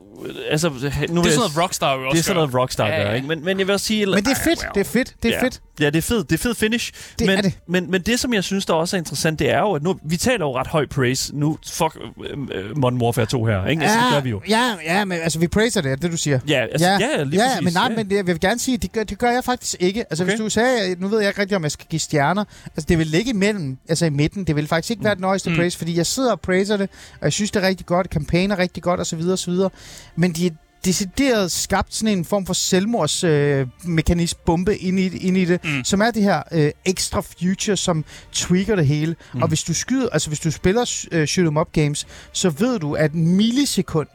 Altså, 0.49 0.69
nu 0.69 0.75
Det 0.75 0.87
er 0.87 1.09
sådan 1.09 1.35
noget 1.35 1.57
Rockstar 1.57 1.93
jo 1.93 2.05
også 2.05 2.13
det 2.13 2.19
er 2.19 2.23
sådan 2.23 2.35
noget 2.35 2.55
Rockstar 2.55 2.87
Ja, 2.87 3.03
gør, 3.03 3.09
ja. 3.09 3.15
ikke? 3.15 3.27
Men, 3.27 3.45
men 3.45 3.59
jeg 3.59 3.67
vil 3.67 3.73
også 3.73 3.85
sige... 3.85 4.05
Men 4.05 4.15
det 4.15 4.27
er 4.27 4.35
fedt, 4.43 4.65
det 4.75 4.79
er 4.79 4.91
fedt, 4.91 5.15
det 5.23 5.33
er 5.33 5.37
ja. 5.37 5.43
fedt. 5.43 5.61
Ja, 5.79 5.85
det 5.85 5.95
er 5.95 6.01
fedt. 6.01 6.29
Det 6.29 6.35
er 6.35 6.41
fed 6.41 6.55
finish. 6.55 6.91
Det 7.19 7.27
men, 7.27 7.37
er 7.37 7.41
det. 7.41 7.53
Men, 7.67 7.91
men 7.91 8.01
det, 8.01 8.19
som 8.19 8.33
jeg 8.33 8.43
synes, 8.43 8.65
der 8.65 8.73
også 8.73 8.95
er 8.95 8.97
interessant, 8.97 9.39
det 9.39 9.49
er 9.49 9.59
jo, 9.59 9.71
at 9.73 9.83
nu, 9.83 9.99
vi 10.03 10.17
taler 10.17 10.45
jo 10.45 10.57
ret 10.57 10.67
høj 10.67 10.85
praise 10.85 11.35
nu. 11.35 11.57
Fuck 11.67 11.97
uh, 12.17 12.77
Modern 12.77 13.01
Warfare 13.01 13.25
2 13.25 13.45
her, 13.45 13.65
ikke? 13.65 13.81
Altså, 13.81 13.97
det 13.97 14.13
gør 14.13 14.21
vi 14.21 14.29
jo. 14.29 14.41
Ja, 14.49 14.75
ja, 14.85 15.05
men 15.05 15.21
altså, 15.21 15.39
vi 15.39 15.47
praiser 15.47 15.80
det, 15.81 15.91
er 15.91 15.95
det 15.95 16.11
du 16.11 16.17
siger. 16.17 16.39
Ja, 16.47 16.65
altså, 16.71 16.87
ja, 16.87 16.97
ja, 17.17 17.23
lige 17.23 17.43
ja 17.43 17.47
præcis. 17.49 17.63
men 17.63 17.73
nej, 17.73 17.87
ja. 17.89 17.95
men 17.95 18.09
det, 18.09 18.15
jeg 18.15 18.27
vil 18.27 18.39
gerne 18.39 18.59
sige, 18.59 18.77
det 18.77 18.91
gør, 18.91 19.03
det 19.03 19.17
gør 19.17 19.31
jeg 19.31 19.43
faktisk 19.43 19.75
ikke. 19.79 19.99
Altså, 20.09 20.23
okay. 20.23 20.31
Hvis 20.31 20.39
du 20.39 20.49
sagde, 20.49 20.95
nu 20.99 21.07
ved 21.07 21.19
jeg 21.19 21.27
ikke 21.29 21.41
rigtig, 21.41 21.55
om 21.57 21.63
jeg 21.63 21.71
skal 21.71 21.85
give 21.89 21.99
stjerner. 21.99 22.43
Altså, 22.65 22.85
det 22.89 22.97
vil 22.97 23.07
ligge 23.07 23.29
imellem, 23.29 23.77
altså 23.89 24.05
i 24.05 24.09
midten. 24.09 24.43
Det 24.43 24.55
vil 24.55 24.67
faktisk 24.67 24.91
ikke 24.91 25.03
være 25.03 25.15
den 25.15 25.23
højeste 25.23 25.49
Mm. 25.49 25.53
mm. 25.55 25.59
praise, 25.59 25.77
fordi 25.77 25.97
jeg 25.97 26.05
sidder 26.05 26.31
og 26.31 26.39
praiser 26.41 26.77
det, 26.77 26.89
og 27.19 27.23
jeg 27.25 27.33
synes, 27.33 27.51
det 27.51 27.63
er 27.63 27.67
rigtig 27.67 27.85
godt. 27.85 28.07
Campaign 28.07 28.51
er 28.51 28.59
rigtig 28.59 28.83
godt, 28.83 28.99
og 28.99 29.05
så 29.05 29.15
videre, 29.15 29.33
og 29.33 29.39
så 29.39 29.51
videre. 29.51 29.69
Men 30.15 30.31
de 30.31 30.45
er 30.45 30.51
decideret 30.85 31.51
skabt 31.51 31.95
sådan 31.95 32.17
en 32.17 32.25
form 32.25 32.45
for 32.45 32.53
selvmordsmekanisme 32.53 34.39
øh, 34.39 34.45
bombe 34.45 34.77
ind 34.77 34.99
i, 34.99 35.17
ind 35.27 35.37
i 35.37 35.45
det, 35.45 35.59
Mm. 35.63 35.69
mm. 35.69 35.83
som 35.83 36.01
er 36.01 36.11
det 36.11 36.23
her 36.23 36.41
øh, 36.51 36.71
ekstra 36.85 37.21
future, 37.21 37.77
som 37.77 38.05
tweaker 38.33 38.75
det 38.75 38.87
hele. 38.87 39.11
Mm. 39.11 39.37
Mm. 39.37 39.41
Og 39.41 39.47
hvis 39.47 39.63
du 39.63 39.73
skyder, 39.73 40.09
altså 40.09 40.27
hvis 40.29 40.39
du 40.39 40.51
spiller 40.51 41.05
øh, 41.11 41.27
shoot 41.27 41.47
'em 41.53 41.59
up 41.59 41.71
games, 41.73 42.07
så 42.31 42.49
ved 42.49 42.79
du, 42.79 42.93
at 42.93 43.11
en 43.11 43.27
millisekund 43.35 44.07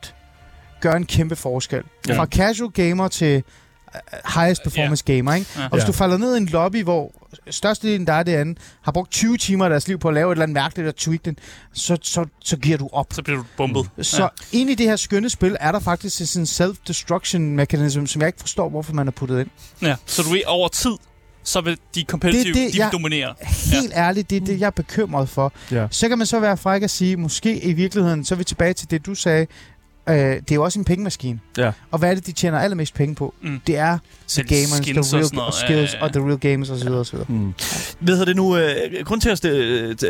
gør 0.81 0.93
en 0.93 1.07
kæmpe 1.07 1.37
forskel. 1.37 1.83
Ja. 2.09 2.19
Fra 2.19 2.27
casual 2.27 2.71
gamer 2.71 3.09
til 3.09 3.37
øh, 3.37 4.01
highest 4.35 4.63
performance 4.63 5.05
yeah. 5.11 5.17
gamer, 5.19 5.35
ikke? 5.35 5.51
Ja. 5.57 5.65
Og 5.65 5.71
hvis 5.73 5.85
du 5.85 5.93
falder 5.93 6.17
ned 6.17 6.35
i 6.35 6.39
en 6.39 6.47
lobby, 6.47 6.83
hvor 6.83 7.13
størstedelen 7.51 8.07
der 8.07 8.13
er 8.13 8.23
det 8.23 8.33
andet, 8.33 8.59
har 8.83 8.93
brugt 8.93 9.11
20 9.11 9.37
timer 9.37 9.65
af 9.65 9.71
deres 9.71 9.89
liv 9.89 9.99
på 9.99 10.09
at 10.09 10.15
lave 10.15 10.29
et 10.29 10.33
eller 10.33 10.43
andet 10.43 10.55
mærkeligt 10.55 10.89
og 10.89 10.97
tweak 10.97 11.25
den, 11.25 11.37
så, 11.73 11.99
så, 12.03 12.25
så 12.45 12.57
giver 12.57 12.79
du 12.79 12.89
op. 12.93 13.07
Så 13.13 13.23
bliver 13.23 13.39
du 13.39 13.45
bumpet. 13.57 13.91
Så 14.07 14.23
ja. 14.23 14.29
ind 14.59 14.71
i 14.71 14.75
det 14.75 14.87
her 14.87 14.97
skønne 14.97 15.31
spil, 15.31 15.57
er 15.61 15.73
der 15.73 15.81
faktisk 15.81 16.33
sådan 16.33 16.43
en 16.43 16.47
self-destruction 16.47 17.39
mechanism, 17.41 18.07
som 18.07 18.21
jeg 18.21 18.27
ikke 18.29 18.41
forstår, 18.41 18.69
hvorfor 18.69 18.93
man 18.93 19.07
har 19.07 19.13
puttet 19.13 19.41
ind. 19.41 19.49
Ja. 19.83 19.97
Så 20.07 20.23
du 20.23 20.29
ved, 20.31 20.41
over 20.47 20.69
tid, 20.69 20.93
så 21.43 21.61
vil 21.61 21.79
de 21.95 22.03
competitive, 22.09 22.55
Det 22.55 22.61
er 22.63 22.67
det, 22.67 22.75
de 22.75 22.79
jeg- 22.83 22.93
dominere. 22.93 23.35
Helt 23.41 23.91
ja. 23.93 23.97
ærligt, 23.99 24.31
det 24.31 24.43
er 24.43 24.47
det, 24.47 24.61
jeg 24.61 24.67
er 24.67 24.71
bekymret 24.71 25.29
for. 25.29 25.53
Ja. 25.71 25.87
Så 25.91 26.09
kan 26.09 26.19
man 26.19 26.27
så 26.27 26.41
være 26.41 26.57
fræk 26.57 26.83
at 26.83 26.91
sige, 26.91 27.17
måske 27.17 27.63
i 27.65 27.73
virkeligheden, 27.73 28.25
så 28.25 28.35
er 28.35 28.37
vi 28.39 28.45
tilbage 28.45 28.73
til 28.75 28.91
det, 28.91 29.07
du 29.07 29.15
sagde, 29.15 29.47
øh, 30.09 30.15
det 30.17 30.51
er 30.51 30.55
jo 30.55 30.65
også 30.65 30.79
en 30.79 30.85
pengemaskine. 30.85 31.41
Ja. 31.59 31.73
Og 31.91 31.99
hvad 31.99 32.11
er 32.11 32.15
det, 32.15 32.27
de 32.27 32.33
tjener 32.33 32.59
allermest 32.59 32.95
penge 32.95 33.15
på? 33.15 33.35
Mm. 33.43 33.61
Det 33.67 33.77
er 33.77 33.99
Selv 34.27 34.47
the 34.49 34.57
gamers, 34.57 34.71
skins 34.71 35.09
the 35.09 35.17
og 35.17 35.19
real 35.19 35.25
sådan 35.25 35.37
noget. 35.37 35.55
skills 35.55 35.93
Ja, 35.93 35.99
ja, 35.99 36.05
og 36.05 36.13
the 36.13 36.23
real 36.27 36.39
gamers 36.39 36.71
osv. 36.71 36.89
osv. 36.89 37.19
Hmm. 37.29 37.55
Hvad 38.01 38.15
hedder 38.15 38.25
det 38.25 38.37
nu? 38.37 38.57
Øh, 38.57 38.75
grund 39.05 39.21
til 39.21 39.29
at 39.31 39.45
jeg 39.45 39.53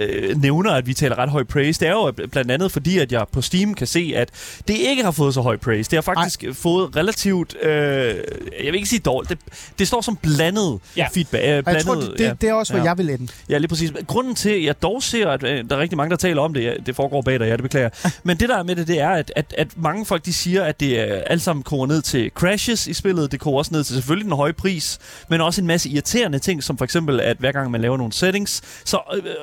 øh, 0.02 0.40
nævner, 0.42 0.70
at 0.70 0.86
vi 0.86 0.94
taler 0.94 1.18
ret 1.18 1.30
høj 1.30 1.44
praise, 1.44 1.80
det 1.80 1.88
er 1.88 1.92
jo 1.92 2.12
blandt 2.32 2.50
andet 2.50 2.72
fordi, 2.72 2.98
at 2.98 3.12
jeg 3.12 3.24
på 3.32 3.42
Steam 3.42 3.74
kan 3.74 3.86
se, 3.86 4.12
at 4.16 4.28
det 4.68 4.74
ikke 4.76 5.04
har 5.04 5.10
fået 5.10 5.34
så 5.34 5.40
høj 5.40 5.56
praise. 5.56 5.90
Det 5.90 5.96
har 5.96 6.02
faktisk 6.02 6.44
Ej. 6.44 6.52
fået 6.52 6.96
relativt, 6.96 7.56
øh, 7.62 7.70
jeg 7.70 8.16
vil 8.64 8.74
ikke 8.74 8.88
sige 8.88 9.00
dårligt, 9.00 9.30
det, 9.30 9.38
det 9.78 9.88
står 9.88 10.00
som 10.00 10.16
blandet 10.16 10.78
Ja. 10.96 11.06
feedback. 11.14 11.44
Øh, 11.44 11.56
Og 11.58 11.64
blandet, 11.64 11.74
jeg 11.74 11.82
tror, 11.86 11.94
det, 11.94 12.14
det, 12.18 12.24
ja. 12.24 12.32
det 12.40 12.48
er 12.48 12.52
også, 12.52 12.72
hvor 12.72 12.80
Ja. 12.82 12.88
jeg 12.88 12.98
vil 12.98 13.10
ende. 13.10 13.28
Ja, 13.48 13.58
lige 13.58 13.68
præcis. 13.68 13.92
Grunden 14.06 14.34
til, 14.34 14.50
at 14.50 14.64
jeg 14.64 14.82
dog 14.82 15.02
ser, 15.02 15.28
at 15.28 15.42
øh, 15.42 15.64
der 15.70 15.76
er 15.76 15.80
rigtig 15.80 15.96
mange, 15.96 16.10
der 16.10 16.16
taler 16.16 16.42
om 16.42 16.54
det, 16.54 16.64
ja, 16.64 16.72
det 16.86 16.96
foregår 16.96 17.22
bag 17.22 17.38
dig, 17.40 17.46
ja, 17.46 17.52
det 17.52 17.62
beklager. 17.62 17.88
Men 18.24 18.36
det 18.40 18.48
der 18.48 18.56
er 18.58 18.62
med 18.62 18.76
det, 18.76 18.88
det 18.88 19.00
er, 19.00 19.08
at, 19.10 19.32
at, 19.36 19.54
at 19.58 19.68
mange 19.88 20.06
folk, 20.06 20.24
de 20.24 20.32
siger, 20.32 20.64
at 20.64 20.80
det 20.80 21.00
er 21.00 21.22
alt 21.26 21.42
sammen 21.42 21.62
koger 21.62 21.86
ned 21.86 22.02
til 22.02 22.30
crashes 22.34 22.86
i 22.86 22.94
spillet. 22.94 23.32
Det 23.32 23.40
koger 23.40 23.58
også 23.58 23.74
ned 23.74 23.84
til 23.84 23.94
selvfølgelig 23.94 24.24
den 24.24 24.36
høje 24.36 24.52
pris, 24.52 24.98
men 25.30 25.40
også 25.40 25.60
en 25.60 25.66
masse 25.66 25.88
irriterende 25.88 26.38
ting, 26.38 26.62
som 26.62 26.78
for 26.78 26.84
eksempel, 26.84 27.20
at 27.20 27.36
hver 27.36 27.52
gang 27.52 27.70
man 27.70 27.80
laver 27.80 27.96
nogle 27.96 28.12
settings, 28.12 28.62
så 28.84 29.00
øh, 29.14 29.24
øh, 29.24 29.34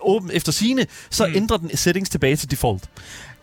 åben 0.00 0.30
efter 0.32 0.52
sine, 0.52 0.86
så 1.10 1.26
mm. 1.26 1.32
ændrer 1.36 1.56
den 1.56 1.76
settings 1.76 2.10
tilbage 2.10 2.36
til 2.36 2.50
default. 2.50 2.82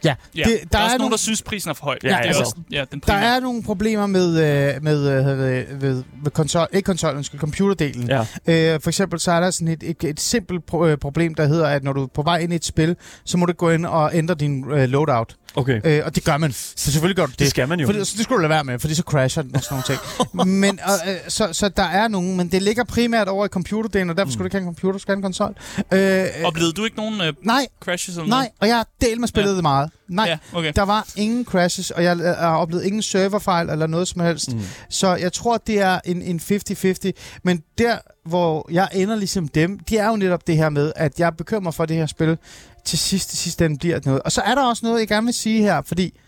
Ja, 0.04 0.16
Ja. 0.36 0.44
Det, 0.44 0.60
der, 0.64 0.68
der 0.72 0.78
er 0.78 0.84
også 0.84 0.98
nogen, 0.98 1.00
nogle, 1.00 1.12
der 1.12 1.18
synes, 1.18 1.42
prisen 1.42 1.70
er 1.70 1.74
for 1.74 1.86
høj. 1.86 1.98
Ja, 2.04 2.08
det 2.08 2.16
er 2.16 2.18
altså. 2.20 2.42
også, 2.42 2.56
ja, 2.72 2.86
den 2.92 3.00
der 3.00 3.06
primære. 3.06 3.36
er 3.36 3.40
nogle 3.40 3.64
problemer 3.64 4.08
med, 4.08 4.28
øh, 4.30 4.84
med, 4.84 5.10
øh, 5.10 5.82
ved, 5.82 6.04
ved 6.24 6.32
konsol, 6.32 6.68
ikke 6.74 6.86
konsol, 6.86 7.16
undskyld, 7.16 7.40
computerdelen. 7.40 8.10
Ja. 8.10 8.20
Øh, 8.48 8.82
for 8.82 8.90
eksempel 8.90 9.20
så 9.20 9.32
er 9.32 9.40
der 9.40 9.52
sådan 9.52 9.68
et, 9.68 9.84
et, 9.84 10.04
et 10.04 10.20
simpelt 10.20 10.66
pro, 10.66 10.86
øh, 10.86 10.98
problem, 10.98 11.36
der 11.36 11.48
hedder, 11.48 11.68
at 11.68 11.84
når 11.84 11.94
du 11.94 12.04
er 12.04 12.08
på 12.08 12.22
vej 12.22 12.38
ind 12.38 12.54
i 12.54 12.56
et 12.56 12.66
spil, 12.66 12.96
så 13.26 13.38
må 13.38 13.46
du 13.46 13.54
gå 13.54 13.70
ind 13.70 13.86
og 13.86 14.12
ændre 14.14 14.36
din 14.36 14.72
øh, 14.72 14.90
loadout. 14.90 15.36
Okay. 15.56 15.82
Øh, 15.84 16.02
og 16.06 16.16
det 16.16 16.24
gør 16.24 16.38
man. 16.38 16.52
Så 16.52 16.92
selvfølgelig 16.92 17.16
gør 17.16 17.26
du 17.26 17.32
det. 17.32 17.40
Det 17.40 17.50
skal 17.50 17.68
man 17.68 17.80
jo. 17.80 17.86
For 17.86 17.94
det, 17.94 18.08
så 18.08 18.14
det 18.18 18.24
skulle 18.24 18.38
du 18.38 18.42
lade 18.42 18.50
være 18.50 18.64
med, 18.64 18.80
fordi 18.80 18.96
så 18.96 19.04
crasher 19.04 19.44
den 19.44 19.56
og 19.56 19.64
sådan 19.64 19.84
nogle 19.88 20.00
ting. 20.44 20.50
men, 20.60 20.80
og, 20.84 21.12
øh, 21.12 21.18
så, 21.28 21.54
så 21.54 21.70
der 21.70 21.84
er 21.84 22.08
nogen, 22.08 22.38
men 22.38 22.52
det 22.52 22.62
ligger 22.62 22.84
primært 22.84 23.28
over 23.28 23.46
i 23.46 23.50
computerdelen, 23.50 24.10
og 24.10 24.18
derfor 24.18 24.32
skulle 24.32 24.44
du 24.44 24.46
ikke 24.46 24.56
have 24.56 24.62
en 24.62 24.76
computer, 24.76 24.94
du 24.94 25.00
skal 25.00 25.12
have 25.12 25.18
en 25.18 25.24
konsol. 25.24 25.56
Øh, 25.94 26.26
Oplevede 26.44 26.74
du 26.74 26.86
ikke 26.86 26.98
nogen 26.98 27.22
øh, 27.22 27.34
nej, 27.42 27.68
crashes 27.80 28.18
eller 28.18 28.30
nej, 28.30 28.50
og 28.60 28.68
jeg 28.68 28.76
har 28.76 28.88
delt 29.02 29.20
med 29.20 29.28
spillet 29.28 29.52
ja. 29.52 29.56
det 29.56 29.64
meget. 29.64 29.89
Nej? 30.08 30.26
Ja, 30.26 30.38
okay. 30.54 30.72
der 30.76 30.84
var 30.84 31.08
ingen 31.16 31.46
crashes, 31.46 31.92
og 31.92 32.04
jeg 32.04 32.18
øh, 32.18 32.26
har 32.26 32.58
oplevet 32.58 32.84
ingen 32.84 33.02
serverfejl 33.02 33.70
eller 33.70 33.88
noget 33.88 34.08
som 34.08 34.22
helst. 34.22 34.54
Mm. 34.54 34.62
Så 34.90 35.16
jeg 35.16 35.34
tror, 35.34 35.58
det 35.58 35.80
er 35.80 36.00
en, 36.06 36.22
en 36.22 36.40
50-50. 36.44 37.12
Men 37.44 37.64
der, 37.78 37.98
hvor 38.26 38.68
jeg 38.72 38.90
ender 38.94 39.16
ligesom 39.16 39.48
dem, 39.48 39.80
det 39.80 40.00
er 40.00 40.08
jo 40.08 40.16
netop 40.16 40.48
det 40.48 40.58
her 40.58 40.70
med, 40.70 40.92
at 40.96 41.20
jeg 41.20 41.26
er 41.26 41.32
bekymret 41.32 41.76
for 41.76 41.86
det 41.86 41.96
her 41.96 42.06
spil. 42.06 42.38
Til 42.86 43.00
sidst, 43.00 43.30
til 43.30 43.38
sidst 43.38 43.62
ende 43.62 43.78
bliver 43.78 44.00
noget. 44.06 44.22
Og 44.22 44.32
så 44.32 44.42
er 44.42 44.56
der 44.56 44.66
også 44.66 44.86
noget, 44.86 45.00
jeg 45.00 45.08
gerne 45.08 45.26
vil 45.26 45.34
sige 45.34 45.62
her, 45.62 45.82
fordi 45.82 46.20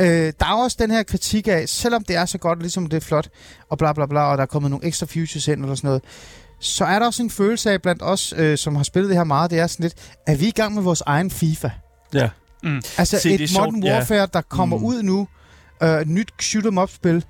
øh, 0.00 0.32
der 0.40 0.46
er 0.46 0.54
også 0.54 0.76
den 0.80 0.90
her 0.90 1.02
kritik 1.02 1.48
af, 1.48 1.68
selvom 1.68 2.04
det 2.04 2.16
er 2.16 2.26
så 2.26 2.38
godt, 2.38 2.58
ligesom 2.58 2.86
det 2.86 2.96
er 2.96 3.00
flot, 3.00 3.28
og 3.70 3.78
bla 3.78 3.92
bla 3.92 4.06
bla, 4.06 4.20
og 4.20 4.36
der 4.38 4.42
er 4.42 4.46
kommet 4.46 4.70
nogle 4.70 4.86
ekstra 4.86 5.06
futures 5.06 5.48
ind 5.48 5.62
eller 5.62 5.74
sådan 5.74 5.88
noget, 5.88 6.02
så 6.60 6.84
er 6.84 6.98
der 6.98 7.06
også 7.06 7.22
en 7.22 7.30
følelse 7.30 7.70
af 7.70 7.82
blandt 7.82 8.02
os, 8.02 8.34
øh, 8.36 8.58
som 8.58 8.76
har 8.76 8.82
spillet 8.82 9.08
det 9.08 9.16
her 9.16 9.24
meget, 9.24 9.50
det 9.50 9.58
er 9.58 9.66
sådan 9.66 9.84
lidt, 9.84 9.94
at 10.26 10.40
vi 10.40 10.44
er 10.44 10.48
i 10.48 10.52
gang 10.52 10.74
med 10.74 10.82
vores 10.82 11.02
egen 11.06 11.30
FIFA. 11.30 11.70
Ja. 12.14 12.28
Mm. 12.62 12.82
Altså 12.98 13.18
Se, 13.18 13.28
det 13.28 13.40
et 13.40 13.50
sjovt, 13.50 13.72
Modern 13.72 13.84
ja. 13.84 13.94
Warfare, 13.98 14.28
der 14.32 14.40
kommer 14.40 14.78
Mm. 14.78 14.84
ud 14.84 15.02
nu, 15.02 15.28
øh, 15.82 16.00
et 16.00 16.08
nyt 16.08 16.28
shoot 16.40 16.64
'em 16.66 16.78
up-spil, 16.80 17.24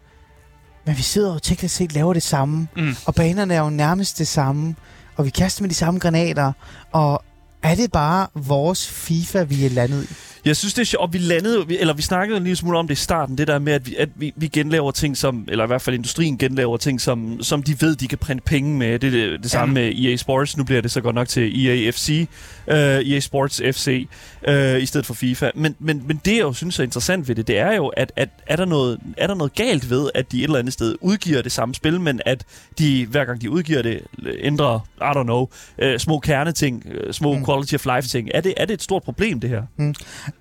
men 0.86 0.96
vi 0.96 1.02
sidder 1.02 1.34
og 1.34 1.42
teknisk 1.42 1.74
set 1.76 1.92
laver 1.92 2.12
det 2.12 2.22
samme, 2.22 2.68
Mm. 2.76 2.94
og 3.06 3.14
banerne 3.14 3.54
er 3.54 3.60
jo 3.60 3.70
nærmest 3.70 4.18
det 4.18 4.28
samme, 4.28 4.74
og 5.16 5.24
vi 5.24 5.30
kaster 5.30 5.62
med 5.62 5.70
de 5.70 5.74
samme 5.74 6.00
granater, 6.00 6.52
og 6.92 7.22
er 7.62 7.74
det 7.74 7.92
bare 7.92 8.26
vores 8.34 8.88
FIFA, 8.88 9.42
vi 9.42 9.66
er 9.66 9.70
landet 9.70 10.04
i? 10.10 10.14
Jeg 10.44 10.56
synes, 10.56 10.74
det 10.74 10.80
er 10.80 10.86
sjovt. 10.86 11.12
Vi 11.12 11.18
landede, 11.18 11.66
eller 11.80 11.94
vi 11.94 12.02
snakkede 12.02 12.36
en 12.36 12.44
lille 12.44 12.56
smule 12.56 12.78
om 12.78 12.88
det 12.88 12.94
i 12.94 13.02
starten, 13.02 13.38
det 13.38 13.46
der 13.46 13.58
med, 13.58 13.72
at 13.72 13.86
vi, 13.86 13.96
at 13.96 14.08
vi, 14.16 14.32
vi 14.36 14.48
genlaver 14.48 14.90
ting, 14.90 15.16
som, 15.16 15.44
eller 15.48 15.64
i 15.64 15.66
hvert 15.66 15.82
fald 15.82 15.94
industrien 15.94 16.38
genlaver 16.38 16.76
ting, 16.76 17.00
som, 17.00 17.42
som 17.42 17.62
de 17.62 17.80
ved, 17.80 17.96
de 17.96 18.08
kan 18.08 18.18
printe 18.18 18.44
penge 18.44 18.78
med. 18.78 18.98
Det 18.98 19.06
er 19.06 19.30
det, 19.30 19.42
det 19.42 19.50
samme 19.50 19.74
med 19.74 19.92
EA 19.94 20.16
Sports. 20.16 20.56
Nu 20.56 20.64
bliver 20.64 20.80
det 20.80 20.90
så 20.90 21.00
godt 21.00 21.14
nok 21.14 21.28
til 21.28 21.66
EA 21.66 21.90
FC, 21.90 22.28
uh, 22.66 22.74
EA 22.74 23.20
Sports 23.20 23.62
FC, 23.72 24.08
uh, 24.48 24.82
i 24.82 24.86
stedet 24.86 25.06
for 25.06 25.14
FIFA. 25.14 25.50
Men, 25.54 25.76
men, 25.78 26.02
men 26.06 26.20
det, 26.24 26.32
jeg 26.32 26.40
jo 26.40 26.52
synes 26.52 26.78
er 26.78 26.84
interessant 26.84 27.28
ved 27.28 27.34
det, 27.34 27.46
det 27.46 27.58
er 27.58 27.72
jo, 27.72 27.86
at, 27.86 28.12
at 28.16 28.28
er, 28.46 28.56
der 28.56 28.64
noget, 28.64 28.98
er 29.16 29.26
der 29.26 29.34
noget 29.34 29.54
galt 29.54 29.90
ved, 29.90 30.10
at 30.14 30.32
de 30.32 30.38
et 30.38 30.44
eller 30.44 30.58
andet 30.58 30.72
sted 30.72 30.96
udgiver 31.00 31.42
det 31.42 31.52
samme 31.52 31.74
spil, 31.74 32.00
men 32.00 32.20
at 32.26 32.44
de, 32.78 33.06
hver 33.06 33.24
gang 33.24 33.40
de 33.40 33.50
udgiver 33.50 33.82
det, 33.82 34.00
ændrer, 34.38 34.86
I 35.00 35.18
don't 35.18 35.22
know, 35.22 35.48
uh, 35.82 35.98
små 35.98 36.18
kerneting, 36.18 36.84
uh, 36.86 37.12
små 37.12 37.32
mm. 37.32 37.38
Mm. 37.38 37.44
quality 37.44 37.74
of 37.74 37.86
life 37.86 38.08
ting. 38.08 38.28
Er 38.34 38.40
det, 38.40 38.54
er 38.56 38.64
det 38.64 38.74
et 38.74 38.82
stort 38.82 39.02
problem, 39.02 39.40
det 39.40 39.50
her? 39.50 39.62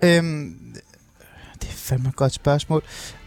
Øhm, 0.04 0.56
det 1.62 1.68
er 1.68 1.72
fandme 1.72 2.08
et 2.08 2.16
godt 2.16 2.32
spørgsmål. 2.32 2.82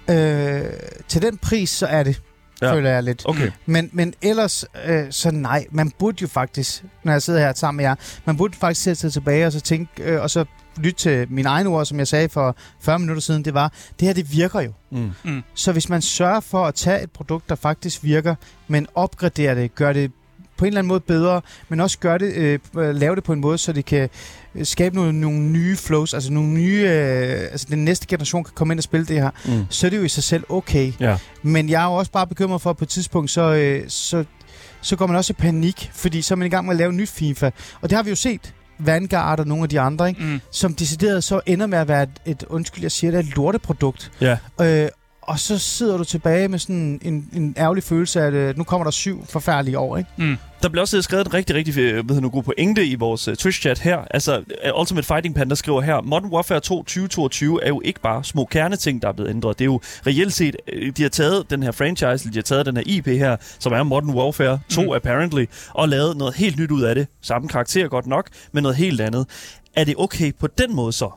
Øh, 0.10 0.64
til 1.08 1.22
den 1.22 1.38
pris, 1.38 1.70
så 1.70 1.86
er 1.88 2.04
det, 2.04 2.22
Ja. 2.62 2.74
føler 2.74 2.90
jeg 2.90 3.04
lidt. 3.04 3.22
Okay. 3.26 3.52
Men, 3.66 3.90
men 3.94 4.14
ellers, 4.22 4.66
øh, 4.86 5.06
så 5.10 5.32
nej. 5.32 5.66
Man 5.72 5.92
burde 6.00 6.18
jo 6.22 6.28
faktisk, 6.28 6.84
når 7.04 7.12
jeg 7.12 7.22
sidder 7.22 7.40
her 7.40 7.54
sammen 7.54 7.78
med 7.78 7.86
jer, 7.86 7.96
man 8.26 8.38
burde 8.38 8.58
faktisk 8.58 8.84
sætte 8.84 9.02
sig 9.02 9.14
tilbage 9.14 9.46
og 9.46 9.52
så 9.52 9.62
tænke, 9.62 10.04
øh, 10.04 10.22
og 10.22 10.30
så 10.30 10.46
lytte 10.78 11.00
til 11.00 11.28
mine 11.32 11.50
egne 11.50 11.70
ord, 11.70 11.86
som 11.86 12.00
jeg 12.00 12.08
sagde 12.08 12.30
for 12.30 12.56
40 12.82 13.00
minutter 13.00 13.22
siden, 13.22 13.46
det 13.46 13.54
var, 13.54 13.74
det 14.00 14.08
her, 14.08 14.14
det 14.14 14.32
virker 14.32 14.62
jo. 14.62 14.72
Mm. 14.92 15.44
Så 15.56 15.72
hvis 15.72 15.90
man 15.90 16.02
sørger 16.02 16.40
for 16.40 16.66
at 16.66 16.76
tage 16.76 17.04
et 17.04 17.12
produkt, 17.12 17.50
der 17.50 17.56
faktisk 17.56 18.04
virker, 18.04 18.36
men 18.68 18.88
opgradere 18.96 19.56
det, 19.56 19.76
gør 19.76 19.94
det 19.94 20.12
på 20.58 20.66
en 20.66 20.68
eller 20.68 20.80
anden 20.80 20.88
måde 20.88 21.00
bedre, 21.00 21.42
men 21.70 21.80
også 21.80 22.00
gør 22.00 22.18
det, 22.18 22.34
øh, 22.34 22.60
øh, 22.78 22.96
lave 22.96 23.16
det 23.16 23.24
på 23.24 23.34
en 23.34 23.40
måde, 23.42 23.58
så 23.58 23.74
det 23.74 23.86
kan 23.86 24.10
øh, 24.56 24.66
skabe 24.66 24.96
nogle, 24.96 25.22
nogle 25.22 25.40
nye 25.40 25.76
flows, 25.76 26.14
altså 26.14 26.34
nogle 26.34 26.50
nye, 26.50 26.82
øh, 26.90 27.40
altså 27.52 27.68
den 27.70 27.86
næste 27.86 28.08
generation 28.08 28.44
kan 28.44 28.54
komme 28.56 28.74
ind 28.74 28.80
og 28.80 28.84
spille 28.84 29.06
det 29.06 29.16
her, 29.22 29.30
Mm. 29.46 29.66
så 29.70 29.86
er 29.88 29.90
det 29.90 29.98
jo 29.98 30.04
i 30.04 30.10
sig 30.10 30.24
selv 30.24 30.44
okay. 30.50 30.94
Ja. 31.00 31.18
Men 31.44 31.70
jeg 31.70 31.82
er 31.82 31.86
jo 31.86 31.94
også 31.94 32.12
bare 32.12 32.28
bekymret 32.28 32.62
for, 32.62 32.70
at 32.70 32.78
på 32.78 32.84
et 32.86 32.90
tidspunkt, 32.90 33.32
så, 33.32 33.54
øh, 33.54 33.84
så, 33.88 34.24
så 34.82 34.96
går 34.96 35.08
man 35.08 35.16
også 35.16 35.34
i 35.34 35.42
panik, 35.42 35.92
fordi 35.94 36.22
så 36.22 36.34
er 36.34 36.36
man 36.36 36.46
i 36.48 36.50
gang 36.50 36.66
med 36.66 36.74
at 36.74 36.78
lave 36.78 36.90
en 36.90 36.98
ny 36.98 37.08
FIFA. 37.08 37.50
Og 37.82 37.90
det 37.90 37.96
har 37.96 38.04
vi 38.04 38.10
jo 38.10 38.16
set. 38.16 38.54
Vanguard 38.80 39.40
og 39.40 39.48
nogle 39.48 39.64
af 39.64 39.70
de 39.70 39.80
andre, 39.80 40.10
ikke? 40.10 40.24
Mm. 40.24 40.42
som 40.52 40.74
decideret 40.74 41.24
så 41.24 41.42
ender 41.46 41.66
med 41.68 41.78
at 41.78 41.88
være 41.88 42.04
et, 42.04 42.10
et 42.26 42.44
undskyld, 42.50 42.84
jeg 42.84 42.92
siger 42.92 43.12
det, 43.12 43.20
et 43.20 43.36
lorteprodukt. 43.36 44.12
Ja. 44.22 44.38
Øh, 44.62 44.90
og 45.28 45.40
så 45.40 45.58
sidder 45.58 45.98
du 45.98 46.04
tilbage 46.04 46.48
med 46.48 46.60
sådan 46.60 47.00
en, 47.02 47.30
en 47.34 47.56
ærgerlig 47.58 47.84
følelse 47.84 48.22
af, 48.22 48.28
at 48.28 48.34
øh, 48.34 48.58
nu 48.58 48.64
kommer 48.64 48.84
der 48.84 48.92
syv 48.92 49.26
forfærdelige 49.26 49.80
år, 49.80 49.98
ikke? 49.98 50.10
Mm. 50.18 50.38
Der 50.64 50.70
blev 50.70 50.82
også 50.82 51.02
skrevet 51.02 51.26
en 51.28 51.34
rigtig, 51.34 51.56
rigtig 51.56 51.78
øh, 51.78 51.96
hedder 51.96 52.22
nu, 52.22 52.30
god 52.30 52.44
pointe 52.44 52.86
i 52.86 52.96
vores 52.96 53.28
uh, 53.28 53.34
Twitch-chat 53.34 53.80
her. 53.82 53.98
Altså, 54.12 54.44
Ultimate 54.80 55.08
Fighting 55.08 55.36
Panda 55.36 55.56
skriver 55.56 55.82
her, 55.82 56.02
Modern 56.02 56.30
Warfare 56.30 56.60
2 56.60 56.76
2022 56.76 57.64
er 57.64 57.68
jo 57.68 57.82
ikke 57.86 58.02
bare 58.02 58.24
små 58.24 58.46
kerneting, 58.46 59.02
der 59.02 59.08
er 59.08 59.14
blevet 59.14 59.30
ændret. 59.30 59.60
Det 59.60 59.64
er 59.66 59.70
jo 59.72 59.80
reelt 60.08 60.34
set, 60.34 60.56
de 60.98 61.02
har 61.04 61.10
taget 61.10 61.50
den 61.50 61.64
her 61.64 61.72
franchise, 61.72 62.30
de 62.30 62.36
har 62.36 62.42
taget 62.42 62.66
den 62.66 62.78
her 62.78 62.84
IP 62.86 63.06
her, 63.08 63.38
som 63.60 63.74
er 63.74 63.84
Modern 63.84 64.10
Warfare 64.10 64.60
2 64.70 64.82
Mm. 64.82 64.88
mm. 64.88 64.94
apparently, 64.94 65.46
og 65.70 65.90
lavet 65.90 66.18
noget 66.18 66.36
helt 66.36 66.60
nyt 66.60 66.72
ud 66.72 66.82
af 66.84 66.96
det. 66.96 67.08
Samme 67.22 67.48
karakter 67.48 67.88
godt 67.88 68.08
nok, 68.08 68.30
men 68.52 68.62
noget 68.64 68.78
helt 68.78 69.02
andet. 69.02 69.26
Er 69.76 69.84
det 69.84 69.96
okay 69.98 70.32
på 70.40 70.48
den 70.48 70.76
måde 70.76 70.92
så? 70.94 71.10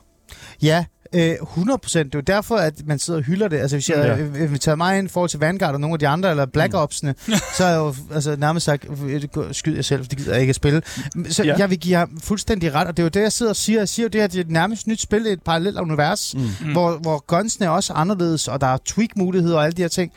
Ja, 0.63 0.85
øh, 1.15 1.35
100 1.43 1.79
procent. 1.79 2.13
Det 2.13 2.19
er 2.19 2.23
jo 2.33 2.37
derfor, 2.37 2.57
at 2.57 2.75
man 2.87 2.99
sidder 2.99 3.19
og 3.21 3.25
hylder 3.25 3.49
det. 3.49 3.57
Altså, 3.59 3.77
hvis 3.77 3.91
jeg 3.91 3.97
Ja. 4.35 4.43
øh, 4.43 4.53
vi 4.53 4.59
tager 4.59 4.77
mig 4.77 4.99
ind 4.99 5.07
i 5.09 5.11
forhold 5.11 5.31
til 5.31 5.41
Vanguard 5.41 5.75
og 5.75 5.81
nogle 5.81 5.95
af 5.95 5.99
de 5.99 6.09
andre, 6.09 6.31
eller 6.31 6.47
Black 6.47 6.73
Mm. 6.73 6.79
Ops'ene, 6.79 7.13
så 7.57 7.65
er 7.65 7.69
jeg 7.69 7.77
jo 7.79 7.95
altså, 8.15 8.37
nærmest 8.37 8.65
sagt, 8.67 8.87
øh, 9.07 9.23
skyd 9.53 9.75
jer 9.75 9.83
selv, 9.83 10.03
for 10.03 10.09
det 10.09 10.19
gider 10.19 10.33
jeg 10.33 10.41
ikke 10.41 10.51
at 10.51 10.57
spille. 10.57 10.83
Så 11.31 11.45
Ja. 11.45 11.55
jeg 11.59 11.71
vil 11.71 11.79
give 11.79 11.95
ham 11.97 12.19
fuldstændig 12.23 12.75
ret, 12.75 12.87
og 12.89 12.97
det 12.97 13.03
er 13.03 13.05
jo 13.05 13.09
det, 13.09 13.21
jeg 13.21 13.33
sidder 13.33 13.51
og 13.53 13.57
siger. 13.57 13.81
Jeg 13.81 13.89
siger 13.89 14.05
jo 14.05 14.09
det 14.09 14.21
her, 14.21 14.29
det 14.29 14.37
er 14.37 14.41
et 14.41 14.51
nærmest 14.51 14.87
nyt 14.87 15.01
spil, 15.01 15.27
et 15.27 15.43
parallelt 15.43 15.79
univers, 15.79 16.35
Mm. 16.35 16.41
mm. 16.41 16.73
hvor, 16.73 16.93
hvor 16.99 17.25
gunsene 17.27 17.67
er 17.67 17.71
også 17.71 17.93
anderledes, 17.93 18.49
og 18.49 18.61
der 18.61 18.67
er 18.67 18.79
tweak-muligheder 18.85 19.57
og 19.57 19.65
alle 19.65 19.77
de 19.77 19.83
her 19.83 19.89
ting. 19.89 20.13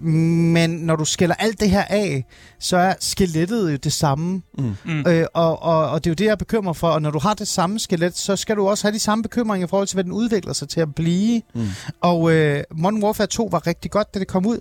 Men 0.00 0.70
når 0.70 0.96
du 0.96 1.04
skiller 1.04 1.34
alt 1.34 1.60
det 1.60 1.70
her 1.70 1.84
af, 1.84 2.24
så 2.60 2.76
er 2.76 2.94
skelettet 3.00 3.72
jo 3.72 3.76
det 3.76 3.92
samme. 3.92 4.42
Mm. 4.58 4.76
Mm. 4.84 5.04
Øh, 5.06 5.26
og, 5.34 5.62
og, 5.62 5.90
og 5.90 6.04
det 6.04 6.10
er 6.10 6.12
jo 6.12 6.14
det, 6.14 6.24
jeg 6.24 6.30
er 6.30 6.36
bekymret 6.36 6.76
for. 6.76 6.88
Og 6.88 7.02
når 7.02 7.10
du 7.10 7.18
har 7.18 7.34
det 7.34 7.48
samme 7.48 7.78
skelet, 7.78 8.18
så 8.18 8.36
skal 8.36 8.56
du 8.56 8.68
også 8.68 8.84
have 8.84 8.94
de 8.94 8.98
samme 8.98 9.22
bekymringer 9.22 9.66
i 9.66 9.68
forhold 9.68 9.88
til, 9.88 9.96
hvad 9.96 10.04
den 10.04 10.12
udvikler 10.12 10.52
sig 10.52 10.68
til 10.68 10.80
at 10.80 10.94
blive. 10.94 11.42
Mm. 11.54 11.66
Og 12.00 12.32
øh, 12.32 12.64
Modern 12.70 13.02
Warfare 13.02 13.26
2 13.26 13.48
var 13.52 13.66
rigtig 13.66 13.90
godt, 13.90 14.14
da 14.14 14.18
det 14.18 14.28
kom 14.28 14.46
ud. 14.46 14.60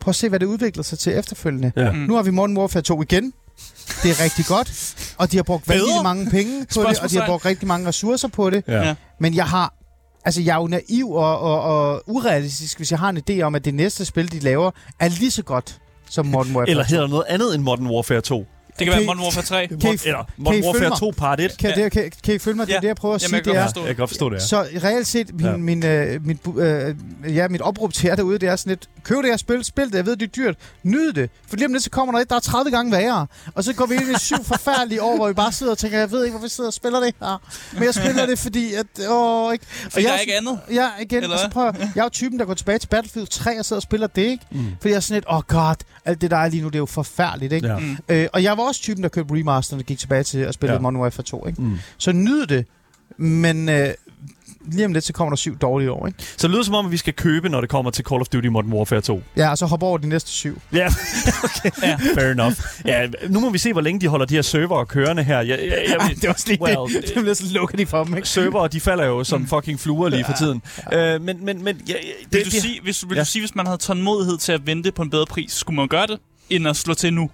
Prøv 0.00 0.10
at 0.10 0.14
se, 0.16 0.28
hvad 0.28 0.40
det 0.40 0.46
udvikler 0.46 0.82
sig 0.82 0.98
til 0.98 1.18
efterfølgende. 1.18 1.72
Ja. 1.76 1.92
Mm. 1.92 1.98
Nu 1.98 2.14
har 2.14 2.22
vi 2.22 2.30
Modern 2.30 2.56
Warfare 2.56 2.82
2 2.82 3.02
igen. 3.02 3.32
Det 4.02 4.10
er 4.10 4.24
rigtig 4.24 4.44
godt. 4.44 4.94
Og 5.18 5.32
de 5.32 5.36
har 5.36 5.42
brugt 5.42 5.68
vanvittigt 5.68 6.02
mange 6.02 6.30
penge 6.30 6.66
på 6.74 6.82
det, 6.88 7.00
og 7.00 7.10
de 7.10 7.16
har 7.18 7.26
brugt 7.26 7.44
rigtig 7.46 7.68
mange 7.68 7.88
ressourcer 7.88 8.28
på 8.28 8.50
det. 8.50 8.64
Ja. 8.68 8.82
Ja. 8.82 8.94
Men 9.20 9.34
jeg 9.34 9.44
har... 9.44 9.74
Altså, 10.26 10.42
jeg 10.42 10.56
er 10.56 10.60
jo 10.60 10.66
naiv 10.66 11.10
og, 11.10 11.40
og, 11.40 11.60
og 11.60 12.02
urealistisk, 12.06 12.76
hvis 12.76 12.90
jeg 12.90 12.98
har 12.98 13.08
en 13.08 13.22
idé 13.30 13.40
om, 13.40 13.54
at 13.54 13.64
det 13.64 13.74
næste 13.74 14.04
spil, 14.04 14.32
de 14.32 14.38
laver, 14.38 14.70
er 15.00 15.08
lige 15.08 15.30
så 15.30 15.42
godt 15.42 15.78
som 16.10 16.26
Modern 16.26 16.56
Warfare 16.56 16.70
Eller 16.70 16.84
2. 16.84 16.88
hedder 16.88 17.02
der 17.02 17.10
noget 17.10 17.24
andet 17.28 17.54
end 17.54 17.62
Modern 17.62 17.86
Warfare 17.86 18.20
2? 18.20 18.46
Det 18.78 18.86
kan 18.86 18.92
Kan 18.92 18.92
være 19.00 19.06
Modern 19.06 19.20
Warfare 19.24 19.44
3. 19.44 19.66
Kan 19.66 19.78
I, 19.82 19.98
Eller 20.06 20.20
I 20.20 20.24
Modern 20.36 20.52
følge 20.54 20.66
Warfare 20.66 20.88
mig? 20.88 20.98
2 20.98 21.12
part 21.16 21.40
1? 21.40 21.56
kan, 21.58 21.76
det, 21.76 21.92
kan, 21.92 22.12
kan 22.24 22.34
I 22.34 22.38
følge 22.38 22.56
mig? 22.56 22.66
Det 22.66 22.72
er 22.72 22.76
Ja. 22.76 22.80
det, 22.80 22.86
jeg 22.88 22.96
prøver 22.96 23.14
at 23.14 23.22
Jamen, 23.22 23.28
sige. 23.28 23.36
jeg 23.36 23.44
kan 23.44 23.52
Det 23.74 23.76
er, 23.76 23.80
Jeg 23.80 23.86
kan 23.86 23.96
godt 23.96 24.10
forstå 24.10 24.28
det, 24.28 24.34
ja. 24.36 24.40
Så 24.40 24.66
reelt 24.84 25.06
set, 25.06 25.34
min, 25.34 25.44
Ja. 25.44 25.50
ja. 25.50 25.56
min, 25.56 25.84
øh, 25.84 26.26
mit, 26.26 26.38
øh, 26.58 27.36
ja, 27.36 27.48
mit 27.48 27.60
opråb 27.60 27.92
til 27.92 28.06
jer 28.06 28.16
derude, 28.16 28.38
det 28.38 28.48
er 28.48 28.56
sådan 28.56 28.70
lidt, 28.70 28.88
køb 29.04 29.16
det 29.16 29.26
her 29.26 29.36
spil, 29.36 29.64
spil 29.64 29.84
det, 29.86 29.94
jeg 29.94 30.06
ved, 30.06 30.16
det 30.16 30.26
er 30.26 30.30
dyrt, 30.32 30.56
nyd 30.82 31.12
det. 31.12 31.30
For 31.48 31.56
lige 31.56 31.66
om 31.66 31.72
lidt, 31.72 31.84
så 31.84 31.90
kommer 31.90 32.12
der 32.14 32.20
et, 32.20 32.30
der 32.30 32.36
er 32.36 32.40
30 32.40 32.70
gange 32.70 32.92
værre. 32.92 33.26
Og 33.54 33.64
så 33.64 33.72
går 33.72 33.86
vi 33.86 33.94
ind 33.94 34.16
i 34.16 34.18
syv 34.18 34.44
forfærdelige 34.54 35.02
år, 35.02 35.16
hvor 35.16 35.28
vi 35.28 35.34
bare 35.34 35.52
sidder 35.52 35.72
og 35.72 35.78
tænker, 35.78 35.98
jeg 35.98 36.10
ved 36.10 36.24
ikke, 36.24 36.32
hvorfor 36.32 36.46
vi 36.46 36.50
sidder 36.50 36.68
og 36.68 36.74
spiller 36.74 37.00
det 37.00 37.14
her. 37.20 37.42
Men 37.72 37.82
jeg 37.84 37.94
spiller 37.94 38.26
det, 38.26 38.38
fordi 38.38 38.74
at, 38.74 38.86
åh, 39.08 39.52
ikke. 39.52 39.64
Fordi 39.68 40.02
der 40.04 40.08
jeg, 40.10 40.16
er 40.16 40.20
ikke 40.20 40.36
andet. 40.36 40.60
Ja, 40.72 40.88
igen, 41.00 41.22
Eller 41.22 41.36
og 41.36 41.40
så 41.42 41.48
prøver 41.50 41.72
jeg, 41.78 41.90
jeg 41.94 42.00
er 42.00 42.04
jo 42.04 42.08
typen, 42.08 42.38
der 42.38 42.44
går 42.44 42.54
tilbage 42.54 42.78
til 42.78 42.88
Battlefield 42.88 43.26
3 43.26 43.58
og 43.58 43.64
sidder 43.64 43.78
og 43.78 43.82
spiller 43.82 44.06
det, 44.06 44.22
ikke? 44.22 44.44
Mm. 44.50 44.66
Fordi 44.80 44.88
jeg 44.90 44.96
er 44.96 45.00
sådan 45.00 45.14
lidt, 45.16 45.24
åh 45.28 45.36
oh 45.36 45.42
god, 45.48 45.74
alt 46.06 46.20
det 46.20 46.30
der 46.30 46.36
er 46.36 46.48
lige 46.48 46.62
nu, 46.62 46.68
det 46.68 46.74
er 46.74 46.78
jo 46.78 46.86
forfærdeligt, 46.86 47.52
ikke? 47.52 47.66
Ja. 47.68 47.78
Mm. 47.78 47.96
Øh, 48.08 48.26
og 48.32 48.42
jeg 48.42 48.56
var 48.56 48.62
også 48.62 48.80
typen, 48.80 49.02
der 49.02 49.08
købte 49.08 49.34
remasteren 49.34 49.80
og 49.80 49.86
gik 49.86 49.98
tilbage 49.98 50.22
til 50.22 50.38
at 50.38 50.54
spille 50.54 50.72
Ja. 50.72 50.78
Modern 50.80 50.96
Warfare 50.96 51.22
2, 51.24 51.46
ikke? 51.46 51.62
Mm. 51.62 51.78
Så 51.98 52.12
nyd 52.12 52.46
det, 52.46 52.66
men 53.16 53.68
øh, 53.68 53.88
lige 54.72 54.86
om 54.86 54.92
lidt, 54.92 55.04
så 55.04 55.12
kommer 55.12 55.30
der 55.30 55.36
syv 55.36 55.58
dårlige 55.58 55.90
år, 55.92 56.06
ikke? 56.06 56.18
Så 56.36 56.46
det 56.46 56.50
lyder 56.50 56.62
som 56.62 56.74
om, 56.74 56.86
at 56.86 56.92
vi 56.92 56.96
skal 56.96 57.12
købe, 57.12 57.48
når 57.48 57.60
det 57.60 57.70
kommer 57.70 57.90
til 57.90 58.04
Call 58.04 58.20
of 58.20 58.26
Duty 58.28 58.46
Modern 58.48 58.72
Warfare 58.72 59.00
2. 59.00 59.22
Ja, 59.36 59.50
og 59.50 59.58
så 59.58 59.66
hoppe 59.66 59.86
over 59.86 59.98
de 59.98 60.08
næste 60.08 60.30
syv. 60.30 60.60
Ja, 60.72 60.86
okay. 61.44 61.70
Ja. 61.82 61.96
Fair 62.14 62.30
enough. 62.32 62.54
Ja, 62.84 63.06
nu 63.28 63.40
må 63.40 63.50
vi 63.50 63.58
se, 63.58 63.72
hvor 63.72 63.80
længe 63.80 64.00
de 64.00 64.08
holder 64.08 64.26
de 64.26 64.34
her 64.34 64.42
server 64.42 64.84
kørende 64.84 65.22
her. 65.22 65.36
Jeg, 65.38 65.48
jeg, 65.48 65.58
jeg, 65.88 65.96
Ja, 66.00 66.14
det 66.14 66.24
er 66.24 66.32
også 66.32 66.48
lige 66.48 66.62
well, 66.62 66.76
det. 66.96 67.04
Det 67.14 67.14
bliver 67.22 67.34
så 67.34 67.44
lukker 67.52 67.76
de 67.76 67.86
for 67.86 68.04
dem, 68.04 68.16
ikke? 68.16 68.28
server, 68.28 68.66
de 68.68 68.80
falder 68.80 69.04
jo 69.04 69.24
som 69.24 69.46
fucking 69.46 69.80
fluer 69.80 70.08
lige 70.08 70.24
for 70.24 70.32
tiden. 70.38 70.62
Øh, 70.92 71.22
men, 71.22 71.44
men, 71.44 71.64
men 71.64 71.80
ja, 71.88 71.92
ja, 71.92 71.98
Vil, 72.30 72.38
det, 72.38 72.46
du 72.46 72.50
det, 72.50 72.62
sige, 72.62 72.80
hvis, 72.82 73.04
vil 73.08 73.14
Ja. 73.16 73.20
du 73.20 73.26
sige, 73.26 73.42
hvis 73.42 73.54
man 73.54 73.66
havde 73.66 73.78
tålmodighed 73.78 74.38
til 74.38 74.52
at 74.52 74.66
vente 74.66 74.92
på 74.92 75.02
en 75.02 75.10
bedre 75.10 75.26
pris, 75.26 75.52
skulle 75.52 75.76
man 75.76 75.88
gøre 75.88 76.06
det, 76.06 76.18
end 76.50 76.68
at 76.68 76.76
slå 76.76 76.94
til 76.94 77.12
nu? 77.14 77.30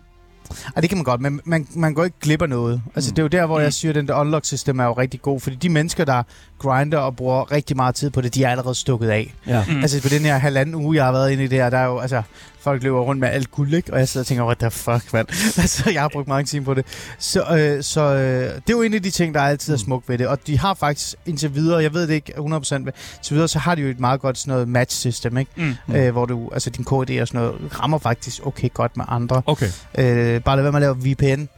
Ja, 0.77 0.81
det 0.81 0.89
kan 0.89 0.99
man 0.99 1.05
godt, 1.05 1.21
men 1.21 1.41
man, 1.45 1.67
man 1.75 1.95
går 1.95 2.05
ikke 2.05 2.17
glip 2.21 2.43
af 2.43 2.49
noget. 2.49 2.83
Altså, 2.95 3.11
Mm. 3.11 3.15
det 3.15 3.19
er 3.19 3.25
jo 3.25 3.29
der, 3.29 3.47
hvor 3.47 3.59
Mm. 3.59 3.63
jeg 3.65 3.73
siger, 3.73 3.91
at 3.93 3.95
den 3.97 4.09
der 4.09 4.15
unlock-system 4.21 4.81
er 4.81 4.85
jo 4.85 4.93
rigtig 4.93 5.23
god, 5.23 5.41
fordi 5.41 5.57
de 5.57 5.69
mennesker, 5.69 6.05
der 6.05 6.23
grinder 6.59 6.99
og 6.99 7.17
bruger 7.17 7.53
rigtig 7.53 7.77
meget 7.77 7.95
tid 7.95 8.11
på 8.11 8.21
det, 8.21 8.35
de 8.35 8.45
er 8.45 8.49
allerede 8.51 8.75
stukket 8.75 9.09
af. 9.09 9.35
ja. 9.47 9.65
Mm. 9.69 9.81
Altså, 9.81 10.03
på 10.03 10.09
den 10.09 10.21
her 10.23 10.39
halvanden 10.39 10.75
uge, 10.75 10.97
jeg 10.97 11.05
har 11.05 11.13
været 11.13 11.31
inde 11.31 11.45
i 11.45 11.47
det 11.47 11.59
her, 11.59 11.71
der 11.71 11.79
er 11.79 11.85
jo, 11.87 11.99
altså, 11.99 12.23
folk 12.63 12.83
løber 12.83 13.01
rundt 13.01 13.21
med 13.21 13.29
alt 13.29 13.51
guld, 13.51 13.75
ikke? 13.75 13.93
Og 13.93 13.99
jeg 13.99 14.09
sidder 14.09 14.23
og 14.23 14.27
tænker, 14.27 14.45
what 14.45 14.59
the 14.59 14.71
fuck, 14.71 15.13
mand? 15.13 15.29
altså, 15.63 15.91
jeg 15.91 16.01
har 16.01 16.09
brugt 16.09 16.29
mange 16.29 16.45
timer 16.47 16.65
på 16.65 16.75
det. 16.75 16.85
Så, 17.19 17.43
øh, 17.59 17.83
så 17.83 18.01
øh, 18.01 18.45
det 18.45 18.55
er 18.57 18.61
jo 18.71 18.83
en 18.83 18.95
af 18.95 19.03
de 19.03 19.11
ting, 19.11 19.35
der 19.35 19.41
altid 19.41 19.73
er 19.75 19.79
smukt 19.79 20.09
ved 20.09 20.19
det. 20.19 20.27
Og 20.27 20.47
de 20.47 20.59
har 20.59 20.75
faktisk 20.75 21.15
indtil 21.27 21.55
videre, 21.55 21.83
jeg 21.83 21.95
ved 21.95 22.07
det 22.07 22.15
ikke 22.15 22.33
100%, 22.39 22.43
men 22.43 22.53
indtil 22.53 23.35
videre, 23.35 23.49
så 23.49 23.59
har 23.59 23.75
de 23.75 23.83
jo 23.83 23.89
et 23.89 24.01
meget 24.01 24.21
godt 24.21 24.39
sådan 24.39 24.53
noget 24.53 24.69
match-system, 24.69 25.37
ikke? 25.39 25.51
Mm. 25.57 25.75
Mm. 25.87 25.95
Øh, 25.95 26.13
hvor 26.13 26.27
du, 26.27 26.51
altså 26.53 26.71
din 26.71 26.85
KD 26.85 26.91
og 27.21 27.29
sådan 27.29 27.41
noget, 27.41 27.81
rammer 27.81 27.99
faktisk 27.99 28.47
okay 28.47 28.69
godt 28.75 28.97
med 28.97 29.05
andre. 29.09 29.43
Okay. 29.47 29.67
Øh, 29.99 30.41
bare 30.43 30.57
lad 30.57 30.63
være 30.63 30.73
med 30.73 30.83
at 30.89 30.97
lave 31.05 31.13
VPN. 31.13 31.49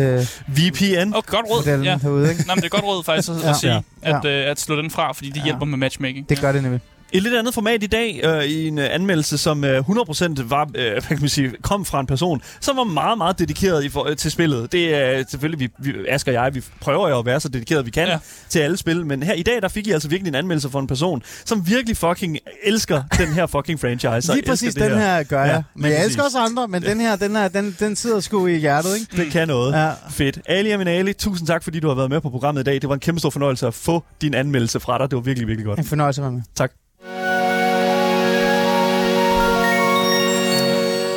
Øh, 0.00 0.26
VPN. 0.48 1.12
Og 1.14 1.24
godt 1.26 1.46
råd. 1.50 1.82
Ja. 1.82 1.98
herude, 1.98 2.30
ikke? 2.30 2.44
Nå, 2.46 2.54
men 2.54 2.62
det 2.62 2.64
er 2.64 2.68
godt 2.68 2.84
råd 2.84 3.04
faktisk 3.04 3.28
at, 3.28 3.42
Ja. 3.42 3.50
at 3.50 3.56
sige, 3.56 3.82
Ja. 4.04 4.18
at, 4.18 4.24
øh, 4.24 4.50
at 4.50 4.60
slå 4.60 4.76
den 4.76 4.90
fra, 4.90 5.12
fordi 5.12 5.28
det 5.28 5.36
Ja. 5.36 5.44
hjælper 5.44 5.66
med 5.66 5.78
matchmaking. 5.78 6.28
Det 6.28 6.40
gør 6.40 6.52
det 6.52 6.62
nemlig. 6.62 6.80
Et 7.12 7.22
lidt 7.22 7.34
andet 7.34 7.54
format 7.54 7.82
i 7.82 7.86
dag, 7.86 8.20
øh, 8.24 8.44
i 8.44 8.68
en 8.68 8.78
øh, 8.78 8.88
anmeldelse, 8.90 9.38
som 9.38 9.64
øh, 9.64 9.78
100% 9.80 10.42
var, 10.48 10.70
øh, 10.74 10.92
hvad 10.92 11.02
kan 11.02 11.20
man 11.20 11.28
sige, 11.28 11.52
kom 11.62 11.84
fra 11.84 12.00
en 12.00 12.06
person, 12.06 12.42
som 12.60 12.76
var 12.76 12.84
meget, 12.84 13.18
meget 13.18 13.38
dedikeret 13.38 13.84
i 13.84 13.88
for, 13.88 14.08
øh, 14.10 14.16
til 14.16 14.30
spillet. 14.30 14.72
Det 14.72 14.94
er 14.94 15.24
selvfølgelig, 15.30 15.60
vi, 15.60 15.90
vi, 15.92 15.94
Asger 16.08 16.32
og 16.38 16.44
jeg, 16.44 16.54
vi 16.54 16.62
prøver 16.80 17.08
jo 17.08 17.18
at 17.18 17.26
være 17.26 17.40
så 17.40 17.48
dedikeret, 17.48 17.86
vi 17.86 17.90
kan 17.90 18.06
Ja. 18.06 18.12
ja. 18.12 18.18
til 18.48 18.58
alle 18.58 18.76
spil, 18.76 19.06
men 19.06 19.22
her 19.22 19.32
i 19.34 19.42
dag, 19.42 19.62
der 19.62 19.68
fik 19.68 19.86
I 19.86 19.90
altså 19.90 20.08
virkelig 20.08 20.30
en 20.30 20.34
anmeldelse 20.34 20.70
fra 20.70 20.80
en 20.80 20.86
person, 20.86 21.22
som 21.44 21.68
virkelig 21.68 21.96
fucking 21.96 22.38
elsker 22.64 23.02
den 23.18 23.28
her 23.28 23.46
fucking 23.46 23.80
franchise. 23.80 24.32
og 24.32 24.36
Lige 24.36 24.46
præcis 24.48 24.74
den 24.74 24.90
her 24.98 25.22
gør 25.22 25.40
Ja, 25.40 25.44
jeg. 25.46 25.54
lige 25.54 25.64
Men 25.74 25.84
jeg 25.90 25.96
præcis. 25.98 26.06
elsker 26.06 26.22
også 26.22 26.38
andre, 26.38 26.68
men 26.68 26.82
den 26.82 27.00
her, 27.00 27.16
den, 27.16 27.36
her 27.36 27.48
den, 27.48 27.76
den 27.80 27.96
sidder 27.96 28.20
sgu 28.20 28.46
i 28.46 28.58
hjertet, 28.58 28.90
ikke? 29.00 29.22
Det 29.24 29.32
kan 29.32 29.48
noget. 29.48 29.72
Ja. 29.72 29.90
Fedt. 30.10 30.38
Ali 30.46 30.70
Aminali, 30.70 31.12
tusind 31.12 31.46
tak, 31.48 31.62
fordi 31.64 31.80
du 31.80 31.88
har 31.88 31.94
været 31.94 32.10
med 32.10 32.20
på 32.20 32.30
programmet 32.30 32.60
i 32.60 32.64
dag. 32.64 32.74
Det 32.74 32.88
var 32.88 32.94
en 32.94 33.00
kæmpe 33.00 33.18
stor 33.20 33.30
fornøjelse 33.30 33.66
at 33.66 33.74
få 33.74 34.04
din 34.20 34.34
anmeldelse 34.34 34.80
fra 34.80 34.98
dig. 34.98 35.10
Det 35.10 35.16
var 35.16 35.22
virkelig, 35.22 35.48
virkelig 35.48 35.66
godt. 35.66 35.78
En 35.78 35.84
fornøjelse 35.84 36.20
at 36.20 36.22
være 36.24 36.32
med. 36.32 36.42
Tak. 36.54 36.72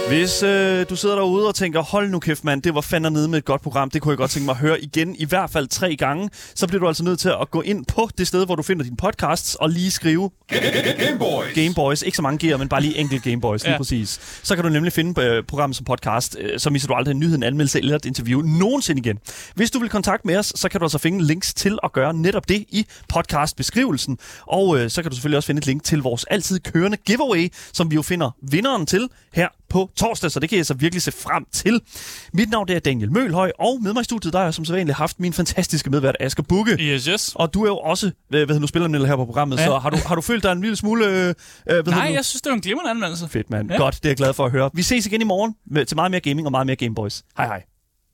Hvis 0.10 0.44
øh, 0.44 0.86
du 0.90 0.96
sidder 0.96 1.16
derude 1.16 1.48
og 1.48 1.56
tænker, 1.56 1.82
hold 1.82 2.10
nu 2.10 2.20
kæft 2.20 2.44
mand, 2.44 2.62
det 2.62 2.76
var 2.76 2.82
fandme 2.82 3.10
nede 3.10 3.28
med 3.28 3.38
et 3.38 3.46
godt 3.46 3.62
program, 3.62 3.90
det 3.90 4.02
kunne 4.02 4.12
jeg 4.12 4.18
godt 4.18 4.32
tænke 4.32 4.46
mig 4.46 4.52
at 4.52 4.58
høre 4.58 4.82
igen, 4.82 5.16
i 5.16 5.26
hvert 5.26 5.50
fald 5.50 5.68
tre 5.68 5.96
gange, 5.96 6.30
så 6.56 6.68
bliver 6.68 6.80
du 6.80 6.88
altså 6.88 7.04
nødt 7.04 7.20
til 7.20 7.30
at 7.42 7.52
gå 7.52 7.62
ind 7.62 7.86
på 7.86 8.10
det 8.18 8.28
sted, 8.28 8.46
hvor 8.46 8.56
du 8.56 8.64
finder 8.64 8.84
dine 8.84 8.98
podcasts, 8.98 9.56
og 9.56 9.70
lige 9.70 9.92
skrive 9.92 10.30
Gameboys. 11.00 11.54
Gameboys. 11.56 12.02
Ikke 12.02 12.16
så 12.16 12.22
mange 12.22 12.54
G'er, 12.54 12.58
men 12.58 12.70
bare 12.70 12.82
lige 12.82 12.98
enkelt 12.98 13.24
Gameboys, 13.24 13.62
lige 13.64 13.70
Ja. 13.70 13.74
ja. 13.74 13.78
præcis. 13.78 14.40
Så 14.44 14.56
kan 14.56 14.64
du 14.64 14.70
nemlig 14.70 14.94
finde 14.94 15.22
øh, 15.22 15.44
programmet 15.44 15.76
som 15.76 15.86
podcast, 15.86 16.38
øh, 16.40 16.60
så 16.60 16.70
misser 16.70 16.88
du 16.88 16.94
aldrig 16.94 17.12
en 17.12 17.20
nyhed, 17.20 17.36
en 17.36 17.44
anmeldelse 17.44 17.80
eller 17.80 17.96
et 17.96 18.06
interview 18.06 18.42
nogensinde 18.42 19.00
igen. 19.00 19.18
Hvis 19.56 19.72
du 19.72 19.80
vil 19.80 19.90
kontakte 19.90 20.28
med 20.28 20.38
os, 20.38 20.54
så 20.56 20.70
kan 20.70 20.80
du 20.80 20.86
altså 20.86 20.98
finde 20.98 21.26
links 21.26 21.54
til 21.54 21.78
at 21.84 21.92
gøre 21.94 22.14
netop 22.14 22.50
det 22.50 22.66
i 22.70 22.86
podcastbeskrivelsen. 23.10 24.18
Og 24.48 24.80
øh, 24.80 24.90
så 24.90 25.02
kan 25.02 25.12
du 25.12 25.16
selvfølgelig 25.16 25.38
også 25.38 25.48
finde 25.48 25.60
et 25.60 25.66
link 25.66 25.84
til 25.84 26.00
vores 26.02 26.24
altid 26.24 26.60
kørende 26.60 26.98
giveaway, 26.98 27.50
som 27.74 27.92
vi 27.92 27.96
jo 27.96 28.02
finder 28.02 28.32
vinderen 28.42 28.86
til 28.86 29.10
her 29.34 29.48
på 29.70 29.90
torsdag, 29.96 30.32
så 30.32 30.40
det 30.40 30.50
kan 30.50 30.58
jeg 30.58 30.66
så 30.66 30.74
virkelig 30.74 31.02
se 31.02 31.12
frem 31.12 31.46
til. 31.54 31.82
Mit 32.34 32.50
navn 32.50 32.68
det 32.68 32.76
er 32.76 32.80
Daniel 32.80 33.12
Mølhøj, 33.12 33.52
og 33.60 33.80
med 33.84 33.94
mig 33.94 34.02
i 34.02 34.04
studiet, 34.04 34.34
der 34.34 34.40
har 34.40 34.46
jeg 34.46 34.54
som 34.54 34.66
sædvanligt 34.66 34.98
haft 34.98 35.20
min 35.20 35.34
fantastiske 35.34 35.90
medvært 35.90 36.16
Asger 36.20 36.44
Bukke. 36.44 36.78
Yes, 36.80 37.06
yes. 37.06 37.32
Og 37.36 37.54
du 37.54 37.64
er 37.64 37.68
jo 37.68 37.78
også, 37.78 38.06
øh, 38.08 38.12
hvad 38.30 38.40
hedder 38.40 38.60
nu, 38.60 38.68
spiller 38.68 39.06
her 39.06 39.16
på 39.16 39.26
programmet, 39.26 39.58
Ja. 39.58 39.66
så 39.66 39.78
har 39.78 39.90
du, 39.90 39.98
har 40.06 40.16
du 40.16 40.22
følt 40.22 40.44
dig 40.44 40.52
en 40.52 40.62
lille 40.62 40.76
smule... 40.76 41.06
Øh, 41.06 41.12
øh, 41.28 41.34
hvad 41.68 41.84
Nej, 41.84 42.12
jeg 42.14 42.26
synes, 42.26 42.42
det 42.42 42.50
var 42.50 42.56
en 42.56 42.62
glimrende 42.62 42.90
anmeldelse. 42.92 43.28
Fedt, 43.28 43.50
mand. 43.50 43.72
Ja. 43.72 43.78
Godt, 43.78 43.96
det 43.96 44.06
er 44.06 44.10
jeg 44.10 44.18
glad 44.18 44.34
for 44.34 44.46
at 44.46 44.52
høre. 44.52 44.70
Vi 44.74 44.82
ses 44.82 45.06
igen 45.06 45.22
i 45.22 45.24
morgen 45.24 45.56
med, 45.72 45.86
til 45.86 45.96
meget 45.98 46.12
mere 46.12 46.22
gaming 46.22 46.48
og 46.48 46.52
meget 46.52 46.66
mere 46.68 46.76
Gameboys. 46.76 47.24
Hej 47.38 47.46
hej. 47.46 47.64